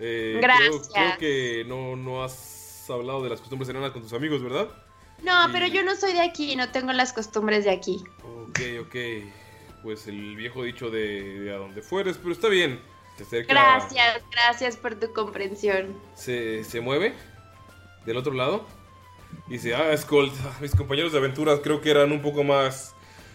Eh, 0.00 0.38
Gracias. 0.40 0.88
Creo, 0.92 1.04
creo 1.06 1.18
que 1.18 1.64
no, 1.66 1.96
no 1.96 2.24
has 2.24 2.84
hablado 2.90 3.22
de 3.22 3.30
las 3.30 3.40
costumbres 3.40 3.68
enanas 3.68 3.92
con 3.92 4.02
tus 4.02 4.12
amigos, 4.12 4.42
¿verdad? 4.42 4.68
No, 5.22 5.48
Y- 5.48 5.52
pero 5.52 5.66
yo 5.66 5.82
no 5.82 5.94
soy 5.96 6.12
de 6.12 6.20
aquí, 6.22 6.56
no 6.56 6.70
tengo 6.70 6.92
las 6.92 7.12
costumbres 7.12 7.64
de 7.64 7.70
aquí. 7.70 8.02
Ok, 8.22 8.60
ok. 8.82 8.96
Pues 9.82 10.06
el 10.06 10.34
viejo 10.36 10.62
dicho 10.64 10.90
de, 10.90 11.40
de 11.40 11.54
a 11.54 11.56
donde 11.58 11.82
fueres, 11.82 12.16
pero 12.18 12.32
está 12.32 12.48
bien. 12.48 12.80
Acerca. 13.20 13.52
Gracias, 13.52 14.22
gracias 14.32 14.76
por 14.76 14.96
tu 14.96 15.12
comprensión. 15.12 15.94
Se, 16.16 16.64
se 16.64 16.80
mueve 16.80 17.14
del 18.06 18.16
otro 18.16 18.32
lado. 18.32 18.66
Y 19.48 19.54
dice, 19.54 19.74
ah, 19.74 19.96
Skull, 19.96 20.30
mis 20.60 20.74
compañeros 20.74 21.12
de 21.12 21.18
aventuras 21.18 21.60
creo 21.62 21.80
que 21.80 21.90
eran 21.90 22.12
un 22.12 22.22
poco 22.22 22.44
más 22.44 22.94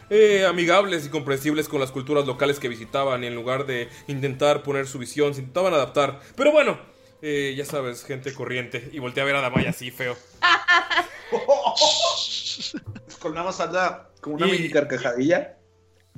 eh, 0.09 0.45
amigables 0.47 1.05
y 1.05 1.09
comprensibles 1.09 1.67
con 1.69 1.79
las 1.79 1.91
culturas 1.91 2.25
locales 2.25 2.59
que 2.59 2.67
visitaban 2.67 3.23
y 3.23 3.27
en 3.27 3.35
lugar 3.35 3.65
de 3.65 3.89
intentar 4.07 4.63
poner 4.63 4.87
su 4.87 4.97
visión, 4.99 5.33
se 5.33 5.41
intentaban 5.41 5.73
adaptar. 5.73 6.19
Pero 6.35 6.51
bueno, 6.51 6.79
eh, 7.21 7.53
ya 7.55 7.65
sabes, 7.65 8.03
gente 8.03 8.33
corriente. 8.33 8.89
Y 8.91 8.99
voltea 8.99 9.23
a 9.23 9.27
ver 9.27 9.35
a 9.35 9.41
Damaya 9.41 9.69
así 9.69 9.91
feo. 9.91 10.15
Con 13.19 13.33
nada 13.33 13.47
más 13.47 13.59
anda 13.59 14.09
como 14.21 14.37
una 14.37 14.47
Y- 14.47 14.51
mini 14.51 14.69
carcajadilla. 14.69 15.55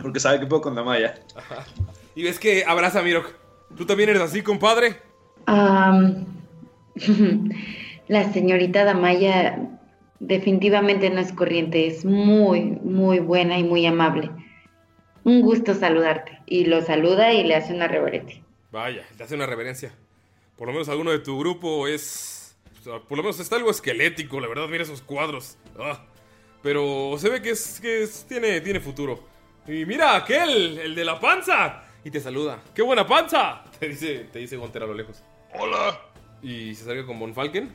Porque 0.02 0.20
sabe 0.20 0.40
que 0.40 0.46
puedo 0.48 0.62
con 0.62 0.74
la 0.74 0.84
malla. 0.84 1.20
Y 2.16 2.24
ves 2.24 2.40
que 2.40 2.64
abraza 2.66 3.00
a 3.00 3.04
Mirok. 3.04 3.30
¿Tú 3.76 3.86
también 3.86 4.10
eres 4.10 4.22
así, 4.22 4.42
compadre? 4.42 5.00
Am, 5.46 6.26
la 8.12 8.32
señorita 8.34 8.84
Damaya 8.84 9.58
definitivamente 10.20 11.10
no 11.10 11.22
es 11.22 11.32
corriente, 11.32 11.88
es 11.88 12.04
muy, 12.04 12.62
muy 12.84 13.20
buena 13.20 13.58
y 13.58 13.64
muy 13.64 13.86
amable. 13.86 14.30
Un 15.24 15.42
gusto 15.42 15.74
saludarte. 15.74 16.40
Y 16.46 16.66
lo 16.66 16.82
saluda 16.82 17.32
y 17.34 17.46
le 17.46 17.56
hace 17.56 17.74
una 17.74 17.88
reverencia. 17.88 18.44
Vaya, 18.70 19.04
te 19.16 19.24
hace 19.24 19.36
una 19.36 19.46
reverencia. 19.46 19.94
Por 20.58 20.68
lo 20.68 20.74
menos 20.74 20.90
alguno 20.90 21.12
de 21.12 21.20
tu 21.20 21.40
grupo 21.40 21.88
es. 21.88 22.58
o 22.82 22.84
sea, 22.84 23.00
por 23.00 23.18
lo 23.18 23.24
menos 23.24 23.40
está 23.40 23.56
algo 23.56 23.72
esquelético, 23.72 24.42
la 24.42 24.50
verdad, 24.50 24.68
mira 24.68 24.84
esos 24.84 25.02
cuadros. 25.02 25.58
Ah, 25.80 26.04
pero 26.62 27.16
se 27.18 27.30
ve 27.30 27.42
que, 27.42 27.52
es, 27.52 27.80
que 27.80 28.04
es- 28.04 28.26
tiene, 28.28 28.60
tiene 28.60 28.82
futuro. 28.82 29.24
Y 29.66 29.86
mira, 29.86 30.18
aquel, 30.18 30.80
el 30.80 30.96
de 30.96 31.06
la 31.06 31.18
panza. 31.18 31.84
Y 32.04 32.12
te 32.12 32.20
saluda. 32.20 32.60
¡Qué 32.76 32.82
buena 32.82 33.08
panza! 33.08 33.64
Te 33.80 33.88
dice, 33.88 34.26
te 34.34 34.40
dice 34.40 34.58
Gunter 34.58 34.84
a 34.84 34.88
lo 34.88 34.94
lejos. 34.94 35.24
Hola. 35.58 35.98
Y 36.44 36.76
se 36.76 36.84
acerca 36.84 37.06
con 37.06 37.18
Von 37.20 37.34
Falken 37.34 37.72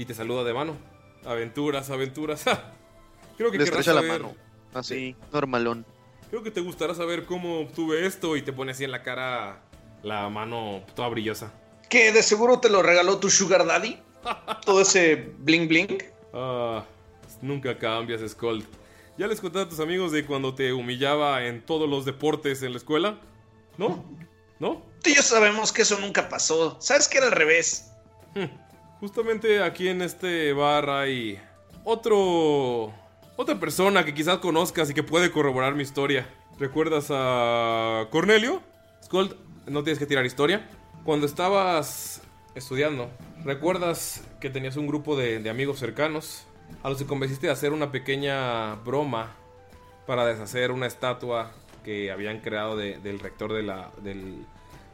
y 0.00 0.04
te 0.04 0.14
saluda 0.14 0.44
de 0.44 0.54
mano. 0.54 0.76
Aventuras, 1.24 1.90
aventuras. 1.90 2.44
Creo 3.36 3.50
que 3.50 3.58
Le 3.58 3.64
querrás 3.64 3.80
estrecha 3.80 3.94
la 3.94 4.00
saber- 4.06 4.22
mano. 4.22 4.34
Así, 4.74 5.16
normalón. 5.32 5.84
Creo 6.30 6.42
que 6.42 6.50
te 6.50 6.60
gustará 6.60 6.94
saber 6.94 7.24
cómo 7.24 7.60
obtuve 7.62 8.06
esto 8.06 8.36
y 8.36 8.42
te 8.42 8.52
pone 8.52 8.72
así 8.72 8.84
en 8.84 8.92
la 8.92 9.02
cara 9.02 9.62
la 10.02 10.28
mano 10.28 10.82
toda 10.94 11.08
brillosa. 11.08 11.52
Que 11.88 12.12
de 12.12 12.22
seguro 12.22 12.60
te 12.60 12.68
lo 12.70 12.82
regaló 12.82 13.18
tu 13.18 13.28
Sugar 13.30 13.66
Daddy. 13.66 13.98
Todo 14.64 14.82
ese 14.82 15.32
bling 15.38 15.66
bling. 15.68 15.98
Ah, 16.32 16.84
nunca 17.42 17.76
cambias, 17.78 18.20
Skull. 18.30 18.64
¿Ya 19.16 19.26
les 19.26 19.40
conté 19.40 19.60
a 19.60 19.68
tus 19.68 19.80
amigos 19.80 20.12
de 20.12 20.24
cuando 20.26 20.54
te 20.54 20.72
humillaba 20.72 21.44
en 21.46 21.64
todos 21.64 21.88
los 21.88 22.04
deportes 22.04 22.62
en 22.62 22.70
la 22.72 22.78
escuela? 22.78 23.18
¿No? 23.78 24.04
¿No? 24.60 24.82
Tú 25.02 25.10
y 25.10 25.14
yo 25.16 25.22
sabemos 25.22 25.72
que 25.72 25.82
eso 25.82 25.98
nunca 25.98 26.28
pasó. 26.28 26.76
¿Sabes 26.80 27.08
que 27.08 27.18
era 27.18 27.26
al 27.26 27.32
revés? 27.32 27.90
Justamente 29.00 29.62
aquí 29.62 29.88
en 29.88 30.02
este 30.02 30.52
bar 30.52 30.90
hay 30.90 31.40
otro... 31.84 32.92
Otra 33.36 33.60
persona 33.60 34.04
que 34.04 34.12
quizás 34.14 34.38
conozcas 34.38 34.90
y 34.90 34.94
que 34.94 35.04
puede 35.04 35.30
corroborar 35.30 35.76
mi 35.76 35.84
historia. 35.84 36.26
¿Recuerdas 36.58 37.06
a 37.10 38.08
Cornelio? 38.10 38.60
Skull, 39.04 39.36
no 39.68 39.84
tienes 39.84 40.00
que 40.00 40.06
tirar 40.06 40.26
historia. 40.26 40.68
Cuando 41.04 41.24
estabas 41.26 42.20
estudiando, 42.56 43.08
¿recuerdas 43.44 44.24
que 44.40 44.50
tenías 44.50 44.76
un 44.76 44.88
grupo 44.88 45.16
de, 45.16 45.48
amigos 45.48 45.78
cercanos 45.78 46.46
a 46.82 46.90
los 46.90 46.98
que 46.98 47.06
convenciste 47.06 47.46
de 47.46 47.52
hacer 47.52 47.72
una 47.72 47.92
pequeña 47.92 48.74
broma 48.74 49.36
para 50.08 50.26
deshacer 50.26 50.72
una 50.72 50.86
estatua 50.88 51.52
que 51.84 52.10
habían 52.10 52.40
creado 52.40 52.76
de- 52.76 52.98
del 52.98 53.20
rector 53.20 53.52
del 53.52 54.44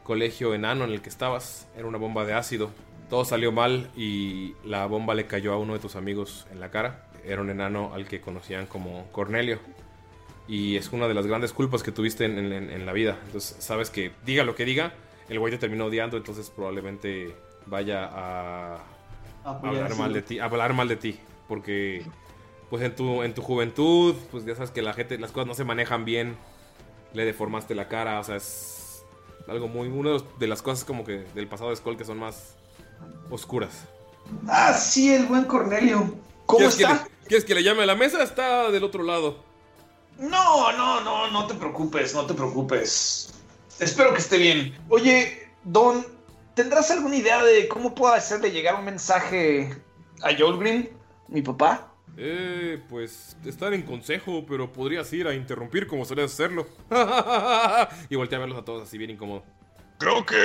colegio 0.03 0.53
enano 0.53 0.85
en 0.85 0.91
el 0.91 1.01
que 1.01 1.09
estabas? 1.09 1.67
Era 1.79 1.87
una 1.87 1.97
bomba 1.97 2.27
de 2.27 2.35
ácido. 2.35 2.71
Todo 3.11 3.25
salió 3.25 3.53
mal 3.53 3.91
y 3.97 4.55
la 4.65 4.87
bomba 4.87 5.15
le 5.15 5.27
cayó 5.27 5.53
a 5.53 5.59
uno 5.59 5.75
de 5.75 5.79
tus 5.79 5.97
amigos 5.97 6.47
en 6.51 6.61
la 6.61 6.71
cara. 6.71 7.07
Era 7.25 7.41
un 7.41 7.51
enano 7.51 7.93
al 7.95 8.07
que 8.09 8.21
conocían 8.21 8.67
como 8.67 9.07
Cornelio. 9.13 9.59
Y 10.49 10.77
es 10.77 10.93
una 10.93 11.09
de 11.09 11.15
las 11.15 11.27
grandes 11.27 11.53
culpas 11.53 11.83
que 11.83 11.91
tuviste 11.93 12.25
en, 12.27 12.39
en- 12.53 12.71
en 12.71 12.87
la 12.87 12.93
vida. 12.93 13.19
Entonces, 13.27 13.57
sabes 13.61 13.91
que 13.91 14.11
diga 14.27 14.45
lo 14.45 14.55
que 14.55 14.65
diga, 14.65 14.93
el 15.29 15.39
güey 15.39 15.51
te 15.53 15.59
terminó 15.59 15.87
odiando, 15.87 16.17
entonces 16.19 16.51
probablemente 16.51 17.35
vaya 17.67 18.05
a 18.13 18.79
hablar 19.69 19.97
mal 19.97 20.13
de 20.13 20.23
ti, 20.23 20.39
a 20.39 20.45
hablar 20.45 20.75
mal 20.75 20.89
de 20.89 20.97
ti, 20.97 21.19
porque 21.49 22.05
pues 22.69 22.83
en 22.83 22.95
tu 22.95 23.23
en 23.23 23.33
tu 23.35 23.41
juventud, 23.43 24.15
pues 24.31 24.45
ya 24.45 24.55
sabes 24.55 24.71
que 24.71 24.83
la 24.83 24.93
gente 24.93 25.19
las 25.19 25.31
cosas 25.33 25.47
no 25.47 25.55
se 25.55 25.65
manejan 25.65 26.05
bien. 26.05 26.37
Le 27.15 27.25
deformaste 27.25 27.75
la 27.75 27.89
cara, 27.89 28.19
o 28.21 28.25
sea, 28.25 28.37
es 28.37 29.05
algo 29.49 29.69
muy 29.69 29.89
una 29.89 30.17
de 30.39 30.47
las 30.47 30.61
cosas 30.63 30.85
como 30.85 31.05
que 31.05 31.25
del 31.35 31.47
pasado 31.47 31.71
de 31.71 31.77
Skull 31.77 31.97
que 31.97 32.05
son 32.05 32.19
más 32.19 32.57
oscuras. 33.31 33.85
Ah, 34.49 34.73
sí, 34.73 35.13
el 35.15 35.27
buen 35.27 35.45
Cornelio. 35.45 36.15
¿Cómo 36.47 36.59
¿Quieres 36.59 36.77
que 36.77 36.83
está? 36.85 36.95
le- 37.05 37.11
¿Quieres 37.27 37.45
que 37.45 37.55
le 37.55 37.63
llame 37.63 37.83
a 37.83 37.87
la 37.87 37.95
mesa? 37.95 38.23
Está 38.23 38.71
del 38.71 38.85
otro 38.85 39.03
lado. 39.03 39.43
No, 40.19 40.73
no, 40.73 41.01
no, 41.01 41.31
no 41.31 41.47
te 41.47 41.55
preocupes, 41.55 42.15
no 42.15 42.25
te 42.27 42.35
preocupes. 42.35 43.33
Espero 43.81 44.13
que 44.13 44.19
esté 44.21 44.39
bien. 44.39 44.77
Oye, 44.89 45.49
Don, 45.65 46.07
¿tendrás 46.55 46.91
alguna 46.91 47.17
idea 47.17 47.43
de 47.43 47.67
cómo 47.69 47.95
puedo 47.95 48.13
hacerle 48.15 48.51
llegar 48.53 48.77
un 48.77 48.85
mensaje 48.85 49.75
a 50.23 50.29
Joel 50.39 50.59
Green, 50.59 50.91
mi 51.29 51.43
papá? 51.43 51.91
Eh, 52.17 52.81
pues 52.89 53.37
estar 53.45 53.75
en 53.75 53.83
consejo, 53.83 54.45
pero 54.47 54.73
podrías 54.73 55.13
ir 55.13 55.27
a 55.27 55.35
interrumpir 55.35 55.87
como 55.89 56.05
solías 56.05 56.33
hacerlo. 56.33 56.67
y 58.09 58.15
volteé 58.17 58.37
a 58.37 58.41
verlos 58.41 58.59
a 58.59 58.65
todos 58.65 58.85
así 58.87 58.99
bien 58.99 59.11
incómodo. 59.11 59.43
Creo 59.99 60.25
que 60.25 60.37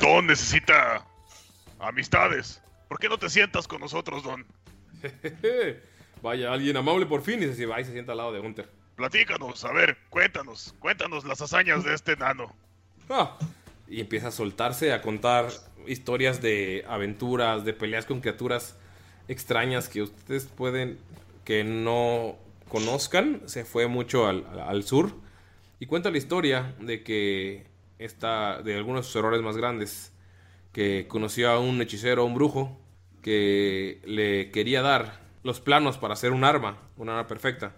Don 0.00 0.26
necesita 0.28 1.04
amistades. 1.82 2.62
¿Por 2.88 2.98
qué 2.98 3.08
no 3.08 3.18
te 3.18 3.28
sientas 3.28 3.66
con 3.68 3.80
nosotros, 3.80 4.22
Don? 4.22 4.46
Vaya, 6.22 6.52
alguien 6.52 6.76
amable 6.76 7.06
por 7.06 7.22
fin 7.22 7.42
y 7.42 7.52
se 7.52 7.66
va 7.66 7.80
y 7.80 7.84
se 7.84 7.92
sienta 7.92 8.12
al 8.12 8.18
lado 8.18 8.32
de 8.32 8.40
Hunter. 8.40 8.68
Platícanos, 8.96 9.64
a 9.64 9.72
ver, 9.72 9.98
cuéntanos, 10.10 10.74
cuéntanos 10.78 11.24
las 11.24 11.40
hazañas 11.40 11.82
de 11.82 11.94
este 11.94 12.16
nano. 12.16 12.54
Ah, 13.10 13.36
y 13.88 14.00
empieza 14.00 14.28
a 14.28 14.30
soltarse, 14.30 14.92
a 14.92 15.02
contar 15.02 15.48
historias 15.86 16.40
de 16.40 16.84
aventuras, 16.88 17.64
de 17.64 17.72
peleas 17.72 18.06
con 18.06 18.20
criaturas 18.20 18.76
extrañas 19.28 19.88
que 19.88 20.02
ustedes 20.02 20.46
pueden 20.46 20.98
que 21.44 21.64
no 21.64 22.36
conozcan. 22.68 23.42
Se 23.46 23.64
fue 23.64 23.88
mucho 23.88 24.28
al, 24.28 24.46
al 24.60 24.84
sur 24.84 25.12
y 25.80 25.86
cuenta 25.86 26.10
la 26.10 26.18
historia 26.18 26.76
de 26.78 27.02
que 27.02 27.66
está 27.98 28.62
de 28.62 28.76
algunos 28.76 29.04
de 29.04 29.06
sus 29.06 29.16
errores 29.16 29.42
más 29.42 29.56
grandes, 29.56 30.11
que 30.72 31.06
conoció 31.08 31.50
a 31.50 31.58
un 31.58 31.80
hechicero, 31.82 32.22
a 32.22 32.24
un 32.24 32.34
brujo, 32.34 32.78
que 33.22 34.00
le 34.04 34.50
quería 34.50 34.82
dar 34.82 35.20
los 35.42 35.60
planos 35.60 35.98
para 35.98 36.14
hacer 36.14 36.32
un 36.32 36.44
arma, 36.44 36.78
un 36.96 37.08
arma 37.08 37.26
perfecta. 37.26 37.74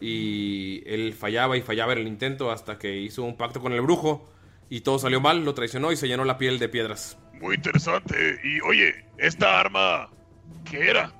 Y 0.00 0.82
él 0.86 1.12
fallaba 1.12 1.56
y 1.56 1.62
fallaba 1.62 1.92
en 1.92 1.98
el 1.98 2.08
intento 2.08 2.50
hasta 2.50 2.78
que 2.78 2.96
hizo 2.98 3.22
un 3.22 3.36
pacto 3.36 3.60
con 3.60 3.72
el 3.72 3.80
brujo 3.82 4.30
y 4.70 4.80
todo 4.80 4.98
salió 4.98 5.20
mal, 5.20 5.44
lo 5.44 5.52
traicionó 5.52 5.92
y 5.92 5.96
se 5.96 6.08
llenó 6.08 6.24
la 6.24 6.38
piel 6.38 6.58
de 6.58 6.68
piedras. 6.68 7.18
Muy 7.40 7.56
interesante. 7.56 8.38
Y 8.44 8.60
oye, 8.60 9.04
¿esta 9.18 9.60
arma 9.60 10.08
qué 10.70 10.90
era? 10.90 11.12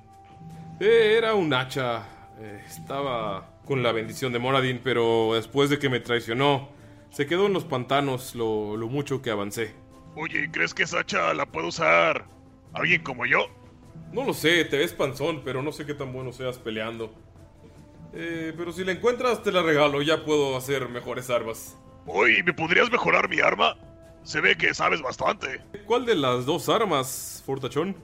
Eh, 0.79 1.15
era 1.17 1.35
un 1.35 1.53
hacha. 1.53 2.03
eh, 2.39 2.63
estaba 2.67 3.59
con 3.65 3.83
la 3.83 3.91
bendición 3.91 4.33
de 4.33 4.39
Moradin, 4.39 4.79
pero 4.83 5.31
después 5.35 5.69
de 5.69 5.77
que 5.77 5.89
me 5.89 5.99
traicionó, 5.99 6.69
se 7.11 7.27
quedó 7.27 7.45
en 7.45 7.53
los 7.53 7.65
pantanos 7.65 8.33
lo, 8.35 8.77
lo 8.77 8.87
mucho 8.87 9.21
que 9.21 9.29
avancé. 9.29 9.75
Oye, 10.15 10.49
¿crees 10.51 10.73
que 10.73 10.83
esa 10.83 10.99
hacha 10.99 11.33
la 11.33 11.45
puede 11.45 11.67
usar 11.67 12.25
alguien 12.73 13.01
como 13.03 13.25
yo? 13.25 13.47
No 14.11 14.25
lo 14.25 14.33
sé, 14.33 14.65
te 14.65 14.77
ves 14.77 14.93
panzón, 14.93 15.41
pero 15.43 15.61
no 15.63 15.71
sé 15.71 15.85
qué 15.85 15.93
tan 15.93 16.11
bueno 16.11 16.33
seas 16.33 16.57
peleando. 16.57 17.13
Eh, 18.13 18.53
pero 18.57 18.73
si 18.73 18.83
la 18.83 18.91
encuentras, 18.91 19.41
te 19.41 19.51
la 19.51 19.61
regalo, 19.61 20.01
ya 20.01 20.25
puedo 20.25 20.57
hacer 20.57 20.89
mejores 20.89 21.29
armas. 21.29 21.77
Oye, 22.05 22.43
¿me 22.43 22.53
podrías 22.53 22.91
mejorar 22.91 23.29
mi 23.29 23.39
arma? 23.39 23.77
Se 24.23 24.41
ve 24.41 24.57
que 24.57 24.73
sabes 24.73 25.01
bastante. 25.01 25.61
¿Cuál 25.85 26.05
de 26.05 26.15
las 26.15 26.45
dos 26.45 26.67
armas, 26.67 27.41
Fortachón? 27.45 27.95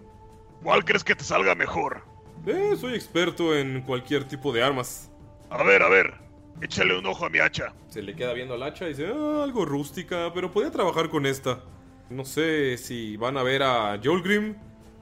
¿Cuál 0.63 0.85
crees 0.85 1.03
que 1.03 1.15
te 1.15 1.23
salga 1.25 1.55
mejor? 1.55 2.03
Eh, 2.45 2.75
soy 2.79 2.93
experto 2.95 3.55
en 3.55 3.81
cualquier 3.81 4.23
tipo 4.23 4.53
de 4.53 4.63
armas. 4.63 5.11
A 5.49 5.61
ver, 5.63 5.83
a 5.83 5.89
ver, 5.89 6.13
échale 6.61 6.97
un 6.97 7.05
ojo 7.05 7.25
a 7.25 7.29
mi 7.29 7.39
hacha. 7.39 7.73
Se 7.89 8.01
le 8.01 8.15
queda 8.15 8.33
viendo 8.33 8.53
al 8.53 8.63
hacha 8.63 8.85
y 8.85 8.89
dice, 8.89 9.07
"Ah, 9.13 9.43
algo 9.43 9.65
rústica, 9.65 10.31
pero 10.33 10.51
podría 10.51 10.71
trabajar 10.71 11.09
con 11.09 11.25
esta. 11.25 11.63
No 12.09 12.23
sé 12.23 12.77
si 12.77 13.17
van 13.17 13.37
a 13.37 13.43
ver 13.43 13.63
a 13.63 13.99
Joel 14.01 14.23
Grimm, 14.23 14.55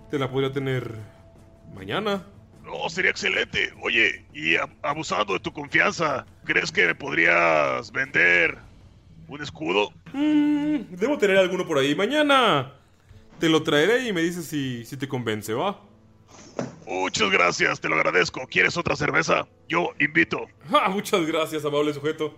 te 0.09 0.17
la 0.17 0.29
podría 0.29 0.51
tener 0.51 0.91
mañana. 1.73 2.25
No, 2.63 2.89
sería 2.89 3.11
excelente. 3.11 3.71
Oye, 3.83 4.25
y 4.33 4.55
abusando 4.81 5.33
de 5.33 5.39
tu 5.39 5.53
confianza, 5.53 6.25
¿crees 6.45 6.71
que 6.71 6.87
me 6.87 6.95
podrías 6.95 7.91
vender 7.91 8.57
un 9.27 9.41
escudo? 9.41 9.91
Mm, 10.13 10.95
debo 10.95 11.17
tener 11.17 11.37
alguno 11.37 11.67
por 11.67 11.77
ahí. 11.77 11.93
Mañana 11.93 12.73
te 13.39 13.49
lo 13.49 13.61
traeré 13.61 14.07
y 14.07 14.13
me 14.13 14.21
dices 14.21 14.45
si, 14.45 14.83
si 14.85 14.97
te 14.97 15.07
convence, 15.07 15.53
¿va? 15.53 15.79
Muchas 16.87 17.29
gracias, 17.29 17.79
te 17.79 17.87
lo 17.89 17.95
agradezco. 17.95 18.47
¿Quieres 18.47 18.77
otra 18.77 18.95
cerveza? 18.95 19.47
Yo 19.67 19.89
invito. 19.99 20.45
Ah, 20.73 20.89
muchas 20.89 21.23
gracias, 21.27 21.63
amable 21.65 21.93
sujeto. 21.93 22.33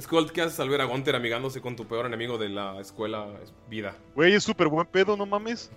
Skull, 0.00 0.30
¿qué 0.32 0.42
haces 0.42 0.60
al 0.60 0.68
ver 0.68 0.82
a 0.82 0.84
Gunter 0.84 1.16
amigándose 1.16 1.60
con 1.60 1.74
tu 1.74 1.86
peor 1.86 2.06
enemigo 2.06 2.36
de 2.36 2.50
la 2.50 2.80
escuela 2.80 3.28
es 3.42 3.52
vida? 3.68 3.96
Güey, 4.14 4.34
es 4.34 4.44
súper 4.44 4.68
buen 4.68 4.86
pedo, 4.86 5.16
no 5.16 5.24
mames. 5.24 5.70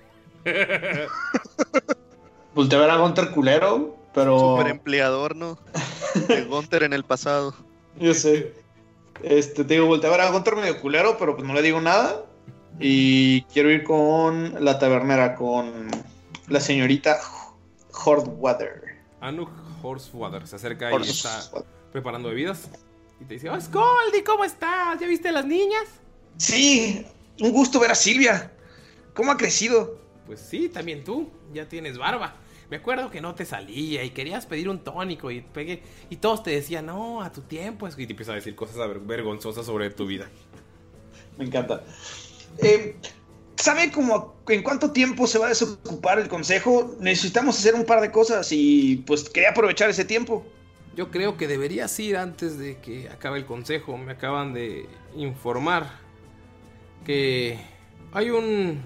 Volteé 2.54 2.78
a 2.78 2.82
ver 2.82 2.90
a 2.90 2.98
Gunter 2.98 3.32
culero, 3.32 3.96
pero. 4.14 4.38
Super 4.40 4.68
empleador, 4.68 5.36
¿no? 5.36 5.58
De 6.28 6.44
Gunter 6.46 6.84
en 6.84 6.94
el 6.94 7.04
pasado. 7.04 7.54
Yo 8.00 8.14
sé. 8.14 8.54
Este, 9.24 9.64
te 9.64 9.74
digo, 9.74 9.86
volteé 9.86 10.10
a 10.10 10.12
ver 10.12 10.22
a 10.22 10.32
Gunter 10.32 10.56
medio 10.56 10.80
culero, 10.82 11.18
pero 11.18 11.36
pues 11.36 11.48
no 11.48 11.54
le 11.54 11.62
digo 11.62 11.82
nada. 11.82 12.26
Y 12.80 13.42
quiero 13.44 13.70
ir 13.70 13.84
con 13.84 14.64
la 14.64 14.80
tabernera, 14.80 15.36
con 15.36 15.90
la 16.48 16.60
señorita 16.60 17.20
Hordwater. 18.06 18.98
Anuk 19.20 19.50
Horsewater 19.84 20.48
se 20.48 20.56
acerca 20.56 20.92
y 20.92 21.02
está 21.02 21.42
preparando 21.92 22.30
bebidas. 22.30 22.70
Y 23.20 23.26
te 23.26 23.34
dice, 23.36 23.50
oh, 23.50 23.60
Scoldy, 23.60 24.24
¿cómo 24.26 24.44
estás? 24.44 25.00
¿Ya 25.00 25.08
viste 25.08 25.30
a 25.30 25.32
las 25.32 25.46
niñas? 25.46 25.84
Sí, 26.38 27.06
un 27.42 27.52
gusto 27.52 27.80
ver 27.80 27.92
a 27.92 27.96
Silvia. 27.96 28.52
¿Cómo 29.14 29.32
ha 29.32 29.38
crecido? 29.38 30.00
Pues 30.26 30.40
sí, 30.40 30.70
también 30.70 31.04
tú. 31.04 31.30
Ya 31.54 31.68
tienes 31.68 31.98
barba. 31.98 32.36
Me 32.70 32.78
acuerdo 32.78 33.10
que 33.10 33.20
no 33.20 33.34
te 33.36 33.46
salía 33.46 34.04
y 34.04 34.12
querías 34.12 34.46
pedir 34.46 34.70
un 34.70 34.84
tónico 34.84 35.32
y 35.32 35.42
pegué. 35.42 35.82
Y 36.10 36.18
todos 36.18 36.44
te 36.44 36.52
decían, 36.52 36.86
no, 36.86 37.22
a 37.22 37.32
tu 37.32 37.42
tiempo. 37.42 37.88
Y 37.88 37.92
te 37.92 38.04
empiezan 38.14 38.34
a 38.34 38.36
decir 38.36 38.56
cosas 38.56 38.78
ver- 38.78 39.00
vergonzosas 39.00 39.66
sobre 39.66 39.90
tu 39.90 40.06
vida. 40.06 40.30
Me 41.38 41.46
encanta. 41.46 41.84
Eh, 42.60 42.96
¿Sabe 43.56 43.92
como 43.92 44.36
en 44.48 44.64
cuánto 44.64 44.92
tiempo 44.92 45.28
se 45.28 45.40
va 45.40 45.48
a 45.48 45.50
desocupar 45.50 46.20
el 46.20 46.30
consejo? 46.30 46.96
Necesitamos 47.00 47.58
hacer 47.58 47.76
un 47.76 47.86
par 47.86 48.00
de 48.02 48.12
cosas 48.12 48.48
y 48.52 49.04
pues 49.06 49.30
quería 49.30 49.50
aprovechar 49.50 49.90
ese 49.90 50.06
tiempo. 50.06 50.46
Yo 50.96 51.12
creo 51.12 51.38
que 51.38 51.48
deberías 51.48 51.98
ir 52.00 52.18
antes 52.18 52.58
de 52.58 52.78
que 52.80 53.10
acabe 53.10 53.38
el 53.40 53.46
consejo. 53.46 53.98
Me 53.98 54.12
acaban 54.14 54.54
de 54.54 54.88
informar 55.16 55.88
que 57.06 57.60
hay 58.12 58.30
un 58.32 58.82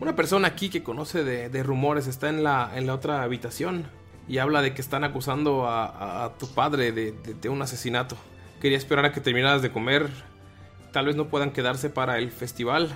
una 0.00 0.14
persona 0.14 0.48
aquí 0.48 0.68
que 0.68 0.82
conoce 0.82 1.24
de, 1.24 1.48
de 1.48 1.62
rumores. 1.62 2.06
Está 2.06 2.28
en 2.28 2.42
la 2.42 2.72
en 2.74 2.86
la 2.86 2.94
otra 2.94 3.22
habitación 3.22 3.86
y 4.28 4.38
habla 4.38 4.60
de 4.60 4.74
que 4.74 4.82
están 4.82 5.04
acusando 5.04 5.66
a, 5.68 6.24
a- 6.24 6.36
tu 6.38 6.48
padre 6.48 6.90
de, 6.92 7.12
de- 7.12 7.34
de 7.34 7.48
un 7.48 7.62
asesinato. 7.62 8.16
Quería 8.60 8.78
esperar 8.78 9.04
a 9.04 9.12
que 9.12 9.20
terminaras 9.20 9.62
de 9.62 9.70
comer. 9.70 10.08
Tal 10.92 11.06
vez 11.06 11.14
no 11.16 11.28
puedan 11.28 11.52
quedarse 11.52 11.90
para 11.90 12.18
el 12.18 12.30
festival. 12.32 12.90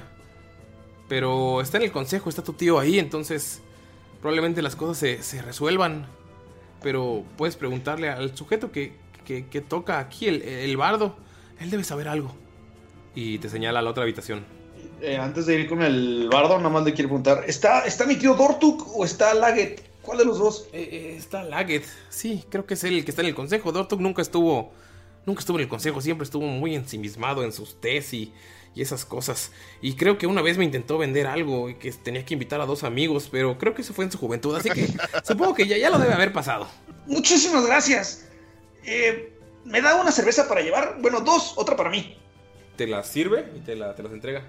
Pero 1.08 1.60
está 1.60 1.76
en 1.76 1.84
el 1.84 1.92
consejo, 1.92 2.28
está 2.30 2.42
tu 2.42 2.52
tío 2.52 2.78
ahí, 2.78 2.98
entonces 2.98 3.60
probablemente 4.20 4.62
las 4.62 4.76
cosas 4.76 4.96
se, 4.96 5.22
se 5.22 5.42
resuelvan 5.42 6.06
pero 6.82 7.24
puedes 7.36 7.56
preguntarle 7.56 8.08
al 8.08 8.36
sujeto 8.36 8.70
que, 8.72 8.92
que- 9.24 9.46
que 9.46 9.60
toca 9.60 9.98
aquí, 9.98 10.26
el, 10.28 10.42
el 10.42 10.76
bardo. 10.76 11.16
Él 11.60 11.70
debe 11.70 11.84
saber 11.84 12.08
algo. 12.08 12.34
Y 13.14 13.38
te 13.38 13.48
señala 13.48 13.80
a 13.80 13.82
la 13.82 13.90
otra 13.90 14.02
habitación. 14.04 14.44
Eh, 15.02 15.16
antes 15.16 15.46
de 15.46 15.58
ir 15.60 15.68
con 15.68 15.82
el 15.82 16.28
bardo, 16.30 16.56
nada 16.58 16.70
más 16.70 16.84
le 16.84 16.92
quiero 16.94 17.08
preguntar: 17.08 17.44
¿está, 17.46 17.84
¿está 17.86 18.06
mi 18.06 18.16
tío 18.16 18.34
Dortuk 18.34 18.86
o 18.96 19.04
está 19.04 19.34
Laget? 19.34 19.82
¿Cuál 20.02 20.18
de 20.18 20.24
los 20.24 20.38
dos? 20.38 20.68
Eh, 20.72 21.14
está 21.18 21.42
Laget. 21.42 21.84
Sí, 22.08 22.44
creo 22.50 22.66
que 22.66 22.74
es 22.74 22.84
él 22.84 22.94
el 22.98 23.04
que 23.04 23.10
está 23.10 23.22
en 23.22 23.28
el 23.28 23.34
consejo. 23.34 23.72
Dortuk 23.72 24.00
nunca 24.00 24.22
estuvo. 24.22 24.72
Nunca 25.26 25.40
estuvo 25.40 25.58
en 25.58 25.64
el 25.64 25.68
consejo, 25.68 26.00
siempre 26.00 26.24
estuvo 26.24 26.46
muy 26.46 26.74
ensimismado 26.74 27.44
en 27.44 27.52
sus 27.52 27.76
y, 28.14 28.32
y 28.74 28.82
esas 28.82 29.04
cosas. 29.04 29.52
Y 29.82 29.94
creo 29.94 30.16
que 30.18 30.26
una 30.26 30.42
vez 30.42 30.56
me 30.58 30.64
intentó 30.64 30.96
vender 30.98 31.26
algo 31.26 31.68
y 31.70 31.74
que 31.74 31.90
tenía 31.92 32.24
que 32.24 32.34
invitar 32.34 32.60
a 32.60 32.66
dos 32.66 32.84
amigos, 32.84 33.28
pero 33.30 33.58
creo 33.58 33.74
que 33.74 33.82
eso 33.82 33.92
fue 33.94 34.04
en 34.04 34.12
su 34.12 34.18
juventud, 34.18 34.54
así 34.54 34.70
que 34.70 34.86
supongo 35.24 35.54
que 35.54 35.66
ya, 35.66 35.76
ya 35.76 35.90
lo 35.90 35.98
debe 35.98 36.14
haber 36.14 36.32
pasado. 36.32 36.68
Muchísimas 37.06 37.66
gracias. 37.66 38.28
Eh, 38.84 39.32
¿Me 39.64 39.80
da 39.82 40.00
una 40.00 40.12
cerveza 40.12 40.48
para 40.48 40.60
llevar? 40.62 40.98
Bueno, 41.02 41.20
dos, 41.20 41.54
otra 41.56 41.76
para 41.76 41.90
mí. 41.90 42.16
Te 42.76 42.86
las 42.86 43.08
sirve 43.08 43.46
y 43.56 43.60
te, 43.60 43.76
la- 43.76 43.94
te 43.94 44.02
las 44.02 44.12
entrega. 44.12 44.42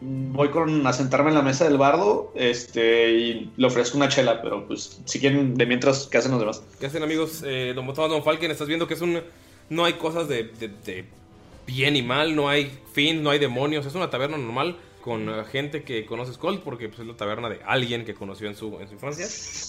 Voy 0.00 0.50
con 0.50 0.86
a 0.86 0.92
sentarme 0.92 1.30
en 1.30 1.34
la 1.36 1.42
mesa 1.42 1.64
del 1.64 1.78
bardo 1.78 2.30
este, 2.36 3.10
y 3.12 3.52
le 3.56 3.66
ofrezco 3.66 3.96
una 3.96 4.10
chela, 4.10 4.42
pero 4.42 4.66
pues 4.66 5.00
si 5.06 5.18
quieren, 5.18 5.54
de 5.54 5.64
mientras, 5.64 6.06
¿qué 6.06 6.18
hacen 6.18 6.32
los 6.32 6.40
demás? 6.40 6.62
¿Qué 6.78 6.84
hacen 6.86 7.02
amigos? 7.02 7.42
Eh, 7.46 7.72
don 7.74 7.86
Tomás 7.94 8.10
Don 8.10 8.22
Falken, 8.22 8.50
estás 8.50 8.68
viendo 8.68 8.86
que 8.86 8.92
es 8.94 9.00
un... 9.00 9.22
No 9.70 9.84
hay 9.86 9.94
cosas 9.94 10.28
de, 10.28 10.44
de- 10.44 10.68
de 10.68 11.06
bien 11.66 11.96
y 11.96 12.02
mal, 12.02 12.34
no 12.36 12.48
hay 12.48 12.70
fin, 12.92 13.22
no 13.22 13.30
hay 13.30 13.38
demonios, 13.38 13.86
es 13.86 13.94
una 13.94 14.10
taberna 14.10 14.38
normal 14.38 14.76
con 15.02 15.28
gente 15.46 15.84
que 15.84 16.04
conoce 16.04 16.32
Skull 16.34 16.60
porque 16.60 16.88
pues, 16.88 17.00
es 17.00 17.06
la 17.06 17.14
taberna 17.16 17.48
de 17.48 17.60
alguien 17.64 18.04
que 18.04 18.14
conoció 18.14 18.48
en 18.48 18.56
su, 18.56 18.78
en 18.80 18.88
su 18.88 18.94
infancia. 18.94 19.26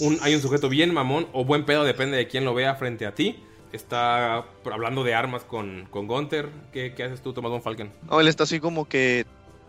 Un- 0.08 0.18
hay 0.22 0.34
un 0.34 0.42
sujeto 0.42 0.68
bien 0.70 0.94
mamón 0.94 1.28
o 1.34 1.46
buen 1.46 1.64
pedo, 1.66 1.84
depende 1.84 2.18
de 2.18 2.28
quién 2.28 2.44
lo 2.46 2.54
vea 2.54 2.76
frente 2.76 3.06
a 3.06 3.14
ti. 3.14 3.36
Está 3.72 4.46
hablando 4.72 5.04
de 5.04 5.14
armas 5.14 5.44
con, 5.44 5.88
con 5.92 6.08
Gunther. 6.08 6.50
¿Qué, 6.72 6.94
qué 6.96 7.04
haces 7.04 7.22
tú, 7.22 7.34
Tomás 7.34 7.52
Don 7.52 7.62
Falken? 7.62 7.92
No, 8.10 8.20
él 8.22 8.28
está 8.30 8.44
así 8.44 8.60
como 8.60 8.88
que 8.88 9.26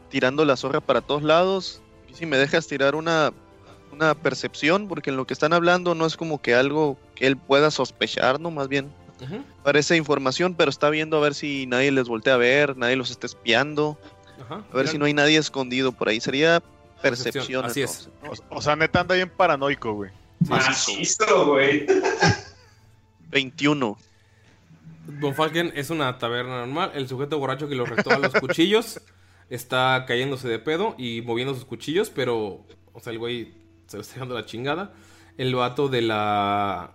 tirando 0.09 0.45
la 0.45 0.57
zorra 0.57 0.81
para 0.81 1.01
todos 1.01 1.23
lados. 1.23 1.83
Y 2.11 2.15
si 2.15 2.25
me 2.25 2.39
dejas 2.39 2.67
tirar 2.69 2.95
una, 2.95 3.33
una 3.93 4.15
percepción, 4.15 4.87
porque 4.89 5.11
en 5.11 5.17
lo 5.17 5.27
que 5.27 5.35
están 5.35 5.53
hablando 5.53 5.95
no 5.95 6.07
es 6.07 6.17
como 6.17 6.41
que 6.41 6.55
algo 6.55 6.97
que 7.17 7.27
él 7.27 7.37
pueda 7.37 7.71
sospechar, 7.73 8.41
¿no? 8.41 8.51
Más 8.53 8.69
bien 8.69 8.91
Parece 9.63 9.97
información, 9.97 10.55
pero 10.55 10.71
está 10.71 10.91
viendo 10.91 11.17
a 11.17 11.21
ver 11.21 11.35
si 11.35 11.67
nadie 11.67 11.91
les 11.91 12.09
voltea 12.09 12.35
a 12.35 12.39
ver, 12.39 12.77
nadie 12.77 12.97
los 12.97 13.11
está 13.11 13.27
espiando, 13.27 13.99
Ajá. 14.41 14.65
a 14.73 14.77
ver 14.77 14.89
si 14.89 14.99
no 14.99 15.07
hay 15.07 15.15
nadie 15.15 15.39
escondido 15.39 15.93
por 15.93 16.09
ahí. 16.09 16.21
Sería 16.21 16.63
percepción. 17.03 17.65
Así 17.65 17.83
es. 17.83 18.09
O, 18.51 18.57
o 18.57 18.63
sea, 18.63 18.77
neta 18.77 19.01
anda 19.01 19.15
bien 19.15 19.31
paranoico, 19.31 19.93
güey. 19.93 20.11
Macizo, 20.41 21.47
güey. 21.47 21.87
21. 23.31 23.99
Don 25.21 25.35
Falken 25.35 25.73
es 25.75 25.91
una 25.91 26.19
taberna 26.19 26.61
normal. 26.61 26.93
El 26.95 27.09
sujeto 27.09 27.39
borracho 27.39 27.69
que 27.69 27.75
lo 27.75 27.87
retó 27.87 28.11
a 28.11 28.19
los 28.19 28.33
cuchillos 28.41 29.01
está 29.51 30.05
cayéndose 30.07 30.49
de 30.49 30.59
pedo 30.59 30.95
y 30.99 31.23
moviendo 31.23 31.55
sus 31.55 31.65
cuchillos, 31.65 32.11
pero, 32.11 32.65
o 32.93 33.01
sea, 33.01 33.13
el 33.13 33.19
güey 33.19 33.55
se 33.87 33.97
lo 33.97 34.03
está 34.03 34.21
dando 34.21 34.35
la 34.35 34.45
chingada. 34.45 34.93
El 35.37 35.55
vato 35.55 35.89
de 35.89 36.03
la. 36.03 36.93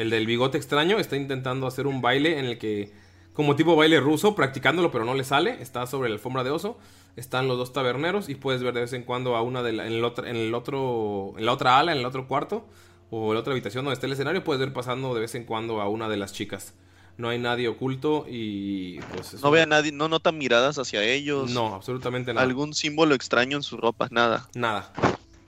El 0.00 0.10
del 0.10 0.26
bigote 0.26 0.56
extraño 0.56 0.98
está 0.98 1.16
intentando 1.16 1.66
hacer 1.66 1.86
un 1.86 2.00
baile 2.00 2.38
en 2.38 2.46
el 2.46 2.58
que, 2.58 2.92
como 3.34 3.54
tipo 3.56 3.76
baile 3.76 4.00
ruso, 4.00 4.34
practicándolo, 4.34 4.90
pero 4.90 5.04
no 5.04 5.14
le 5.14 5.24
sale. 5.24 5.60
Está 5.60 5.86
sobre 5.86 6.08
la 6.08 6.14
alfombra 6.14 6.42
de 6.44 6.50
oso. 6.50 6.78
Están 7.16 7.48
los 7.48 7.58
dos 7.58 7.72
taberneros 7.72 8.28
y 8.28 8.34
puedes 8.36 8.62
ver 8.62 8.72
de 8.72 8.80
vez 8.82 8.92
en 8.92 9.02
cuando 9.02 9.36
a 9.36 9.42
una 9.42 9.62
de 9.62 9.72
la- 9.72 9.86
en, 9.86 9.92
el 9.92 10.04
otro, 10.04 10.26
en 10.26 10.36
el 10.36 10.54
otro, 10.54 11.34
en 11.36 11.44
la 11.44 11.52
otra 11.52 11.78
ala, 11.78 11.92
en 11.92 11.98
el 11.98 12.06
otro 12.06 12.26
cuarto 12.28 12.66
o 13.10 13.28
en 13.28 13.34
la 13.34 13.40
otra 13.40 13.52
habitación 13.52 13.84
donde 13.84 13.94
está 13.94 14.06
el 14.06 14.12
escenario, 14.12 14.42
puedes 14.44 14.60
ver 14.60 14.72
pasando 14.72 15.12
de 15.14 15.20
vez 15.20 15.34
en 15.34 15.44
cuando 15.44 15.80
a 15.80 15.88
una 15.88 16.08
de 16.08 16.16
las 16.16 16.32
chicas. 16.32 16.72
No 17.18 17.28
hay 17.28 17.38
nadie 17.38 17.68
oculto 17.68 18.24
y 18.28 19.00
pues 19.14 19.34
es 19.34 19.42
No 19.42 19.50
ve 19.50 19.60
a 19.60 19.66
nadie, 19.66 19.92
no 19.92 20.08
nota 20.08 20.32
miradas 20.32 20.78
hacia 20.78 21.02
ellos. 21.02 21.50
No, 21.50 21.74
absolutamente 21.74 22.32
nada. 22.32 22.46
Algún 22.46 22.72
símbolo 22.72 23.14
extraño 23.14 23.56
en 23.58 23.62
sus 23.62 23.78
ropas, 23.78 24.10
nada. 24.12 24.48
Nada. 24.54 24.92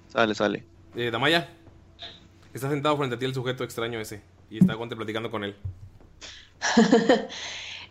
Sale, 0.08 0.34
sale. 0.34 0.64
Eh, 0.96 1.10
Damaya, 1.10 1.48
está 2.52 2.68
sentado 2.68 2.96
frente 2.98 3.16
a 3.16 3.18
ti 3.18 3.24
el 3.24 3.32
sujeto 3.32 3.64
extraño 3.64 3.98
ese 4.00 4.20
y 4.52 4.58
está 4.58 4.74
Gonte 4.74 4.94
platicando 4.94 5.30
con 5.30 5.44
él. 5.44 5.56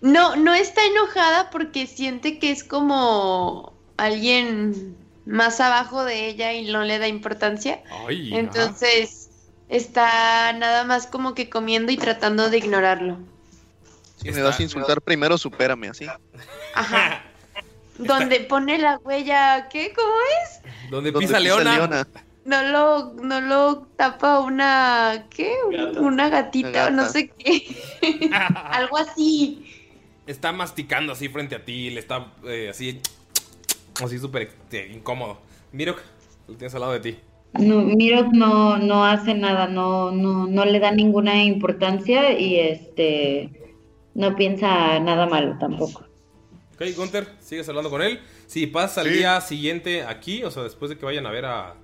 No, 0.04 0.36
no 0.36 0.56
está 0.56 0.84
enojada 0.84 1.52
porque 1.52 1.86
siente 1.86 2.40
que 2.40 2.50
es 2.50 2.64
como 2.64 3.72
alguien 3.98 4.98
más 5.28 5.60
abajo 5.60 6.04
de 6.04 6.26
ella 6.28 6.54
y 6.54 6.72
no 6.72 6.84
le 6.84 6.98
da 6.98 7.08
importancia. 7.08 7.84
Ay, 8.08 8.34
Entonces 8.34 9.30
está 9.70 10.54
nada 10.54 10.86
más 10.86 11.06
como 11.06 11.36
que 11.36 11.52
comiendo 11.52 11.92
y 11.92 11.98
tratando 11.98 12.50
de 12.50 12.58
ignorarlo. 12.58 13.20
Si 14.16 14.32
me 14.32 14.42
vas 14.42 14.60
a 14.60 14.64
insultar 14.64 15.02
primero, 15.02 15.38
supérame, 15.38 15.90
así. 15.90 16.08
Ajá. 16.74 17.24
Donde 18.00 18.40
pone 18.40 18.80
la 18.80 18.98
huella, 18.98 19.70
¿qué? 19.70 19.94
¿Cómo 19.94 20.16
es? 20.44 20.90
Donde 20.90 21.12
Donde 21.12 21.28
pisa 21.28 21.40
Leona. 21.40 22.08
No 22.44 22.64
lo, 22.64 23.14
no 23.24 23.40
lo 23.42 23.88
tapa 23.96 24.40
una, 24.40 25.28
¿qué? 25.30 25.54
Una 26.00 26.30
gatita, 26.30 26.72
gata. 26.72 26.90
no 26.92 27.08
sé 27.08 27.30
qué. 27.30 27.76
Algo 28.72 28.98
así. 28.98 29.66
Está 30.26 30.52
masticando 30.52 31.14
así 31.14 31.30
frente 31.30 31.56
a 31.56 31.64
ti, 31.66 31.90
le 31.90 32.00
está 32.00 32.32
eh, 32.46 32.70
así, 32.70 33.00
así 34.04 34.18
súper 34.18 34.44
este, 34.44 34.88
incómodo. 34.92 35.40
Mirok, 35.72 36.00
lo 36.48 36.56
tienes 36.56 36.74
al 36.74 36.82
lado 36.82 36.94
de 36.94 37.00
ti. 37.00 37.20
No, 37.54 37.82
Mirok 37.82 38.28
no, 38.34 38.78
no 38.78 39.06
hace 39.06 39.34
nada, 39.34 39.68
no, 39.68 40.12
no, 40.12 40.48
no 40.48 40.66
le 40.66 40.80
da 40.80 40.92
ninguna 40.92 41.44
importancia 41.44 42.38
y 42.40 42.60
este 42.60 43.52
no 44.14 44.36
piensa 44.36 45.00
nada 45.00 45.26
malo 45.28 45.58
tampoco. 45.60 46.06
Ok, 46.76 46.84
Gunther, 46.96 47.28
sigues 47.40 47.68
hablando 47.70 47.90
con 47.90 48.02
él. 48.02 48.20
Si 48.48 48.68
pasas 48.68 49.00
al 49.00 49.08
Sí. 49.08 49.18
día 49.20 49.40
siguiente 49.42 50.04
aquí, 50.04 50.44
o 50.44 50.52
sea, 50.52 50.64
después 50.64 50.90
de 50.90 50.98
que 50.98 51.06
vayan 51.06 51.26
a 51.26 51.32
ver 51.32 51.46
a, 51.46 51.76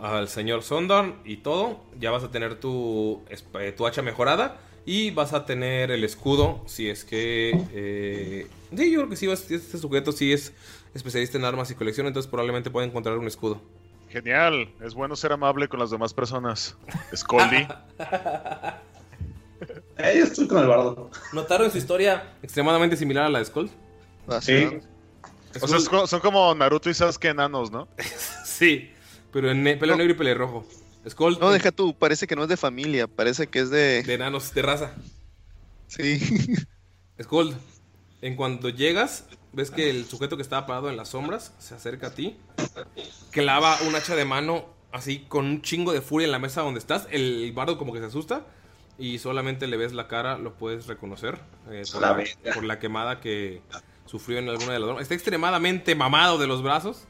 al 0.00 0.28
señor 0.28 0.62
Sondorn 0.62 1.16
y 1.24 1.38
todo, 1.38 1.80
ya 1.98 2.10
vas 2.10 2.24
a 2.24 2.30
tener 2.30 2.56
tu, 2.60 3.22
eh, 3.60 3.72
tu 3.72 3.86
hacha 3.86 4.02
mejorada 4.02 4.58
y 4.86 5.10
vas 5.12 5.32
a 5.32 5.46
tener 5.46 5.90
el 5.90 6.04
escudo. 6.04 6.62
Si 6.66 6.88
es 6.90 7.04
que. 7.04 7.52
eh, 7.72 8.46
sí, 8.76 8.90
yo 8.90 9.00
creo 9.00 9.10
que 9.10 9.16
sí, 9.16 9.26
vas- 9.26 9.50
este 9.50 9.78
sujeto 9.78 10.12
sí 10.12 10.32
es 10.32 10.52
especialista 10.94 11.38
en 11.38 11.44
armas 11.44 11.70
y 11.70 11.74
colección, 11.74 12.06
entonces 12.06 12.30
probablemente 12.30 12.70
puede 12.70 12.86
encontrar 12.86 13.18
un 13.18 13.26
escudo. 13.26 13.60
Genial, 14.10 14.68
es 14.80 14.94
bueno 14.94 15.16
ser 15.16 15.32
amable 15.32 15.66
con 15.68 15.80
las 15.80 15.90
demás 15.90 16.14
personas. 16.14 16.76
Scoldy. 17.14 17.66
Eh, 19.96 20.14
yo 20.18 20.24
estoy 20.24 20.46
con 20.48 20.58
el 20.58 20.66
bardo. 20.66 21.10
¿Notaron 21.32 21.70
su 21.70 21.78
historia 21.78 22.34
extremadamente 22.42 22.96
similar 22.96 23.24
a 23.26 23.28
la 23.30 23.38
de 23.38 23.44
Skull? 23.46 23.70
Sí. 24.40 24.68
O 25.60 25.68
sea, 25.68 26.06
son 26.06 26.20
como 26.20 26.54
Naruto 26.54 26.90
y 26.90 26.94
Sasuke 26.94 27.26
enanos, 27.26 27.70
¿no? 27.70 27.88
Sí, 28.44 28.90
pero 29.34 29.50
en 29.50 29.64
ne- 29.64 29.76
pelo 29.76 29.96
negro 29.96 30.12
y 30.12 30.16
pelirrojo. 30.16 30.64
Skull. 31.08 31.38
No, 31.40 31.50
deja 31.50 31.72
tú, 31.72 31.92
parece 31.98 32.28
que 32.28 32.36
no 32.36 32.44
es 32.44 32.48
de 32.48 32.56
familia, 32.56 33.08
parece 33.08 33.48
que 33.48 33.58
es 33.58 33.68
de... 33.68 34.04
De 34.04 34.14
enanos, 34.14 34.54
de 34.54 34.62
raza. 34.62 34.94
Sí. 35.88 36.20
Skull, 37.20 37.52
en 38.22 38.36
cuanto 38.36 38.68
llegas, 38.68 39.26
ves 39.52 39.72
que 39.72 39.90
el 39.90 40.06
sujeto 40.06 40.36
que 40.36 40.42
estaba 40.42 40.66
parado 40.66 40.88
en 40.88 40.96
las 40.96 41.08
sombras 41.08 41.52
se 41.58 41.74
acerca 41.74 42.06
a 42.06 42.14
ti, 42.14 42.36
clava 43.32 43.76
un 43.88 43.96
hacha 43.96 44.14
de 44.14 44.24
mano 44.24 44.66
así 44.92 45.24
con 45.26 45.46
un 45.46 45.62
chingo 45.62 45.92
de 45.92 46.00
furia 46.00 46.26
en 46.26 46.32
la 46.32 46.38
mesa 46.38 46.62
donde 46.62 46.78
estás. 46.78 47.08
El 47.10 47.52
bardo 47.52 47.76
como 47.76 47.92
que 47.92 47.98
se 47.98 48.06
asusta 48.06 48.46
y 49.00 49.18
solamente 49.18 49.66
le 49.66 49.76
ves 49.76 49.94
la 49.94 50.06
cara, 50.06 50.38
lo 50.38 50.54
puedes 50.54 50.86
reconocer 50.86 51.40
eh, 51.72 51.82
por, 51.90 52.00
La 52.00 52.24
por 52.54 52.62
la 52.62 52.78
quemada 52.78 53.20
que 53.20 53.62
sufrió 54.06 54.38
en 54.38 54.48
alguna 54.48 54.74
de 54.74 54.78
las. 54.78 55.00
Está 55.00 55.14
extremadamente 55.14 55.96
mamado 55.96 56.38
de 56.38 56.46
los 56.46 56.62
brazos 56.62 57.08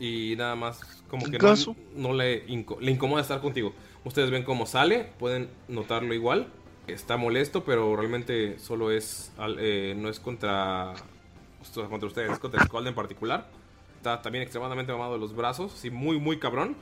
y 0.00 0.34
nada 0.36 0.56
más 0.56 0.80
como 1.08 1.26
¿En 1.26 1.32
que 1.32 1.38
caso? 1.38 1.76
no, 1.94 2.08
no 2.08 2.14
le, 2.14 2.46
inco- 2.48 2.78
le 2.80 2.90
incomoda 2.90 3.22
estar 3.22 3.40
contigo. 3.40 3.72
Ustedes 4.04 4.30
ven 4.30 4.44
cómo 4.44 4.66
sale, 4.66 5.10
pueden 5.18 5.48
notarlo 5.68 6.14
igual. 6.14 6.48
Está 6.86 7.16
molesto, 7.16 7.64
pero 7.64 7.96
realmente 7.96 8.58
solo 8.58 8.90
es. 8.90 9.32
eh, 9.58 9.94
no 9.96 10.08
es 10.08 10.20
contra. 10.20 10.94
contra 11.74 12.06
ustedes, 12.06 12.30
es 12.32 12.38
contra 12.38 12.64
Skull 12.64 12.86
en 12.86 12.94
particular. 12.94 13.48
Está 13.96 14.22
también 14.22 14.42
extremadamente 14.42 14.92
mamado 14.92 15.14
de 15.14 15.18
los 15.18 15.34
brazos, 15.34 15.74
así 15.74 15.90
muy, 15.90 16.20
muy 16.20 16.38
cabrón. 16.38 16.76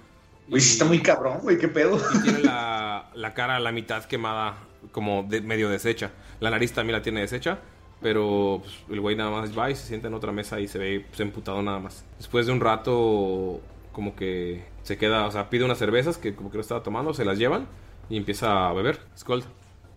Güey, 0.48 0.60
sí 0.60 0.72
está 0.72 0.84
muy 0.84 1.00
cabrón, 1.00 1.38
güey, 1.40 1.56
qué 1.56 1.68
pedo. 1.68 1.98
Y 2.16 2.22
tiene 2.22 2.40
la, 2.40 3.08
la 3.14 3.32
cara 3.32 3.56
a 3.56 3.60
la 3.60 3.72
mitad 3.72 4.04
quemada, 4.04 4.58
como 4.92 5.22
de, 5.22 5.40
medio 5.40 5.70
deshecha. 5.70 6.10
La 6.40 6.50
nariz 6.50 6.72
también 6.74 6.92
la 6.98 7.02
tiene 7.02 7.20
deshecha. 7.22 7.60
Pero 8.02 8.60
pues, 8.62 8.74
el 8.90 9.00
güey 9.00 9.16
nada 9.16 9.30
más 9.30 9.56
va 9.58 9.70
y 9.70 9.74
se 9.74 9.86
sienta 9.86 10.08
en 10.08 10.14
otra 10.14 10.30
mesa 10.32 10.60
y 10.60 10.68
se 10.68 10.78
ve 10.78 11.06
pues, 11.08 11.20
emputado 11.20 11.62
nada 11.62 11.78
más. 11.78 12.04
Después 12.18 12.44
de 12.44 12.52
un 12.52 12.60
rato, 12.60 13.62
como 13.94 14.14
que 14.14 14.62
se 14.82 14.98
queda, 14.98 15.26
o 15.26 15.30
sea, 15.30 15.48
pide 15.48 15.64
unas 15.64 15.78
cervezas 15.78 16.18
que 16.18 16.34
como 16.34 16.50
que 16.50 16.58
no 16.58 16.60
estaba 16.60 16.82
tomando, 16.82 17.14
se 17.14 17.24
las 17.24 17.38
llevan 17.38 17.66
y 18.10 18.18
empieza 18.18 18.68
a 18.68 18.72
beber. 18.74 19.00
Skull. 19.18 19.42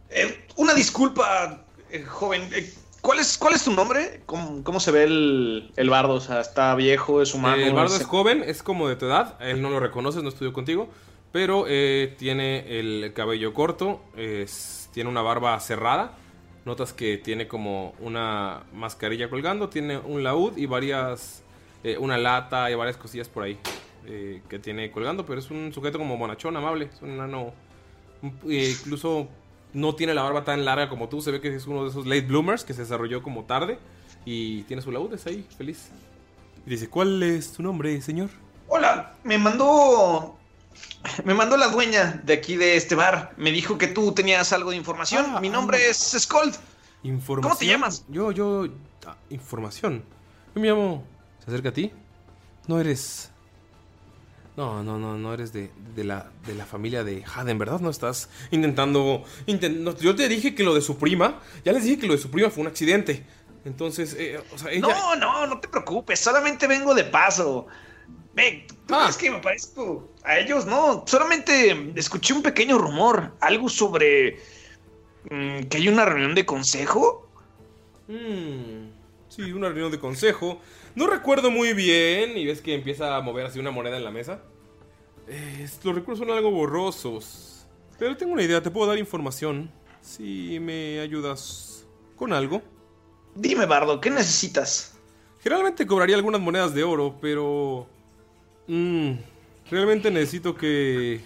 Eh, 0.10 0.46
una 0.56 0.74
disculpa, 0.74 1.66
eh, 1.92 2.04
joven. 2.04 2.48
eh, 2.56 2.72
¿cuál, 3.02 3.20
es, 3.20 3.38
¿Cuál 3.38 3.56
es 3.56 3.66
tu 3.66 3.74
nombre? 3.74 4.22
¿Cómo, 4.26 4.64
cómo 4.64 4.80
se 4.80 4.92
ve 4.92 5.04
el, 5.04 5.74
el 5.76 5.90
bardo? 5.90 6.14
O 6.14 6.22
sea, 6.22 6.40
¿está 6.40 6.74
viejo? 6.76 7.22
¿Es 7.22 7.34
humano? 7.34 7.62
el 7.62 7.74
bardo 7.74 7.98
¿Es- 7.98 8.06
joven, 8.06 8.44
es 8.46 8.64
como 8.64 8.88
de 8.88 8.96
tu 8.96 9.08
edad. 9.08 9.36
Él 9.42 9.62
no 9.62 9.70
lo 9.70 9.82
reconoces, 9.82 10.24
no 10.24 10.30
estudió 10.30 10.54
contigo. 10.54 10.88
Pero 11.34 11.66
eh, 11.68 12.16
tiene 12.18 12.80
el 12.80 13.12
cabello 13.14 13.54
corto, 13.54 14.00
es- 14.16 14.90
tiene 14.94 15.10
una 15.10 15.22
barba 15.22 15.60
cerrada. 15.60 16.14
Notas 16.64 16.94
que 16.94 17.18
tiene 17.18 17.48
como 17.48 17.94
una 18.00 18.64
mascarilla 18.74 19.30
colgando, 19.30 19.70
tiene 19.70 19.98
un 19.98 20.24
laúd 20.24 20.56
y 20.58 20.66
varias. 20.68 21.44
eh, 21.84 21.98
una 22.00 22.18
lata 22.18 22.70
y 22.72 22.76
varias 22.76 22.98
cosillas 22.98 23.30
por 23.30 23.44
ahí 23.44 23.58
eh, 24.08 24.42
que 24.50 24.58
tiene 24.60 24.90
colgando. 24.92 25.26
Pero 25.26 25.40
es 25.40 25.52
un 25.52 25.72
sujeto 25.74 25.98
como 26.00 26.18
bonachón, 26.18 26.58
amable. 26.58 26.90
Es 26.94 27.02
un 27.02 27.12
enano. 27.12 27.54
eh, 28.50 28.76
incluso 28.80 29.28
no 29.74 29.94
tiene 29.96 30.14
la 30.14 30.24
barba 30.24 30.44
tan 30.44 30.66
larga 30.66 30.90
como 30.90 31.10
tú. 31.10 31.22
Se 31.22 31.32
ve 31.32 31.42
que 31.42 31.54
es 31.56 31.68
uno 31.68 31.84
de 31.84 31.90
esos 31.90 32.06
late 32.08 32.22
bloomers 32.22 32.64
que 32.64 32.74
se 32.74 32.82
desarrolló 32.82 33.22
como 33.22 33.44
tarde. 33.46 33.78
Y 34.26 34.64
tiene 34.64 34.82
su 34.82 34.92
laúd, 34.92 35.14
es 35.14 35.26
ahí, 35.28 35.46
feliz. 35.58 35.90
Y 36.66 36.70
dice: 36.72 36.90
¿Cuál 36.90 37.22
es 37.24 37.52
tu 37.54 37.62
nombre, 37.64 38.02
señor? 38.02 38.30
Hola, 38.68 39.16
me 39.24 39.38
mandó. 39.38 40.38
Me 41.24 41.34
mandó 41.34 41.56
la 41.58 41.68
dueña 41.70 42.22
de 42.26 42.34
aquí 42.34 42.56
de 42.56 42.76
este 42.76 42.94
bar. 42.96 43.34
Me 43.38 43.52
dijo 43.52 43.78
que 43.78 43.88
tú 43.88 44.12
tenías 44.14 44.52
algo 44.54 44.72
de 44.72 44.76
información. 44.78 45.26
Ah, 45.30 45.40
Mi 45.40 45.50
nombre 45.50 45.90
es. 45.90 46.14
Información. 47.04 47.42
¿Cómo 47.42 47.56
te 47.56 47.66
llamas? 47.66 48.06
Yo, 48.10 48.32
yo. 48.32 48.68
ah, 49.06 49.16
información. 49.30 50.04
Yo 50.54 50.62
me 50.62 50.68
llamo. 50.68 51.04
¿Se 51.40 51.50
acerca 51.52 51.70
a 51.70 51.74
ti? 51.74 51.92
No 52.68 52.80
eres. 52.80 53.32
No, 54.58 54.84
no, 54.84 54.98
no, 54.98 55.16
no 55.18 55.34
eres 55.36 55.54
de, 55.54 55.70
de 55.96 56.04
la, 56.04 56.32
de 56.48 56.56
la 56.56 56.66
familia 56.66 57.04
de 57.04 57.24
Haden, 57.24 57.60
¿verdad? 57.60 57.80
No 57.80 57.92
estás 57.92 58.30
intentando. 58.50 59.24
inten- 59.46 59.78
no, 59.82 59.96
yo 59.98 60.16
te 60.16 60.28
dije 60.28 60.56
que 60.56 60.64
lo 60.64 60.74
de 60.74 60.82
su 60.82 60.98
prima. 60.98 61.40
Ya 61.64 61.72
les 61.74 61.84
dije 61.84 62.00
que 62.00 62.08
lo 62.08 62.14
de 62.14 62.20
su 62.20 62.32
prima 62.32 62.50
fue 62.50 62.62
un 62.62 62.68
accidente. 62.68 63.24
Entonces, 63.66 64.16
eh, 64.18 64.42
o 64.54 64.58
sea, 64.58 64.72
ella. 64.72 64.82
No, 64.82 65.16
no, 65.16 65.46
no 65.46 65.60
te 65.60 65.68
preocupes. 65.68 66.20
Solamente 66.20 66.66
vengo 66.66 66.96
de 66.96 67.04
paso. 67.04 67.68
Ve, 68.34 68.66
¿tú 68.88 68.96
Ah. 68.96 69.02
crees 69.04 69.18
que 69.18 69.30
me 69.32 69.40
parezco 69.40 70.10
a 70.24 70.40
ellos? 70.40 70.66
No, 70.66 71.04
solamente 71.06 71.92
escuché 71.96 72.34
un 72.34 72.42
pequeño 72.42 72.80
rumor. 72.80 73.34
Algo 73.42 73.70
sobre. 73.70 74.40
mm, 75.30 75.64
que 75.70 75.78
hay 75.78 75.88
una 75.88 76.06
reunión 76.06 76.34
de 76.34 76.46
consejo. 76.48 77.30
Mm, 78.08 78.90
sí, 79.30 79.52
una 79.52 79.68
reunión 79.68 79.92
de 79.92 80.00
consejo. 80.00 80.62
No 80.98 81.06
recuerdo 81.06 81.52
muy 81.52 81.74
bien. 81.74 82.36
Y 82.36 82.46
ves 82.48 82.60
que 82.60 82.74
empieza 82.74 83.16
a 83.16 83.22
mover 83.22 83.46
así 83.46 83.60
una 83.60 83.70
moneda 83.70 83.98
en 83.98 84.04
la 84.04 84.10
mesa. 84.10 84.42
Eh, 85.28 85.68
los 85.84 85.94
recuerdos 85.94 86.20
son 86.26 86.36
algo 86.36 86.50
borrosos. 86.50 87.68
Pero 88.00 88.18
tengo 88.18 88.34
una 88.34 88.42
idea, 88.42 88.64
te 88.64 88.72
puedo 88.72 88.88
dar 88.88 88.98
información. 88.98 89.72
Si 90.02 90.58
me 90.60 91.00
ayudas 91.00 91.86
con 92.16 92.34
algo. 92.34 92.64
Dime, 93.36 93.68
Bardo, 93.68 94.02
¿qué 94.02 94.10
necesitas? 94.10 94.98
Generalmente 95.44 95.86
cobraría 95.86 96.16
algunas 96.16 96.42
monedas 96.42 96.74
de 96.74 96.84
oro, 96.84 97.16
pero... 97.22 97.88
mm, 98.66 99.12
realmente 99.70 100.10
necesito 100.10 100.56
que 100.56 101.22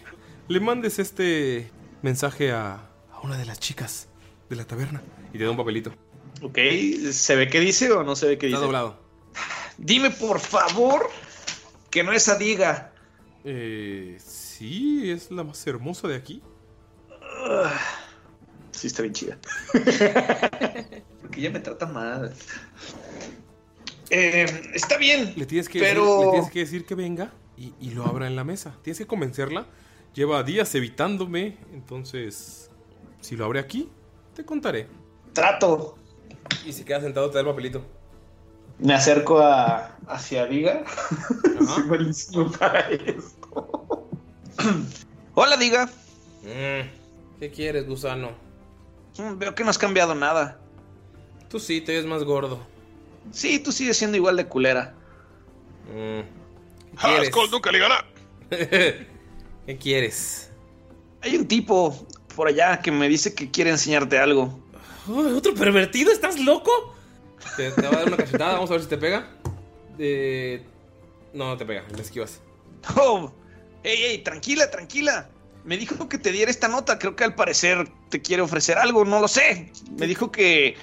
le 0.49 0.59
mandes 0.59 0.99
este 0.99 1.71
mensaje 2.01 2.51
a, 2.51 2.73
a 3.13 3.21
una 3.23 3.37
de 3.37 3.45
las 3.45 3.57
chicas 3.59 4.09
de 4.49 4.57
la 4.57 4.65
taberna. 4.65 5.01
Y 5.33 5.37
te 5.37 5.45
da 5.45 5.51
un 5.51 5.55
papelito. 5.57 5.93
Ok, 6.41 6.57
¿se 7.11 7.35
ve 7.37 7.47
qué 7.47 7.61
dice 7.61 7.89
o 7.93 8.03
no 8.03 8.17
se 8.17 8.27
ve 8.27 8.37
qué 8.37 8.47
Está 8.47 8.57
dice? 8.57 8.65
doblado. 8.65 9.00
Dime, 9.83 10.11
por 10.11 10.39
favor, 10.39 11.09
que 11.89 12.03
no 12.03 12.11
esa 12.11 12.35
diga. 12.35 12.93
Eh, 13.43 14.17
sí, 14.23 15.09
es 15.09 15.31
la 15.31 15.43
más 15.43 15.65
hermosa 15.65 16.07
de 16.07 16.15
aquí. 16.15 16.43
Sí, 18.71 18.85
está 18.87 19.01
bien 19.01 19.13
chida. 19.13 19.37
Porque 21.21 21.39
ella 21.39 21.49
me 21.49 21.59
trata 21.59 21.87
mal. 21.87 22.31
Eh, 24.11 24.45
está 24.75 24.97
bien. 24.97 25.33
Le 25.35 25.45
tienes 25.47 25.67
que, 25.67 25.79
Pero- 25.79 26.05
decir, 26.05 26.25
le 26.25 26.31
tienes 26.31 26.51
que 26.51 26.59
decir 26.59 26.85
que 26.85 26.95
venga 26.95 27.31
y, 27.57 27.73
y 27.81 27.89
lo 27.91 28.05
abra 28.05 28.27
en 28.27 28.35
la 28.35 28.43
mesa. 28.43 28.77
Tienes 28.83 28.99
que 28.99 29.07
convencerla. 29.07 29.65
Lleva 30.13 30.43
días 30.43 30.73
evitándome. 30.75 31.57
Entonces, 31.73 32.69
si 33.21 33.35
lo 33.35 33.45
abre 33.45 33.59
aquí, 33.59 33.89
te 34.35 34.45
contaré. 34.45 34.87
Trato. 35.33 35.97
Y 36.65 36.73
si 36.73 36.83
queda 36.83 37.01
sentado, 37.01 37.29
te 37.29 37.35
da 37.35 37.39
el 37.41 37.47
papelito. 37.47 37.83
Me 38.81 38.93
acerco 38.95 39.39
a, 39.39 39.95
hacia 40.07 40.45
Diga. 40.47 40.83
Soy 41.65 41.83
malísimo 41.85 42.51
para 42.51 42.79
esto. 42.89 44.07
Hola, 45.35 45.55
Diga. 45.57 45.85
Mm, 46.41 47.39
¿Qué 47.39 47.51
quieres, 47.51 47.87
gusano? 47.87 48.31
Mm, 49.17 49.37
Veo 49.37 49.53
que 49.55 49.63
no 49.63 49.69
has 49.69 49.77
cambiado 49.77 50.15
nada. 50.15 50.59
Tú 51.49 51.59
sí, 51.59 51.81
te 51.81 51.93
ves 51.93 52.05
más 52.05 52.23
gordo. 52.23 52.59
Sí, 53.31 53.59
tú 53.59 53.71
sigues 53.71 53.97
siendo 53.97 54.17
igual 54.17 54.35
de 54.37 54.47
culera. 54.47 54.93
Mm, 55.93 56.21
Ah, 56.97 57.19
Skull 57.23 57.49
nunca 57.51 57.71
le 57.71 57.79
gana. 57.79 58.03
¿Qué 58.49 59.77
quieres? 59.79 60.51
Hay 61.21 61.37
un 61.37 61.47
tipo 61.47 61.95
por 62.35 62.47
allá 62.49 62.81
que 62.81 62.91
me 62.91 63.07
dice 63.07 63.33
que 63.33 63.49
quiere 63.49 63.69
enseñarte 63.69 64.17
algo. 64.19 64.59
¿Otro 65.07 65.53
pervertido? 65.53 66.11
¿Estás 66.11 66.37
loco? 66.39 66.71
Te, 67.55 67.71
te 67.71 67.81
va 67.81 67.89
a 67.89 67.97
dar 67.97 68.07
una 68.07 68.17
cachetada, 68.17 68.53
vamos 68.53 68.69
a 68.69 68.73
ver 68.73 68.83
si 68.83 68.89
te 68.89 68.97
pega. 68.97 69.27
Eh, 69.99 70.63
no, 71.33 71.47
no 71.47 71.57
te 71.57 71.65
pega, 71.65 71.83
le 71.95 72.01
esquivas. 72.01 72.41
Oh, 72.97 73.31
ey, 73.83 74.03
ey, 74.03 74.17
tranquila, 74.19 74.69
tranquila. 74.71 75.29
Me 75.63 75.77
dijo 75.77 76.09
que 76.09 76.17
te 76.17 76.31
diera 76.31 76.49
esta 76.49 76.67
nota. 76.67 76.97
Creo 76.97 77.15
que 77.15 77.23
al 77.23 77.35
parecer 77.35 77.87
te 78.09 78.21
quiere 78.21 78.41
ofrecer 78.41 78.77
algo, 78.77 79.05
no 79.05 79.19
lo 79.19 79.27
sé. 79.27 79.71
Me 79.97 80.07
dijo 80.07 80.31
que. 80.31 80.75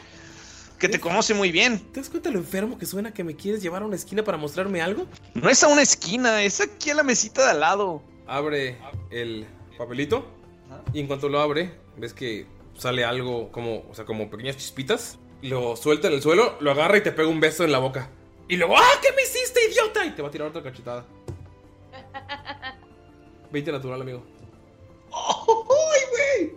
que 0.78 0.88
te 0.88 1.00
conoce 1.00 1.34
muy 1.34 1.50
bien. 1.50 1.80
¿Te 1.92 2.00
das 2.00 2.08
cuenta 2.08 2.30
lo 2.30 2.38
enfermo 2.38 2.78
que 2.78 2.86
suena 2.86 3.12
que 3.12 3.24
me 3.24 3.34
quieres 3.34 3.62
llevar 3.62 3.82
a 3.82 3.86
una 3.86 3.96
esquina 3.96 4.22
para 4.22 4.38
mostrarme 4.38 4.80
algo? 4.80 5.06
No 5.34 5.50
es 5.50 5.64
a 5.64 5.68
una 5.68 5.82
esquina, 5.82 6.42
es 6.42 6.60
aquí 6.60 6.90
a 6.90 6.94
la 6.94 7.02
mesita 7.02 7.44
de 7.44 7.50
al 7.50 7.60
lado. 7.60 8.02
Abre 8.26 8.78
el 9.10 9.46
papelito 9.76 10.24
y 10.92 11.00
en 11.00 11.06
cuanto 11.06 11.28
lo 11.28 11.40
abre, 11.40 11.72
ves 11.96 12.12
que 12.12 12.46
sale 12.76 13.04
algo 13.04 13.50
como, 13.50 13.84
o 13.90 13.94
sea, 13.94 14.04
como 14.04 14.30
pequeñas 14.30 14.56
chispitas. 14.56 15.18
Lo 15.42 15.76
suelta 15.76 16.08
en 16.08 16.14
el 16.14 16.22
suelo, 16.22 16.56
lo 16.60 16.70
agarra 16.70 16.98
y 16.98 17.02
te 17.02 17.12
pega 17.12 17.28
un 17.28 17.40
beso 17.40 17.64
en 17.64 17.72
la 17.72 17.78
boca. 17.78 18.10
Y 18.48 18.56
luego, 18.56 18.76
¡ah! 18.76 18.98
¿Qué 19.02 19.08
me 19.14 19.22
hiciste, 19.22 19.60
idiota? 19.70 20.04
Y 20.04 20.12
te 20.12 20.22
va 20.22 20.28
a 20.28 20.30
tirar 20.30 20.48
otra 20.48 20.62
cachetada. 20.62 21.04
20 23.52 23.72
natural, 23.72 24.02
amigo. 24.02 24.22
¡Ay, 25.12 26.00
güey! 26.10 26.52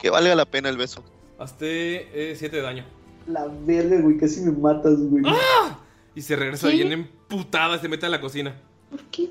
Que 0.00 0.10
valga 0.10 0.34
la 0.34 0.44
pena 0.46 0.68
el 0.68 0.76
beso. 0.76 1.04
Hazte 1.38 2.34
7 2.36 2.56
de 2.56 2.62
daño. 2.62 2.84
La 3.26 3.46
verga, 3.46 4.00
güey, 4.00 4.16
casi 4.16 4.40
me 4.40 4.52
matas, 4.52 4.98
güey. 4.98 5.24
¡Ah! 5.26 5.78
Y 6.14 6.22
se 6.22 6.36
regresa 6.36 6.68
¿Qué? 6.68 6.74
bien 6.76 6.92
emputada, 6.92 7.78
se 7.80 7.88
mete 7.88 8.06
a 8.06 8.08
la 8.08 8.20
cocina. 8.20 8.60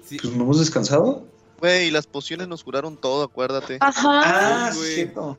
Sí. 0.03 0.17
Pues 0.21 0.33
no 0.33 0.43
hemos 0.43 0.59
descansado. 0.59 1.25
Güey, 1.59 1.91
las 1.91 2.07
pociones 2.07 2.47
nos 2.47 2.63
curaron 2.63 2.97
todo, 2.97 3.23
acuérdate. 3.23 3.77
Ajá. 3.79 4.67
Ah, 4.67 4.71
sí, 4.73 4.95
cierto. 4.95 5.37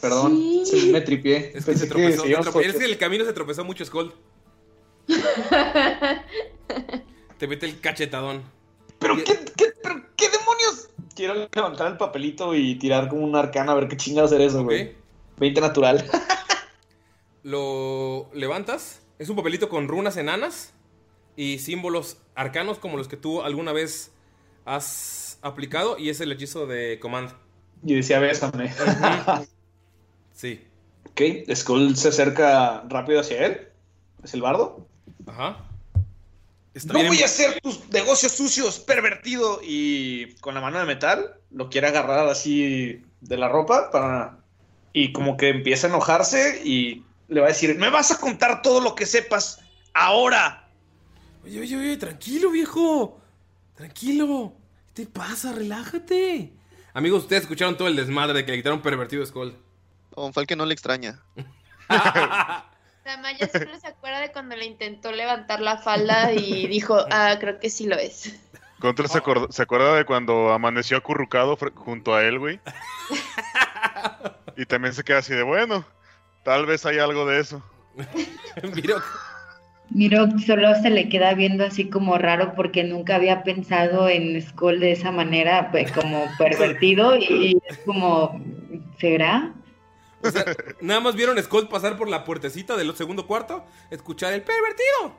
Perdón, 0.00 0.64
se 0.64 0.92
me 0.92 1.00
tripié. 1.00 1.52
Es 1.54 1.64
que 1.64 1.76
se 1.76 1.86
tropezó. 1.86 2.24
se 2.24 2.32
es 2.32 2.76
que 2.76 2.84
en 2.84 2.90
el 2.90 2.98
camino 2.98 3.24
se 3.24 3.32
tropezó 3.32 3.64
mucho 3.64 3.84
Skull. 3.84 4.12
Te 7.38 7.48
mete 7.48 7.66
el 7.66 7.80
cachetadón. 7.80 8.42
¿Pero 8.98 9.16
qué, 9.16 9.38
qué, 9.56 9.72
pero 9.82 10.02
qué 10.16 10.28
demonios? 10.30 10.88
Quiero 11.14 11.48
levantar 11.52 11.92
el 11.92 11.98
papelito 11.98 12.54
y 12.54 12.76
tirar 12.76 13.08
como 13.08 13.24
un 13.24 13.36
arcano 13.36 13.72
a 13.72 13.74
ver 13.74 13.88
qué 13.88 13.96
chingados 13.96 14.32
era 14.32 14.44
eso, 14.44 14.64
güey. 14.64 14.94
20 15.38 15.60
natural. 15.60 16.04
Lo 17.42 18.30
levantas. 18.32 19.02
Es 19.18 19.28
un 19.28 19.36
papelito 19.36 19.68
con 19.68 19.88
runas 19.88 20.16
enanas 20.16 20.72
y 21.36 21.58
símbolos 21.58 22.18
arcanos 22.34 22.78
como 22.78 22.96
los 22.96 23.08
que 23.08 23.16
tú 23.16 23.42
alguna 23.42 23.72
vez 23.72 24.12
has 24.64 25.38
aplicado. 25.42 25.98
Y 25.98 26.08
es 26.08 26.20
el 26.20 26.32
hechizo 26.32 26.66
de 26.66 26.98
Command. 27.00 27.32
Y 27.84 27.94
decía, 27.94 28.18
bésame. 28.18 28.72
Sí. 30.34 30.60
Ok, 31.10 31.20
Skull 31.54 31.96
se 31.96 32.08
acerca 32.08 32.84
rápido 32.88 33.20
hacia 33.20 33.46
él. 33.46 33.68
¿Es 34.22 34.34
el 34.34 34.42
bardo? 34.42 34.88
Ajá. 35.26 35.64
no 36.86 37.04
voy 37.04 37.22
a 37.22 37.26
hacer 37.26 37.60
tus 37.60 37.88
negocios 37.90 38.32
sucios, 38.32 38.80
pervertido. 38.80 39.60
Y 39.62 40.34
con 40.36 40.54
la 40.54 40.60
mano 40.60 40.78
de 40.78 40.86
metal 40.86 41.36
lo 41.50 41.70
quiere 41.70 41.86
agarrar 41.86 42.28
así 42.28 43.02
de 43.20 43.36
la 43.36 43.48
ropa 43.48 43.90
para... 43.90 44.40
Y 44.92 45.12
como 45.12 45.36
que 45.36 45.48
empieza 45.48 45.86
a 45.86 45.90
enojarse 45.90 46.62
y 46.64 47.04
le 47.28 47.40
va 47.40 47.46
a 47.46 47.50
decir, 47.50 47.76
me 47.78 47.90
vas 47.90 48.12
a 48.12 48.18
contar 48.18 48.62
todo 48.62 48.80
lo 48.80 48.94
que 48.94 49.06
sepas 49.06 49.60
ahora. 49.92 50.68
Oye, 51.44 51.60
oye, 51.60 51.76
oye, 51.76 51.96
tranquilo, 51.96 52.50
viejo. 52.50 53.20
Tranquilo. 53.74 54.54
¿Qué 54.94 55.04
te 55.04 55.10
pasa? 55.10 55.52
Relájate. 55.52 56.52
Amigos, 56.92 57.24
ustedes 57.24 57.42
escucharon 57.42 57.76
todo 57.76 57.88
el 57.88 57.96
desmadre 57.96 58.34
de 58.34 58.44
que 58.44 58.52
le 58.52 58.58
quitaron 58.58 58.82
pervertido 58.82 59.24
a 59.24 59.26
Skull. 59.26 59.63
Don 60.16 60.32
Falken 60.32 60.58
no 60.58 60.66
le 60.66 60.74
extraña. 60.74 61.20
Damaya 63.04 63.48
solo 63.48 63.78
se 63.78 63.88
acuerda 63.88 64.20
de 64.20 64.32
cuando 64.32 64.56
le 64.56 64.64
intentó 64.64 65.12
levantar 65.12 65.60
la 65.60 65.76
falda 65.78 66.32
y 66.32 66.66
dijo, 66.68 67.04
ah, 67.10 67.36
creo 67.38 67.58
que 67.58 67.68
sí 67.68 67.86
lo 67.86 67.96
es. 67.96 68.34
Contra 68.80 69.08
se, 69.08 69.18
acuerda 69.18 69.94
de 69.94 70.04
cuando 70.04 70.52
amaneció 70.52 70.96
acurrucado 70.96 71.56
junto 71.74 72.14
a 72.14 72.24
él, 72.24 72.38
güey. 72.38 72.60
Y 74.56 74.66
también 74.66 74.94
se 74.94 75.02
queda 75.02 75.18
así 75.18 75.34
de, 75.34 75.42
bueno, 75.42 75.84
tal 76.44 76.64
vez 76.64 76.86
hay 76.86 76.98
algo 77.00 77.26
de 77.26 77.40
eso. 77.40 77.60
Miro, 78.74 79.02
Miro 79.90 80.38
solo 80.38 80.74
se 80.80 80.90
le 80.90 81.08
queda 81.08 81.34
viendo 81.34 81.64
así 81.64 81.90
como 81.90 82.18
raro 82.18 82.54
porque 82.54 82.84
nunca 82.84 83.16
había 83.16 83.42
pensado 83.42 84.08
en 84.08 84.40
Skull 84.40 84.78
de 84.78 84.92
esa 84.92 85.10
manera, 85.10 85.72
pues, 85.72 85.90
como 85.90 86.24
pervertido 86.38 87.16
y 87.16 87.60
es 87.66 87.78
como, 87.78 88.40
¿será? 89.00 89.52
Nada 90.80 91.00
más 91.00 91.14
vieron 91.14 91.38
a 91.38 91.42
Skull 91.42 91.68
pasar 91.68 91.96
por 91.96 92.08
la 92.08 92.24
puertecita 92.24 92.76
del 92.76 92.94
segundo 92.96 93.26
cuarto, 93.26 93.64
escuchar 93.90 94.32
el 94.32 94.42
pervertido. 94.42 95.18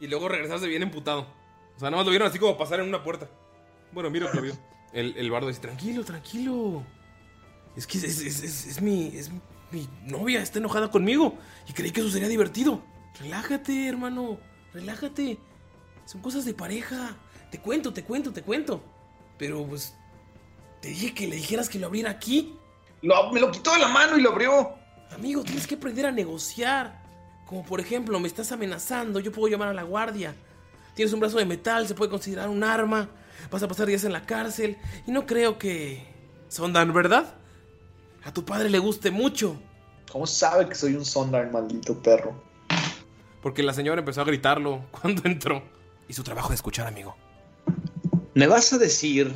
Y 0.00 0.06
luego 0.06 0.28
regresarse 0.28 0.66
bien 0.66 0.82
emputado. 0.82 1.26
O 1.76 1.78
sea, 1.80 1.90
nada 1.90 1.98
más 1.98 2.06
lo 2.06 2.10
vieron 2.10 2.28
así 2.28 2.38
como 2.38 2.56
pasar 2.56 2.80
en 2.80 2.88
una 2.88 3.02
puerta. 3.02 3.28
Bueno, 3.92 4.10
que 4.32 4.40
lo. 4.40 4.58
El, 4.92 5.14
el 5.16 5.30
bardo 5.30 5.48
dice, 5.48 5.60
tranquilo, 5.60 6.04
tranquilo. 6.04 6.82
Es 7.76 7.86
que 7.86 7.98
es, 7.98 8.04
es- 8.04 8.42
es- 8.42 8.66
es 8.66 8.80
mi 9.70 9.88
novia, 10.06 10.42
está 10.42 10.58
enojada 10.58 10.90
conmigo. 10.90 11.38
Y 11.68 11.72
creí 11.72 11.90
que 11.92 12.00
eso 12.00 12.10
sería 12.10 12.28
divertido. 12.28 12.82
Relájate, 13.20 13.88
hermano. 13.88 14.38
Relájate. 14.72 15.38
Son 16.06 16.20
cosas 16.20 16.44
de 16.44 16.54
pareja. 16.54 17.16
Te 17.50 17.60
cuento, 17.60 17.92
te 17.92 18.02
cuento, 18.04 18.32
te 18.32 18.42
cuento. 18.42 18.82
Pero 19.38 19.64
pues... 19.66 19.94
Te 20.80 20.88
dije 20.88 21.12
que 21.12 21.26
le 21.28 21.36
dijeras 21.36 21.68
que 21.68 21.78
lo 21.78 21.86
abriera 21.88 22.10
aquí. 22.10 22.54
Lo- 23.02 23.30
me 23.32 23.40
lo 23.40 23.50
quitó 23.50 23.72
de 23.72 23.78
la 23.78 23.88
mano 23.88 24.16
y 24.18 24.20
lo 24.20 24.30
abrió. 24.30 24.74
Amigo, 25.14 25.42
tienes 25.42 25.66
que 25.66 25.74
aprender 25.74 26.06
a 26.06 26.12
negociar. 26.12 27.00
Como 27.46 27.64
por 27.64 27.80
ejemplo, 27.80 28.18
me 28.20 28.28
estás 28.28 28.52
amenazando, 28.52 29.18
yo 29.20 29.32
puedo 29.32 29.48
llamar 29.48 29.68
a 29.68 29.74
la 29.74 29.82
guardia. 29.82 30.34
Tienes 30.94 31.12
un 31.12 31.20
brazo 31.20 31.38
de 31.38 31.46
metal, 31.46 31.86
se 31.88 31.94
puede 31.94 32.10
considerar 32.10 32.48
un 32.48 32.62
arma. 32.62 33.08
Vas 33.50 33.62
a 33.62 33.68
pasar 33.68 33.86
días 33.86 34.04
en 34.04 34.12
la 34.12 34.22
cárcel. 34.26 34.76
Y 35.06 35.10
no 35.12 35.26
creo 35.26 35.58
que... 35.58 36.06
Sondan, 36.48 36.92
¿verdad? 36.92 37.34
A 38.24 38.32
tu 38.32 38.44
padre 38.44 38.68
le 38.70 38.78
guste 38.78 39.10
mucho. 39.10 39.60
¿Cómo 40.12 40.26
sabe 40.26 40.68
que 40.68 40.74
soy 40.74 40.94
un 40.94 41.04
Sondar, 41.04 41.50
maldito 41.50 42.00
perro? 42.02 42.34
Porque 43.40 43.62
la 43.62 43.72
señora 43.72 44.00
empezó 44.00 44.20
a 44.20 44.24
gritarlo 44.24 44.84
cuando 44.90 45.22
entró. 45.24 45.62
Y 46.08 46.12
su 46.12 46.22
trabajo 46.24 46.48
de 46.50 46.56
escuchar, 46.56 46.86
amigo. 46.86 47.16
¿Me 48.34 48.46
vas 48.46 48.72
a 48.72 48.78
decir 48.78 49.32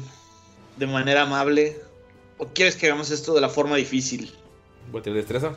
de 0.77 0.87
manera 0.87 1.23
amable 1.23 1.81
o 2.39 2.47
quieres 2.49 2.77
que 2.77 2.87
hagamos 2.87 3.11
esto 3.11 3.35
de 3.35 3.41
la 3.41 3.49
forma 3.49 3.77
difícil? 3.77 4.33
Vuelta 4.91 5.11
de 5.11 5.17
destreza. 5.17 5.55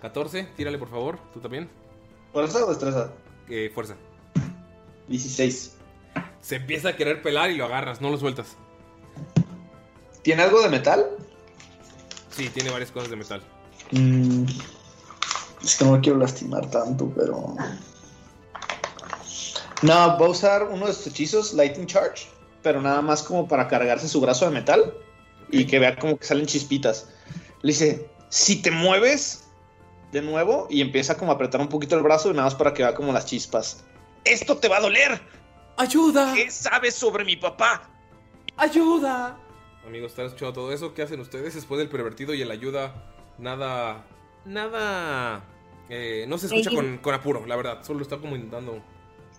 14, 0.00 0.48
tírale 0.56 0.78
por 0.78 0.88
favor, 0.88 1.18
tú 1.32 1.40
también. 1.40 1.68
¿Fuerza 2.32 2.64
o 2.64 2.68
destreza? 2.68 3.12
Eh, 3.48 3.70
fuerza. 3.74 3.96
16. 5.08 5.76
Se 6.40 6.56
empieza 6.56 6.90
a 6.90 6.96
querer 6.96 7.22
pelar 7.22 7.50
y 7.50 7.56
lo 7.56 7.64
agarras, 7.64 8.00
no 8.00 8.10
lo 8.10 8.18
sueltas. 8.18 8.56
¿Tiene 10.22 10.42
algo 10.42 10.62
de 10.62 10.68
metal? 10.68 11.06
Sí, 12.30 12.48
tiene 12.48 12.70
varias 12.70 12.90
cosas 12.90 13.10
de 13.10 13.16
metal. 13.16 13.42
Mm, 13.92 14.44
es 15.62 15.76
que 15.76 15.84
no 15.84 15.96
lo 15.96 16.00
quiero 16.00 16.18
lastimar 16.18 16.70
tanto, 16.70 17.12
pero. 17.14 17.54
No, 19.82 19.92
va 19.92 20.16
a 20.16 20.28
usar 20.28 20.64
uno 20.64 20.86
de 20.86 20.92
sus 20.92 21.08
hechizos, 21.08 21.52
Lightning 21.52 21.86
Charge, 21.86 22.26
pero 22.62 22.80
nada 22.80 23.02
más 23.02 23.22
como 23.22 23.46
para 23.46 23.68
cargarse 23.68 24.08
su 24.08 24.20
brazo 24.20 24.46
de 24.46 24.50
metal 24.50 24.94
y 25.50 25.66
que 25.66 25.78
vea 25.78 25.96
como 25.96 26.18
que 26.18 26.24
salen 26.24 26.46
chispitas. 26.46 27.08
Le 27.62 27.72
dice: 27.72 28.08
Si 28.28 28.62
te 28.62 28.70
mueves 28.70 29.48
de 30.12 30.22
nuevo 30.22 30.66
y 30.70 30.80
empieza 30.80 31.16
como 31.16 31.32
a 31.32 31.34
apretar 31.34 31.60
un 31.60 31.68
poquito 31.68 31.96
el 31.96 32.02
brazo 32.02 32.30
y 32.30 32.32
nada 32.32 32.44
más 32.44 32.54
para 32.54 32.72
que 32.72 32.82
vea 32.82 32.94
como 32.94 33.12
las 33.12 33.26
chispas. 33.26 33.84
¡Esto 34.24 34.56
te 34.56 34.68
va 34.68 34.78
a 34.78 34.80
doler! 34.80 35.20
¡Ayuda! 35.76 36.32
¿Qué 36.34 36.50
sabes 36.50 36.94
sobre 36.94 37.24
mi 37.24 37.36
papá? 37.36 37.90
¡Ayuda! 38.56 39.36
Amigos, 39.84 40.12
¿están 40.12 40.26
escuchando 40.26 40.52
todo 40.52 40.72
eso? 40.72 40.94
¿Qué 40.94 41.02
hacen 41.02 41.20
ustedes 41.20 41.54
después 41.54 41.78
del 41.78 41.88
pervertido 41.88 42.32
y 42.32 42.40
el 42.40 42.50
ayuda? 42.50 43.12
Nada. 43.38 44.06
Nada. 44.44 45.44
eh, 45.88 46.24
no 46.28 46.38
se 46.38 46.46
escucha 46.46 46.70
con, 46.70 46.98
con 46.98 47.14
apuro, 47.14 47.44
la 47.46 47.56
verdad. 47.56 47.82
Solo 47.82 48.02
está 48.02 48.18
como 48.18 48.36
intentando. 48.36 48.82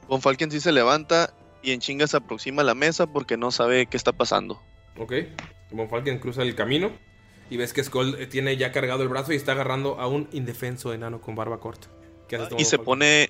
Von 0.08 0.22
Falken 0.22 0.52
sí 0.52 0.60
se 0.60 0.72
levanta 0.72 1.34
y 1.64 1.72
en 1.72 1.80
chinga 1.80 2.06
se 2.06 2.18
aproxima 2.18 2.62
a 2.62 2.66
la 2.66 2.76
mesa 2.76 3.08
porque 3.08 3.38
no 3.38 3.50
sabe 3.52 3.88
qué 3.88 3.98
está 3.98 4.12
pasando. 4.12 4.62
Ok. 4.98 5.14
Von 5.72 5.90
Falken 5.90 6.20
cruza 6.20 6.42
el 6.44 6.56
camino 6.56 6.92
y 7.50 7.58
ves 7.58 7.74
que 7.74 7.84
Skull 7.84 8.16
eh, 8.20 8.28
tiene 8.28 8.56
ya 8.58 8.72
cargado 8.72 9.04
el 9.04 9.10
brazo 9.10 9.34
y 9.34 9.36
está 9.36 9.52
agarrando 9.54 10.00
a 10.00 10.08
un 10.08 10.28
indefenso 10.32 10.94
enano 10.94 11.22
con 11.22 11.36
barba 11.36 11.60
corta. 11.60 11.88
¿Qué 12.28 12.36
haces, 12.38 12.54
Y 12.58 12.66
se 12.66 12.78
Falken? 12.78 12.86
pone 12.86 13.30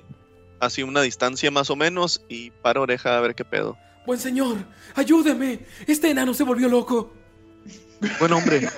así 0.60 0.84
una 0.84 1.02
distancia 1.02 1.52
más 1.52 1.70
o 1.70 1.76
menos 1.76 2.24
y 2.30 2.52
para 2.52 2.82
oreja 2.82 3.18
a 3.18 3.22
ver 3.22 3.36
qué 3.36 3.44
pedo. 3.45 3.78
Buen 4.06 4.20
señor, 4.20 4.57
ayúdeme. 4.94 5.60
Este 5.88 6.10
enano 6.12 6.34
se 6.34 6.44
volvió 6.44 6.68
loco. 6.70 7.14
Buen 8.20 8.34
hombre. 8.34 8.70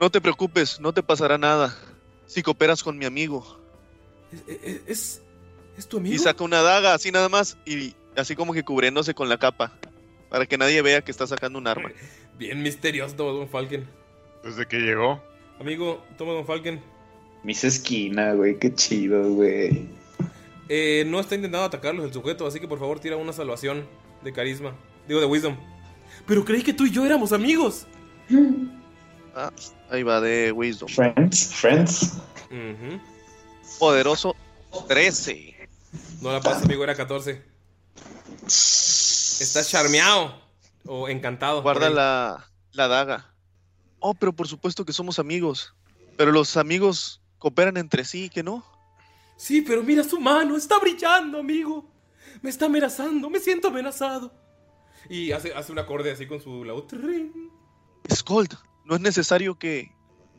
No 0.00 0.10
te 0.10 0.20
preocupes, 0.20 0.78
no 0.78 0.92
te 0.92 1.02
pasará 1.02 1.38
nada. 1.38 1.74
Si 2.26 2.42
cooperas 2.42 2.82
con 2.82 2.98
mi 2.98 3.04
amigo. 3.06 3.58
¿Es, 4.46 4.80
es, 4.86 5.22
es 5.76 5.88
tu 5.88 5.96
amigo? 5.96 6.14
Y 6.14 6.18
saca 6.18 6.44
una 6.44 6.60
daga 6.62 6.94
así 6.94 7.10
nada 7.10 7.28
más 7.28 7.56
y 7.64 7.94
así 8.16 8.36
como 8.36 8.52
que 8.52 8.62
cubriéndose 8.62 9.14
con 9.14 9.28
la 9.28 9.38
capa. 9.38 9.72
Para 10.28 10.44
que 10.46 10.58
nadie 10.58 10.82
vea 10.82 11.02
que 11.02 11.10
está 11.10 11.26
sacando 11.26 11.58
un 11.58 11.66
arma. 11.66 11.90
Bien 12.38 12.62
misterioso, 12.62 13.14
Don 13.14 13.48
Falken. 13.48 13.88
Desde 14.42 14.66
que 14.66 14.78
llegó. 14.78 15.22
Amigo, 15.58 16.04
toma 16.18 16.32
Don 16.32 16.46
Falken. 16.46 16.80
Mis 17.42 17.64
esquina, 17.64 18.32
güey, 18.32 18.58
qué 18.58 18.74
chido, 18.74 19.30
güey. 19.30 19.88
Eh, 20.68 21.04
no 21.06 21.20
está 21.20 21.36
intentando 21.36 21.64
atacarlos 21.64 22.04
el 22.04 22.12
sujeto, 22.12 22.46
así 22.46 22.60
que 22.60 22.68
por 22.68 22.78
favor 22.78 22.98
tira 22.98 23.16
una 23.16 23.32
salvación 23.32 23.86
de 24.22 24.32
carisma. 24.32 24.74
Digo, 25.06 25.20
de 25.20 25.26
wisdom. 25.26 25.56
Pero 26.26 26.44
creí 26.44 26.62
que 26.62 26.72
tú 26.72 26.86
y 26.86 26.90
yo 26.90 27.06
éramos 27.06 27.32
amigos. 27.32 27.86
Ah, 29.34 29.52
ahí 29.90 30.02
va 30.02 30.20
de 30.20 30.50
Wisdom. 30.50 30.88
Friends, 30.88 31.54
friends. 31.54 32.14
Ujú. 32.50 33.00
Poderoso 33.78 34.34
13. 34.88 35.68
No 36.22 36.32
la 36.32 36.40
pasa, 36.40 36.64
amigo, 36.64 36.82
era 36.82 36.94
14. 36.94 37.42
Estás 38.44 39.68
charmeado 39.68 40.45
o 40.86 41.08
encantado. 41.08 41.62
Guarda 41.62 41.90
la, 41.90 42.50
la 42.72 42.88
daga. 42.88 43.34
Oh, 44.00 44.14
pero 44.14 44.32
por 44.32 44.48
supuesto 44.48 44.84
que 44.84 44.92
somos 44.92 45.18
amigos. 45.18 45.74
Pero 46.16 46.32
los 46.32 46.56
amigos 46.56 47.20
cooperan 47.38 47.76
entre 47.76 48.04
sí, 48.04 48.28
¿que 48.28 48.42
no? 48.42 48.64
Sí, 49.36 49.62
pero 49.62 49.82
mira 49.82 50.02
su 50.02 50.18
mano, 50.18 50.56
está 50.56 50.78
brillando, 50.78 51.38
amigo. 51.38 51.84
Me 52.42 52.50
está 52.50 52.66
amenazando, 52.66 53.28
me 53.28 53.38
siento 53.38 53.68
amenazado. 53.68 54.32
Y 55.08 55.32
hace, 55.32 55.54
hace 55.54 55.72
un 55.72 55.78
acorde 55.78 56.10
así 56.12 56.26
con 56.26 56.40
su 56.40 56.64
laúd. 56.64 56.84
Skold, 58.12 58.54
no 58.84 58.94
es 58.94 59.00
necesario 59.00 59.58
que, 59.58 59.92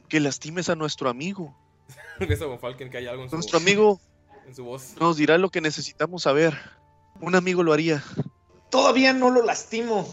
que 0.10 0.20
lastimes 0.20 0.70
a 0.70 0.76
nuestro 0.76 1.10
amigo. 1.10 1.56
Ves 2.20 2.42
a 2.42 2.46
Von 2.46 2.60
Falken 2.60 2.90
que 2.90 2.98
hay 2.98 3.08
algo 3.08 3.24
en 3.24 3.30
su, 3.30 3.36
Nuestro 3.36 3.58
amigo 3.60 4.00
en 4.48 4.56
su 4.56 4.64
voz. 4.64 4.96
nos 5.00 5.18
dirá 5.18 5.38
lo 5.38 5.50
que 5.50 5.62
necesitamos 5.62 6.24
saber. 6.24 6.58
Un 7.20 7.36
amigo 7.36 7.64
lo 7.64 7.74
haría. 7.74 8.04
Todavía 8.70 9.14
no 9.14 9.30
lo 9.32 9.44
lastimo. 9.44 10.08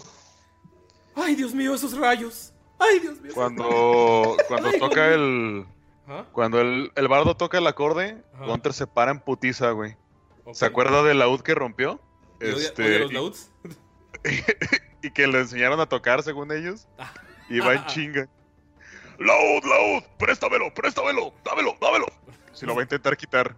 Ay, 1.16 1.35
Dios 1.35 1.55
mío, 1.55 1.74
esos 1.74 1.97
rayos. 1.97 2.53
Ay, 2.78 2.99
Dios 3.01 3.20
mío. 3.20 3.32
Cuando, 3.35 4.36
cuando 4.49 4.69
Ay, 4.69 4.78
toca 4.78 5.12
el. 5.15 5.66
Ajá. 6.07 6.27
Cuando 6.32 6.61
el, 6.61 6.93
el 6.97 7.09
bardo 7.09 7.36
toca 7.36 7.59
el 7.59 7.66
acorde, 7.66 8.23
Ajá. 8.35 8.47
Gunter 8.47 8.73
se 8.73 8.86
para 8.86 9.11
en 9.11 9.20
putiza, 9.20 9.70
güey. 9.70 9.97
¿Se 10.53 10.66
acuerda 10.66 11.03
del 11.03 11.19
laúd 11.20 11.41
que 11.41 11.55
rompió? 11.55 12.01
¿Y 12.41 12.45
odia- 12.47 12.57
Este, 12.57 12.99
los 12.99 13.11
y- 13.11 13.15
laúds? 13.15 13.51
y 15.03 15.11
que 15.11 15.27
le 15.27 15.41
enseñaron 15.41 15.81
a 15.81 15.86
tocar 15.86 16.23
según 16.23 16.53
ellos. 16.53 16.86
Y 17.49 17.61
va 17.61 17.74
en 17.74 17.85
chinga. 17.86 18.28
Laud, 19.19 19.65
Laud, 19.65 20.03
préstamelo, 20.19 20.73
préstamelo, 20.74 21.32
dámelo, 21.45 21.77
dámelo. 21.81 22.07
Si 22.53 22.66
lo 22.66 22.74
va 22.74 22.81
a 22.81 22.85
intentar 22.85 23.16
quitar. 23.16 23.57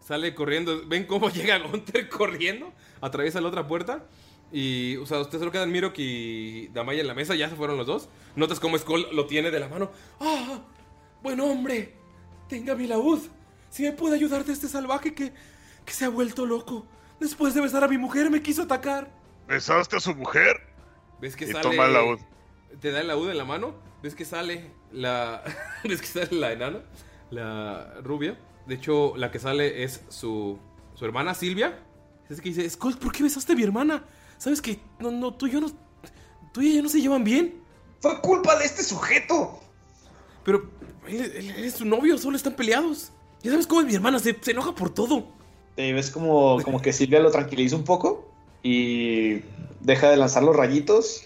Sale 0.00 0.34
corriendo. 0.34 0.86
¿Ven 0.86 1.06
cómo 1.06 1.30
llega 1.30 1.58
Gunter 1.58 2.08
corriendo? 2.08 2.72
Atraviesa 3.00 3.40
la 3.40 3.48
otra 3.48 3.66
puerta. 3.66 4.04
Y, 4.52 4.96
o 4.96 5.06
sea, 5.06 5.20
ustedes 5.20 5.40
solo 5.40 5.52
quedan 5.52 5.70
Mirok 5.70 5.94
y 5.98 6.68
Damaya 6.68 7.00
en 7.00 7.06
la 7.06 7.14
mesa. 7.14 7.34
Ya 7.34 7.48
se 7.48 7.56
fueron 7.56 7.76
los 7.76 7.86
dos. 7.86 8.08
Notas 8.36 8.58
cómo 8.60 8.76
Skull 8.78 9.06
lo 9.12 9.26
tiene 9.26 9.50
de 9.50 9.60
la 9.60 9.68
mano. 9.68 9.90
¡Ah! 10.20 10.60
Buen 11.22 11.40
hombre. 11.40 11.94
Tenga 12.48 12.74
mi 12.74 12.86
laúd. 12.86 13.20
Si 13.70 13.82
me 13.84 13.92
puede 13.92 14.16
ayudar 14.16 14.44
de 14.44 14.52
este 14.52 14.66
salvaje 14.68 15.14
que, 15.14 15.32
que 15.84 15.92
se 15.92 16.04
ha 16.04 16.08
vuelto 16.08 16.46
loco. 16.46 16.84
Después 17.20 17.54
de 17.54 17.60
besar 17.60 17.84
a 17.84 17.88
mi 17.88 17.98
mujer, 17.98 18.30
me 18.30 18.42
quiso 18.42 18.62
atacar. 18.62 19.12
¿Besaste 19.46 19.96
a 19.96 20.00
su 20.00 20.14
mujer? 20.14 20.56
¿Ves 21.20 21.36
que 21.36 21.44
Y 21.44 21.48
sale. 21.52 21.62
toma 21.62 21.86
el 21.86 21.92
laúd. 21.92 22.18
Te 22.80 22.90
da 22.90 23.00
el 23.00 23.08
laúd 23.08 23.30
en 23.30 23.38
la 23.38 23.44
mano. 23.44 23.74
¿Ves 24.02 24.14
que 24.14 24.24
sale 24.24 24.70
la. 24.90 25.44
¿Ves 25.84 26.00
que 26.00 26.06
sale 26.06 26.28
la 26.32 26.52
enana? 26.52 26.80
La 27.30 27.94
rubia. 28.02 28.38
De 28.66 28.74
hecho, 28.76 29.12
la 29.16 29.30
que 29.30 29.38
sale 29.38 29.84
es 29.84 30.02
su. 30.08 30.58
Su 30.94 31.04
hermana 31.04 31.34
Silvia. 31.34 31.78
Es 32.28 32.40
que 32.40 32.48
dice: 32.48 32.68
Skull, 32.68 32.96
¿por 32.96 33.12
qué 33.12 33.22
besaste 33.22 33.52
a 33.52 33.56
mi 33.56 33.62
hermana? 33.62 34.02
¿Sabes 34.40 34.62
que 34.62 34.80
no, 34.98 35.10
no, 35.10 35.34
tú 35.34 35.46
y 35.46 35.50
yo 35.50 35.60
no. 35.60 35.68
Tú 36.52 36.62
y 36.62 36.72
ella 36.72 36.80
no 36.82 36.88
se 36.88 37.00
llevan 37.00 37.22
bien? 37.24 37.62
Fue 38.00 38.18
culpa 38.22 38.56
de 38.58 38.64
este 38.64 38.82
sujeto. 38.82 39.60
Pero 40.44 40.70
él, 41.06 41.20
él- 41.36 41.50
él 41.58 41.64
es 41.64 41.74
su 41.74 41.84
novio, 41.84 42.16
solo 42.16 42.36
están 42.38 42.54
peleados. 42.54 43.12
Ya 43.42 43.50
sabes 43.50 43.66
cómo 43.66 43.82
es 43.82 43.86
mi 43.86 43.94
hermana, 43.94 44.18
se, 44.18 44.34
se 44.40 44.52
enoja 44.52 44.74
por 44.74 44.88
todo. 44.88 45.26
Te 45.76 45.92
ves 45.92 46.10
como, 46.10 46.60
como 46.62 46.80
que 46.80 46.92
Silvia 46.94 47.20
lo 47.20 47.30
tranquiliza 47.30 47.76
un 47.76 47.84
poco 47.84 48.28
y 48.62 49.42
deja 49.80 50.08
de 50.10 50.16
lanzar 50.16 50.42
los 50.42 50.56
rayitos, 50.56 51.24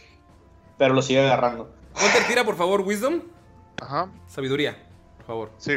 pero 0.77 0.93
lo 0.93 1.01
sigue 1.03 1.21
agarrando. 1.25 1.73
Hunter, 1.95 2.27
tira 2.27 2.45
por 2.45 2.57
favor, 2.57 2.81
Wisdom. 2.81 3.21
Ajá. 3.81 4.11
Sabiduría, 4.27 4.77
por 5.19 5.27
favor. 5.27 5.53
Sí. 5.59 5.75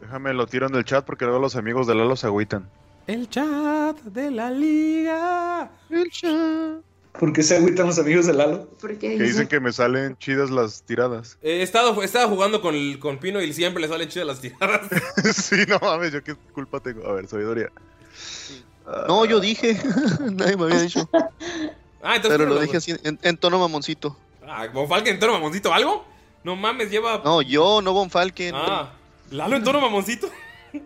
Déjame 0.00 0.32
lo 0.32 0.46
tiro 0.46 0.66
en 0.66 0.74
el 0.74 0.84
chat 0.86 1.04
porque 1.04 1.26
luego 1.26 1.40
los 1.40 1.56
amigos 1.56 1.86
de 1.86 1.94
Lalo 1.94 2.16
se 2.16 2.26
agüitan. 2.26 2.70
El 3.06 3.28
chat 3.28 3.96
de 4.02 4.30
la 4.30 4.50
liga. 4.50 5.70
El 5.90 6.10
chat. 6.10 6.82
¿Por 7.18 7.32
qué 7.32 7.42
se 7.42 7.56
agüitan 7.56 7.86
los 7.88 7.98
amigos 7.98 8.26
de 8.26 8.32
Lalo? 8.34 8.68
Porque 8.80 9.16
Que 9.16 9.22
dicen 9.24 9.48
que 9.48 9.58
me 9.58 9.72
salen 9.72 10.16
chidas 10.18 10.48
las 10.50 10.82
tiradas. 10.82 11.36
Eh, 11.42 11.58
he, 11.58 11.62
estado, 11.62 12.00
he 12.02 12.04
estado 12.04 12.28
jugando 12.28 12.60
con, 12.60 12.74
el- 12.74 12.98
con 13.00 13.18
Pino 13.18 13.40
y 13.42 13.52
siempre 13.52 13.82
le 13.82 13.88
salen 13.88 14.08
chidas 14.08 14.26
las 14.28 14.40
tiradas. 14.40 14.88
sí, 15.34 15.56
no 15.68 15.78
mames, 15.80 16.12
yo 16.12 16.22
qué 16.22 16.34
culpa 16.54 16.78
tengo. 16.80 17.06
A 17.08 17.12
ver, 17.14 17.26
sabiduría. 17.26 17.68
No, 19.08 19.24
yo 19.24 19.40
dije. 19.40 19.76
Nadie 20.32 20.56
me 20.56 20.64
había 20.64 20.80
dicho. 20.82 21.08
Ah, 22.02 22.16
entonces. 22.16 22.38
Pero 22.38 22.46
lo 22.46 22.60
dije 22.60 22.76
así, 22.76 22.94
en, 23.02 23.18
en 23.22 23.36
tono 23.36 23.58
mamoncito. 23.58 24.16
Ah, 24.46 24.66
¿Von 24.72 24.88
Falken 24.88 25.14
en 25.14 25.20
tono 25.20 25.32
mamoncito 25.34 25.72
algo? 25.72 26.04
No 26.44 26.56
mames, 26.56 26.90
lleva. 26.90 27.20
No, 27.24 27.42
yo, 27.42 27.82
no 27.82 27.92
Von 27.92 28.10
Falken. 28.10 28.54
Ah, 28.56 28.92
Lalo 29.30 29.56
en 29.56 29.64
tono 29.64 29.80
mamoncito. 29.80 30.28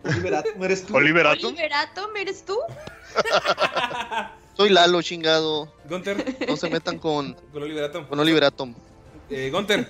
Oliverato, 0.05 0.48
¿eres 0.62 0.86
tú? 0.86 0.97
¿Oliverato? 0.97 1.48
¿Oliverato? 1.48 2.15
¿Eres 2.16 2.44
tú? 2.44 2.59
Soy 4.56 4.70
Lalo, 4.70 5.02
chingado. 5.02 5.73
Gunter, 5.89 6.36
No 6.48 6.56
se 6.56 6.70
metan 6.70 6.98
con, 6.98 7.35
con 7.52 7.62
Oliver 7.62 7.85
Atom. 7.85 8.06
con 8.06 8.20
Oliver 8.20 8.44
Atom. 8.44 8.74
Eh, 9.31 9.51
Gunter, 9.52 9.89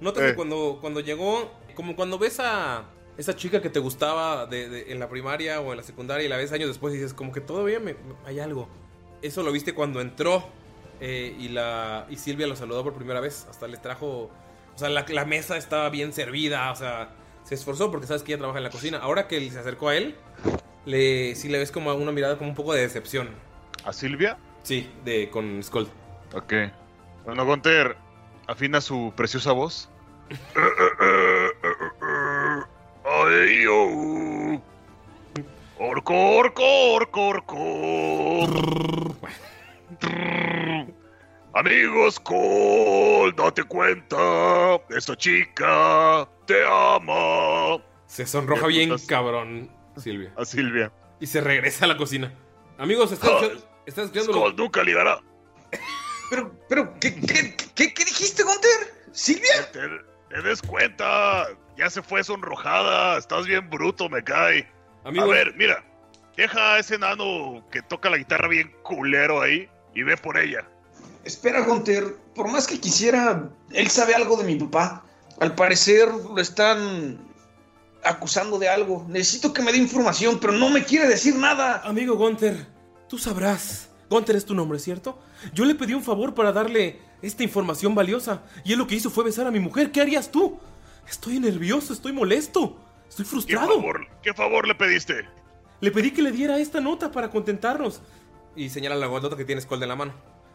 notas 0.00 0.22
Eh. 0.24 0.26
que 0.28 0.34
cuando, 0.34 0.78
cuando 0.80 1.00
llegó, 1.00 1.50
como 1.74 1.94
cuando 1.94 2.18
ves 2.18 2.40
a 2.40 2.84
esa 3.16 3.36
chica 3.36 3.60
que 3.62 3.68
te 3.70 3.78
gustaba 3.78 4.46
de, 4.46 4.68
de- 4.68 4.92
en 4.92 4.98
la 4.98 5.08
primaria 5.08 5.60
o 5.60 5.70
en 5.70 5.76
la 5.76 5.82
secundaria 5.82 6.24
y 6.24 6.28
la 6.28 6.36
ves 6.36 6.50
años 6.52 6.68
después 6.68 6.94
y 6.94 6.96
dices, 6.96 7.14
como 7.14 7.30
que 7.32 7.40
todavía 7.40 7.78
me, 7.78 7.94
hay 8.24 8.40
algo. 8.40 8.68
Eso 9.20 9.42
lo 9.42 9.52
viste 9.52 9.72
cuando 9.74 10.00
entró 10.00 10.44
eh, 11.00 11.36
y, 11.38 11.48
la, 11.48 12.06
y 12.10 12.16
Silvia 12.16 12.46
lo 12.48 12.56
saludó 12.56 12.82
por 12.82 12.94
primera 12.94 13.20
vez. 13.20 13.46
Hasta 13.50 13.68
les 13.68 13.80
trajo, 13.80 14.30
o 14.74 14.78
sea, 14.78 14.88
la, 14.88 15.04
la 15.08 15.24
mesa 15.24 15.56
estaba 15.56 15.88
bien 15.90 16.12
servida, 16.12 16.72
o 16.72 16.76
sea, 16.76 17.10
se 17.44 17.54
esforzó 17.54 17.90
porque 17.90 18.06
sabes 18.06 18.22
que 18.22 18.32
ella 18.32 18.38
trabaja 18.38 18.58
en 18.58 18.64
la 18.64 18.70
cocina. 18.70 18.98
Ahora 18.98 19.28
que 19.28 19.50
se 19.50 19.58
acercó 19.58 19.88
a 19.88 19.96
él, 19.96 20.16
le, 20.84 21.34
sí 21.34 21.48
le 21.48 21.58
ves 21.58 21.70
como 21.70 21.94
una 21.94 22.12
mirada 22.12 22.38
como 22.38 22.50
un 22.50 22.56
poco 22.56 22.74
de 22.74 22.82
decepción. 22.82 23.30
¿A 23.84 23.92
Silvia? 23.92 24.38
Sí, 24.62 24.90
de, 25.04 25.28
con 25.30 25.62
Skull. 25.62 25.88
Ok. 26.34 26.54
Bueno, 27.24 27.44
Gunter, 27.44 27.96
afina 28.46 28.80
su 28.80 29.12
preciosa 29.16 29.52
voz. 29.52 29.88
Ay, 33.04 33.66
oh. 33.68 34.62
Orco, 35.78 36.14
orco, 36.36 36.62
orco, 36.94 37.18
orco. 37.18 38.72
Amigos, 41.54 42.18
Cole, 42.20 43.32
date 43.36 43.62
cuenta. 43.64 44.16
Esta 44.90 45.16
chica 45.16 46.26
te 46.46 46.64
ama. 46.66 47.82
Se 48.06 48.26
sonroja 48.26 48.66
bien 48.68 48.88
putas. 48.88 49.06
cabrón, 49.06 49.70
Silvia. 49.96 50.32
A 50.36 50.44
Silvia. 50.44 50.90
Y 51.20 51.26
se 51.26 51.40
regresa 51.40 51.84
a 51.84 51.88
la 51.88 51.96
cocina. 51.96 52.32
Amigos, 52.78 53.12
¿están, 53.12 53.32
están 53.86 54.04
escuchando 54.06 54.32
los- 54.48 54.56
nunca 54.56 54.82
ligará. 54.82 55.20
Pero, 56.30 56.50
pero, 56.66 56.94
¿qué, 56.98 57.14
qué, 57.14 57.54
qué, 57.74 57.92
qué 57.92 58.04
dijiste, 58.06 58.42
Gunter? 58.42 59.04
¿Silvia? 59.12 59.70
Te, 59.70 59.80
te 60.34 60.40
des 60.40 60.62
cuenta. 60.62 61.46
Ya 61.76 61.90
se 61.90 62.00
fue 62.02 62.24
sonrojada. 62.24 63.18
Estás 63.18 63.46
bien 63.46 63.68
bruto, 63.68 64.08
me 64.08 64.24
cae. 64.24 64.66
Amigos, 65.04 65.28
A 65.28 65.30
ver, 65.34 65.54
mira. 65.56 65.84
Deja 66.34 66.76
a 66.76 66.78
ese 66.78 66.94
enano 66.94 67.62
que 67.70 67.82
toca 67.82 68.08
la 68.08 68.16
guitarra 68.16 68.48
bien 68.48 68.74
culero 68.82 69.42
ahí 69.42 69.68
y 69.94 70.04
ve 70.04 70.16
por 70.16 70.38
ella. 70.38 70.66
Espera, 71.24 71.64
Gunter. 71.64 72.16
Por 72.34 72.50
más 72.50 72.66
que 72.66 72.80
quisiera, 72.80 73.50
él 73.70 73.88
sabe 73.88 74.14
algo 74.14 74.36
de 74.36 74.44
mi 74.44 74.56
papá. 74.56 75.04
Al 75.40 75.54
parecer 75.54 76.08
lo 76.08 76.38
están 76.38 77.18
acusando 78.04 78.58
de 78.58 78.68
algo. 78.68 79.04
Necesito 79.08 79.52
que 79.52 79.62
me 79.62 79.72
dé 79.72 79.78
información, 79.78 80.38
pero 80.40 80.52
no 80.52 80.70
me 80.70 80.84
quiere 80.84 81.06
decir 81.06 81.36
nada. 81.36 81.82
amigo 81.84 82.16
Gunter, 82.16 82.66
tú 83.08 83.18
sabrás. 83.18 83.88
Gunter 84.08 84.36
es 84.36 84.44
tu 84.44 84.54
nombre, 84.54 84.78
¿cierto? 84.78 85.18
Yo 85.54 85.64
le 85.64 85.74
pedí 85.74 85.94
un 85.94 86.02
favor 86.02 86.34
para 86.34 86.52
darle 86.52 87.00
esta 87.22 87.42
información 87.42 87.94
valiosa. 87.94 88.42
Y 88.64 88.72
él 88.72 88.78
lo 88.78 88.86
que 88.86 88.94
hizo 88.94 89.10
fue 89.10 89.24
besar 89.24 89.46
a 89.46 89.50
mi 89.50 89.58
mujer. 89.60 89.90
¿Qué 89.90 90.00
harías 90.00 90.30
tú? 90.30 90.58
Estoy 91.08 91.40
nervioso, 91.40 91.92
estoy 91.92 92.12
molesto. 92.12 92.76
Estoy 93.08 93.24
¿Qué 93.24 93.30
frustrado. 93.30 93.68
favor, 93.68 94.06
¿Qué 94.22 94.34
favor 94.34 94.66
le 94.66 94.74
pediste? 94.74 95.26
Le 95.80 95.90
pedí 95.90 96.10
que 96.12 96.22
le 96.22 96.30
diera 96.30 96.58
esta 96.58 96.80
nota 96.80 97.10
para 97.10 97.30
contentarnos. 97.30 98.02
Y 98.54 98.68
señala 98.68 98.96
la 98.96 99.08
nota 99.08 99.36
que 99.36 99.44
tiene 99.44 99.60
Skull 99.60 99.82
en 99.82 99.88
la 99.88 99.96
mano. 99.96 100.12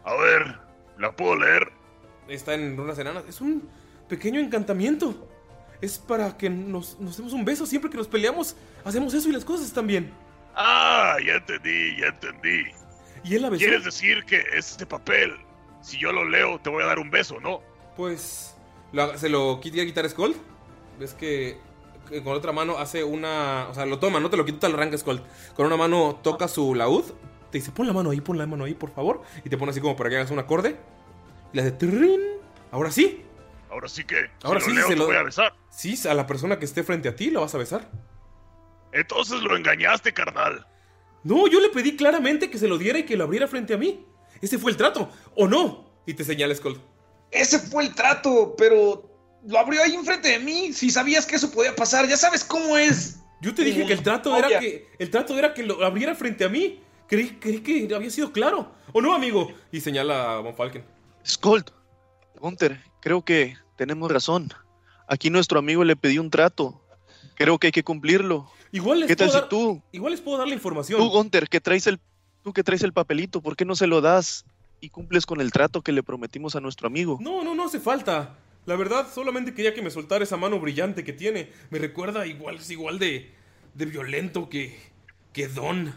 A 0.08 0.14
ver, 0.14 0.58
¿la 0.96 1.12
puedo 1.12 1.36
leer? 1.36 1.70
Está 2.28 2.54
en 2.54 2.78
runas 2.78 2.98
enanas. 2.98 3.24
Es 3.28 3.42
un 3.42 3.68
pequeño 4.08 4.40
encantamiento. 4.40 5.28
Es 5.82 5.98
para 5.98 6.38
que 6.38 6.48
nos, 6.48 6.98
nos 6.98 7.18
demos 7.18 7.34
un 7.34 7.44
beso 7.44 7.66
siempre 7.66 7.90
que 7.90 7.98
nos 7.98 8.08
peleamos. 8.08 8.56
Hacemos 8.86 9.12
eso 9.12 9.28
y 9.28 9.32
las 9.32 9.44
cosas 9.44 9.66
están 9.66 9.86
bien. 9.86 10.10
Ah, 10.56 11.16
ya 11.24 11.34
entendí, 11.34 12.00
ya 12.00 12.06
entendí. 12.06 12.62
Y 13.22 13.34
él 13.34 13.42
la 13.42 13.50
besó. 13.50 13.60
¿Quieres 13.60 13.84
decir 13.84 14.24
que 14.24 14.42
este 14.54 14.86
papel, 14.86 15.36
si 15.82 15.98
yo 15.98 16.10
lo 16.10 16.24
leo, 16.24 16.58
te 16.58 16.70
voy 16.70 16.82
a 16.84 16.86
dar 16.86 16.98
un 16.98 17.10
beso, 17.10 17.38
no? 17.40 17.60
Pues 17.94 18.56
se 19.16 19.28
lo 19.28 19.60
quita 19.60 19.84
quitar 19.84 20.08
Skull. 20.08 20.34
Ves 20.98 21.12
que, 21.12 21.58
con 22.24 22.32
otra 22.32 22.52
mano 22.52 22.78
hace 22.78 23.04
una. 23.04 23.68
O 23.68 23.74
sea, 23.74 23.84
lo 23.84 23.98
toma, 23.98 24.20
no 24.20 24.30
te 24.30 24.38
lo 24.38 24.46
quita, 24.46 24.60
te 24.60 24.68
lo 24.70 24.76
arranca 24.76 24.96
Skull. 24.96 25.20
Con 25.54 25.66
una 25.66 25.76
mano 25.76 26.18
toca 26.22 26.48
su 26.48 26.74
laúd. 26.74 27.04
Te 27.50 27.58
dice, 27.58 27.70
pon 27.72 27.86
la 27.86 27.92
mano 27.92 28.10
ahí, 28.10 28.20
pon 28.20 28.36
la 28.38 28.46
mano 28.46 28.64
ahí, 28.64 28.74
por 28.74 28.90
favor. 28.90 29.22
Y 29.44 29.48
te 29.48 29.56
pone 29.56 29.70
así 29.70 29.80
como 29.80 29.96
para 29.96 30.10
que 30.10 30.16
hagas 30.16 30.30
un 30.30 30.38
acorde. 30.38 30.76
Y 31.52 31.56
le 31.56 31.62
hace. 31.62 31.72
"Trin". 31.72 32.20
Ahora 32.70 32.90
sí. 32.90 33.24
Ahora 33.70 33.88
sí 33.88 34.04
que, 34.04 34.30
Ahora 34.42 34.60
si 34.60 34.66
sí, 34.66 34.72
lo 34.72 34.76
leo, 34.78 34.86
se 34.88 34.92
te 34.94 34.98
lo- 34.98 35.06
voy 35.06 35.16
a 35.16 35.22
besar. 35.22 35.54
Sí, 35.70 35.94
a 36.08 36.14
la 36.14 36.26
persona 36.26 36.58
que 36.58 36.64
esté 36.64 36.82
frente 36.82 37.08
a 37.08 37.16
ti 37.16 37.30
la 37.30 37.40
vas 37.40 37.54
a 37.54 37.58
besar. 37.58 37.90
Entonces 38.92 39.40
lo 39.42 39.56
engañaste, 39.56 40.12
carnal. 40.12 40.66
No, 41.24 41.46
yo 41.48 41.60
le 41.60 41.68
pedí 41.68 41.96
claramente 41.96 42.48
que 42.50 42.58
se 42.58 42.68
lo 42.68 42.78
diera 42.78 42.98
y 42.98 43.04
que 43.04 43.16
lo 43.16 43.24
abriera 43.24 43.46
frente 43.46 43.74
a 43.74 43.76
mí. 43.76 44.04
Ese 44.40 44.58
fue 44.58 44.70
el 44.70 44.76
trato. 44.76 45.10
¿O 45.36 45.46
no? 45.46 45.90
Y 46.06 46.14
te 46.14 46.24
señala 46.24 46.54
Skull. 46.54 46.80
Ese 47.30 47.58
fue 47.58 47.84
el 47.84 47.94
trato, 47.94 48.54
pero 48.56 49.10
lo 49.46 49.58
abrió 49.58 49.82
ahí 49.82 49.94
enfrente 49.94 50.28
de 50.30 50.38
mí. 50.38 50.72
Si 50.72 50.90
sabías 50.90 51.26
que 51.26 51.36
eso 51.36 51.50
podía 51.50 51.74
pasar, 51.76 52.06
ya 52.08 52.16
sabes 52.16 52.44
cómo 52.44 52.76
es. 52.78 53.20
Yo 53.42 53.54
te 53.54 53.62
dije 53.64 53.84
que 53.86 53.92
el 53.92 54.02
trato 54.02 54.32
Obvia. 54.34 54.46
era 54.48 54.60
que. 54.60 54.88
El 54.98 55.10
trato 55.10 55.38
era 55.38 55.52
que 55.54 55.62
lo 55.62 55.84
abriera 55.84 56.14
frente 56.14 56.44
a 56.44 56.48
mí. 56.48 56.80
Creí, 57.08 57.30
creí 57.40 57.60
que 57.60 57.92
había 57.94 58.10
sido 58.10 58.32
claro. 58.32 58.70
¿O 58.92 59.00
no, 59.00 59.14
amigo? 59.14 59.50
Y 59.72 59.80
señala 59.80 60.34
a 60.36 60.40
Von 60.40 60.54
Falken. 60.54 60.84
Skull, 61.26 61.64
Gunter, 62.40 62.80
creo 63.00 63.22
que 63.24 63.56
tenemos 63.76 64.10
razón. 64.12 64.52
Aquí 65.06 65.30
nuestro 65.30 65.58
amigo 65.58 65.84
le 65.84 65.96
pidió 65.96 66.20
un 66.20 66.30
trato. 66.30 66.80
Creo 67.34 67.58
que 67.58 67.68
hay 67.68 67.72
que 67.72 67.82
cumplirlo. 67.84 68.50
Igual 68.72 69.00
les 69.00 69.08
¿Qué 69.08 69.16
tal 69.16 69.28
puedo 69.28 69.38
si 69.38 69.40
dar- 69.40 69.48
tú, 69.48 69.82
Igual 69.92 70.12
les 70.12 70.20
puedo 70.20 70.36
dar 70.38 70.46
la 70.48 70.54
información. 70.54 71.00
tú 71.00 71.08
Gunter, 71.08 71.48
que 71.48 71.60
traes 71.60 71.86
el, 71.86 71.98
tú 72.42 72.52
que 72.52 72.62
traes 72.62 72.82
el 72.82 72.92
papelito, 72.92 73.40
¿por 73.40 73.56
qué 73.56 73.64
no 73.64 73.74
se 73.74 73.86
lo 73.86 74.00
das 74.02 74.44
y 74.80 74.90
cumples 74.90 75.24
con 75.24 75.40
el 75.40 75.50
trato 75.50 75.80
que 75.82 75.92
le 75.92 76.02
prometimos 76.02 76.54
a 76.56 76.60
nuestro 76.60 76.86
amigo? 76.88 77.18
No, 77.20 77.42
no, 77.42 77.54
no 77.54 77.64
hace 77.64 77.80
falta. 77.80 78.36
La 78.66 78.76
verdad, 78.76 79.06
solamente 79.10 79.54
quería 79.54 79.72
que 79.72 79.80
me 79.80 79.90
soltara 79.90 80.24
esa 80.24 80.36
mano 80.36 80.60
brillante 80.60 81.02
que 81.04 81.14
tiene. 81.14 81.50
Me 81.70 81.78
recuerda 81.78 82.26
igual, 82.26 82.56
es 82.56 82.70
igual 82.70 82.98
de, 82.98 83.32
de 83.72 83.86
violento 83.86 84.50
que, 84.50 84.78
que 85.32 85.48
Don. 85.48 85.94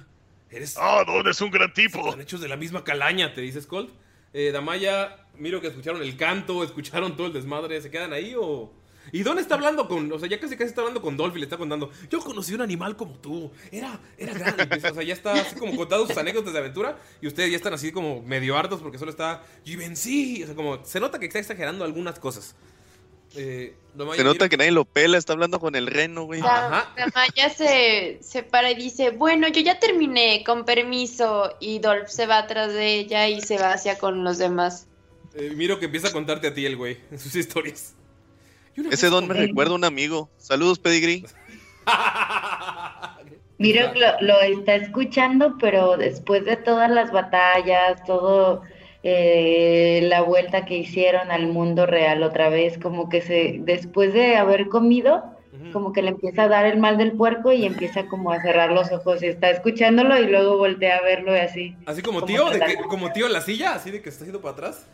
Eres 0.51 0.75
Ah, 0.77 1.03
Don 1.05 1.27
es 1.27 1.39
un 1.41 1.49
gran 1.49 1.73
tipo. 1.73 1.99
Están 2.05 2.21
hechos 2.21 2.41
de 2.41 2.47
la 2.49 2.57
misma 2.57 2.83
calaña, 2.83 3.33
te 3.33 3.41
dices, 3.41 3.65
Colt. 3.65 3.89
Eh, 4.33 4.51
Damaya, 4.51 5.25
miro 5.37 5.61
que 5.61 5.67
escucharon 5.67 6.01
el 6.01 6.15
canto, 6.17 6.63
escucharon 6.63 7.15
todo 7.15 7.27
el 7.27 7.33
desmadre. 7.33 7.81
¿Se 7.81 7.89
quedan 7.89 8.13
ahí 8.13 8.33
o.? 8.37 8.71
¿Y 9.11 9.23
Don 9.23 9.39
está 9.39 9.55
hablando 9.55 9.87
con.? 9.87 10.11
O 10.11 10.19
sea, 10.19 10.29
ya 10.29 10.39
casi 10.39 10.55
casi 10.55 10.69
está 10.69 10.81
hablando 10.81 11.01
con 11.01 11.17
Dolphy, 11.17 11.39
le 11.39 11.45
está 11.45 11.57
contando. 11.57 11.89
Yo 12.09 12.19
conocí 12.19 12.53
un 12.53 12.61
animal 12.61 12.95
como 12.95 13.13
tú. 13.17 13.51
Era, 13.71 13.99
era 14.17 14.33
grande. 14.33 14.67
O 14.91 14.93
sea, 14.93 15.03
ya 15.03 15.13
está 15.13 15.33
así 15.33 15.55
como 15.55 15.75
contando 15.75 16.05
sus 16.07 16.17
anécdotas 16.17 16.53
de 16.53 16.59
aventura. 16.59 16.97
Y 17.21 17.27
ustedes 17.27 17.49
ya 17.49 17.57
están 17.57 17.73
así 17.73 17.91
como 17.91 18.21
medio 18.21 18.55
hartos 18.57 18.79
porque 18.81 18.97
solo 18.97 19.11
está. 19.11 19.43
Givenchy. 19.65 20.43
O 20.43 20.45
sea, 20.45 20.55
como. 20.55 20.85
Se 20.85 20.99
nota 20.99 21.19
que 21.19 21.25
está 21.25 21.39
exagerando 21.39 21.83
algunas 21.83 22.19
cosas. 22.19 22.55
Eh, 23.35 23.73
Se 23.93 24.23
nota 24.23 24.33
mira- 24.33 24.49
que 24.49 24.57
nadie 24.57 24.71
lo 24.71 24.85
pela, 24.85 25.17
está 25.17 25.33
hablando 25.33 25.59
con 25.59 25.75
el 25.75 25.87
reno, 25.87 26.23
güey. 26.23 26.41
La, 26.41 26.87
Maya 27.15 27.49
se, 27.49 28.19
se 28.21 28.43
para 28.43 28.71
y 28.71 28.75
dice, 28.75 29.11
bueno, 29.11 29.47
yo 29.47 29.61
ya 29.61 29.79
terminé, 29.79 30.43
con 30.45 30.65
permiso. 30.65 31.55
Y 31.59 31.79
Dolph 31.79 32.07
se 32.09 32.25
va 32.25 32.39
atrás 32.39 32.73
de 32.73 32.95
ella 32.99 33.27
y 33.29 33.41
se 33.41 33.57
va 33.57 33.73
hacia 33.73 33.97
con 33.97 34.23
los 34.23 34.37
demás. 34.37 34.87
eh, 35.35 35.51
miro 35.55 35.79
que 35.79 35.85
empieza 35.85 36.09
a 36.09 36.11
contarte 36.11 36.47
a 36.47 36.53
ti 36.53 36.65
el 36.65 36.75
güey 36.77 36.97
en 37.09 37.19
sus 37.19 37.35
historias. 37.35 37.93
Ese 38.89 39.07
don 39.07 39.27
me 39.27 39.33
recuerda 39.33 39.71
a 39.73 39.75
un 39.75 39.83
amigo. 39.85 40.29
Saludos, 40.37 40.79
Pedigree. 40.79 41.23
Miro 43.57 43.93
que 43.93 43.99
lo, 43.99 44.21
lo 44.21 44.41
está 44.41 44.75
escuchando, 44.75 45.55
pero 45.59 45.95
después 45.97 46.45
de 46.45 46.57
todas 46.57 46.89
las 46.89 47.11
batallas, 47.11 48.03
todo 48.05 48.63
eh, 49.03 50.01
la 50.03 50.21
vuelta 50.21 50.65
que 50.65 50.77
hicieron 50.77 51.31
al 51.31 51.47
mundo 51.47 51.85
real 51.85 52.21
otra 52.23 52.49
vez, 52.49 52.77
como 52.77 53.09
que 53.09 53.21
se, 53.21 53.57
después 53.59 54.13
de 54.13 54.35
haber 54.35 54.67
comido, 54.67 55.23
como 55.73 55.91
que 55.91 56.01
le 56.01 56.09
empieza 56.09 56.43
a 56.43 56.47
dar 56.47 56.65
el 56.65 56.79
mal 56.79 56.97
del 56.97 57.13
puerco 57.13 57.51
y 57.51 57.65
empieza 57.65 58.07
como 58.07 58.31
a 58.31 58.41
cerrar 58.41 58.71
los 58.71 58.91
ojos 58.91 59.21
y 59.23 59.27
está 59.27 59.49
escuchándolo 59.49 60.17
y 60.17 60.27
luego 60.27 60.57
voltea 60.57 60.97
a 60.97 61.01
verlo 61.01 61.35
y 61.35 61.39
así. 61.39 61.75
Así 61.85 62.01
como 62.01 62.21
Como 62.21 62.27
tío, 62.27 62.49
de 62.49 62.59
que, 62.59 62.75
como 62.75 63.11
tío 63.11 63.27
en 63.27 63.33
la 63.33 63.41
silla, 63.41 63.73
así 63.73 63.91
de 63.91 64.01
que 64.01 64.09
está 64.09 64.23
yendo 64.25 64.41
para 64.41 64.53
atrás. 64.53 64.87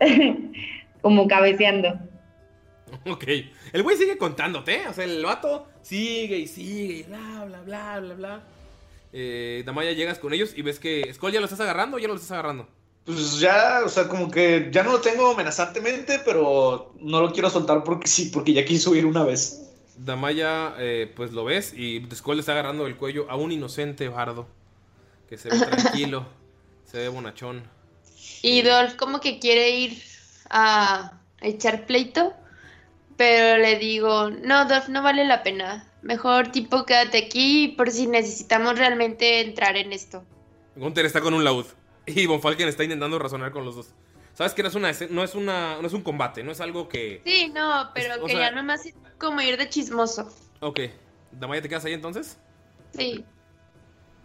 como 1.02 1.26
cabeceando. 1.26 1.98
Ok. 3.06 3.24
El 3.74 3.82
güey 3.82 3.98
sigue 3.98 4.16
contándote, 4.16 4.76
¿eh? 4.76 4.88
o 4.88 4.94
sea, 4.94 5.04
el 5.04 5.22
vato 5.22 5.68
sigue 5.82 6.38
y 6.38 6.46
sigue 6.46 6.94
y 6.94 7.02
bla, 7.02 7.44
bla, 7.44 7.60
bla, 7.60 8.00
bla, 8.00 8.14
bla. 8.14 8.42
Eh, 9.12 9.62
Damaya 9.66 9.92
llegas 9.92 10.18
con 10.18 10.32
ellos 10.32 10.56
y 10.56 10.62
ves 10.62 10.78
que 10.78 11.12
Skull 11.12 11.32
ya 11.32 11.40
lo 11.40 11.44
estás 11.44 11.60
agarrando 11.60 11.98
o 11.98 12.00
ya 12.00 12.06
no 12.06 12.14
lo 12.14 12.20
estás 12.20 12.32
agarrando. 12.32 12.66
Pues 13.04 13.40
ya, 13.40 13.80
o 13.86 13.88
sea, 13.88 14.06
como 14.06 14.30
que 14.30 14.68
ya 14.70 14.82
no 14.82 14.92
lo 14.92 15.00
tengo 15.00 15.30
amenazantemente, 15.30 16.20
pero 16.26 16.92
no 17.00 17.22
lo 17.22 17.32
quiero 17.32 17.48
soltar 17.48 17.82
porque 17.82 18.06
sí, 18.06 18.30
porque 18.32 18.52
ya 18.52 18.66
quiso 18.66 18.94
ir 18.94 19.06
una 19.06 19.24
vez. 19.24 19.62
Damaya, 19.96 20.74
eh, 20.78 21.10
pues 21.16 21.32
lo 21.32 21.44
ves 21.44 21.72
y 21.72 22.06
Skull 22.14 22.36
le 22.36 22.40
está 22.40 22.52
agarrando 22.52 22.86
el 22.86 22.96
cuello 22.96 23.26
a 23.30 23.36
un 23.36 23.50
inocente 23.50 24.08
bardo. 24.08 24.46
Que 25.26 25.38
se 25.38 25.48
ve 25.48 25.58
tranquilo, 25.58 26.26
se 26.84 26.98
ve 26.98 27.08
bonachón. 27.08 27.62
Y 28.42 28.60
Dolph 28.60 28.96
como 28.96 29.20
que 29.20 29.38
quiere 29.38 29.70
ir 29.70 30.02
a 30.50 31.12
echar 31.40 31.86
pleito, 31.86 32.34
pero 33.16 33.56
le 33.56 33.78
digo, 33.78 34.30
no, 34.30 34.66
Dolph, 34.66 34.88
no 34.88 35.02
vale 35.02 35.24
la 35.24 35.42
pena. 35.42 35.86
Mejor 36.02 36.52
tipo 36.52 36.84
quédate 36.84 37.18
aquí 37.18 37.68
por 37.68 37.90
si 37.90 38.06
necesitamos 38.06 38.78
realmente 38.78 39.40
entrar 39.40 39.76
en 39.78 39.94
esto. 39.94 40.24
Gunther 40.76 41.06
está 41.06 41.22
con 41.22 41.32
un 41.32 41.42
laúd 41.42 41.66
y 42.08 42.26
Von 42.26 42.40
Falken 42.40 42.68
está 42.68 42.84
intentando 42.84 43.18
razonar 43.18 43.50
con 43.52 43.64
los 43.64 43.76
dos. 43.76 43.94
Sabes 44.34 44.54
que 44.54 44.62
no 44.62 44.68
es, 44.68 44.74
una, 44.76 44.92
no, 45.10 45.24
es 45.24 45.34
una, 45.34 45.80
no 45.80 45.86
es 45.86 45.92
un 45.92 46.02
combate, 46.02 46.44
no 46.44 46.52
es 46.52 46.60
algo 46.60 46.88
que... 46.88 47.22
Sí, 47.26 47.50
no, 47.54 47.90
pero 47.94 48.14
Es- 48.14 48.20
que 48.20 48.32
sea- 48.32 48.50
ya 48.50 48.50
nomás 48.52 48.86
es 48.86 48.94
como 49.18 49.40
ir 49.40 49.56
de 49.56 49.68
chismoso. 49.68 50.28
Ok, 50.60 50.80
Damaya, 51.32 51.60
¿te 51.62 51.68
quedas 51.68 51.84
ahí 51.84 51.92
entonces? 51.92 52.38
Sí. 52.96 53.24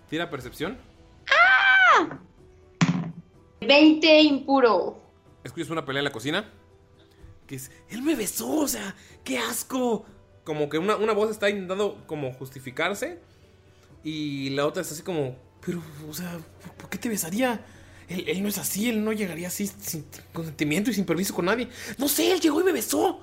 Tira 0.10 0.30
percepción. 0.30 0.77
20 3.61 4.22
impuro. 4.22 5.01
Escuchas 5.43 5.69
una 5.69 5.85
pelea 5.85 5.99
en 6.01 6.05
la 6.05 6.11
cocina. 6.11 6.49
Que 7.47 7.55
es, 7.55 7.72
él 7.89 8.01
me 8.01 8.15
besó, 8.15 8.49
o 8.60 8.68
sea, 8.68 8.95
qué 9.23 9.38
asco. 9.39 10.05
Como 10.43 10.69
que 10.69 10.77
una, 10.77 10.95
una 10.97 11.14
voz 11.14 11.31
está 11.31 11.49
intentando 11.49 12.03
como 12.07 12.34
justificarse. 12.34 13.19
Y 14.03 14.49
la 14.51 14.65
otra 14.68 14.81
está 14.81 14.93
así 14.93 15.03
como, 15.03 15.38
pero, 15.65 15.81
o 16.10 16.14
sea, 16.14 16.40
¿por, 16.77 16.90
qué 16.90 16.98
te 16.98 17.10
besaría? 17.10 17.64
Él, 18.07 18.44
no 18.44 18.49
es 18.49 18.57
así, 18.57 18.90
él 18.90 19.03
no 19.03 19.14
llegaría 19.14 19.48
así 19.48 19.68
sin 19.68 20.06
consentimiento 20.34 20.91
y 20.91 20.94
sin 20.94 21.06
permiso 21.06 21.34
con 21.34 21.45
nadie. 21.45 21.69
No 21.98 22.07
sé, 22.07 22.31
él 22.31 22.40
llegó 22.40 22.61
y 22.61 22.64
me 22.64 22.72
besó. 22.72 23.22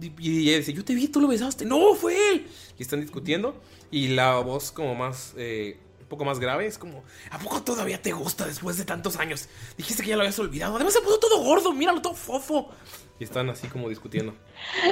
Y, 0.00 0.12
y 0.18 0.48
ella 0.48 0.58
dice, 0.58 0.72
yo 0.72 0.84
te 0.84 0.94
vi, 0.94 1.08
tú 1.08 1.20
lo 1.20 1.28
besaste. 1.28 1.64
No, 1.64 1.94
fue 1.94 2.32
él. 2.32 2.46
Y 2.78 2.82
están 2.82 3.00
discutiendo. 3.00 3.60
Y 3.90 4.08
la 4.08 4.36
voz 4.36 4.72
como 4.72 4.94
más, 4.94 5.34
eh, 5.36 5.78
un 6.00 6.06
poco 6.06 6.24
más 6.24 6.40
grave 6.40 6.66
es 6.66 6.78
como, 6.78 7.04
¿a 7.30 7.38
poco 7.38 7.62
todavía 7.62 8.02
te 8.02 8.12
gusta 8.12 8.46
después 8.46 8.76
de 8.76 8.84
tantos 8.84 9.16
años? 9.16 9.48
Dijiste 9.76 10.02
que 10.02 10.10
ya 10.10 10.16
lo 10.16 10.22
habías 10.22 10.38
olvidado. 10.38 10.74
Además 10.76 10.94
se 10.94 11.00
puso 11.00 11.18
todo 11.18 11.42
gordo, 11.42 11.72
míralo 11.72 12.02
todo 12.02 12.14
fofo. 12.14 12.70
Y 13.18 13.24
están 13.24 13.50
así 13.50 13.68
como 13.68 13.88
discutiendo. 13.88 14.34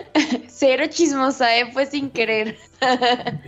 Cero 0.48 0.84
chismosa, 0.88 1.56
¿eh? 1.58 1.72
Fue 1.72 1.86
sin 1.86 2.10
querer. 2.10 2.58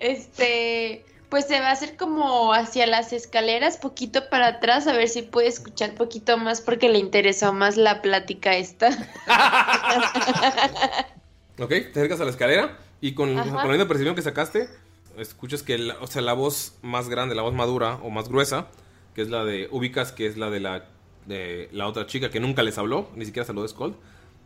este, 0.00 1.04
pues 1.28 1.46
se 1.46 1.60
va 1.60 1.68
a 1.68 1.72
hacer 1.72 1.96
como 1.96 2.52
hacia 2.52 2.86
las 2.86 3.12
escaleras, 3.12 3.78
poquito 3.78 4.28
para 4.30 4.46
atrás, 4.48 4.86
a 4.86 4.92
ver 4.92 5.08
si 5.08 5.22
puede 5.22 5.48
escuchar 5.48 5.94
poquito 5.94 6.38
más 6.38 6.60
porque 6.60 6.88
le 6.88 6.98
interesó 6.98 7.52
más 7.52 7.76
la 7.76 8.02
plática 8.02 8.56
esta. 8.56 8.90
Ok, 11.58 11.70
te 11.70 11.88
acercas 11.88 12.20
a 12.20 12.24
la 12.24 12.30
escalera 12.30 12.76
y 13.00 13.14
con, 13.14 13.38
Ajá. 13.38 13.48
con 13.50 13.62
la 13.62 13.68
misma 13.68 13.88
percepción 13.88 14.14
que 14.14 14.20
sacaste, 14.20 14.68
escuchas 15.16 15.62
que, 15.62 15.78
la, 15.78 15.96
o 16.00 16.06
sea, 16.06 16.20
la 16.20 16.34
voz 16.34 16.74
más 16.82 17.08
grande, 17.08 17.34
la 17.34 17.40
voz 17.40 17.54
madura 17.54 17.94
o 18.02 18.10
más 18.10 18.28
gruesa, 18.28 18.66
que 19.14 19.22
es 19.22 19.30
la 19.30 19.42
de 19.42 19.66
ubicas, 19.70 20.12
que 20.12 20.26
es 20.26 20.36
la 20.36 20.50
de 20.50 20.60
la, 20.60 20.84
de 21.24 21.70
la 21.72 21.86
otra 21.86 22.06
chica 22.06 22.28
que 22.28 22.40
nunca 22.40 22.62
les 22.62 22.76
habló, 22.76 23.08
ni 23.16 23.24
siquiera 23.24 23.46
saludó 23.46 23.62
de 23.62 23.70
Skull, 23.70 23.96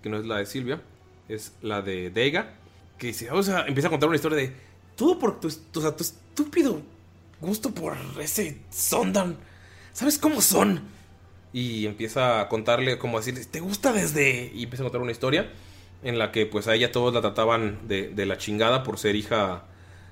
que 0.04 0.08
no 0.08 0.18
es 0.18 0.26
la 0.26 0.36
de 0.36 0.46
Silvia, 0.46 0.80
es 1.28 1.52
la 1.62 1.82
de 1.82 2.10
Deiga, 2.10 2.54
que 2.96 3.08
dice, 3.08 3.30
o 3.32 3.42
sea, 3.42 3.66
empieza 3.66 3.88
a 3.88 3.90
contar 3.90 4.08
una 4.08 4.16
historia 4.16 4.38
de 4.38 4.54
todo 5.00 5.18
por 5.18 5.40
tu, 5.40 5.48
tu- 5.48 5.80
o 5.80 5.82
sea, 5.82 5.96
tu 5.96 6.02
estúpido 6.02 6.82
gusto 7.40 7.70
por 7.70 7.96
ese 8.20 8.60
Sondan. 8.68 9.38
¿Sabes 9.94 10.18
cómo 10.18 10.42
son? 10.42 10.82
Y 11.54 11.86
empieza 11.86 12.40
a 12.42 12.48
contarle, 12.50 12.98
como 12.98 13.16
a 13.16 13.20
decirle, 13.20 13.42
¿te 13.46 13.60
gusta 13.60 13.94
desde...? 13.94 14.52
Y 14.54 14.64
empieza 14.64 14.82
a 14.82 14.84
contar 14.84 15.00
una 15.00 15.10
historia 15.10 15.50
en 16.02 16.18
la 16.18 16.32
que 16.32 16.44
pues 16.44 16.68
a 16.68 16.74
ella 16.74 16.92
todos 16.92 17.14
la 17.14 17.22
trataban 17.22 17.78
de, 17.88 18.10
de 18.10 18.26
la 18.26 18.36
chingada 18.36 18.82
por 18.82 18.98
ser 18.98 19.16
hija... 19.16 19.64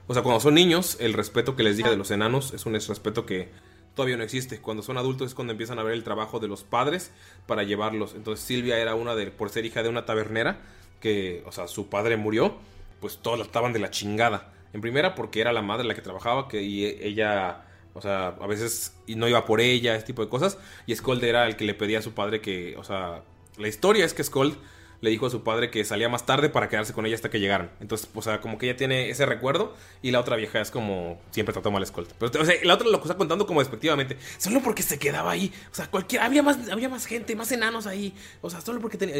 O 0.06 0.14
sea, 0.14 0.22
cuando 0.22 0.40
son 0.40 0.54
niños, 0.54 0.96
el 1.00 1.12
respeto 1.12 1.54
que 1.54 1.62
les 1.64 1.76
dije 1.76 1.90
de 1.90 1.98
los 1.98 2.10
enanos 2.10 2.54
es 2.54 2.64
un 2.64 2.72
respeto 2.72 3.26
que 3.26 3.50
todavía 3.94 4.16
no 4.16 4.22
existe. 4.24 4.58
Cuando 4.58 4.82
son 4.82 4.96
adultos 4.96 5.26
es 5.26 5.34
cuando 5.34 5.52
empiezan 5.52 5.78
a 5.78 5.82
ver 5.82 5.92
el 5.92 6.02
trabajo 6.02 6.40
de 6.40 6.48
los 6.48 6.64
padres 6.64 7.10
para 7.46 7.62
llevarlos. 7.62 8.14
Entonces 8.14 8.42
Silvia 8.42 8.78
era 8.78 8.94
una 8.94 9.14
de, 9.14 9.26
por 9.26 9.50
ser 9.50 9.66
hija 9.66 9.82
de 9.82 9.90
una 9.90 10.06
tabernera, 10.06 10.62
que, 10.98 11.44
o 11.46 11.52
sea, 11.52 11.68
su 11.68 11.88
padre 11.90 12.16
murió, 12.16 12.56
pues 13.02 13.18
todos 13.18 13.38
la 13.38 13.44
trataban 13.44 13.74
de 13.74 13.80
la 13.80 13.90
chingada. 13.90 14.54
En 14.72 14.80
primera 14.80 15.14
porque 15.14 15.40
era 15.40 15.52
la 15.52 15.62
madre 15.62 15.86
la 15.86 15.94
que 15.94 16.02
trabajaba, 16.02 16.48
que 16.48 16.62
y 16.62 16.84
ella... 16.84 17.64
O 17.94 18.00
sea, 18.00 18.28
a 18.28 18.46
veces 18.46 18.94
no 19.08 19.26
iba 19.26 19.44
por 19.44 19.60
ella, 19.60 19.96
ese 19.96 20.06
tipo 20.06 20.22
de 20.22 20.28
cosas. 20.28 20.58
Y 20.86 20.94
Skold 20.94 21.24
era 21.24 21.46
el 21.46 21.56
que 21.56 21.64
le 21.64 21.74
pedía 21.74 21.98
a 21.98 22.02
su 22.02 22.12
padre 22.12 22.40
que, 22.40 22.76
o 22.76 22.84
sea, 22.84 23.22
la 23.56 23.66
historia 23.66 24.04
es 24.04 24.14
que 24.14 24.22
Skold 24.22 24.56
le 25.00 25.10
dijo 25.10 25.26
a 25.26 25.30
su 25.30 25.42
padre 25.42 25.70
que 25.70 25.84
salía 25.84 26.08
más 26.08 26.26
tarde 26.26 26.48
para 26.48 26.68
quedarse 26.68 26.92
con 26.92 27.06
ella 27.06 27.14
hasta 27.14 27.30
que 27.30 27.40
llegaran. 27.40 27.70
Entonces, 27.80 28.08
o 28.14 28.22
sea, 28.22 28.40
como 28.40 28.58
que 28.58 28.66
ella 28.66 28.76
tiene 28.76 29.10
ese 29.10 29.26
recuerdo 29.26 29.74
y 30.02 30.10
la 30.10 30.20
otra 30.20 30.36
vieja 30.36 30.60
es 30.60 30.70
como 30.70 31.20
siempre 31.30 31.52
trató 31.52 31.70
mal 31.70 31.82
a 31.82 31.86
Skold. 31.86 32.12
Pero, 32.18 32.42
o 32.42 32.44
sea, 32.44 32.54
la 32.64 32.74
otra 32.74 32.88
lo 32.88 32.96
está 33.00 33.16
contando 33.16 33.46
como 33.46 33.60
despectivamente. 33.60 34.16
Solo 34.38 34.60
porque 34.62 34.82
se 34.82 34.98
quedaba 34.98 35.30
ahí. 35.30 35.52
O 35.70 35.74
sea, 35.74 35.88
cualquier, 35.88 36.22
había 36.22 36.42
más, 36.42 36.68
había 36.70 36.88
más 36.88 37.06
gente, 37.06 37.36
más 37.36 37.50
enanos 37.52 37.86
ahí. 37.86 38.12
O 38.40 38.50
sea, 38.50 38.60
solo 38.60 38.80
porque 38.80 38.96
tenía, 38.96 39.14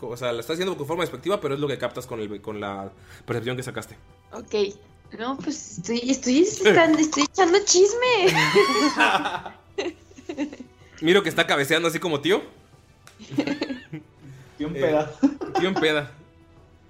o 0.00 0.16
sea, 0.16 0.32
la 0.32 0.40
está 0.40 0.54
haciendo 0.54 0.76
con 0.76 0.86
forma 0.86 1.04
despectiva, 1.04 1.40
pero 1.40 1.54
es 1.54 1.60
lo 1.60 1.68
que 1.68 1.78
captas 1.78 2.06
con, 2.06 2.20
el, 2.20 2.40
con 2.40 2.60
la 2.60 2.90
percepción 3.24 3.56
que 3.56 3.62
sacaste. 3.62 3.96
Ok. 4.34 4.54
No, 5.18 5.36
pues 5.38 5.78
estoy, 5.78 6.10
estoy, 6.10 6.40
estoy, 6.40 6.72
estoy 6.98 7.22
echando 7.22 7.58
chisme. 7.64 8.34
Miro 11.00 11.22
que 11.22 11.28
está 11.28 11.46
cabeceando 11.46 11.88
así 11.88 11.98
como 11.98 12.20
tío. 12.20 12.42
Tío 14.58 14.68
en 14.68 14.76
Eh, 14.76 14.80
peda. 14.80 15.12
Tío 15.58 15.68
en 15.68 15.74
peda. 15.74 16.12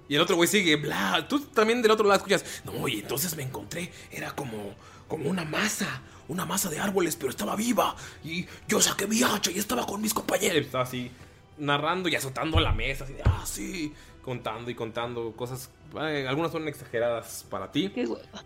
Y 0.07 0.15
el 0.15 0.21
otro 0.21 0.35
güey 0.35 0.47
sigue, 0.47 0.75
bla. 0.75 1.25
Tú 1.27 1.39
también 1.39 1.81
del 1.81 1.91
otro 1.91 2.07
lado 2.07 2.17
escuchas. 2.17 2.45
No, 2.63 2.87
y 2.87 2.99
entonces 2.99 3.35
me 3.35 3.43
encontré. 3.43 3.91
Era 4.11 4.31
como, 4.35 4.73
como 5.07 5.29
una 5.29 5.45
masa. 5.45 6.01
Una 6.27 6.45
masa 6.45 6.69
de 6.69 6.79
árboles, 6.79 7.15
pero 7.15 7.29
estaba 7.29 7.55
viva. 7.55 7.95
Y 8.23 8.45
yo 8.67 8.81
saqué 8.81 9.05
mi 9.05 9.21
hacha 9.21 9.51
y 9.51 9.59
estaba 9.59 9.85
con 9.85 10.01
mis 10.01 10.13
compañeros. 10.13 10.65
Estaba 10.65 10.83
así, 10.83 11.11
narrando 11.57 12.09
y 12.09 12.15
azotando 12.15 12.59
la 12.59 12.71
mesa. 12.71 13.03
Así 13.03 13.13
de, 13.13 13.21
ah, 13.23 13.43
sí. 13.45 13.93
Contando 14.25 14.71
y 14.71 14.75
contando 14.75 15.31
cosas. 15.35 15.69
eh, 16.01 16.25
algunas 16.27 16.51
son 16.51 16.67
exageradas 16.67 17.45
para 17.49 17.71
ti. 17.71 17.91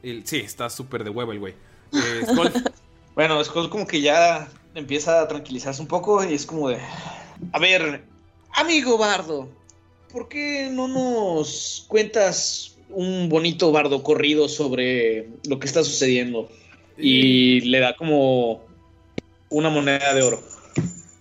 Y- 0.03 0.22
sí, 0.26 0.38
está 0.38 0.69
súper 0.69 1.03
de 1.06 1.10
huevo 1.10 1.31
el 1.31 1.39
güey. 1.39 1.53
Eh, 1.93 2.26
Skull, 2.27 2.51
Bueno, 3.15 3.43
Skull 3.43 3.69
como 3.69 3.88
que 3.88 4.01
ya 4.01 4.47
empieza 4.76 5.22
a 5.22 5.27
tranquilizarse 5.27 5.81
un 5.81 5.88
poco 5.88 6.23
y 6.23 6.34
es 6.34 6.45
como 6.45 6.69
de... 6.69 6.77
A 7.53 7.60
ver, 7.60 8.03
amigo 8.53 8.97
bardo, 8.97 9.49
¿por 10.11 10.27
qué 10.27 10.69
no 10.72 10.88
nos 10.88 11.85
cuentas 11.88 12.77
un 12.89 13.30
bonito 13.30 13.72
bardo 13.72 14.03
corrido 14.03 14.47
sobre 14.49 15.30
lo 15.47 15.60
que 15.60 15.68
está 15.68 15.84
sucediendo? 15.84 16.49
Y 16.97 17.61
le 17.61 17.80
da 17.80 17.95
como 17.95 18.61
una 19.49 19.69
moneda 19.69 20.14
de 20.14 20.22
oro. 20.22 20.41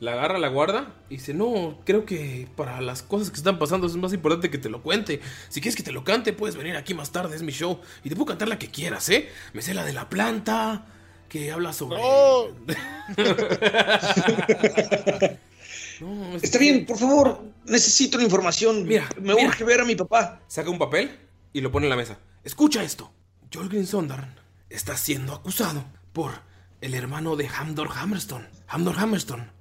La 0.00 0.12
agarra, 0.12 0.38
la 0.38 0.46
guarda 0.48 0.94
y 1.10 1.16
dice, 1.16 1.34
no, 1.34 1.80
creo 1.84 2.04
que 2.04 2.46
para 2.56 2.80
las 2.80 3.02
cosas 3.02 3.30
que 3.30 3.36
están 3.36 3.58
pasando 3.58 3.88
es 3.88 3.96
más 3.96 4.12
importante 4.12 4.48
que 4.48 4.58
te 4.58 4.68
lo 4.68 4.80
cuente. 4.82 5.20
Si 5.48 5.60
quieres 5.60 5.74
que 5.74 5.82
te 5.82 5.90
lo 5.90 6.04
cante, 6.04 6.32
puedes 6.32 6.54
venir 6.56 6.76
aquí 6.76 6.94
más 6.94 7.10
tarde, 7.10 7.34
es 7.34 7.42
mi 7.42 7.50
show. 7.52 7.80
Y 8.04 8.08
te 8.08 8.14
puedo 8.14 8.26
cantar 8.26 8.46
la 8.48 8.58
que 8.60 8.68
quieras, 8.68 9.08
¿eh? 9.08 9.28
Me 9.54 9.62
sé 9.62 9.74
la 9.74 9.84
de 9.84 9.92
la 9.92 10.08
planta, 10.08 10.86
que 11.28 11.50
habla 11.50 11.72
sobre... 11.72 11.98
No, 11.98 12.44
es- 16.36 16.44
Está 16.44 16.58
bien, 16.58 16.86
por 16.86 16.96
favor, 16.96 17.42
necesito 17.64 18.18
la 18.18 18.24
información. 18.24 18.84
Mira, 18.84 19.08
me 19.20 19.34
mira. 19.34 19.48
urge 19.48 19.64
ver 19.64 19.80
a 19.80 19.84
mi 19.84 19.96
papá. 19.96 20.42
Saca 20.46 20.70
un 20.70 20.78
papel 20.78 21.18
y 21.52 21.60
lo 21.60 21.72
pone 21.72 21.86
en 21.86 21.90
la 21.90 21.96
mesa. 21.96 22.18
Escucha 22.44 22.84
esto. 22.84 23.10
Jolgrin 23.52 23.86
Sondarn 23.86 24.36
está 24.70 24.96
siendo 24.96 25.32
acusado 25.34 25.84
por 26.12 26.32
el 26.80 26.94
hermano 26.94 27.34
de 27.34 27.48
Hamdor 27.48 27.88
Hammerstone. 27.96 28.46
Hamdor 28.68 28.96
Hammerstone 28.98 29.57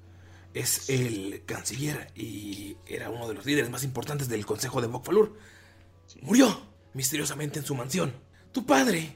es 0.59 0.89
el 0.89 1.43
canciller 1.45 2.11
y 2.15 2.77
era 2.87 3.09
uno 3.09 3.27
de 3.27 3.35
los 3.35 3.45
líderes 3.45 3.69
más 3.69 3.83
importantes 3.83 4.27
del 4.27 4.45
consejo 4.45 4.81
de 4.81 4.87
Bokfalur. 4.87 5.37
Murió 6.21 6.61
misteriosamente 6.93 7.59
en 7.59 7.65
su 7.65 7.75
mansión. 7.75 8.13
Tu 8.51 8.65
padre, 8.65 9.15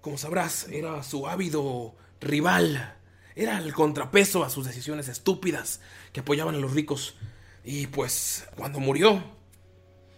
como 0.00 0.18
sabrás, 0.18 0.66
era 0.68 1.02
su 1.02 1.26
ávido 1.26 1.94
rival. 2.20 2.96
Era 3.34 3.58
el 3.58 3.72
contrapeso 3.72 4.44
a 4.44 4.50
sus 4.50 4.66
decisiones 4.66 5.08
estúpidas 5.08 5.80
que 6.12 6.20
apoyaban 6.20 6.54
a 6.54 6.58
los 6.58 6.72
ricos. 6.72 7.16
Y 7.64 7.88
pues, 7.88 8.46
cuando 8.56 8.80
murió, 8.80 9.22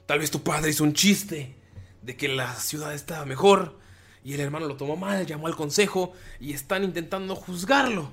tal 0.07 0.21
vez 0.21 0.31
tu 0.31 0.43
padre 0.43 0.71
hizo 0.71 0.85
un 0.85 0.95
chiste 0.95 1.57
de 2.03 2.17
que 2.17 2.29
la 2.29 2.55
ciudad 2.55 2.95
estaba 2.95 3.27
mejor 3.27 3.79
y 4.23 4.35
el 4.35 4.41
hermano 4.41 4.67
lo 4.67 4.77
tomó 4.77 4.97
mal, 4.97 5.27
llamó 5.27 5.47
al 5.47 5.57
consejo 5.57 6.13
y 6.39 6.53
están 6.53 6.85
intentando 6.85 7.35
juzgarlo. 7.35 8.13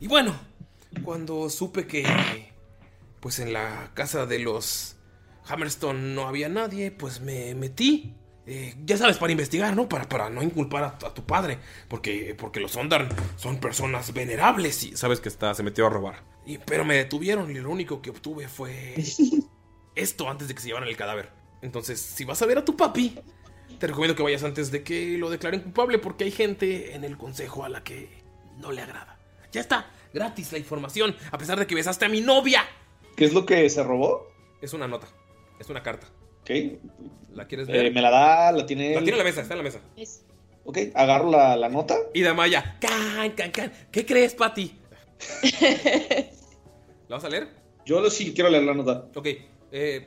Y 0.00 0.06
bueno, 0.06 0.34
cuando 1.04 1.48
supe 1.50 1.86
que 1.86 2.04
pues 3.20 3.38
en 3.38 3.52
la 3.52 3.92
casa 3.94 4.26
de 4.26 4.38
los 4.38 4.96
Hammerstone 5.46 6.14
no 6.14 6.26
había 6.26 6.48
nadie, 6.48 6.90
pues 6.90 7.20
me 7.20 7.54
metí. 7.54 8.14
Eh, 8.46 8.74
ya 8.84 8.96
sabes, 8.96 9.18
para 9.18 9.30
investigar, 9.30 9.76
¿no? 9.76 9.88
Para, 9.88 10.08
para 10.08 10.30
no 10.30 10.42
inculpar 10.42 10.82
a, 10.82 11.06
a 11.06 11.14
tu 11.14 11.24
padre. 11.24 11.58
Porque, 11.88 12.34
porque 12.36 12.60
los 12.60 12.74
Ondarn 12.76 13.08
son 13.36 13.58
personas 13.58 14.12
venerables 14.12 14.82
y 14.82 14.96
sabes 14.96 15.20
que 15.20 15.28
está, 15.28 15.54
se 15.54 15.62
metió 15.62 15.86
a 15.86 15.90
robar. 15.90 16.24
Y, 16.46 16.58
pero 16.58 16.84
me 16.84 16.96
detuvieron 16.96 17.50
y 17.50 17.54
lo 17.54 17.70
único 17.70 18.00
que 18.00 18.10
obtuve 18.10 18.48
fue 18.48 18.94
esto 19.94 20.28
antes 20.28 20.48
de 20.48 20.54
que 20.54 20.60
se 20.60 20.68
llevaran 20.68 20.88
el 20.88 20.96
cadáver. 20.96 21.30
Entonces, 21.62 22.00
si 22.00 22.24
vas 22.24 22.40
a 22.42 22.46
ver 22.46 22.58
a 22.58 22.64
tu 22.64 22.76
papi, 22.76 23.18
te 23.78 23.86
recomiendo 23.86 24.16
que 24.16 24.22
vayas 24.22 24.42
antes 24.42 24.70
de 24.70 24.82
que 24.82 25.18
lo 25.18 25.30
declaren 25.30 25.60
culpable 25.60 25.98
porque 25.98 26.24
hay 26.24 26.30
gente 26.30 26.94
en 26.94 27.04
el 27.04 27.16
consejo 27.18 27.64
a 27.64 27.68
la 27.68 27.84
que 27.84 28.22
no 28.58 28.72
le 28.72 28.82
agrada. 28.82 29.18
Ya 29.52 29.60
está, 29.60 29.90
gratis 30.12 30.52
la 30.52 30.58
información, 30.58 31.14
a 31.30 31.38
pesar 31.38 31.58
de 31.58 31.66
que 31.66 31.74
besaste 31.74 32.04
a 32.04 32.08
mi 32.08 32.20
novia. 32.20 32.62
¿Qué 33.16 33.24
es 33.24 33.32
lo 33.32 33.46
que 33.46 33.68
se 33.70 33.82
robó? 33.82 34.30
Es 34.60 34.72
una 34.72 34.88
nota, 34.88 35.08
es 35.58 35.68
una 35.68 35.82
carta. 35.82 36.06
Ok. 36.42 36.50
¿La 37.34 37.46
quieres 37.46 37.66
ver? 37.68 37.86
Eh, 37.86 37.90
me 37.90 38.02
la 38.02 38.10
da, 38.10 38.52
la 38.52 38.66
tiene. 38.66 38.94
La 38.94 39.02
tiene 39.02 39.12
en 39.12 39.18
la 39.18 39.24
mesa, 39.24 39.42
está 39.42 39.54
en 39.54 39.58
la 39.58 39.64
mesa. 39.64 39.80
Ok, 40.64 40.78
agarro 40.94 41.30
la, 41.30 41.56
la 41.56 41.68
nota. 41.68 41.96
Y 42.14 42.22
Damaya, 42.22 42.78
can, 42.80 43.32
can, 43.32 43.50
can. 43.50 43.72
¿Qué 43.90 44.04
crees, 44.04 44.34
Pati? 44.34 44.78
¿La 47.08 47.16
vas 47.16 47.24
a 47.24 47.28
leer? 47.28 47.48
Yo 47.84 48.08
sí 48.10 48.32
quiero 48.34 48.50
leer 48.50 48.64
la 48.64 48.74
nota. 48.74 49.06
Ok. 49.14 49.28
Eh, 49.72 50.06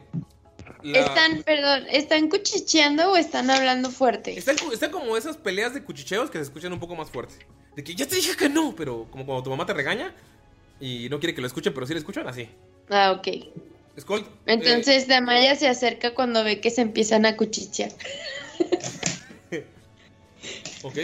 la- 0.83 0.99
¿Están, 0.99 1.43
perdón, 1.43 1.85
¿están 1.89 2.29
cuchicheando 2.29 3.11
o 3.11 3.15
están 3.17 3.49
hablando 3.49 3.89
fuerte? 3.89 4.37
Están, 4.37 4.57
co- 4.57 4.71
están 4.71 4.91
como 4.91 5.15
esas 5.17 5.37
peleas 5.37 5.73
de 5.73 5.83
cuchicheos 5.83 6.29
que 6.29 6.37
se 6.39 6.43
escuchan 6.43 6.73
un 6.73 6.79
poco 6.79 6.95
más 6.95 7.09
fuerte. 7.09 7.35
De 7.75 7.83
que 7.83 7.95
ya 7.95 8.07
te 8.07 8.15
dije 8.15 8.35
que 8.35 8.49
no, 8.49 8.75
pero 8.75 9.07
como 9.11 9.25
cuando 9.25 9.43
tu 9.43 9.49
mamá 9.49 9.65
te 9.65 9.73
regaña 9.73 10.13
y 10.79 11.07
no 11.09 11.19
quiere 11.19 11.33
que 11.33 11.41
lo 11.41 11.47
escuchen, 11.47 11.73
pero 11.73 11.85
sí 11.87 11.93
lo 11.93 11.99
escuchan, 11.99 12.27
así. 12.27 12.47
Ah, 12.89 13.11
ok. 13.11 13.27
Skull, 13.99 14.25
Entonces 14.47 15.07
Damaya 15.07 15.55
se 15.55 15.67
acerca 15.67 16.13
cuando 16.15 16.43
ve 16.43 16.59
que 16.59 16.71
se 16.71 16.81
empiezan 16.81 17.25
a 17.25 17.35
cuchichear. 17.37 17.91
Ok, 20.85 20.97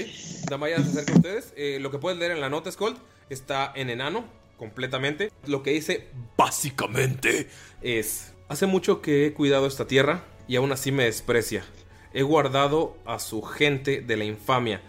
Damaya 0.50 0.76
se 0.84 0.90
acerca 0.90 1.14
a 1.14 1.16
ustedes. 1.16 1.54
Eh, 1.56 1.78
lo 1.80 1.90
que 1.92 2.00
puedes 2.00 2.20
leer 2.20 2.32
en 2.32 2.42
la 2.42 2.50
nota, 2.50 2.70
Skull, 2.70 2.98
está 3.30 3.72
en 3.76 3.90
enano, 3.90 4.26
completamente. 4.58 5.32
Lo 5.46 5.64
que 5.64 5.72
dice, 5.72 6.08
básicamente, 6.36 7.48
es... 7.82 8.34
Hace 8.50 8.66
mucho 8.66 9.04
que 9.04 9.28
he 9.28 9.34
cuidado 9.34 9.68
esta 9.68 9.86
tierra 9.86 10.24
y 10.48 10.56
aún 10.56 10.72
así 10.72 10.92
me 10.92 11.04
desprecia. 11.04 11.64
He 12.16 12.24
guardado 12.24 12.98
a 13.06 13.20
su 13.20 13.44
gente 13.44 14.02
de 14.02 14.18
la 14.18 14.26
infamia, 14.26 14.82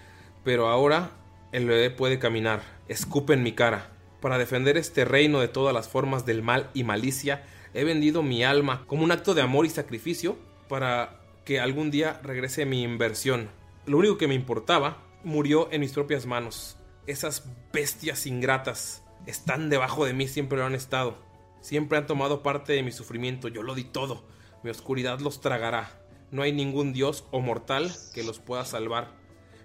pero 0.45 0.69
ahora 0.69 1.11
el 1.53 1.67
bebé 1.67 1.91
puede 1.91 2.19
caminar. 2.19 2.63
Escupe 2.89 3.35
en 3.35 3.43
mi 3.43 3.53
cara. 3.53 3.91
Para 4.23 4.39
defender 4.39 4.79
este 4.79 5.05
reino 5.05 5.41
de 5.41 5.49
todas 5.49 5.75
las 5.75 5.91
formas 5.91 6.25
del 6.25 6.43
mal 6.43 6.71
y 6.73 6.85
malicia, 6.85 7.45
he 7.75 7.85
vendido 7.85 8.23
mi 8.23 8.43
alma 8.45 8.85
como 8.87 9.05
un 9.05 9.13
acto 9.13 9.35
de 9.35 9.43
amor 9.43 9.67
y 9.67 9.71
sacrificio 9.71 10.39
para 10.67 11.21
que 11.45 11.61
algún 11.61 11.91
día 11.91 12.19
regrese 12.23 12.65
mi 12.65 12.83
inversión. 12.83 13.51
Lo 13.85 13.99
único 13.99 14.17
que 14.17 14.27
me 14.27 14.35
importaba 14.35 15.03
murió 15.23 15.69
en 15.71 15.83
mis 15.83 15.93
propias 15.93 16.25
manos. 16.25 16.79
Esas 17.07 17.45
bestias 17.75 18.25
ingratas 18.25 19.03
están 19.27 19.69
debajo 19.69 20.07
de 20.07 20.15
mí, 20.15 20.29
siempre 20.29 20.57
lo 20.57 20.65
han 20.65 20.75
estado. 20.75 21.29
Siempre 21.61 21.99
han 21.99 22.07
tomado 22.07 22.43
parte 22.43 22.73
de 22.73 22.83
mi 22.83 22.93
sufrimiento, 22.93 23.49
yo 23.49 23.63
lo 23.63 23.75
di 23.75 23.85
todo. 23.85 24.25
Mi 24.63 24.71
oscuridad 24.71 25.21
los 25.21 25.41
tragará. 25.41 26.01
No 26.31 26.43
hay 26.43 26.53
ningún 26.53 26.93
dios 26.93 27.25
o 27.31 27.41
mortal 27.41 27.93
que 28.15 28.23
los 28.23 28.39
pueda 28.39 28.65
salvar. 28.65 29.13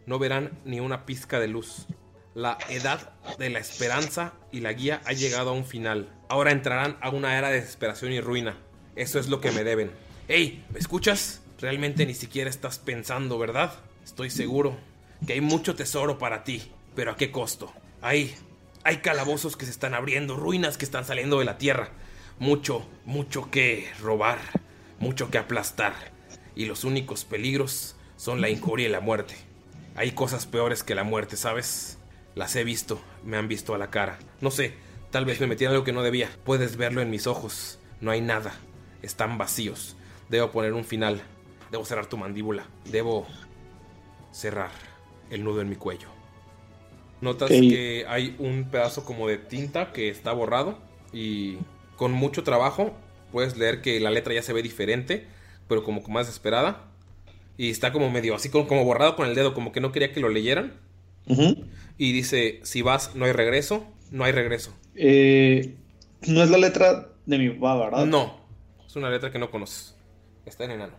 No 0.06 0.20
verán 0.20 0.60
ni 0.66 0.80
una 0.80 1.06
pizca 1.06 1.40
de 1.40 1.48
luz. 1.48 1.88
La 2.34 2.58
edad 2.70 3.14
de 3.38 3.50
la 3.50 3.60
esperanza 3.60 4.34
y 4.52 4.60
la 4.60 4.74
guía 4.74 5.02
ha 5.06 5.14
llegado 5.14 5.52
a 5.52 5.54
un 5.54 5.66
final. 5.66 6.10
Ahora 6.28 6.52
entrarán 6.52 6.98
a 7.02 7.10
una 7.10 7.38
era 7.38 7.50
de 7.50 7.62
desesperación 7.62 8.12
y 8.12 8.20
ruina. 8.20 8.58
Eso 8.96 9.20
es 9.20 9.28
lo 9.28 9.42
que 9.42 9.52
me 9.52 9.64
deben. 9.64 9.92
¡Ey! 10.28 10.66
¿Me 10.72 10.80
escuchas? 10.80 11.42
Realmente 11.60 12.06
ni 12.06 12.14
siquiera 12.14 12.50
estás 12.50 12.80
pensando, 12.80 13.38
¿verdad? 13.38 13.74
Estoy 14.04 14.30
seguro 14.30 14.76
que 15.26 15.34
hay 15.34 15.42
mucho 15.42 15.76
tesoro 15.76 16.18
para 16.18 16.44
ti. 16.44 16.72
Pero 16.96 17.12
¿a 17.12 17.16
qué 17.16 17.32
costo? 17.32 17.72
Hay, 18.02 18.36
hay 18.86 18.98
calabozos 18.98 19.58
que 19.58 19.66
se 19.66 19.72
están 19.72 19.96
abriendo, 19.96 20.38
ruinas 20.38 20.78
que 20.78 20.86
están 20.86 21.06
saliendo 21.06 21.40
de 21.40 21.46
la 21.46 21.58
tierra. 21.58 21.90
Mucho, 22.38 22.86
mucho 23.04 23.50
que 23.50 23.90
robar, 24.00 24.38
mucho 25.00 25.32
que 25.32 25.40
aplastar. 25.40 25.96
Y 26.56 26.66
los 26.66 26.84
únicos 26.84 27.26
peligros 27.26 27.96
son 28.16 28.42
la 28.42 28.50
injuria 28.50 28.88
y 28.88 28.92
la 28.92 29.00
muerte. 29.00 29.36
Hay 29.96 30.12
cosas 30.12 30.46
peores 30.46 30.84
que 30.84 30.94
la 30.94 31.04
muerte, 31.04 31.36
¿sabes? 31.36 31.98
Las 32.36 32.56
he 32.56 32.64
visto, 32.64 33.02
me 33.24 33.38
han 33.38 33.48
visto 33.48 33.74
a 33.74 33.80
la 33.80 33.90
cara. 33.90 34.20
No 34.40 34.52
sé, 34.52 34.76
tal 35.10 35.26
vez 35.26 35.42
me 35.42 35.48
metí 35.48 35.66
en 35.66 35.72
algo 35.72 35.84
que 35.84 35.92
no 35.92 36.04
debía. 36.04 36.30
Puedes 36.44 36.78
verlo 36.78 37.02
en 37.02 37.10
mis 37.10 37.26
ojos. 37.26 37.80
No 38.02 38.12
hay 38.12 38.22
nada. 38.22 38.54
Están 39.02 39.40
vacíos. 39.40 39.96
Debo 40.30 40.52
poner 40.52 40.74
un 40.74 40.86
final. 40.86 41.24
Debo 41.72 41.86
cerrar 41.86 42.06
tu 42.06 42.18
mandíbula. 42.18 42.68
Debo 42.86 43.26
cerrar 44.32 44.70
el 45.32 45.44
nudo 45.44 45.62
en 45.62 45.70
mi 45.70 45.76
cuello. 45.76 46.15
Notas 47.22 47.50
que 47.50 48.06
hay 48.08 48.36
un 48.40 48.70
pedazo 48.70 49.06
como 49.06 49.28
de 49.28 49.38
tinta 49.38 49.94
que 49.94 50.10
está 50.10 50.34
borrado 50.34 50.78
y 51.14 51.58
con 51.96 52.12
mucho 52.12 52.44
trabajo 52.44 52.94
puedes 53.32 53.58
leer 53.58 53.82
que 53.82 54.00
la 54.00 54.12
letra 54.12 54.34
ya 54.34 54.42
se 54.42 54.54
ve 54.54 54.62
diferente, 54.62 55.26
pero 55.68 55.84
como 55.84 56.02
más 56.08 56.28
desesperada. 56.28 56.84
Y 57.58 57.70
está 57.70 57.92
como 57.92 58.10
medio 58.12 58.36
así 58.36 58.50
como, 58.50 58.68
como 58.68 58.84
borrado 58.84 59.16
con 59.16 59.28
el 59.28 59.36
dedo, 59.36 59.54
como 59.54 59.72
que 59.72 59.80
no 59.80 59.92
quería 59.92 60.12
que 60.12 60.20
lo 60.20 60.30
leyeran. 60.30 60.74
Y 61.98 62.12
dice, 62.12 62.60
si 62.64 62.82
vas, 62.82 63.16
no 63.16 63.26
hay 63.26 63.32
regreso, 63.32 63.86
no 64.12 64.26
hay 64.26 64.32
regreso. 64.32 64.74
Eh, 64.96 65.76
no 66.28 66.44
es 66.44 66.50
la 66.50 66.58
letra 66.58 67.10
de 67.26 67.38
mi 67.38 67.50
papá, 67.50 67.78
¿verdad? 67.78 68.06
No, 68.06 68.40
es 68.86 68.96
una 68.96 69.10
letra 69.10 69.32
que 69.32 69.40
no 69.40 69.50
conoces. 69.50 69.96
Está 70.46 70.66
en 70.66 70.72
enano. 70.72 70.94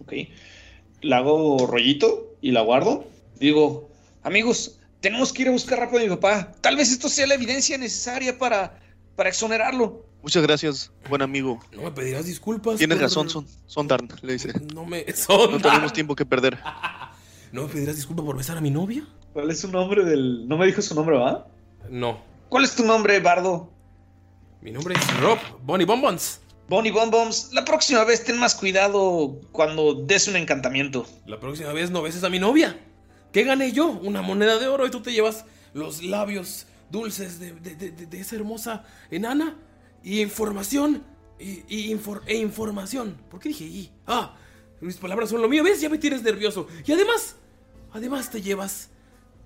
Ok. 0.00 0.12
La 1.02 1.18
hago 1.18 1.66
rollito 1.66 2.34
y 2.40 2.50
la 2.52 2.62
guardo. 2.62 3.06
Digo, 3.38 3.90
amigos, 4.22 4.79
tenemos 5.00 5.32
que 5.32 5.42
ir 5.42 5.48
a 5.48 5.52
buscar 5.52 5.78
rápido 5.78 6.00
a 6.00 6.02
mi 6.04 6.08
papá. 6.10 6.52
Tal 6.60 6.76
vez 6.76 6.90
esto 6.92 7.08
sea 7.08 7.26
la 7.26 7.34
evidencia 7.34 7.76
necesaria 7.78 8.36
para, 8.38 8.78
para 9.16 9.28
exonerarlo. 9.30 10.06
Muchas 10.22 10.42
gracias, 10.42 10.92
buen 11.08 11.22
amigo. 11.22 11.58
No 11.72 11.82
me 11.82 11.90
pedirás 11.92 12.26
disculpas. 12.26 12.76
Tienes 12.76 12.96
por- 12.98 13.02
razón, 13.04 13.30
son, 13.30 13.46
son 13.66 13.88
Darn, 13.88 14.08
le 14.22 14.34
dice. 14.34 14.52
No 14.74 14.84
me... 14.84 15.04
Son 15.14 15.50
No 15.52 15.58
tenemos 15.60 15.92
tiempo 15.92 16.14
que 16.14 16.26
perder. 16.26 16.58
¿No 17.52 17.62
me 17.62 17.68
pedirás 17.68 17.96
disculpas 17.96 18.24
por 18.26 18.36
besar 18.36 18.56
a 18.58 18.60
mi 18.60 18.70
novia? 18.70 19.06
¿Cuál 19.32 19.50
es 19.50 19.60
su 19.60 19.68
nombre 19.70 20.04
del.? 20.04 20.46
No 20.46 20.56
me 20.58 20.66
dijo 20.66 20.82
su 20.82 20.94
nombre, 20.94 21.16
¿va? 21.16 21.46
No. 21.88 22.22
¿Cuál 22.48 22.64
es 22.64 22.74
tu 22.76 22.84
nombre, 22.84 23.18
Bardo? 23.20 23.72
Mi 24.60 24.70
nombre 24.72 24.94
es 24.94 25.20
Rob, 25.20 25.38
Bonnie 25.62 25.86
Bonbons. 25.86 26.40
Bonnie 26.68 26.92
Bonbons, 26.92 27.50
la 27.52 27.64
próxima 27.64 28.04
vez 28.04 28.22
ten 28.24 28.38
más 28.38 28.54
cuidado 28.54 29.40
cuando 29.52 29.94
des 29.94 30.28
un 30.28 30.36
encantamiento. 30.36 31.06
La 31.26 31.40
próxima 31.40 31.72
vez 31.72 31.90
no 31.90 32.02
beses 32.02 32.22
a 32.22 32.28
mi 32.28 32.38
novia. 32.38 32.78
¿Qué 33.32 33.44
gané 33.44 33.72
yo? 33.72 33.88
Una 33.88 34.22
moneda 34.22 34.58
de 34.58 34.66
oro 34.68 34.86
y 34.86 34.90
tú 34.90 35.00
te 35.00 35.12
llevas 35.12 35.44
los 35.72 36.02
labios 36.02 36.66
dulces 36.90 37.38
de, 37.38 37.52
de- 37.52 37.76
de- 37.92 38.20
esa 38.20 38.36
hermosa 38.36 38.84
enana. 39.10 39.56
Y 40.02 40.20
información. 40.20 41.02
Y, 41.38 41.62
y 41.68 41.94
infor- 41.94 42.22
e 42.26 42.36
información. 42.36 43.16
¿Por 43.30 43.40
qué 43.40 43.50
dije 43.50 43.64
y? 43.64 43.90
Ah, 44.06 44.34
mis 44.80 44.96
palabras 44.96 45.30
son 45.30 45.40
lo 45.42 45.48
mío. 45.48 45.62
¿Ves? 45.64 45.80
Ya 45.80 45.88
me 45.88 45.98
tienes 45.98 46.22
nervioso. 46.22 46.66
Y 46.86 46.92
además, 46.92 47.36
además 47.92 48.30
te 48.30 48.42
llevas 48.42 48.90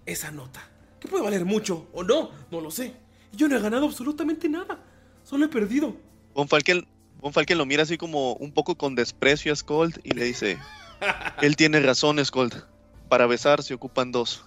esa 0.06 0.30
nota. 0.30 0.60
Que 1.00 1.08
puede 1.08 1.22
valer 1.24 1.44
mucho 1.44 1.86
o 1.92 2.02
no, 2.02 2.30
no 2.50 2.60
lo 2.60 2.70
sé. 2.70 2.94
Yo 3.32 3.48
no 3.48 3.56
he 3.56 3.60
ganado 3.60 3.86
absolutamente 3.86 4.48
nada. 4.48 4.82
Solo 5.24 5.44
he 5.44 5.48
perdido. 5.48 5.96
Von 6.34 6.48
Falken, 6.48 6.86
Von 7.20 7.32
Falken 7.32 7.58
lo 7.58 7.66
mira 7.66 7.82
así 7.82 7.96
como 7.98 8.32
un 8.34 8.52
poco 8.52 8.76
con 8.76 8.94
desprecio 8.94 9.52
a 9.52 9.56
Skold 9.56 10.00
y 10.04 10.12
le 10.12 10.24
dice: 10.24 10.58
Él 11.42 11.56
tiene 11.56 11.80
razón, 11.80 12.24
Skold. 12.24 12.64
Para 13.08 13.26
besar 13.26 13.62
se 13.62 13.74
ocupan 13.74 14.12
dos. 14.12 14.44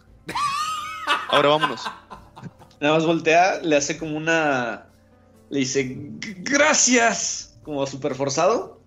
Ahora 1.30 1.50
vámonos. 1.50 1.84
Nada 2.80 2.96
más 2.96 3.06
voltea, 3.06 3.60
le 3.62 3.76
hace 3.76 3.98
como 3.98 4.18
una. 4.18 4.88
Le 5.50 5.60
dice. 5.60 5.98
Gracias. 6.40 7.58
como 7.64 7.86
súper 7.88 8.16
forzado. 8.16 8.82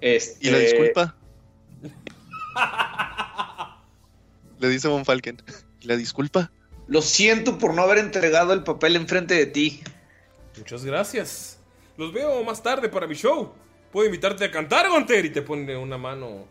Este... 0.00 0.48
¿Y 0.48 0.50
la 0.50 0.58
disculpa? 0.58 1.14
Le 4.58 4.68
dice 4.68 4.88
Von 4.88 5.04
Falken. 5.04 5.42
¿Y 5.80 5.86
la 5.86 5.96
disculpa? 5.96 6.50
Lo 6.86 7.02
siento 7.02 7.58
por 7.58 7.74
no 7.74 7.82
haber 7.82 7.98
entregado 7.98 8.52
el 8.52 8.62
papel 8.62 8.96
enfrente 8.96 9.34
de 9.34 9.46
ti. 9.46 9.82
Muchas 10.58 10.84
gracias. 10.84 11.58
Los 11.96 12.12
veo 12.12 12.42
más 12.44 12.62
tarde 12.62 12.88
para 12.88 13.06
mi 13.06 13.14
show. 13.14 13.54
Puedo 13.92 14.06
invitarte 14.06 14.44
a 14.44 14.50
cantar, 14.50 14.88
Gonter. 14.88 15.24
Y 15.24 15.30
te 15.30 15.40
pone 15.42 15.76
una 15.76 15.96
mano 15.96 16.46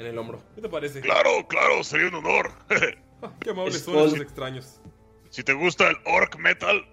en 0.00 0.06
el 0.06 0.18
hombro. 0.18 0.42
¿Qué 0.54 0.60
te 0.62 0.68
parece? 0.68 1.00
Claro, 1.00 1.46
claro, 1.48 1.84
sería 1.84 2.08
un 2.08 2.14
honor. 2.16 2.52
Ah, 3.22 3.34
Qué 3.38 3.50
amables 3.50 3.82
son 3.82 3.98
esos 3.98 4.18
extraños. 4.18 4.80
si 5.28 5.42
te 5.44 5.52
gusta 5.52 5.90
el 5.90 5.96
orc 6.06 6.38
metal, 6.38 6.86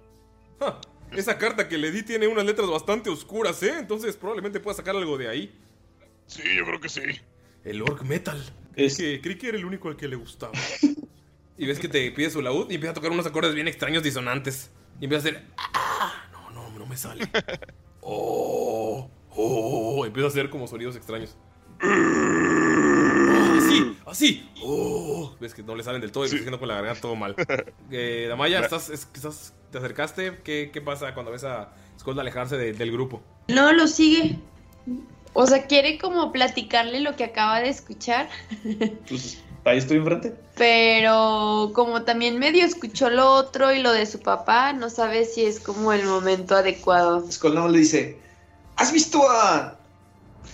Ja, 0.60 0.78
esa 1.14 1.38
carta 1.38 1.70
que 1.70 1.78
le 1.78 1.90
di 1.90 2.04
tiene 2.04 2.28
unas 2.28 2.44
letras 2.44 2.70
bastante 2.70 3.10
oscuras, 3.10 3.64
¿eh? 3.64 3.76
Entonces 3.80 4.18
probablemente 4.18 4.60
pueda 4.60 4.76
sacar 4.76 4.94
algo 4.98 5.18
de 5.18 5.30
ahí. 5.30 5.58
sí, 6.26 6.42
yo 6.58 6.66
creo 6.66 6.82
que 6.82 6.90
sí. 6.90 7.02
El 7.64 7.82
orc 7.82 8.02
metal. 8.02 8.44
Creí, 8.76 8.94
que, 8.94 9.22
creí 9.22 9.38
que 9.38 9.48
era 9.48 9.58
el 9.58 9.64
único 9.64 9.88
al 9.88 9.96
que 9.96 10.10
le 10.10 10.18
gustaba. 10.18 10.52
y 11.58 11.66
ves 11.66 11.80
que 11.80 11.88
te 11.88 12.12
pide 12.12 12.30
su 12.30 12.42
laúd 12.42 12.70
y 12.72 12.76
empieza 12.76 12.92
a 12.92 12.96
tocar 12.96 13.12
unos 13.12 13.26
acordes 13.26 13.56
bien 13.56 13.70
extraños 13.70 14.04
disonantes. 14.04 14.70
Y 15.00 15.06
empieza 15.06 15.28
a 15.28 15.32
hacer. 15.32 15.46
"Ah", 15.56 16.26
no, 16.34 16.52
no, 16.52 16.70
no 16.78 16.86
me 16.86 16.98
sale. 16.98 17.24
Oh, 18.02 19.10
oh, 19.30 20.06
empieza 20.06 20.28
a 20.28 20.30
hacer 20.30 20.50
como 20.50 20.68
sonidos 20.68 20.98
extraños. 20.98 21.38
Así, 23.68 23.98
así. 24.06 24.50
Oh, 24.64 25.36
ves 25.40 25.54
que 25.54 25.64
no 25.64 25.76
le 25.76 25.84
salen 25.84 26.02
del 26.02 26.12
todo 26.12 26.26
y 26.26 26.28
haciendo 26.28 26.60
con 26.60 26.68
la 26.68 26.76
garganta 26.76 27.02
todo 27.02 27.16
mal. 27.16 27.36
Eh, 27.92 28.26
Damaya, 28.30 28.60
¿estás, 28.62 28.90
es- 28.90 29.08
estás- 29.14 29.54
¿te 29.72 29.78
acercaste? 29.78 30.40
¿Qué, 30.44 30.70
qué 30.74 30.82
pasa 30.82 31.14
cuando 31.14 31.32
ves 31.32 31.44
a 31.44 31.74
Skull 32.00 32.20
alejarse 32.20 32.58
de- 32.58 32.74
del 32.74 32.92
grupo? 32.92 33.22
No, 33.48 33.72
lo 33.74 33.88
sigue. 33.88 34.38
O 35.34 35.46
sea, 35.46 35.68
quiere 35.68 35.98
como 36.00 36.32
platicarle 36.32 37.00
lo 37.02 37.16
que 37.16 37.24
acaba 37.26 37.60
de 37.60 37.70
escuchar, 37.70 38.28
Pues 39.08 39.42
ahí 39.66 39.78
estoy 39.78 39.98
enfrente. 39.98 40.34
pero 40.56 41.72
como 41.76 42.04
también 42.04 42.40
medio 42.40 42.66
escuchó 42.66 43.10
lo 43.10 43.30
otro 43.34 43.72
y 43.74 43.80
lo 43.82 43.92
de 43.92 44.06
su 44.06 44.20
papá, 44.20 44.74
no 44.74 44.90
sabe 44.90 45.26
si 45.26 45.46
es 45.46 45.60
como 45.60 45.94
el 45.94 46.06
momento 46.06 46.56
adecuado. 46.56 47.30
Skull 47.32 47.54
nada 47.54 47.66
más 47.66 47.74
le 47.74 47.80
dice: 47.80 48.20
¿Has 48.78 48.92
visto 48.92 49.30
a. 49.30 49.78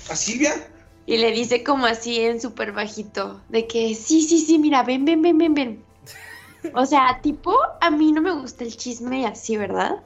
a 0.09 0.15
Silvia? 0.15 0.67
Y 1.05 1.17
le 1.17 1.31
dice 1.31 1.63
como 1.63 1.85
así 1.85 2.19
en 2.19 2.39
súper 2.39 2.71
bajito, 2.71 3.41
de 3.49 3.67
que 3.67 3.93
sí, 3.95 4.21
sí, 4.21 4.39
sí, 4.39 4.57
mira, 4.57 4.83
ven, 4.83 5.05
ven, 5.05 5.21
ven, 5.21 5.37
ven, 5.37 5.53
ven. 5.53 5.83
O 6.75 6.85
sea, 6.85 7.19
tipo, 7.21 7.53
a 7.81 7.91
mí 7.91 8.13
no 8.13 8.21
me 8.21 8.31
gusta 8.31 8.63
el 8.63 8.75
chisme 8.77 9.21
y 9.21 9.25
así, 9.25 9.57
¿verdad? 9.57 10.01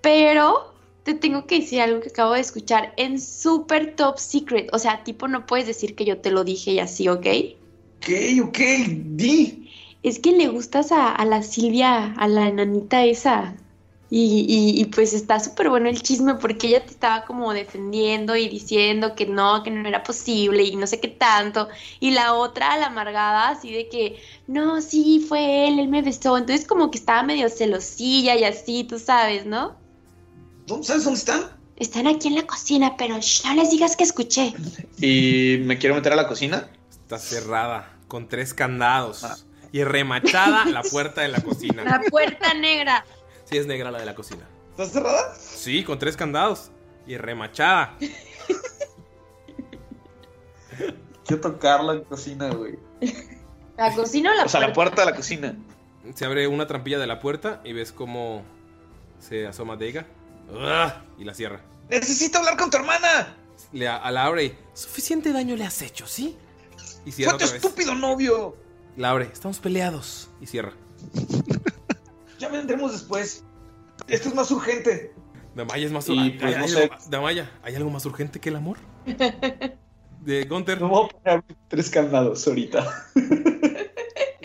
Pero 0.00 0.74
te 1.02 1.14
tengo 1.14 1.46
que 1.46 1.60
decir 1.60 1.80
algo 1.80 2.00
que 2.00 2.10
acabo 2.10 2.34
de 2.34 2.40
escuchar 2.40 2.92
en 2.96 3.20
súper 3.20 3.96
top 3.96 4.18
secret. 4.18 4.68
O 4.72 4.78
sea, 4.78 5.02
tipo, 5.02 5.26
no 5.26 5.44
puedes 5.46 5.66
decir 5.66 5.96
que 5.96 6.04
yo 6.04 6.18
te 6.18 6.30
lo 6.30 6.44
dije 6.44 6.72
y 6.72 6.78
así, 6.78 7.08
¿ok? 7.08 7.26
Ok, 7.96 8.08
ok, 8.44 8.58
di. 9.16 9.70
Es 10.02 10.20
que 10.20 10.32
le 10.32 10.48
gustas 10.48 10.92
a, 10.92 11.12
a 11.12 11.24
la 11.24 11.42
Silvia, 11.42 12.14
a 12.14 12.28
la 12.28 12.46
enanita 12.46 13.04
esa. 13.04 13.56
Y, 14.10 14.46
y- 14.48 14.80
y, 14.80 14.84
pues 14.86 15.12
está 15.12 15.38
súper 15.38 15.68
bueno 15.68 15.90
el 15.90 16.00
chisme 16.00 16.34
porque 16.36 16.68
ella 16.68 16.82
te 16.82 16.92
estaba 16.92 17.26
como 17.26 17.52
defendiendo 17.52 18.36
y 18.36 18.48
diciendo 18.48 19.14
que 19.14 19.26
no, 19.26 19.62
que 19.62 19.70
no 19.70 19.86
era 19.86 20.02
posible 20.02 20.62
y 20.64 20.76
no 20.76 20.86
sé 20.86 20.98
qué 20.98 21.08
tanto. 21.08 21.68
Y 22.00 22.12
la 22.12 22.32
otra, 22.32 22.78
la 22.78 22.86
amargada, 22.86 23.50
así 23.50 23.70
de 23.70 23.88
que, 23.90 24.18
no, 24.46 24.80
sí, 24.80 25.22
fue 25.28 25.68
él, 25.68 25.78
él 25.78 25.88
me 25.88 26.00
besó. 26.00 26.38
Entonces 26.38 26.66
como 26.66 26.90
que 26.90 26.96
estaba 26.96 27.22
medio 27.22 27.50
celosilla 27.50 28.34
y 28.34 28.44
así, 28.44 28.84
tú 28.84 28.98
sabes, 28.98 29.44
¿no? 29.44 29.76
¿Dónde 30.66 30.86
sabes 30.86 31.04
dónde 31.04 31.18
están? 31.18 31.42
Están 31.76 32.06
aquí 32.06 32.28
en 32.28 32.34
la 32.36 32.46
cocina, 32.46 32.96
pero 32.96 33.18
shh, 33.18 33.44
no 33.44 33.54
les 33.56 33.70
digas 33.70 33.94
que 33.94 34.04
escuché. 34.04 34.54
Y 35.00 35.58
me 35.64 35.76
quiero 35.78 35.94
meter 35.94 36.14
a 36.14 36.16
la 36.16 36.26
cocina. 36.28 36.68
Está 36.90 37.18
cerrada, 37.18 37.94
con 38.08 38.26
tres 38.28 38.54
candados. 38.54 39.24
Y 39.70 39.84
remachada 39.84 40.64
la 40.64 40.82
puerta 40.82 41.20
de 41.20 41.28
la 41.28 41.40
cocina. 41.42 41.84
La 41.84 42.00
puerta 42.10 42.54
negra. 42.54 43.04
Sí, 43.48 43.56
es 43.56 43.66
negra 43.66 43.90
la 43.90 43.98
de 43.98 44.06
la 44.06 44.14
cocina. 44.14 44.46
¿Está 44.70 44.86
cerrada? 44.86 45.34
Sí, 45.36 45.84
con 45.84 45.98
tres 45.98 46.16
candados. 46.16 46.70
Y 47.06 47.16
remachada. 47.16 47.96
Quiero 51.26 51.40
tocar 51.42 51.82
la 51.84 52.02
cocina, 52.02 52.50
güey. 52.50 52.78
¿La 53.76 53.94
cocina 53.94 54.32
o 54.32 54.34
la 54.34 54.44
O 54.44 54.48
sea, 54.48 54.60
la 54.60 54.66
puerta? 54.72 54.94
puerta 54.96 55.02
de 55.04 55.10
la 55.10 55.16
cocina. 55.16 55.56
Se 56.14 56.24
abre 56.24 56.46
una 56.48 56.66
trampilla 56.66 56.98
de 56.98 57.06
la 57.06 57.20
puerta 57.20 57.60
y 57.64 57.72
ves 57.72 57.92
cómo 57.92 58.42
se 59.18 59.46
asoma 59.46 59.76
Deiga. 59.76 60.06
¡Ugh! 60.50 60.92
Y 61.18 61.24
la 61.24 61.34
cierra. 61.34 61.60
¡Necesito 61.90 62.38
hablar 62.38 62.56
con 62.56 62.70
tu 62.70 62.76
hermana! 62.78 63.36
Le 63.72 63.88
a- 63.88 64.10
la 64.10 64.24
abre 64.24 64.44
y. 64.44 64.58
Suficiente 64.74 65.32
daño 65.32 65.56
le 65.56 65.64
has 65.64 65.82
hecho, 65.82 66.06
¿sí? 66.06 66.36
Y 67.04 67.12
cierra 67.12 67.32
¡Fue 67.32 67.38
tu 67.40 67.44
otra 67.44 67.54
vez. 67.54 67.64
estúpido 67.64 67.94
novio! 67.94 68.56
La 68.96 69.10
abre. 69.10 69.26
Estamos 69.32 69.58
peleados. 69.58 70.30
Y 70.40 70.46
cierra. 70.46 70.72
Ya 72.38 72.48
vendremos 72.48 72.92
después. 72.92 73.44
Esto 74.06 74.28
es 74.28 74.34
más 74.34 74.50
urgente. 74.50 75.12
Damaya 75.54 75.86
es 75.86 75.92
más 75.92 76.08
urgente. 76.08 76.38
pues, 76.40 76.54
¿Hay, 76.54 76.58
no 76.60 76.64
hay 76.64 76.70
sé. 76.70 76.82
algo- 76.84 76.96
Damaya, 77.10 77.50
¿hay 77.62 77.74
algo 77.74 77.90
más 77.90 78.06
urgente 78.06 78.38
que 78.40 78.48
el 78.50 78.56
amor? 78.56 78.78
De 80.20 80.44
Gunter. 80.44 80.80
No 80.80 80.88
voy 80.88 81.08
a 81.24 81.40
poner 81.40 81.44
tres 81.68 81.90
candados 81.90 82.46
ahorita. 82.46 82.86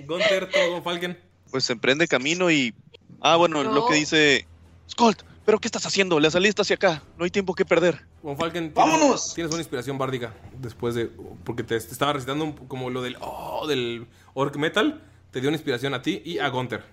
Gunter, 0.08 0.50
todo 0.50 0.72
con 0.74 0.84
Falken. 0.84 1.18
Pues 1.52 1.64
se 1.66 1.74
emprende 1.74 2.08
camino 2.08 2.50
y. 2.52 2.74
Ah, 3.22 3.36
bueno, 3.38 3.64
lo 3.64 3.88
que 3.88 3.96
dice. 3.96 4.48
Skolt, 4.90 5.22
¿pero 5.46 5.60
qué 5.60 5.68
estás 5.68 5.86
haciendo? 5.86 6.20
Le 6.20 6.30
saliste 6.30 6.62
hacia 6.62 6.76
acá. 6.76 7.04
No 7.18 7.24
hay 7.26 7.32
tiempo 7.32 7.54
que 7.54 7.64
perder. 7.64 8.02
Von 8.22 8.38
Falken, 8.38 8.74
tienes- 8.74 8.76
¡Vámonos! 8.76 9.34
Tienes 9.34 9.52
una 9.54 9.62
inspiración 9.62 9.98
bárdica 9.98 10.34
después 10.60 10.96
de. 10.96 11.06
Porque 11.44 11.64
te, 11.64 11.80
te 11.80 11.92
estaba 11.92 12.14
recitando 12.14 12.44
un- 12.46 12.54
como 12.68 12.90
lo 12.90 13.02
del. 13.02 13.18
Oh, 13.22 13.66
del 13.68 14.08
Orc 14.34 14.56
Metal. 14.58 15.02
Te 15.32 15.40
dio 15.42 15.50
una 15.50 15.56
inspiración 15.58 15.94
a 15.94 16.02
ti 16.02 16.22
y 16.26 16.40
a 16.40 16.48
Gunter. 16.50 16.84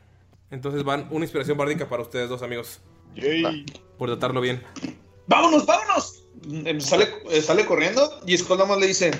Entonces 0.50 0.82
van 0.82 1.06
una 1.10 1.24
inspiración 1.24 1.56
bárdica 1.56 1.88
para 1.88 2.02
ustedes 2.02 2.28
dos 2.28 2.42
amigos. 2.42 2.80
Yay. 3.14 3.66
Por 3.98 4.08
tratarlo 4.08 4.40
bien. 4.40 4.62
¡Vámonos, 5.26 5.64
vámonos! 5.66 6.24
Eh, 6.50 6.80
Sale, 6.80 7.08
eh, 7.30 7.42
sale 7.42 7.66
corriendo 7.66 8.20
y 8.26 8.36
Skull 8.36 8.56
nada 8.58 8.68
más 8.68 8.78
le 8.78 8.86
dice: 8.86 9.10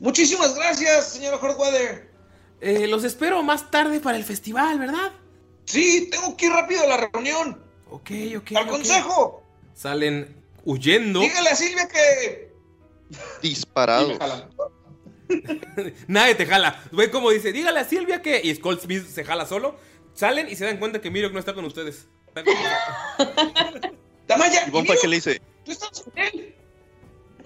Muchísimas 0.00 0.54
gracias, 0.54 1.12
señora 1.12 1.36
Hordwater. 1.36 2.10
Eh, 2.60 2.86
los 2.86 3.04
espero 3.04 3.42
más 3.42 3.70
tarde 3.70 4.00
para 4.00 4.16
el 4.16 4.24
festival, 4.24 4.78
¿verdad? 4.78 5.12
Sí, 5.64 6.08
tengo 6.10 6.36
que 6.36 6.46
ir 6.46 6.52
rápido 6.52 6.82
a 6.82 6.86
la 6.86 6.96
reunión. 6.96 7.62
Ok, 7.90 8.10
ok. 8.38 8.52
¡Al 8.56 8.66
consejo! 8.66 9.42
Salen 9.74 10.36
huyendo. 10.64 11.20
Dígale 11.20 11.50
a 11.50 11.56
Silvia 11.56 11.88
que. 11.88 12.52
Disparado. 13.42 14.06
Y 14.06 14.12
me 14.12 14.18
jalan. 14.18 14.50
Nadie 16.08 16.34
te 16.34 16.46
jala. 16.46 16.82
Ve 16.92 17.10
como 17.10 17.30
dice, 17.30 17.52
dígale 17.52 17.80
a 17.80 17.84
Silvia 17.84 18.22
que. 18.22 18.40
Y 18.42 18.54
Skull 18.54 18.80
Smith 18.80 19.06
se 19.06 19.24
jala 19.24 19.46
solo. 19.46 19.76
Salen 20.20 20.48
y 20.50 20.54
se 20.54 20.66
dan 20.66 20.76
cuenta 20.76 21.00
que 21.00 21.10
Mirok 21.10 21.32
no 21.32 21.38
está 21.38 21.54
con 21.54 21.64
ustedes. 21.64 22.06
Está 22.28 22.44
con- 22.44 22.54
Damaya, 24.28 24.66
Y 24.66 24.70
Von 24.70 24.84
¿y 24.84 24.88
Falken 24.88 25.08
Miro? 25.08 25.10
le 25.10 25.16
dice. 25.16 25.40
¿Tú 25.64 25.72
estás 25.72 26.02
con 26.02 26.18
él? 26.18 26.54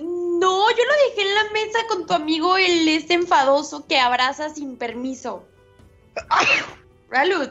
No, 0.01 0.71
yo 0.71 0.85
lo 0.85 1.09
dejé 1.09 1.23
en 1.29 1.35
la 1.37 1.45
mesa 1.53 1.79
con 1.89 2.05
tu 2.05 2.13
amigo 2.15 2.57
el 2.57 2.89
este 2.89 3.15
enfadoso 3.15 3.87
que 3.87 4.01
abraza 4.01 4.53
sin 4.53 4.77
permiso. 4.77 5.45
Ralud, 7.11 7.49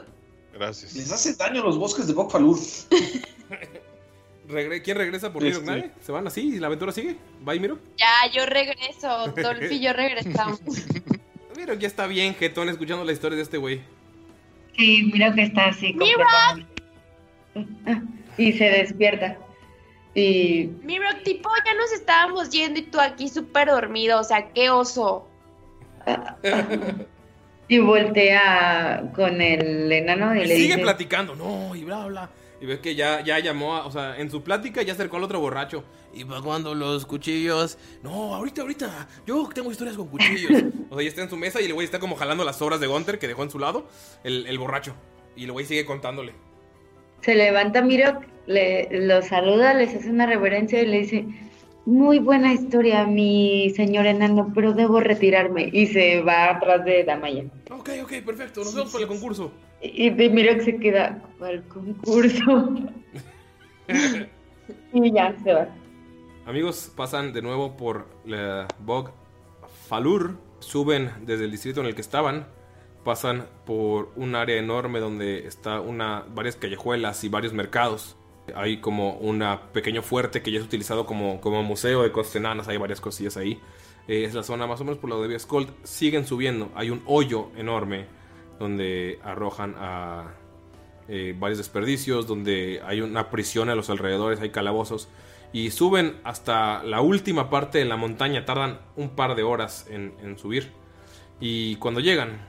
Gracias. 0.52 0.94
Les 0.94 1.10
hace 1.10 1.34
daño 1.36 1.62
a 1.62 1.64
los 1.64 1.78
bosques 1.78 2.06
de 2.06 2.12
Bokfalur. 2.12 2.58
Regre- 4.48 4.82
¿Quién 4.82 4.98
regresa 4.98 5.32
por 5.32 5.42
Este- 5.42 5.58
Mirok? 5.60 5.68
¿Nadie? 5.74 5.90
¿Se 6.04 6.12
van 6.12 6.26
así 6.26 6.42
y 6.56 6.58
la 6.58 6.66
aventura 6.66 6.92
sigue? 6.92 7.16
¿Va 7.48 7.54
y 7.54 7.60
Mirok? 7.60 7.78
ya 7.96 8.30
yo 8.30 8.44
regreso. 8.44 9.28
Dolph 9.28 9.72
y 9.72 9.80
yo 9.80 9.92
regresamos. 9.94 10.60
Mirok 11.56 11.78
ya 11.78 11.88
está 11.88 12.06
bien, 12.06 12.34
jetón, 12.34 12.68
escuchando 12.68 13.04
la 13.04 13.12
historia 13.12 13.36
de 13.36 13.42
este 13.42 13.56
güey. 13.56 13.80
Sí, 14.76 15.10
mira 15.12 15.32
que 15.34 15.42
está 15.42 15.66
así. 15.66 15.96
Y 18.36 18.52
se 18.54 18.64
despierta. 18.64 19.38
Y 20.14 20.70
Miro, 20.82 21.06
tipo, 21.24 21.48
ya 21.64 21.74
nos 21.74 21.92
estábamos 21.92 22.50
yendo 22.50 22.80
y 22.80 22.82
tú 22.82 23.00
aquí 23.00 23.28
súper 23.28 23.68
dormido. 23.68 24.18
O 24.20 24.24
sea, 24.24 24.48
qué 24.52 24.70
oso. 24.70 25.28
Y 27.66 27.78
voltea 27.78 29.10
con 29.16 29.40
el 29.40 29.90
enano 29.90 30.34
y, 30.34 30.40
Y 30.40 30.44
le 30.44 30.54
sigue 30.56 30.68
dice, 30.74 30.82
platicando, 30.82 31.34
no, 31.34 31.74
y 31.74 31.82
bla, 31.82 32.04
bla. 32.04 32.30
Y 32.60 32.66
ves 32.66 32.80
que 32.80 32.94
ya, 32.94 33.22
ya 33.22 33.38
llamó, 33.38 33.74
a- 33.76 33.86
o 33.86 33.90
sea, 33.90 34.18
en 34.18 34.30
su 34.30 34.42
plática 34.42 34.82
ya 34.82 34.92
acercó 34.92 35.16
al 35.16 35.22
otro 35.24 35.40
borracho. 35.40 35.82
¿Y 36.14 36.24
para 36.24 36.40
cuando 36.40 36.74
los 36.74 37.06
cuchillos? 37.06 37.76
No, 38.02 38.34
ahorita, 38.34 38.62
ahorita. 38.62 39.08
Yo 39.26 39.48
tengo 39.52 39.70
historias 39.70 39.96
con 39.96 40.08
cuchillos. 40.08 40.50
o 40.90 40.94
sea, 40.94 41.02
ya 41.02 41.08
está 41.08 41.22
en 41.22 41.30
su 41.30 41.36
mesa 41.36 41.60
y 41.60 41.64
el 41.64 41.74
güey 41.74 41.84
está 41.84 41.98
como 41.98 42.16
jalando 42.16 42.44
las 42.44 42.56
sobras 42.56 42.80
de 42.80 42.86
Gunter 42.86 43.18
que 43.18 43.26
dejó 43.26 43.42
en 43.42 43.50
su 43.50 43.58
lado, 43.58 43.88
el, 44.22 44.46
el 44.46 44.58
borracho. 44.58 44.94
Y 45.36 45.44
el 45.44 45.52
güey 45.52 45.66
sigue 45.66 45.84
contándole. 45.84 46.32
se 47.22 47.34
levanta 47.34 47.82
Miro, 47.82 48.20
le, 48.46 48.88
lo 49.06 49.22
saluda, 49.22 49.74
les 49.74 49.94
hace 49.94 50.10
una 50.10 50.26
reverencia 50.26 50.80
y 50.80 50.86
le 50.86 50.98
dice, 50.98 51.26
muy 51.86 52.18
buena 52.18 52.52
historia, 52.52 53.04
mi 53.06 53.70
señor 53.74 54.06
enano, 54.06 54.52
pero 54.54 54.72
debo 54.72 55.00
retirarme. 55.00 55.68
Y 55.72 55.86
se 55.88 56.22
va 56.22 56.50
atrás 56.50 56.84
de 56.84 57.04
Damaya. 57.04 57.44
Ok, 57.70 57.90
ok, 58.04 58.12
perfecto, 58.24 58.62
nos 58.62 58.74
vemos 58.74 58.92
para 58.92 59.02
el 59.02 59.08
concurso. 59.08 59.50
Y 59.82 60.10
de 60.10 60.30
Miro 60.30 60.62
se 60.62 60.76
queda 60.76 61.20
al 61.40 61.62
concurso. 61.64 62.74
y 64.92 65.12
ya 65.12 65.34
se 65.42 65.52
va. 65.52 65.68
Amigos, 66.46 66.92
pasan 66.94 67.32
de 67.32 67.40
nuevo 67.40 67.74
por 67.74 68.06
la 68.26 68.68
Bog 68.78 69.12
Falur, 69.88 70.36
suben 70.58 71.10
desde 71.22 71.44
el 71.44 71.50
distrito 71.50 71.80
en 71.80 71.86
el 71.86 71.94
que 71.94 72.02
estaban, 72.02 72.46
pasan 73.02 73.46
por 73.64 74.12
un 74.16 74.34
área 74.34 74.58
enorme 74.58 75.00
donde 75.00 75.46
está 75.46 75.80
una 75.80 76.22
varias 76.34 76.56
callejuelas 76.56 77.24
y 77.24 77.30
varios 77.30 77.54
mercados. 77.54 78.16
Hay 78.54 78.82
como 78.82 79.14
un 79.14 79.42
pequeño 79.72 80.02
fuerte 80.02 80.42
que 80.42 80.52
ya 80.52 80.58
es 80.58 80.64
utilizado 80.66 81.06
como, 81.06 81.40
como 81.40 81.62
museo 81.62 82.02
de 82.02 82.12
cosas 82.12 82.36
enanas, 82.36 82.68
hay 82.68 82.76
varias 82.76 83.00
cosillas 83.00 83.38
ahí. 83.38 83.58
Eh, 84.06 84.24
es 84.24 84.34
la 84.34 84.42
zona 84.42 84.66
más 84.66 84.78
o 84.82 84.84
menos 84.84 84.98
por 84.98 85.08
la 85.08 85.16
de 85.16 85.28
Viascold. 85.28 85.70
Siguen 85.82 86.26
subiendo, 86.26 86.70
hay 86.74 86.90
un 86.90 87.02
hoyo 87.06 87.48
enorme 87.56 88.04
donde 88.58 89.18
arrojan 89.24 89.76
a 89.78 90.34
eh, 91.08 91.34
varios 91.38 91.56
desperdicios, 91.56 92.26
donde 92.26 92.82
hay 92.84 93.00
una 93.00 93.30
prisión 93.30 93.70
a 93.70 93.74
los 93.74 93.88
alrededores, 93.88 94.40
hay 94.40 94.50
calabozos. 94.50 95.08
Y 95.54 95.70
suben 95.70 96.16
hasta 96.24 96.82
la 96.82 97.00
última 97.00 97.48
parte 97.48 97.78
de 97.78 97.84
la 97.86 97.96
montaña, 97.96 98.44
tardan 98.44 98.80
un 98.96 99.10
par 99.10 99.36
de 99.36 99.44
horas 99.44 99.86
en, 99.88 100.12
en 100.20 100.36
subir. 100.36 100.72
Y 101.40 101.76
cuando 101.76 102.00
llegan, 102.00 102.40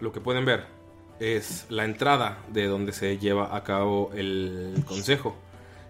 lo 0.00 0.10
que 0.10 0.20
pueden 0.20 0.44
ver 0.44 0.64
es 1.20 1.66
la 1.68 1.84
entrada 1.84 2.38
de 2.48 2.66
donde 2.66 2.92
se 2.92 3.18
lleva 3.18 3.54
a 3.54 3.62
cabo 3.62 4.10
el 4.14 4.82
consejo. 4.86 5.36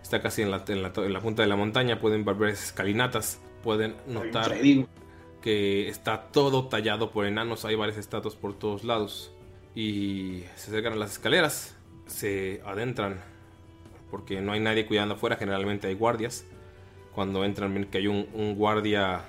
Está 0.03 0.21
casi 0.21 0.43
en 0.43 0.51
la, 0.51 0.65
en 0.69 0.83
la- 0.83 0.93
en 0.95 1.13
la 1.13 1.21
punta 1.21 1.43
de 1.43 1.49
la 1.49 1.57
montaña, 1.57 2.01
pueden 2.01 2.25
ver 2.25 2.51
escalinatas, 2.51 3.41
pueden 3.63 3.95
notar 4.07 4.51
que 5.41 5.89
está 5.89 6.23
todo 6.33 6.67
tallado 6.67 7.13
por 7.13 7.27
enanos, 7.27 7.65
hay 7.65 7.77
varias 7.77 7.97
estatuas 7.99 8.35
por 8.35 8.55
todos 8.55 8.83
lados. 8.83 9.33
Y 9.77 10.43
se 10.57 10.71
acercan 10.71 10.95
a 10.95 10.97
las 10.97 11.13
escaleras, 11.13 11.77
se 12.07 12.61
adentran, 12.67 13.21
porque 14.11 14.41
no 14.41 14.51
hay 14.53 14.59
nadie 14.61 14.87
cuidando 14.87 15.15
afuera, 15.15 15.37
generalmente 15.37 15.87
hay 15.87 15.95
guardias. 15.95 16.45
Cuando 17.17 17.47
entran 17.47 17.73
ven 17.73 17.87
que 17.87 17.97
hay 17.97 18.09
un, 18.09 18.55
guardia 18.57 19.25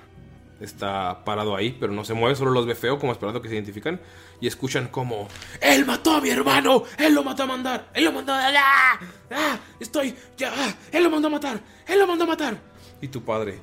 está 0.60 1.24
parado 1.24 1.56
ahí, 1.56 1.74
pero 1.80 1.90
no 1.90 2.04
se 2.04 2.12
mueve, 2.12 2.36
solo 2.36 2.50
los 2.50 2.66
ve 2.66 2.74
feo, 2.74 2.98
como 2.98 3.12
esperando 3.12 3.40
que 3.40 3.48
se 3.48 3.54
identifican. 3.54 3.98
Y 4.42 4.46
escuchan 4.46 4.88
como... 4.88 5.26
¡Él 5.58 5.86
mató 5.86 6.16
a 6.16 6.20
mi 6.20 6.28
hermano! 6.28 6.84
¡Él 6.98 7.14
lo 7.14 7.24
mandó 7.24 7.44
a 7.44 7.46
mandar! 7.46 7.88
¡Él 7.94 8.04
lo 8.04 8.12
mandó 8.12 8.34
a... 8.34 8.46
¡Ah! 8.48 9.00
¡Ah! 9.30 9.58
¡Estoy... 9.80 10.14
ya! 10.36 10.52
¡Ah! 10.54 10.74
¡Él 10.92 11.02
lo 11.02 11.08
mandó 11.08 11.28
a 11.28 11.30
matar! 11.30 11.62
¡Él 11.86 11.98
lo 11.98 12.06
mandó 12.06 12.24
a 12.24 12.26
matar! 12.26 12.60
Y 13.00 13.08
tu 13.08 13.24
padre... 13.24 13.58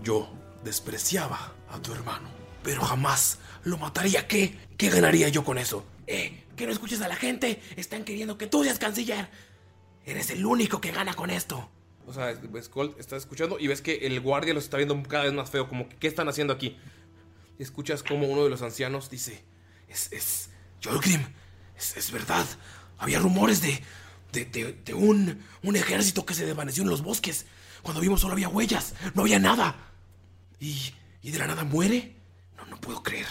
Yo 0.00 0.28
despreciaba 0.62 1.52
a 1.68 1.82
tu 1.82 1.92
hermano, 1.92 2.28
pero 2.62 2.82
jamás 2.82 3.40
lo 3.64 3.78
mataría. 3.78 4.28
¿Qué? 4.28 4.56
¿Qué 4.76 4.90
ganaría 4.90 5.28
yo 5.28 5.42
con 5.42 5.58
eso? 5.58 5.84
Eh, 6.06 6.44
que 6.54 6.66
no 6.66 6.72
escuches 6.72 7.00
a 7.00 7.08
la 7.08 7.16
gente. 7.16 7.60
Están 7.74 8.04
queriendo 8.04 8.38
que 8.38 8.46
tú 8.46 8.62
seas 8.62 8.78
canciller. 8.78 9.28
Eres 10.04 10.30
el 10.30 10.46
único 10.46 10.80
que 10.80 10.92
gana 10.92 11.14
con 11.14 11.30
esto. 11.30 11.68
O 12.06 12.12
sea, 12.12 12.34
Skull 12.62 12.94
está 12.98 13.16
escuchando 13.16 13.58
y 13.58 13.66
ves 13.66 13.82
que 13.82 14.06
el 14.06 14.20
guardia 14.20 14.54
los 14.54 14.64
está 14.64 14.76
viendo 14.76 15.00
cada 15.02 15.24
vez 15.24 15.32
más 15.32 15.50
feo, 15.50 15.68
como 15.68 15.88
¿qué 15.88 16.06
están 16.06 16.28
haciendo 16.28 16.52
aquí? 16.52 16.76
Escuchas 17.58 18.02
como 18.02 18.26
uno 18.28 18.44
de 18.44 18.50
los 18.50 18.62
ancianos 18.62 19.10
dice, 19.10 19.42
es, 19.88 20.12
es, 20.12 20.50
Jorgrim, 20.84 21.20
es, 21.76 21.96
es 21.96 22.12
verdad, 22.12 22.46
había 22.98 23.18
rumores 23.18 23.60
de, 23.60 23.82
de, 24.32 24.44
de- 24.44 24.72
de 24.84 24.94
un, 24.94 25.42
un 25.62 25.76
ejército 25.76 26.24
que 26.24 26.34
se 26.34 26.46
desvaneció 26.46 26.82
en 26.84 26.90
los 26.90 27.02
bosques. 27.02 27.46
Cuando 27.82 28.00
vimos 28.00 28.20
solo 28.20 28.34
había 28.34 28.48
huellas, 28.48 28.94
no 29.14 29.22
había 29.22 29.38
nada. 29.38 29.76
¿Y, 30.60 30.92
y 31.22 31.30
de 31.30 31.38
la 31.38 31.46
nada 31.46 31.64
muere? 31.64 32.14
No, 32.56 32.66
no 32.66 32.80
puedo 32.80 33.02
creer. 33.02 33.26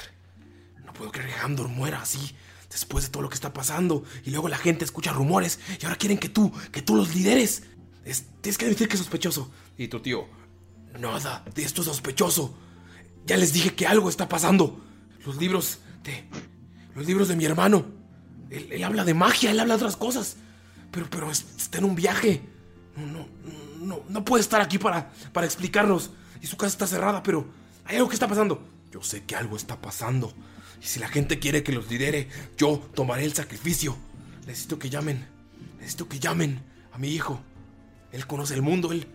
No 0.85 0.91
puedo 0.93 1.11
creer 1.11 1.29
que 1.29 1.39
Hamdor 1.39 1.67
muera 1.67 2.01
así, 2.01 2.35
después 2.69 3.05
de 3.05 3.09
todo 3.11 3.23
lo 3.23 3.29
que 3.29 3.35
está 3.35 3.53
pasando. 3.53 4.03
Y 4.23 4.31
luego 4.31 4.47
la 4.49 4.57
gente 4.57 4.85
escucha 4.85 5.11
rumores 5.13 5.59
y 5.81 5.85
ahora 5.85 5.97
quieren 5.97 6.17
que 6.17 6.29
tú, 6.29 6.51
que 6.71 6.81
tú 6.81 6.95
los 6.95 7.13
lideres. 7.15 7.63
Es- 8.05 8.25
tienes 8.41 8.57
que 8.57 8.65
admitir 8.65 8.87
que 8.87 8.93
es 8.93 8.99
sospechoso. 8.99 9.51
Y 9.77 9.87
tu 9.89 9.99
tío, 9.99 10.25
nada 10.99 11.43
de 11.53 11.63
esto 11.63 11.81
es 11.81 11.87
sospechoso. 11.87 12.55
Ya 13.25 13.35
les 13.37 13.51
dije 13.53 13.73
que 13.75 13.87
algo 13.87 14.07
está 14.09 14.29
pasando. 14.29 14.81
Los 15.25 15.37
libros 15.37 15.79
de... 16.03 16.23
Los 16.95 17.05
libros 17.07 17.27
de 17.27 17.35
mi 17.35 17.43
hermano. 17.45 17.85
Él, 18.49 18.67
él 18.71 18.83
habla 18.83 19.03
de 19.03 19.13
magia, 19.13 19.51
él 19.51 19.59
habla 19.59 19.73
de 19.75 19.81
otras 19.83 19.97
cosas. 19.97 20.37
Pero, 20.91 21.09
pero 21.09 21.31
es- 21.31 21.45
está 21.57 21.79
en 21.79 21.85
un 21.85 21.95
viaje. 21.95 22.41
No, 22.95 23.05
no, 23.07 23.27
no, 23.81 24.03
no 24.07 24.23
puede 24.23 24.41
estar 24.41 24.61
aquí 24.61 24.77
para, 24.77 25.11
para 25.33 25.45
explicarnos. 25.47 26.11
Y 26.41 26.47
su 26.47 26.55
casa 26.57 26.71
está 26.71 26.87
cerrada, 26.87 27.23
pero 27.23 27.45
hay 27.85 27.95
algo 27.97 28.07
que 28.07 28.13
está 28.15 28.27
pasando. 28.27 28.63
Yo 28.91 29.01
sé 29.01 29.23
que 29.23 29.35
algo 29.35 29.57
está 29.57 29.81
pasando. 29.81 30.33
Y 30.81 30.85
si 30.85 30.99
la 30.99 31.07
gente 31.09 31.39
quiere 31.39 31.63
que 31.63 31.71
los 31.73 31.89
lidere, 31.89 32.29
yo 32.57 32.77
tomaré 32.93 33.25
el 33.25 33.33
sacrificio. 33.33 33.97
Necesito 34.45 34.77
que 34.77 34.89
llamen. 34.91 35.27
Necesito 35.79 36.07
que 36.07 36.19
llamen 36.19 36.61
a 36.93 36.97
mi 36.99 37.09
hijo. 37.09 37.41
Él 38.15 38.25
conoce 38.27 38.53
el 38.53 38.61
mundo, 38.61 38.91
él, 38.91 39.05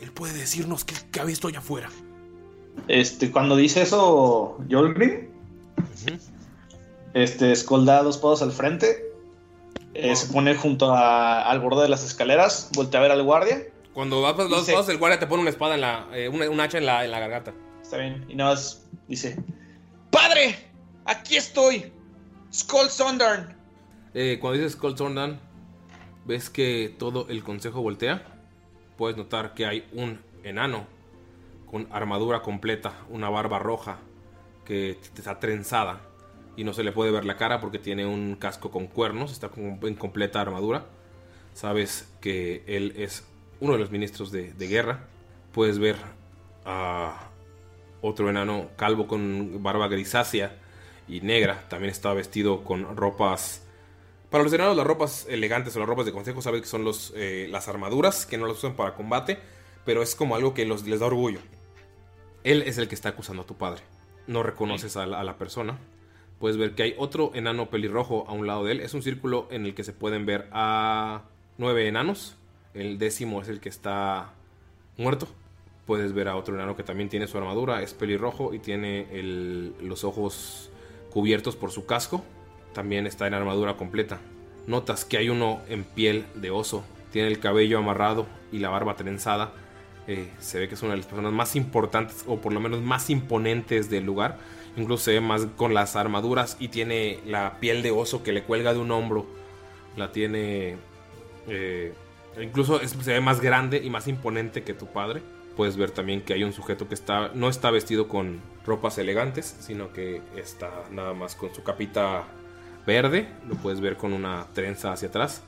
él 0.00 0.12
puede 0.12 0.34
decirnos 0.34 0.84
qué, 0.84 0.94
qué 1.10 1.20
ha 1.20 1.24
visto 1.24 1.48
allá 1.48 1.58
afuera. 1.60 1.88
Este, 2.88 3.30
cuando 3.32 3.56
dice 3.56 3.82
eso, 3.82 4.58
Jolgrim, 4.70 5.28
este, 7.14 7.54
Skull 7.54 7.84
da 7.84 8.02
dos 8.02 8.18
pasos 8.18 8.42
al 8.42 8.52
frente, 8.52 9.04
eh, 9.94 10.14
se 10.16 10.32
pone 10.32 10.54
junto 10.54 10.92
a- 10.92 11.42
al 11.42 11.60
borde 11.60 11.82
de 11.82 11.88
las 11.88 12.04
escaleras, 12.04 12.70
voltea 12.74 13.00
a 13.00 13.02
ver 13.02 13.12
al 13.12 13.22
guardia. 13.22 13.66
Cuando 13.92 14.22
vas 14.22 14.36
los 14.36 14.48
dos 14.48 14.66
pasos, 14.70 14.88
el 14.88 14.96
guardia 14.98 15.18
te 15.18 15.26
pone 15.26 15.42
una 15.42 15.50
espada 15.50 15.74
en 15.74 15.82
la. 15.82 16.06
eh, 16.14 16.28
una, 16.28 16.48
un 16.48 16.60
hacha 16.60 16.78
en 16.78 16.86
la, 16.86 17.04
en 17.04 17.10
la 17.10 17.18
garganta. 17.20 17.52
Está 17.82 17.98
bien, 17.98 18.24
y 18.28 18.34
nada 18.34 18.52
más 18.52 18.86
dice: 19.06 19.36
¡Padre! 20.10 20.56
¡Aquí 21.04 21.36
estoy! 21.36 21.92
¡Skull 22.52 22.88
Sondarn! 22.88 23.54
Eh, 24.14 24.38
cuando 24.40 24.58
dices 24.62 24.76
Cold 24.76 24.96
Sondan, 24.96 25.40
ves 26.24 26.48
que 26.48 26.94
todo 26.98 27.26
el 27.28 27.42
consejo 27.42 27.82
voltea. 27.82 28.26
Puedes 29.02 29.16
notar 29.16 29.52
que 29.54 29.66
hay 29.66 29.84
un 29.94 30.20
enano 30.44 30.86
con 31.68 31.88
armadura 31.90 32.40
completa, 32.40 32.92
una 33.10 33.28
barba 33.30 33.58
roja 33.58 33.98
que 34.64 34.90
está 34.90 35.40
trenzada 35.40 36.02
y 36.56 36.62
no 36.62 36.72
se 36.72 36.84
le 36.84 36.92
puede 36.92 37.10
ver 37.10 37.24
la 37.24 37.36
cara 37.36 37.60
porque 37.60 37.80
tiene 37.80 38.06
un 38.06 38.36
casco 38.36 38.70
con 38.70 38.86
cuernos, 38.86 39.32
está 39.32 39.50
en 39.56 39.96
completa 39.96 40.40
armadura. 40.40 40.84
Sabes 41.52 42.14
que 42.20 42.62
él 42.68 42.94
es 42.96 43.26
uno 43.58 43.72
de 43.72 43.80
los 43.80 43.90
ministros 43.90 44.30
de, 44.30 44.52
de 44.52 44.68
guerra. 44.68 45.08
Puedes 45.50 45.80
ver 45.80 45.96
a 46.64 47.28
otro 48.02 48.30
enano 48.30 48.68
calvo 48.76 49.08
con 49.08 49.64
barba 49.64 49.88
grisácea 49.88 50.54
y 51.08 51.22
negra. 51.22 51.64
También 51.68 51.90
está 51.90 52.14
vestido 52.14 52.62
con 52.62 52.96
ropas 52.96 53.66
para 54.32 54.42
los 54.42 54.52
enanos, 54.52 54.76
las 54.76 54.86
ropas 54.86 55.26
elegantes 55.28 55.76
o 55.76 55.78
las 55.78 55.88
ropas 55.88 56.06
de 56.06 56.12
consejo, 56.12 56.42
sabes 56.42 56.62
que 56.62 56.66
son 56.66 56.82
los, 56.82 57.12
eh, 57.14 57.46
las 57.50 57.68
armaduras, 57.68 58.26
que 58.26 58.36
no 58.38 58.46
las 58.48 58.56
usan 58.58 58.74
para 58.74 58.94
combate, 58.96 59.38
pero 59.84 60.02
es 60.02 60.16
como 60.16 60.34
algo 60.34 60.54
que 60.54 60.64
los, 60.66 60.84
les 60.88 60.98
da 60.98 61.06
orgullo. 61.06 61.38
Él 62.42 62.62
es 62.62 62.78
el 62.78 62.88
que 62.88 62.94
está 62.96 63.10
acusando 63.10 63.42
a 63.42 63.46
tu 63.46 63.54
padre. 63.54 63.82
No 64.26 64.42
reconoces 64.42 64.96
a 64.96 65.06
la, 65.06 65.20
a 65.20 65.24
la 65.24 65.36
persona. 65.38 65.78
Puedes 66.40 66.56
ver 66.56 66.74
que 66.74 66.82
hay 66.82 66.94
otro 66.98 67.30
enano 67.34 67.70
pelirrojo 67.70 68.24
a 68.26 68.32
un 68.32 68.46
lado 68.48 68.64
de 68.64 68.72
él. 68.72 68.80
Es 68.80 68.94
un 68.94 69.02
círculo 69.02 69.46
en 69.50 69.64
el 69.66 69.74
que 69.74 69.84
se 69.84 69.92
pueden 69.92 70.26
ver 70.26 70.48
a 70.50 71.22
nueve 71.58 71.86
enanos. 71.86 72.36
El 72.74 72.98
décimo 72.98 73.42
es 73.42 73.48
el 73.48 73.60
que 73.60 73.68
está 73.68 74.32
muerto. 74.96 75.28
Puedes 75.86 76.12
ver 76.14 76.28
a 76.28 76.36
otro 76.36 76.54
enano 76.54 76.74
que 76.74 76.82
también 76.82 77.08
tiene 77.08 77.26
su 77.28 77.38
armadura, 77.38 77.82
es 77.82 77.92
pelirrojo 77.94 78.54
y 78.54 78.58
tiene 78.60 79.06
el- 79.12 79.74
los 79.82 80.04
ojos 80.04 80.70
cubiertos 81.10 81.54
por 81.54 81.70
su 81.70 81.86
casco. 81.86 82.24
También 82.74 83.06
está 83.06 83.26
en 83.26 83.34
armadura 83.34 83.76
completa. 83.76 84.18
Notas 84.66 85.04
que 85.04 85.18
hay 85.18 85.28
uno 85.28 85.60
en 85.68 85.84
piel 85.84 86.24
de 86.34 86.50
oso, 86.50 86.84
tiene 87.10 87.28
el 87.28 87.38
cabello 87.40 87.78
amarrado 87.78 88.26
y 88.52 88.58
la 88.58 88.68
barba 88.70 88.96
trenzada. 88.96 89.52
Eh, 90.08 90.28
se 90.38 90.58
ve 90.58 90.68
que 90.68 90.74
es 90.74 90.82
una 90.82 90.92
de 90.92 90.98
las 90.98 91.06
personas 91.06 91.32
más 91.32 91.54
importantes 91.56 92.24
o 92.26 92.40
por 92.40 92.52
lo 92.52 92.60
menos 92.60 92.80
más 92.80 93.10
imponentes 93.10 93.90
del 93.90 94.04
lugar. 94.04 94.38
Incluso 94.76 95.04
se 95.04 95.12
ve 95.12 95.20
más 95.20 95.46
con 95.56 95.74
las 95.74 95.96
armaduras 95.96 96.56
y 96.58 96.68
tiene 96.68 97.20
la 97.26 97.58
piel 97.60 97.82
de 97.82 97.90
oso 97.90 98.22
que 98.22 98.32
le 98.32 98.42
cuelga 98.42 98.72
de 98.72 98.78
un 98.80 98.90
hombro. 98.90 99.26
La 99.96 100.10
tiene... 100.12 100.76
eh, 101.48 101.92
incluso 102.40 102.80
es- 102.80 102.90
se 102.92 103.12
ve 103.12 103.20
más 103.20 103.40
grande 103.40 103.82
y 103.84 103.90
más 103.90 104.08
imponente 104.08 104.62
que 104.62 104.74
tu 104.74 104.86
padre. 104.86 105.22
Puedes 105.56 105.76
ver 105.76 105.90
también 105.90 106.22
que 106.22 106.32
hay 106.32 106.44
un 106.44 106.52
sujeto 106.54 106.88
que 106.88 106.94
está 106.94 107.30
no 107.34 107.48
está 107.50 107.70
vestido 107.70 108.08
con 108.08 108.40
ropas 108.64 108.96
elegantes, 108.96 109.54
sino 109.60 109.92
que 109.92 110.22
está 110.36 110.70
nada 110.90 111.12
más 111.12 111.34
con 111.34 111.54
su 111.54 111.62
capita 111.62 112.24
verde. 112.86 113.28
Lo 113.48 113.54
puedes 113.56 113.80
ver 113.80 113.96
con 113.96 114.12
una 114.12 114.46
trenza 114.54 114.92
hacia 114.92 115.08
atrás. 115.08 115.42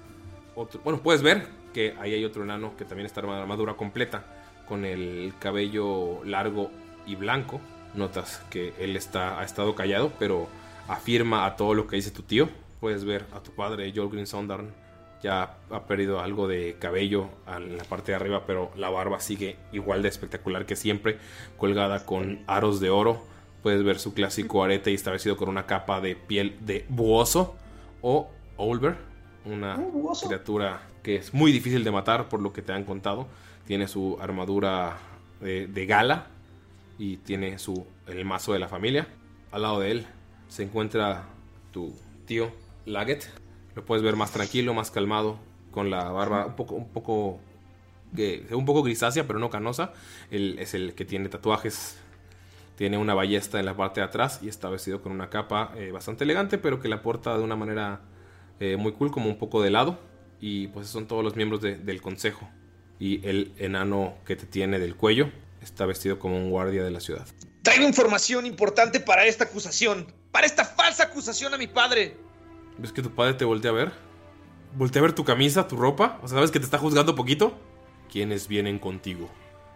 Bueno, 0.85 1.01
puedes 1.01 1.23
ver 1.23 1.47
que 1.73 1.95
ahí 2.01 2.15
hay 2.15 2.25
otro 2.25 2.45
enano 2.45 2.77
que 2.77 2.85
también 2.85 3.07
está 3.07 3.21
armado 3.21 3.43
armadura 3.43 3.75
completa, 3.75 4.25
con 4.67 4.85
el 4.85 5.33
cabello 5.39 6.25
largo 6.25 6.71
y 7.07 7.17
blanco. 7.17 7.61
Notas 7.95 8.43
que 8.51 8.73
él 8.79 8.97
está, 8.97 9.41
ha 9.41 9.45
estado 9.45 9.75
callado, 9.75 10.13
pero 10.19 10.49
afirma 10.89 11.47
a 11.47 11.57
todo 11.57 11.75
lo 11.75 11.87
que 11.87 11.97
dice 11.97 12.11
tu 12.11 12.23
tío. 12.23 12.49
Puedes 12.81 13.05
ver 13.05 13.25
a 13.33 13.41
tu 13.41 13.53
padre, 13.53 13.93
Jolgrin 13.95 14.27
Sondarn, 14.27 14.73
ya 15.23 15.57
ha 15.71 15.87
perdido 15.87 16.21
algo 16.21 16.47
de 16.49 16.77
cabello 16.79 17.31
en 17.49 17.79
la 17.79 17.85
parte 17.85 18.13
de 18.13 18.17
arriba, 18.17 18.45
pero 18.47 18.71
la 18.77 18.91
barba 18.91 19.21
sigue 19.21 19.57
igual 19.73 20.03
de 20.03 20.09
espectacular 20.09 20.67
que 20.67 20.77
siempre, 20.77 21.19
colgada 21.57 22.05
con 22.05 22.45
aros 22.47 22.79
de 22.79 22.91
oro. 22.91 23.23
Puedes 23.65 23.83
ver 23.83 23.99
su 23.99 24.13
clásico 24.13 24.63
arete 24.63 24.91
y 24.91 24.95
está 24.95 25.11
vestido 25.11 25.39
con 25.39 25.49
una 25.49 25.65
capa 25.65 26.03
de 26.03 26.17
piel 26.17 26.59
de 26.61 26.85
buoso 26.91 27.57
o 28.03 28.31
Olver, 28.59 28.99
una 29.47 29.83
criatura 30.23 30.83
que 31.03 31.17
es 31.17 31.33
muy 31.33 31.51
difícil 31.51 31.83
de 31.83 31.91
matar 31.91 32.29
por 32.29 32.43
lo 32.43 32.53
que 32.53 32.61
te 32.61 32.75
han 32.75 32.85
contado. 32.85 33.27
Tiene 33.67 33.89
su 33.89 34.19
armadura 34.21 34.99
de, 35.41 35.67
de 35.67 35.87
gala 35.87 36.27
y 36.99 37.17
tiene 37.17 37.59
su, 37.59 37.87
el 38.07 38.27
mazo 38.27 38.53
de 38.53 38.59
la 38.59 38.69
familia. 38.69 39.09
Al 39.51 39.63
lado 39.63 39.81
de 39.81 39.93
él 39.93 40.07
se 40.49 40.63
encuentra 40.63 41.25
tu 41.73 41.99
tío 42.27 42.53
Laget. 42.85 43.31
Lo 43.75 43.83
puedes 43.87 44.05
ver 44.05 44.15
más 44.15 44.31
tranquilo, 44.31 44.75
más 44.75 44.91
calmado, 44.91 45.39
con 45.71 45.89
la 45.89 46.11
barba 46.11 46.45
un 46.45 46.57
poco, 46.57 46.75
un 46.75 46.91
poco, 46.91 47.41
un 48.51 48.65
poco 48.67 48.83
grisácea, 48.83 49.27
pero 49.27 49.39
no 49.39 49.49
canosa. 49.49 49.95
Él 50.31 50.59
es 50.59 50.75
el 50.75 50.95
que 50.95 51.07
tiene 51.07 51.31
tatuajes. 51.31 51.99
Tiene 52.77 52.99
una 52.99 53.15
ballesta 53.15 53.61
en 53.61 53.67
la 53.67 53.77
parte 53.77 54.01
de 54.01 54.07
atrás 54.07 54.41
y 54.43 54.49
está 54.49 54.69
vestido 54.69 55.01
con 55.01 55.13
una 55.13 55.31
capa 55.31 55.73
eh, 55.77 55.93
bastante 55.93 56.25
elegante, 56.25 56.59
pero 56.59 56.81
que 56.81 56.89
la 56.89 57.03
porta 57.03 57.37
de 57.39 57.45
una 57.45 57.55
manera 57.57 58.01
eh, 58.61 58.77
muy 58.77 58.93
cool, 58.93 59.11
como 59.13 59.29
un 59.29 59.39
poco 59.39 59.63
de 59.63 59.71
lado. 59.71 59.99
Y 60.41 60.69
pues 60.69 60.89
son 60.89 61.07
todos 61.07 61.23
los 61.23 61.37
miembros 61.37 61.61
de- 61.61 61.77
del 61.77 62.03
consejo. 62.03 62.49
Y 62.99 63.27
el 63.27 63.53
enano 63.59 64.15
que 64.27 64.37
te 64.37 64.47
tiene 64.47 64.79
del 64.79 64.97
cuello 64.97 65.31
está 65.63 65.87
vestido 65.87 66.19
como 66.19 66.37
un 66.37 66.51
guardia 66.51 66.83
de 66.85 66.91
la 66.91 67.01
ciudad. 67.01 67.27
Traigo 67.63 67.87
información 67.87 68.45
importante 68.45 69.01
para 69.01 69.25
esta 69.25 69.45
acusación. 69.45 70.07
Para 70.33 70.47
esta 70.47 70.65
falsa 70.65 71.05
acusación 71.05 71.55
a 71.55 71.59
mi 71.59 71.67
padre. 71.69 72.17
¿Ves 72.77 72.93
que 72.93 73.03
tu 73.03 73.11
padre 73.11 73.35
te 73.35 73.45
voltea 73.45 73.71
a 73.71 73.75
ver? 73.75 73.93
¿Voltea 74.77 75.01
a 75.01 75.05
ver 75.05 75.13
tu 75.15 75.25
camisa, 75.25 75.69
tu 75.69 75.77
ropa? 75.77 76.19
O 76.23 76.29
sea, 76.29 76.37
¿sabes 76.37 76.51
que 76.51 76.59
te 76.59 76.65
está 76.65 76.79
juzgando 76.79 77.15
poquito? 77.15 77.57
¿Quiénes 78.11 78.49
vienen 78.49 78.79
contigo? 78.81 79.31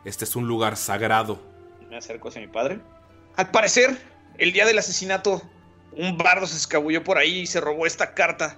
Este 0.05 0.25
es 0.25 0.35
un 0.37 0.47
lugar 0.49 0.77
sagrado. 0.77 1.41
Me 1.91 1.97
acerco 1.97 2.29
hacia 2.29 2.41
mi 2.41 2.49
padre. 2.49 2.81
Al 3.37 3.51
parecer, 3.51 3.99
el 4.39 4.53
día 4.53 4.67
del 4.67 4.79
asesinato, 4.79 5.43
un 5.93 6.19
bardo 6.19 6.47
se 6.47 6.57
escabulló 6.57 7.05
por 7.05 7.19
ahí 7.19 7.41
y 7.41 7.47
se 7.47 7.61
robó 7.61 7.87
esta 7.87 8.15
carta. 8.15 8.57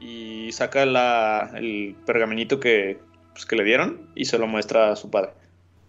Y 0.00 0.52
saca 0.52 0.86
la, 0.86 1.50
el 1.56 1.96
pergaminito 2.06 2.60
que, 2.60 3.00
pues, 3.32 3.46
que 3.46 3.56
le 3.56 3.64
dieron 3.64 4.10
y 4.14 4.26
se 4.26 4.38
lo 4.38 4.46
muestra 4.46 4.92
a 4.92 4.96
su 4.96 5.10
padre. 5.10 5.32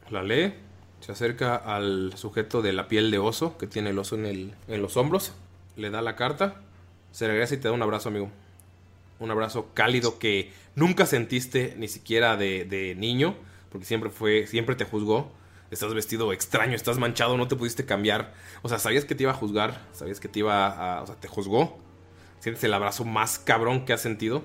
La 0.09 0.23
lee, 0.23 0.53
se 0.99 1.11
acerca 1.11 1.55
al 1.55 2.13
sujeto 2.15 2.61
de 2.61 2.73
la 2.73 2.87
piel 2.87 3.11
de 3.11 3.19
oso, 3.19 3.57
que 3.57 3.67
tiene 3.67 3.91
el 3.91 3.99
oso 3.99 4.15
en, 4.15 4.25
el, 4.25 4.53
en 4.67 4.81
los 4.81 4.97
hombros, 4.97 5.33
le 5.75 5.89
da 5.89 6.01
la 6.01 6.15
carta, 6.15 6.55
se 7.11 7.27
regresa 7.27 7.55
y 7.55 7.57
te 7.57 7.67
da 7.67 7.73
un 7.73 7.81
abrazo, 7.81 8.09
amigo. 8.09 8.29
Un 9.19 9.31
abrazo 9.31 9.69
cálido 9.73 10.17
que 10.17 10.51
nunca 10.75 11.05
sentiste 11.05 11.75
ni 11.77 11.87
siquiera 11.87 12.37
de, 12.37 12.65
de 12.65 12.95
niño, 12.95 13.35
porque 13.71 13.85
siempre 13.85 14.09
fue, 14.09 14.47
siempre 14.47 14.75
te 14.75 14.85
juzgó. 14.85 15.31
Estás 15.71 15.93
vestido 15.93 16.33
extraño, 16.33 16.75
estás 16.75 16.97
manchado, 16.97 17.37
no 17.37 17.47
te 17.47 17.55
pudiste 17.55 17.85
cambiar. 17.85 18.33
O 18.63 18.69
sea, 18.69 18.79
sabías 18.79 19.05
que 19.05 19.13
te 19.13 19.23
iba 19.23 19.31
a 19.31 19.35
juzgar, 19.35 19.85
sabías 19.93 20.19
que 20.19 20.27
te 20.27 20.39
iba 20.39 20.67
a. 20.67 21.03
O 21.03 21.05
sea, 21.05 21.15
te 21.15 21.27
juzgó. 21.27 21.77
Sientes 22.39 22.63
el 22.63 22.73
abrazo 22.73 23.05
más 23.05 23.37
cabrón 23.37 23.85
que 23.85 23.93
has 23.93 24.01
sentido 24.01 24.43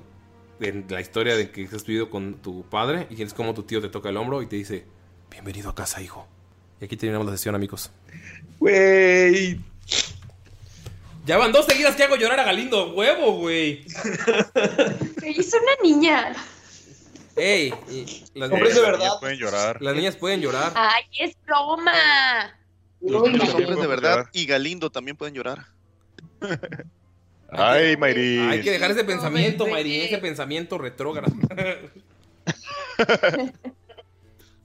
en 0.61 0.87
la 0.89 1.01
historia 1.01 1.37
de 1.37 1.51
que 1.51 1.65
has 1.65 1.87
vivido 1.87 2.11
con 2.11 2.35
tu 2.35 2.65
padre. 2.65 3.07
Y 3.11 3.17
sientes 3.17 3.35
como 3.35 3.55
tu 3.55 3.63
tío 3.63 3.81
te 3.81 3.89
toca 3.89 4.11
el 4.11 4.17
hombro 4.17 4.43
y 4.43 4.47
te 4.47 4.57
dice: 4.57 4.85
Bienvenido 5.31 5.71
a 5.71 5.75
casa, 5.75 6.03
hijo. 6.03 6.27
Y 6.81 6.85
aquí 6.85 6.97
terminamos 6.97 7.27
la 7.27 7.33
sesión, 7.33 7.55
amigos. 7.55 7.91
Güey. 8.59 9.61
Ya 11.25 11.39
van 11.39 11.53
dos 11.53 11.65
seguidas 11.65 11.97
que 11.97 12.03
hago 12.03 12.17
llorar 12.17 12.41
a 12.41 12.45
Galindo. 12.45 12.93
Huevo, 12.93 13.39
güey. 13.39 13.87
Es 15.23 15.55
una 15.55 15.73
niña. 15.83 16.35
Ey, 17.36 17.74
las 18.35 18.51
de 18.51 18.56
niñas 18.61 19.16
pueden 19.20 19.39
llorar. 19.39 19.82
Las 19.82 19.97
niñas 19.97 20.16
pueden 20.16 20.40
llorar. 20.40 20.73
Ay, 20.74 21.02
es 21.19 21.36
broma. 21.44 21.93
Los 23.01 23.23
Uy, 23.23 23.28
hombres 23.28 23.77
de 23.81 23.86
verdad 23.86 24.16
llorar. 24.16 24.31
y 24.32 24.47
Galindo 24.47 24.90
también 24.90 25.16
pueden 25.16 25.35
llorar. 25.35 25.66
Ay, 27.51 27.97
Mayri. 27.97 28.39
Hay 28.39 28.62
que 28.62 28.70
dejar 28.73 28.90
ese 28.90 29.05
pensamiento, 29.05 29.66
me 29.66 29.73
Mayri, 29.73 30.01
ese 30.02 30.19
pensamiento 30.19 30.78
retrógrado. 30.78 31.32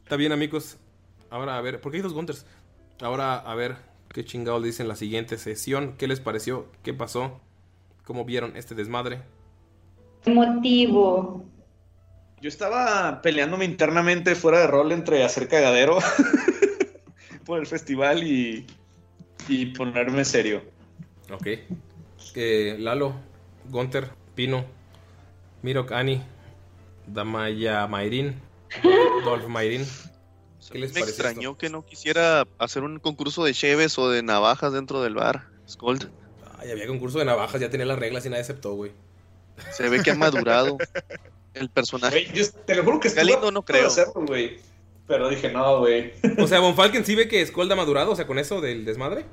Está 0.04 0.16
bien, 0.16 0.32
amigos. 0.32 0.78
Ahora 1.30 1.58
a 1.58 1.62
ver, 1.62 1.82
¿por 1.82 1.92
qué 1.92 1.98
hay 1.98 2.04
dos 2.04 2.14
Gunters? 2.14 2.46
Ahora 3.02 3.36
a 3.38 3.56
ver 3.56 3.78
qué 4.14 4.26
chingados 4.26 4.64
dicen 4.64 4.88
la 4.88 4.96
siguiente 4.96 5.38
sesión. 5.38 5.96
¿Qué 5.98 6.08
les 6.08 6.20
pareció? 6.20 6.68
¿Qué 6.84 6.94
pasó? 6.94 7.40
¿Cómo 8.06 8.26
vieron 8.26 8.56
este 8.58 8.74
desmadre? 8.76 9.22
Motivo. 10.26 11.46
Yo 12.42 12.48
estaba 12.48 13.22
peleándome 13.22 13.66
internamente 13.66 14.36
fuera 14.36 14.60
de 14.60 14.68
rol 14.68 14.92
entre 14.92 15.24
hacer 15.24 15.48
cagadero 15.48 16.00
por 17.46 17.60
el 17.60 17.68
festival 17.68 18.24
y, 18.24 18.66
y 19.48 19.68
ponerme 19.68 20.24
serio. 20.24 20.62
Ok. 21.32 21.48
Eh, 22.36 22.78
Lalo, 22.80 23.16
Gunter, 23.66 24.10
Pino, 24.36 24.66
Mirok, 25.62 25.92
Ani, 25.92 26.22
Damaya 27.08 27.86
Mayrin, 27.88 28.40
Dolph 29.26 29.48
Mayrin. 29.48 29.86
¿Qué 30.72 30.78
les 30.78 30.94
Me 30.94 31.02
extrañó 31.02 31.52
esto? 31.52 31.58
que 31.58 31.70
no 31.70 31.86
quisiera 31.86 32.48
hacer 32.60 32.84
un 32.84 33.00
concurso 33.00 33.44
de 33.44 33.54
cheves 33.54 33.98
o 33.98 34.10
de 34.10 34.22
navajas 34.24 34.72
dentro 34.72 35.02
del 35.02 35.16
bar. 35.16 35.48
Scold. 35.68 36.10
Ay, 36.60 36.72
había 36.72 36.88
concurso 36.88 37.20
de 37.20 37.26
navajas, 37.26 37.60
ya 37.60 37.70
tenía 37.70 37.86
las 37.86 38.00
reglas 38.00 38.26
y 38.26 38.30
nadie 38.30 38.42
aceptó, 38.44 38.74
güey. 38.74 38.92
Se 39.72 39.90
ve 39.90 40.02
que 40.04 40.12
ha 40.12 40.16
madurado 40.16 40.78
el 41.60 41.70
personaje. 41.70 42.28
Yo 42.34 42.46
te 42.66 42.76
lo 42.76 42.84
juro 42.84 43.00
que 43.00 43.10
estuve 43.10 43.26
Galindo 43.26 43.48
a 43.50 43.52
no 43.52 43.64
creo. 43.64 43.88
hacerlo. 43.88 44.26
Pero 45.08 45.28
dije, 45.30 45.52
no, 45.52 45.80
güey. 45.80 46.14
O 46.38 46.48
sea, 46.48 46.60
Von 46.60 46.76
Falken 46.76 47.04
sí 47.04 47.16
ve 47.16 47.28
que 47.28 47.42
ha 47.42 47.76
madurado, 47.76 48.12
o 48.12 48.16
sea, 48.16 48.28
con 48.28 48.38
eso 48.38 48.62
del 48.62 48.86
desmadre. 48.86 49.26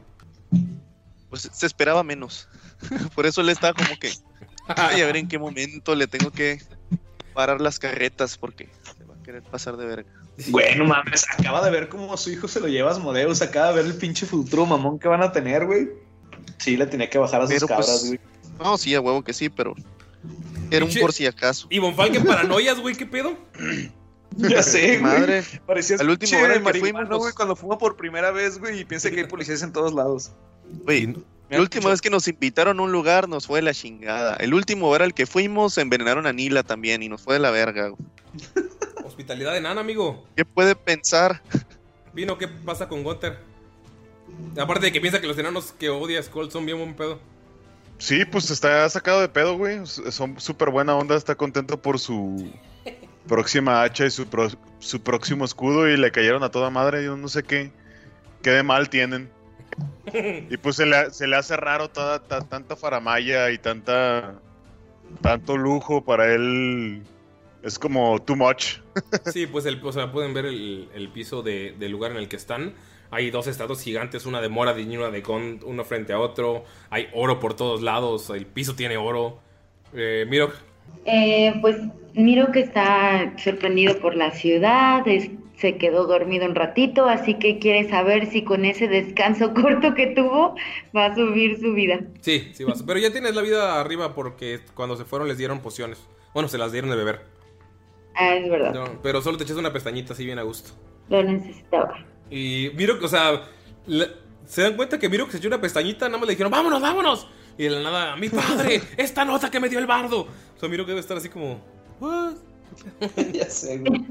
Pues 1.28 1.50
se 1.52 1.66
esperaba 1.66 2.02
menos. 2.02 2.48
Por 3.14 3.26
eso 3.26 3.40
él 3.42 3.50
estaba 3.50 3.74
como 3.74 3.98
que. 3.98 4.10
Ay, 4.68 5.02
a 5.02 5.06
ver 5.06 5.18
en 5.18 5.28
qué 5.28 5.38
momento 5.38 5.94
le 5.94 6.06
tengo 6.06 6.30
que 6.30 6.60
parar 7.34 7.60
las 7.60 7.78
carretas 7.78 8.38
porque 8.38 8.68
se 8.96 9.04
va 9.04 9.14
a 9.14 9.22
querer 9.22 9.42
pasar 9.42 9.76
de 9.76 9.86
verga. 9.86 10.10
Güey, 10.48 10.76
no 10.76 10.84
mames, 10.84 11.26
acaba 11.30 11.64
de 11.64 11.70
ver 11.70 11.88
cómo 11.88 12.16
su 12.16 12.30
hijo 12.30 12.48
se 12.48 12.60
lo 12.60 12.68
lleva 12.68 12.90
a 12.90 12.92
Asmodeus, 12.92 13.42
acaba 13.42 13.68
de 13.68 13.82
ver 13.82 13.86
el 13.86 13.94
pinche 13.94 14.26
futuro 14.26 14.66
mamón 14.66 14.98
que 14.98 15.08
van 15.08 15.22
a 15.22 15.30
tener, 15.32 15.66
güey. 15.66 15.88
Sí, 16.58 16.76
le 16.76 16.86
tenía 16.86 17.08
que 17.08 17.18
bajar 17.18 17.42
a 17.42 17.46
sus 17.46 17.54
Pero, 17.54 17.66
pues, 17.68 17.86
cabras, 17.86 18.06
güey. 18.06 18.20
No, 18.58 18.78
sí, 18.78 18.94
a 18.94 19.00
huevo 19.00 19.22
que 19.22 19.32
sí, 19.32 19.48
pero. 19.48 19.74
Era 20.70 20.84
un 20.84 20.94
por 20.94 21.12
si 21.12 21.26
acaso. 21.26 21.66
Y 21.70 21.78
Von 21.78 21.94
Falken 21.94 22.24
paranoias, 22.24 22.78
güey, 22.80 22.94
¿qué 22.94 23.06
pedo? 23.06 23.36
Ya 24.38 24.62
sé, 24.62 24.98
güey. 24.98 25.00
Madre. 25.00 25.42
Parecía 25.66 25.96
Al 25.98 26.10
último 26.10 26.30
pinche 26.30 26.42
bar 26.42 26.50
al 26.50 26.72
que 26.72 26.78
fuimos, 26.78 27.08
güey, 27.08 27.32
cuando 27.32 27.56
fuma 27.56 27.78
por 27.78 27.96
primera 27.96 28.32
vez, 28.32 28.58
güey, 28.58 28.80
y 28.80 28.84
piensa 28.84 29.10
que 29.10 29.20
hay 29.20 29.26
policías 29.26 29.62
en 29.62 29.72
todos 29.72 29.94
lados. 29.94 30.32
Güey, 30.84 31.14
la 31.48 31.60
última 31.60 31.90
vez 31.90 32.02
que 32.02 32.10
nos 32.10 32.28
invitaron 32.28 32.78
a 32.78 32.82
un 32.82 32.92
lugar 32.92 33.28
nos 33.28 33.46
fue 33.46 33.60
de 33.60 33.62
la 33.62 33.72
chingada. 33.72 34.34
El 34.36 34.52
último 34.52 34.90
bar 34.90 35.02
al 35.02 35.14
que 35.14 35.26
fuimos 35.26 35.78
envenenaron 35.78 36.26
a 36.26 36.32
Nila 36.32 36.64
también 36.64 37.02
y 37.02 37.08
nos 37.08 37.22
fue 37.22 37.34
de 37.34 37.40
la 37.40 37.50
verga. 37.50 37.88
güey. 37.88 38.66
Hospitalidad 39.04 39.56
enana, 39.56 39.80
amigo. 39.80 40.26
¿Qué 40.36 40.44
puede 40.44 40.74
pensar? 40.74 41.40
Pino, 42.14 42.36
¿qué 42.36 42.48
pasa 42.48 42.88
con 42.88 43.04
Gunter? 43.04 43.38
Aparte 44.58 44.86
de 44.86 44.92
que 44.92 45.00
piensa 45.00 45.20
que 45.20 45.26
los 45.28 45.38
enanos 45.38 45.72
que 45.78 45.88
odia 45.88 46.18
a 46.18 46.22
Skull 46.22 46.50
son 46.50 46.66
bien 46.66 46.78
buen 46.78 46.94
pedo. 46.94 47.20
Sí, 47.98 48.24
pues 48.24 48.50
está 48.50 48.88
sacado 48.88 49.20
de 49.20 49.28
pedo, 49.28 49.56
güey. 49.56 49.80
Son 49.86 50.38
súper 50.38 50.70
buena 50.70 50.94
onda, 50.94 51.16
está 51.16 51.34
contento 51.34 51.80
por 51.80 51.98
su 51.98 52.50
próxima 53.26 53.82
hacha 53.82 54.06
y 54.06 54.10
su, 54.10 54.26
pro- 54.26 54.50
su 54.78 55.00
próximo 55.00 55.44
escudo 55.44 55.88
y 55.88 55.96
le 55.96 56.10
cayeron 56.12 56.42
a 56.42 56.50
toda 56.50 56.70
madre. 56.70 57.04
Yo 57.04 57.16
no 57.16 57.28
sé 57.28 57.42
qué, 57.42 57.70
qué 58.42 58.50
de 58.50 58.62
mal 58.62 58.88
tienen. 58.88 59.30
Y 60.50 60.56
pues 60.58 60.76
se 60.76 60.86
le, 60.86 61.10
se 61.10 61.26
le 61.26 61.36
hace 61.36 61.56
raro 61.56 61.88
toda, 61.90 62.22
ta- 62.22 62.40
tanta 62.40 62.76
faramaya 62.76 63.50
y 63.50 63.58
tanta 63.58 64.34
tanto 65.20 65.56
lujo 65.56 66.04
para 66.04 66.32
él. 66.32 67.02
Es 67.62 67.78
como 67.78 68.20
too 68.22 68.36
much. 68.36 68.76
Sí, 69.32 69.46
pues 69.46 69.66
el, 69.66 69.80
o 69.84 69.92
sea, 69.92 70.12
pueden 70.12 70.32
ver 70.34 70.46
el, 70.46 70.88
el 70.94 71.08
piso 71.08 71.42
de- 71.42 71.74
del 71.78 71.90
lugar 71.92 72.12
en 72.12 72.18
el 72.18 72.28
que 72.28 72.36
están. 72.36 72.74
Hay 73.10 73.30
dos 73.30 73.46
estatuas 73.46 73.82
gigantes, 73.82 74.26
una 74.26 74.40
de 74.40 74.48
Moradin 74.48 74.92
y 74.92 74.96
una 74.96 75.10
de 75.10 75.20
Gon, 75.22 75.60
uno 75.64 75.84
frente 75.84 76.12
a 76.12 76.18
otro. 76.20 76.64
Hay 76.90 77.08
oro 77.14 77.38
por 77.40 77.54
todos 77.54 77.82
lados, 77.82 78.30
el 78.30 78.46
piso 78.46 78.74
tiene 78.74 78.96
oro. 78.96 79.38
Eh, 79.94 80.26
Miro, 80.28 80.50
Eh, 81.04 81.54
pues 81.60 81.76
miro 82.14 82.50
que 82.52 82.60
está 82.60 83.32
sorprendido 83.38 83.98
por 84.00 84.16
la 84.16 84.30
ciudad, 84.32 85.06
es- 85.06 85.30
se 85.56 85.78
quedó 85.78 86.06
dormido 86.06 86.44
un 86.46 86.54
ratito, 86.54 87.06
así 87.06 87.34
que 87.34 87.58
quiere 87.58 87.88
saber 87.88 88.26
si 88.26 88.42
con 88.44 88.64
ese 88.66 88.88
descanso 88.88 89.54
corto 89.54 89.94
que 89.94 90.08
tuvo 90.08 90.54
va 90.94 91.06
a 91.06 91.14
subir 91.14 91.58
su 91.58 91.72
vida. 91.72 92.00
sí, 92.20 92.50
sí 92.52 92.64
vas. 92.64 92.82
Pero 92.82 92.98
ya 93.00 93.10
tienes 93.10 93.34
la 93.34 93.40
vida 93.42 93.80
arriba 93.80 94.14
porque 94.14 94.60
cuando 94.74 94.96
se 94.96 95.04
fueron 95.04 95.28
les 95.28 95.38
dieron 95.38 95.60
pociones. 95.60 96.06
Bueno, 96.34 96.48
se 96.48 96.58
las 96.58 96.72
dieron 96.72 96.90
de 96.90 96.96
beber. 96.96 97.20
Ah, 98.14 98.34
es 98.34 98.48
verdad, 98.50 98.72
No, 98.74 98.84
pero 99.02 99.20
solo 99.22 99.38
te 99.38 99.44
echas 99.44 99.56
una 99.56 99.72
pestañita 99.72 100.12
así 100.12 100.24
bien 100.26 100.38
a 100.38 100.42
gusto. 100.42 100.70
lo 101.08 101.22
necesitaba. 101.22 102.04
Y 102.30 102.70
Miro, 102.74 102.98
o 103.02 103.08
sea, 103.08 103.42
la- 103.86 104.08
se 104.46 104.62
dan 104.62 104.76
cuenta 104.76 104.98
que 104.98 105.08
Miro 105.08 105.26
que 105.26 105.32
se 105.32 105.38
echó 105.38 105.48
una 105.48 105.60
pestañita, 105.60 106.06
nada 106.06 106.18
más 106.18 106.26
le 106.26 106.32
dijeron, 106.34 106.50
vámonos, 106.52 106.80
vámonos. 106.80 107.26
Y 107.58 107.64
de 107.64 107.70
la 107.70 107.80
nada, 107.82 108.16
mi 108.16 108.28
padre, 108.28 108.82
esta 108.96 109.24
nota 109.24 109.50
que 109.50 109.60
me 109.60 109.68
dio 109.68 109.78
el 109.78 109.86
bardo. 109.86 110.22
O 110.22 110.58
sea, 110.60 110.68
Miro 110.68 110.84
que 110.84 110.90
debe 110.90 111.00
estar 111.00 111.16
así 111.16 111.28
como, 111.28 111.60
"What?". 112.00 112.34
ya 113.32 113.48
sé, 113.48 113.78
güey. 113.78 114.04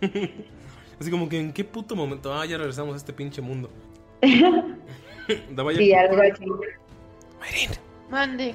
Así 1.00 1.10
como 1.10 1.30
que, 1.30 1.40
¿en 1.40 1.52
qué 1.54 1.64
puto 1.64 1.96
momento? 1.96 2.34
Ah, 2.34 2.44
ya 2.44 2.58
regresamos 2.58 2.92
a 2.92 2.98
este 2.98 3.14
pinche 3.14 3.40
mundo. 3.40 3.70
Sí, 4.20 5.94
algo 5.94 6.20
así. 6.20 6.44
Mayrin, 7.40 7.70
Mande. 8.10 8.54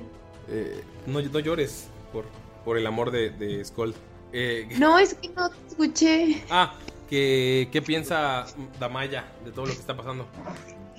eh, 0.49 0.81
no, 1.07 1.21
no 1.21 1.39
llores 1.39 1.87
por, 2.13 2.25
por 2.63 2.77
el 2.77 2.85
amor 2.85 3.09
de, 3.09 3.31
de 3.31 3.65
Skull. 3.65 3.95
Eh, 4.31 4.67
No, 4.77 4.99
es 4.99 5.15
que 5.15 5.29
no 5.29 5.49
te 5.49 5.55
escuché. 5.69 6.43
ah, 6.51 6.75
¿Qué, 7.09 7.69
qué 7.71 7.81
piensa 7.81 8.45
Damaya 8.79 9.25
de 9.43 9.51
todo 9.51 9.65
lo 9.67 9.73
que 9.73 9.79
está 9.79 9.95
pasando? 9.95 10.27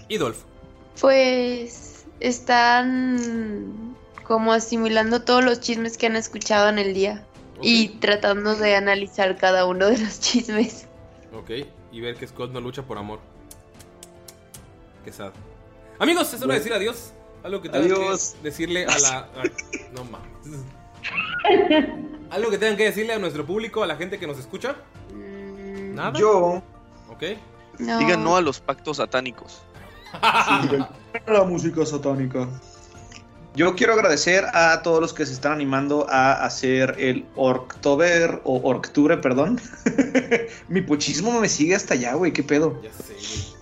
Y 0.09 0.19
Dolph. 0.19 0.39
Pues 1.01 2.05
están 2.21 3.97
como 4.23 4.53
asimilando 4.53 5.23
todos 5.23 5.45
los 5.45 5.61
chismes 5.61 5.97
que 5.99 6.07
han 6.07 6.17
escuchado 6.17 6.69
en 6.69 6.79
el 6.79 6.95
día 6.95 7.25
y 7.61 7.89
tratando 8.01 8.55
de 8.57 8.77
analizar 8.77 9.37
cada 9.37 9.67
uno 9.67 9.87
de 9.87 9.99
los 9.99 10.21
chismes. 10.21 10.87
Ok, 11.35 11.51
y 11.93 12.01
ver 12.01 12.17
que 12.17 12.27
Scott 12.27 12.51
no 12.53 12.61
lucha 12.61 12.83
por 12.83 12.99
amor. 12.99 13.19
Qué 15.05 15.13
sad. 15.13 15.33
Amigos, 15.99 16.33
es 16.35 16.43
hora 16.43 16.55
de 16.55 16.59
decir 16.61 16.73
adiós. 16.73 17.13
Algo 17.43 17.63
que 17.63 17.69
tengan 17.69 17.93
Adiós. 17.93 18.35
que 18.39 18.43
decirle 18.49 18.87
a 18.87 18.99
la. 18.99 19.19
a- 19.19 19.43
no 19.93 20.05
mames. 20.05 20.65
Algo 22.31 22.51
que 22.51 22.59
tengan 22.59 22.77
que 22.77 22.85
decirle 22.85 23.13
a 23.13 23.19
nuestro 23.19 23.47
público, 23.47 23.83
a 23.85 23.87
la 23.87 23.97
gente 23.97 24.19
que 24.19 24.27
nos 24.27 24.39
escucha. 24.39 24.75
Nada. 25.97 26.19
Yo. 26.19 26.63
Ok. 27.09 27.23
No. 27.79 27.99
Digan 27.99 28.23
no 28.23 28.37
a 28.37 28.43
los 28.43 28.61
pactos 28.61 28.99
satánicos. 28.99 29.63
La 31.27 31.45
música 31.45 31.87
satánica. 31.87 32.49
Yo 33.55 33.75
quiero 33.75 33.95
agradecer 33.95 34.45
a 34.53 34.83
todos 34.83 35.01
los 35.01 35.15
que 35.15 35.25
se 35.25 35.33
están 35.33 35.53
animando 35.53 36.07
a 36.11 36.45
hacer 36.45 36.95
el 36.99 37.25
October 37.37 38.43
o 38.45 38.57
Octubre, 38.71 39.17
perdón. 39.17 39.59
Mi 40.69 40.83
pochismo 40.83 41.41
me 41.41 41.49
sigue 41.49 41.75
hasta 41.75 41.95
allá, 41.95 42.15
güey, 42.15 42.33
qué 42.33 42.43
pedo. 42.43 42.79
Ya 42.83 42.93
sé, 42.93 43.15
güey. 43.15 43.57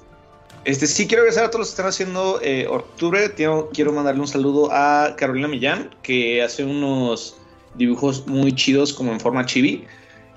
Este, 0.65 0.89
sí, 0.89 1.07
quiero 1.07 1.23
agradecer 1.23 1.45
a 1.45 1.51
todos 1.51 1.61
los 1.61 1.69
que 1.69 1.73
están 1.73 1.87
haciendo 1.87 2.41
eh, 2.43 2.67
Octubre. 2.69 3.33
Quiero, 3.35 3.71
quiero 3.73 3.93
mandarle 3.93 4.21
un 4.23 4.27
saludo 4.27 4.71
a 4.73 5.15
Carolina 5.17 5.47
Millán, 5.47 5.95
que 6.03 6.43
hace 6.43 6.65
unos 6.65 7.37
dibujos 7.77 8.27
muy 8.27 8.53
chidos 8.53 8.93
como 8.93 9.13
en 9.13 9.21
forma 9.21 9.47
chibi. 9.47 9.87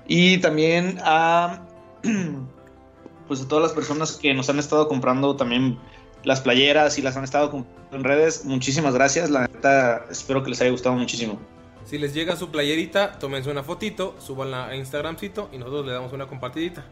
Y 0.06 0.38
también 0.38 0.98
a, 1.02 1.66
pues 3.28 3.42
a 3.42 3.48
todas 3.48 3.62
las 3.62 3.72
personas 3.72 4.12
que 4.16 4.32
nos 4.34 4.48
han 4.48 4.58
estado 4.58 4.88
comprando 4.88 5.36
también 5.36 5.78
las 6.24 6.40
playeras 6.40 6.98
y 6.98 7.02
las 7.02 7.16
han 7.16 7.24
estado 7.24 7.50
comprando 7.50 7.78
en 7.96 8.04
redes. 8.04 8.44
Muchísimas 8.44 8.94
gracias. 8.94 9.30
La 9.30 9.42
neta, 9.46 10.04
espero 10.10 10.42
que 10.42 10.50
les 10.50 10.60
haya 10.60 10.70
gustado 10.70 10.94
muchísimo. 10.96 11.38
Si 11.84 11.96
les 11.98 12.12
llega 12.12 12.36
su 12.36 12.50
playerita, 12.50 13.18
tómense 13.18 13.50
una 13.50 13.62
fotito, 13.62 14.14
súbanla 14.18 14.68
a 14.68 14.76
Instagramcito 14.76 15.48
y 15.52 15.58
nosotros 15.58 15.86
le 15.86 15.92
damos 15.92 16.12
una 16.12 16.26
compartidita. 16.26 16.84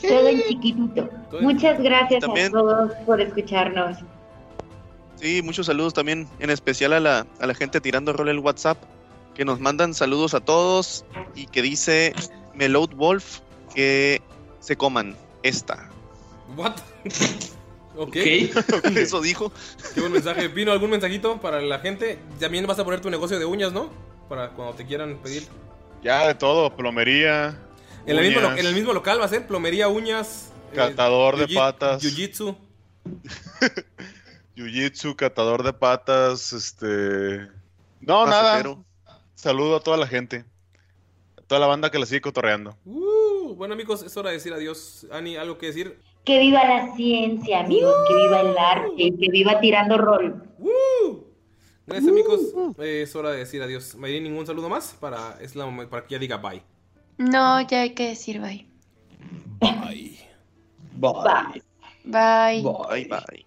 Todo 0.00 0.28
en 0.28 0.42
chiquitito. 0.42 1.08
Muchas 1.40 1.80
gracias 1.80 2.20
También- 2.20 2.48
a 2.48 2.50
todos 2.50 2.92
por 3.06 3.20
escucharnos. 3.20 3.98
Sí, 5.16 5.42
muchos 5.42 5.66
saludos 5.66 5.94
también, 5.94 6.26
en 6.40 6.50
especial 6.50 6.92
a 6.94 6.98
la, 6.98 7.26
a 7.38 7.46
la 7.46 7.54
gente 7.54 7.80
tirando 7.80 8.12
rol 8.12 8.28
el 8.28 8.40
WhatsApp, 8.40 8.78
que 9.34 9.44
nos 9.44 9.60
mandan 9.60 9.94
saludos 9.94 10.34
a 10.34 10.40
todos 10.40 11.04
y 11.36 11.46
que 11.46 11.62
dice 11.62 12.12
Meloud 12.54 12.94
Wolf 12.96 13.38
que 13.74 14.20
se 14.62 14.76
coman 14.76 15.14
esta. 15.42 15.90
What? 16.56 16.76
ok. 17.96 18.16
Eso 18.96 19.20
dijo. 19.20 19.52
Qué 19.94 20.00
buen 20.00 20.12
mensaje. 20.12 20.48
Pino, 20.48 20.72
¿algún 20.72 20.90
mensajito 20.90 21.38
para 21.40 21.60
la 21.60 21.80
gente? 21.80 22.18
También 22.40 22.66
vas 22.66 22.78
a 22.78 22.84
poner 22.84 23.00
tu 23.00 23.10
negocio 23.10 23.38
de 23.38 23.44
uñas, 23.44 23.72
¿no? 23.72 23.90
Para 24.28 24.50
cuando 24.50 24.74
te 24.74 24.86
quieran 24.86 25.18
pedir. 25.22 25.46
Ya 26.02 26.26
de 26.26 26.34
todo, 26.34 26.74
plomería. 26.74 27.58
En 28.06 28.18
el, 28.18 28.28
mismo, 28.28 28.40
en 28.50 28.66
el 28.66 28.74
mismo 28.74 28.92
local 28.92 29.20
va 29.20 29.26
a 29.26 29.28
ser 29.28 29.46
plomería, 29.46 29.88
uñas. 29.88 30.50
eh, 30.72 30.76
Catador 30.76 31.36
de 31.36 31.46
jiu- 31.46 31.54
patas. 31.56 32.02
Jiu-jitsu. 32.02 32.56
Jiu-jitsu, 34.56 35.16
catador 35.16 35.62
de 35.62 35.72
patas, 35.72 36.52
este... 36.52 37.48
No, 38.00 38.26
Macetero. 38.26 38.84
nada. 39.06 39.18
Saludo 39.34 39.76
a 39.76 39.80
toda 39.80 39.96
la 39.96 40.06
gente. 40.06 40.44
A 41.38 41.42
toda 41.42 41.60
la 41.60 41.66
banda 41.66 41.90
que 41.90 41.98
la 41.98 42.06
sigue 42.06 42.20
cotorreando. 42.20 42.76
Uh, 42.84 43.21
bueno, 43.56 43.74
amigos, 43.74 44.02
es 44.02 44.16
hora 44.16 44.30
de 44.30 44.36
decir 44.36 44.52
adiós. 44.52 45.06
Ani, 45.10 45.36
¿algo 45.36 45.58
que 45.58 45.66
decir? 45.66 45.98
Que 46.24 46.38
viva 46.38 46.64
la 46.64 46.94
ciencia, 46.94 47.60
amigos, 47.60 47.94
que 48.08 48.14
viva 48.14 48.40
el 48.40 48.58
arte, 48.58 49.14
que 49.18 49.30
viva 49.30 49.60
tirando 49.60 49.98
rol. 49.98 50.42
Gracias, 51.86 52.10
amigos. 52.10 52.40
Eh, 52.78 53.02
es 53.02 53.16
hora 53.16 53.30
de 53.30 53.38
decir 53.38 53.62
adiós. 53.62 53.96
¿Me 53.96 54.20
ningún 54.20 54.46
saludo 54.46 54.68
más? 54.68 54.96
Para, 55.00 55.38
es 55.40 55.56
la, 55.56 55.66
para 55.88 56.06
que 56.06 56.12
ya 56.12 56.18
diga 56.18 56.36
bye. 56.36 56.62
No, 57.18 57.60
ya 57.66 57.82
hay 57.82 57.90
que 57.90 58.08
decir 58.08 58.40
bye. 58.40 58.66
Bye. 59.60 60.18
Bye. 60.92 61.62
Bye. 62.04 62.62
Bye, 62.62 63.08
bye. 63.08 63.46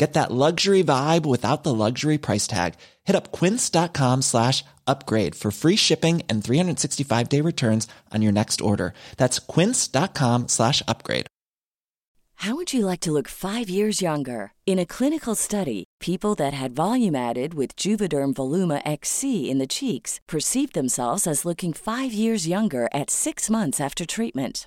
Get 0.00 0.14
that 0.14 0.30
luxury 0.30 0.82
vibe 0.82 1.26
without 1.26 1.62
the 1.62 1.74
luxury 1.74 2.16
price 2.16 2.46
tag. 2.46 2.76
Hit 3.04 3.14
up 3.14 3.32
quince.com 3.32 4.22
slash 4.22 4.64
upgrade 4.86 5.34
for 5.34 5.50
free 5.50 5.76
shipping 5.76 6.22
and 6.26 6.42
365 6.42 7.28
day 7.28 7.42
returns 7.42 7.86
on 8.10 8.22
your 8.22 8.32
next 8.32 8.62
order. 8.62 8.94
That's 9.18 9.38
quince.com 9.38 10.48
slash 10.48 10.82
upgrade. 10.88 11.26
How 12.36 12.54
would 12.54 12.72
you 12.72 12.86
like 12.86 13.00
to 13.00 13.12
look 13.12 13.28
five 13.28 13.68
years 13.68 14.00
younger? 14.00 14.52
In 14.64 14.78
a 14.78 14.86
clinical 14.86 15.34
study, 15.34 15.84
people 16.00 16.34
that 16.36 16.54
had 16.54 16.72
volume 16.72 17.14
added 17.14 17.52
with 17.52 17.76
Juvederm 17.76 18.32
Voluma 18.32 18.80
XC 18.86 19.50
in 19.50 19.58
the 19.58 19.66
cheeks 19.66 20.18
perceived 20.26 20.72
themselves 20.72 21.26
as 21.26 21.44
looking 21.44 21.74
five 21.74 22.14
years 22.14 22.48
younger 22.48 22.88
at 22.94 23.10
six 23.10 23.50
months 23.50 23.80
after 23.80 24.06
treatment. 24.06 24.66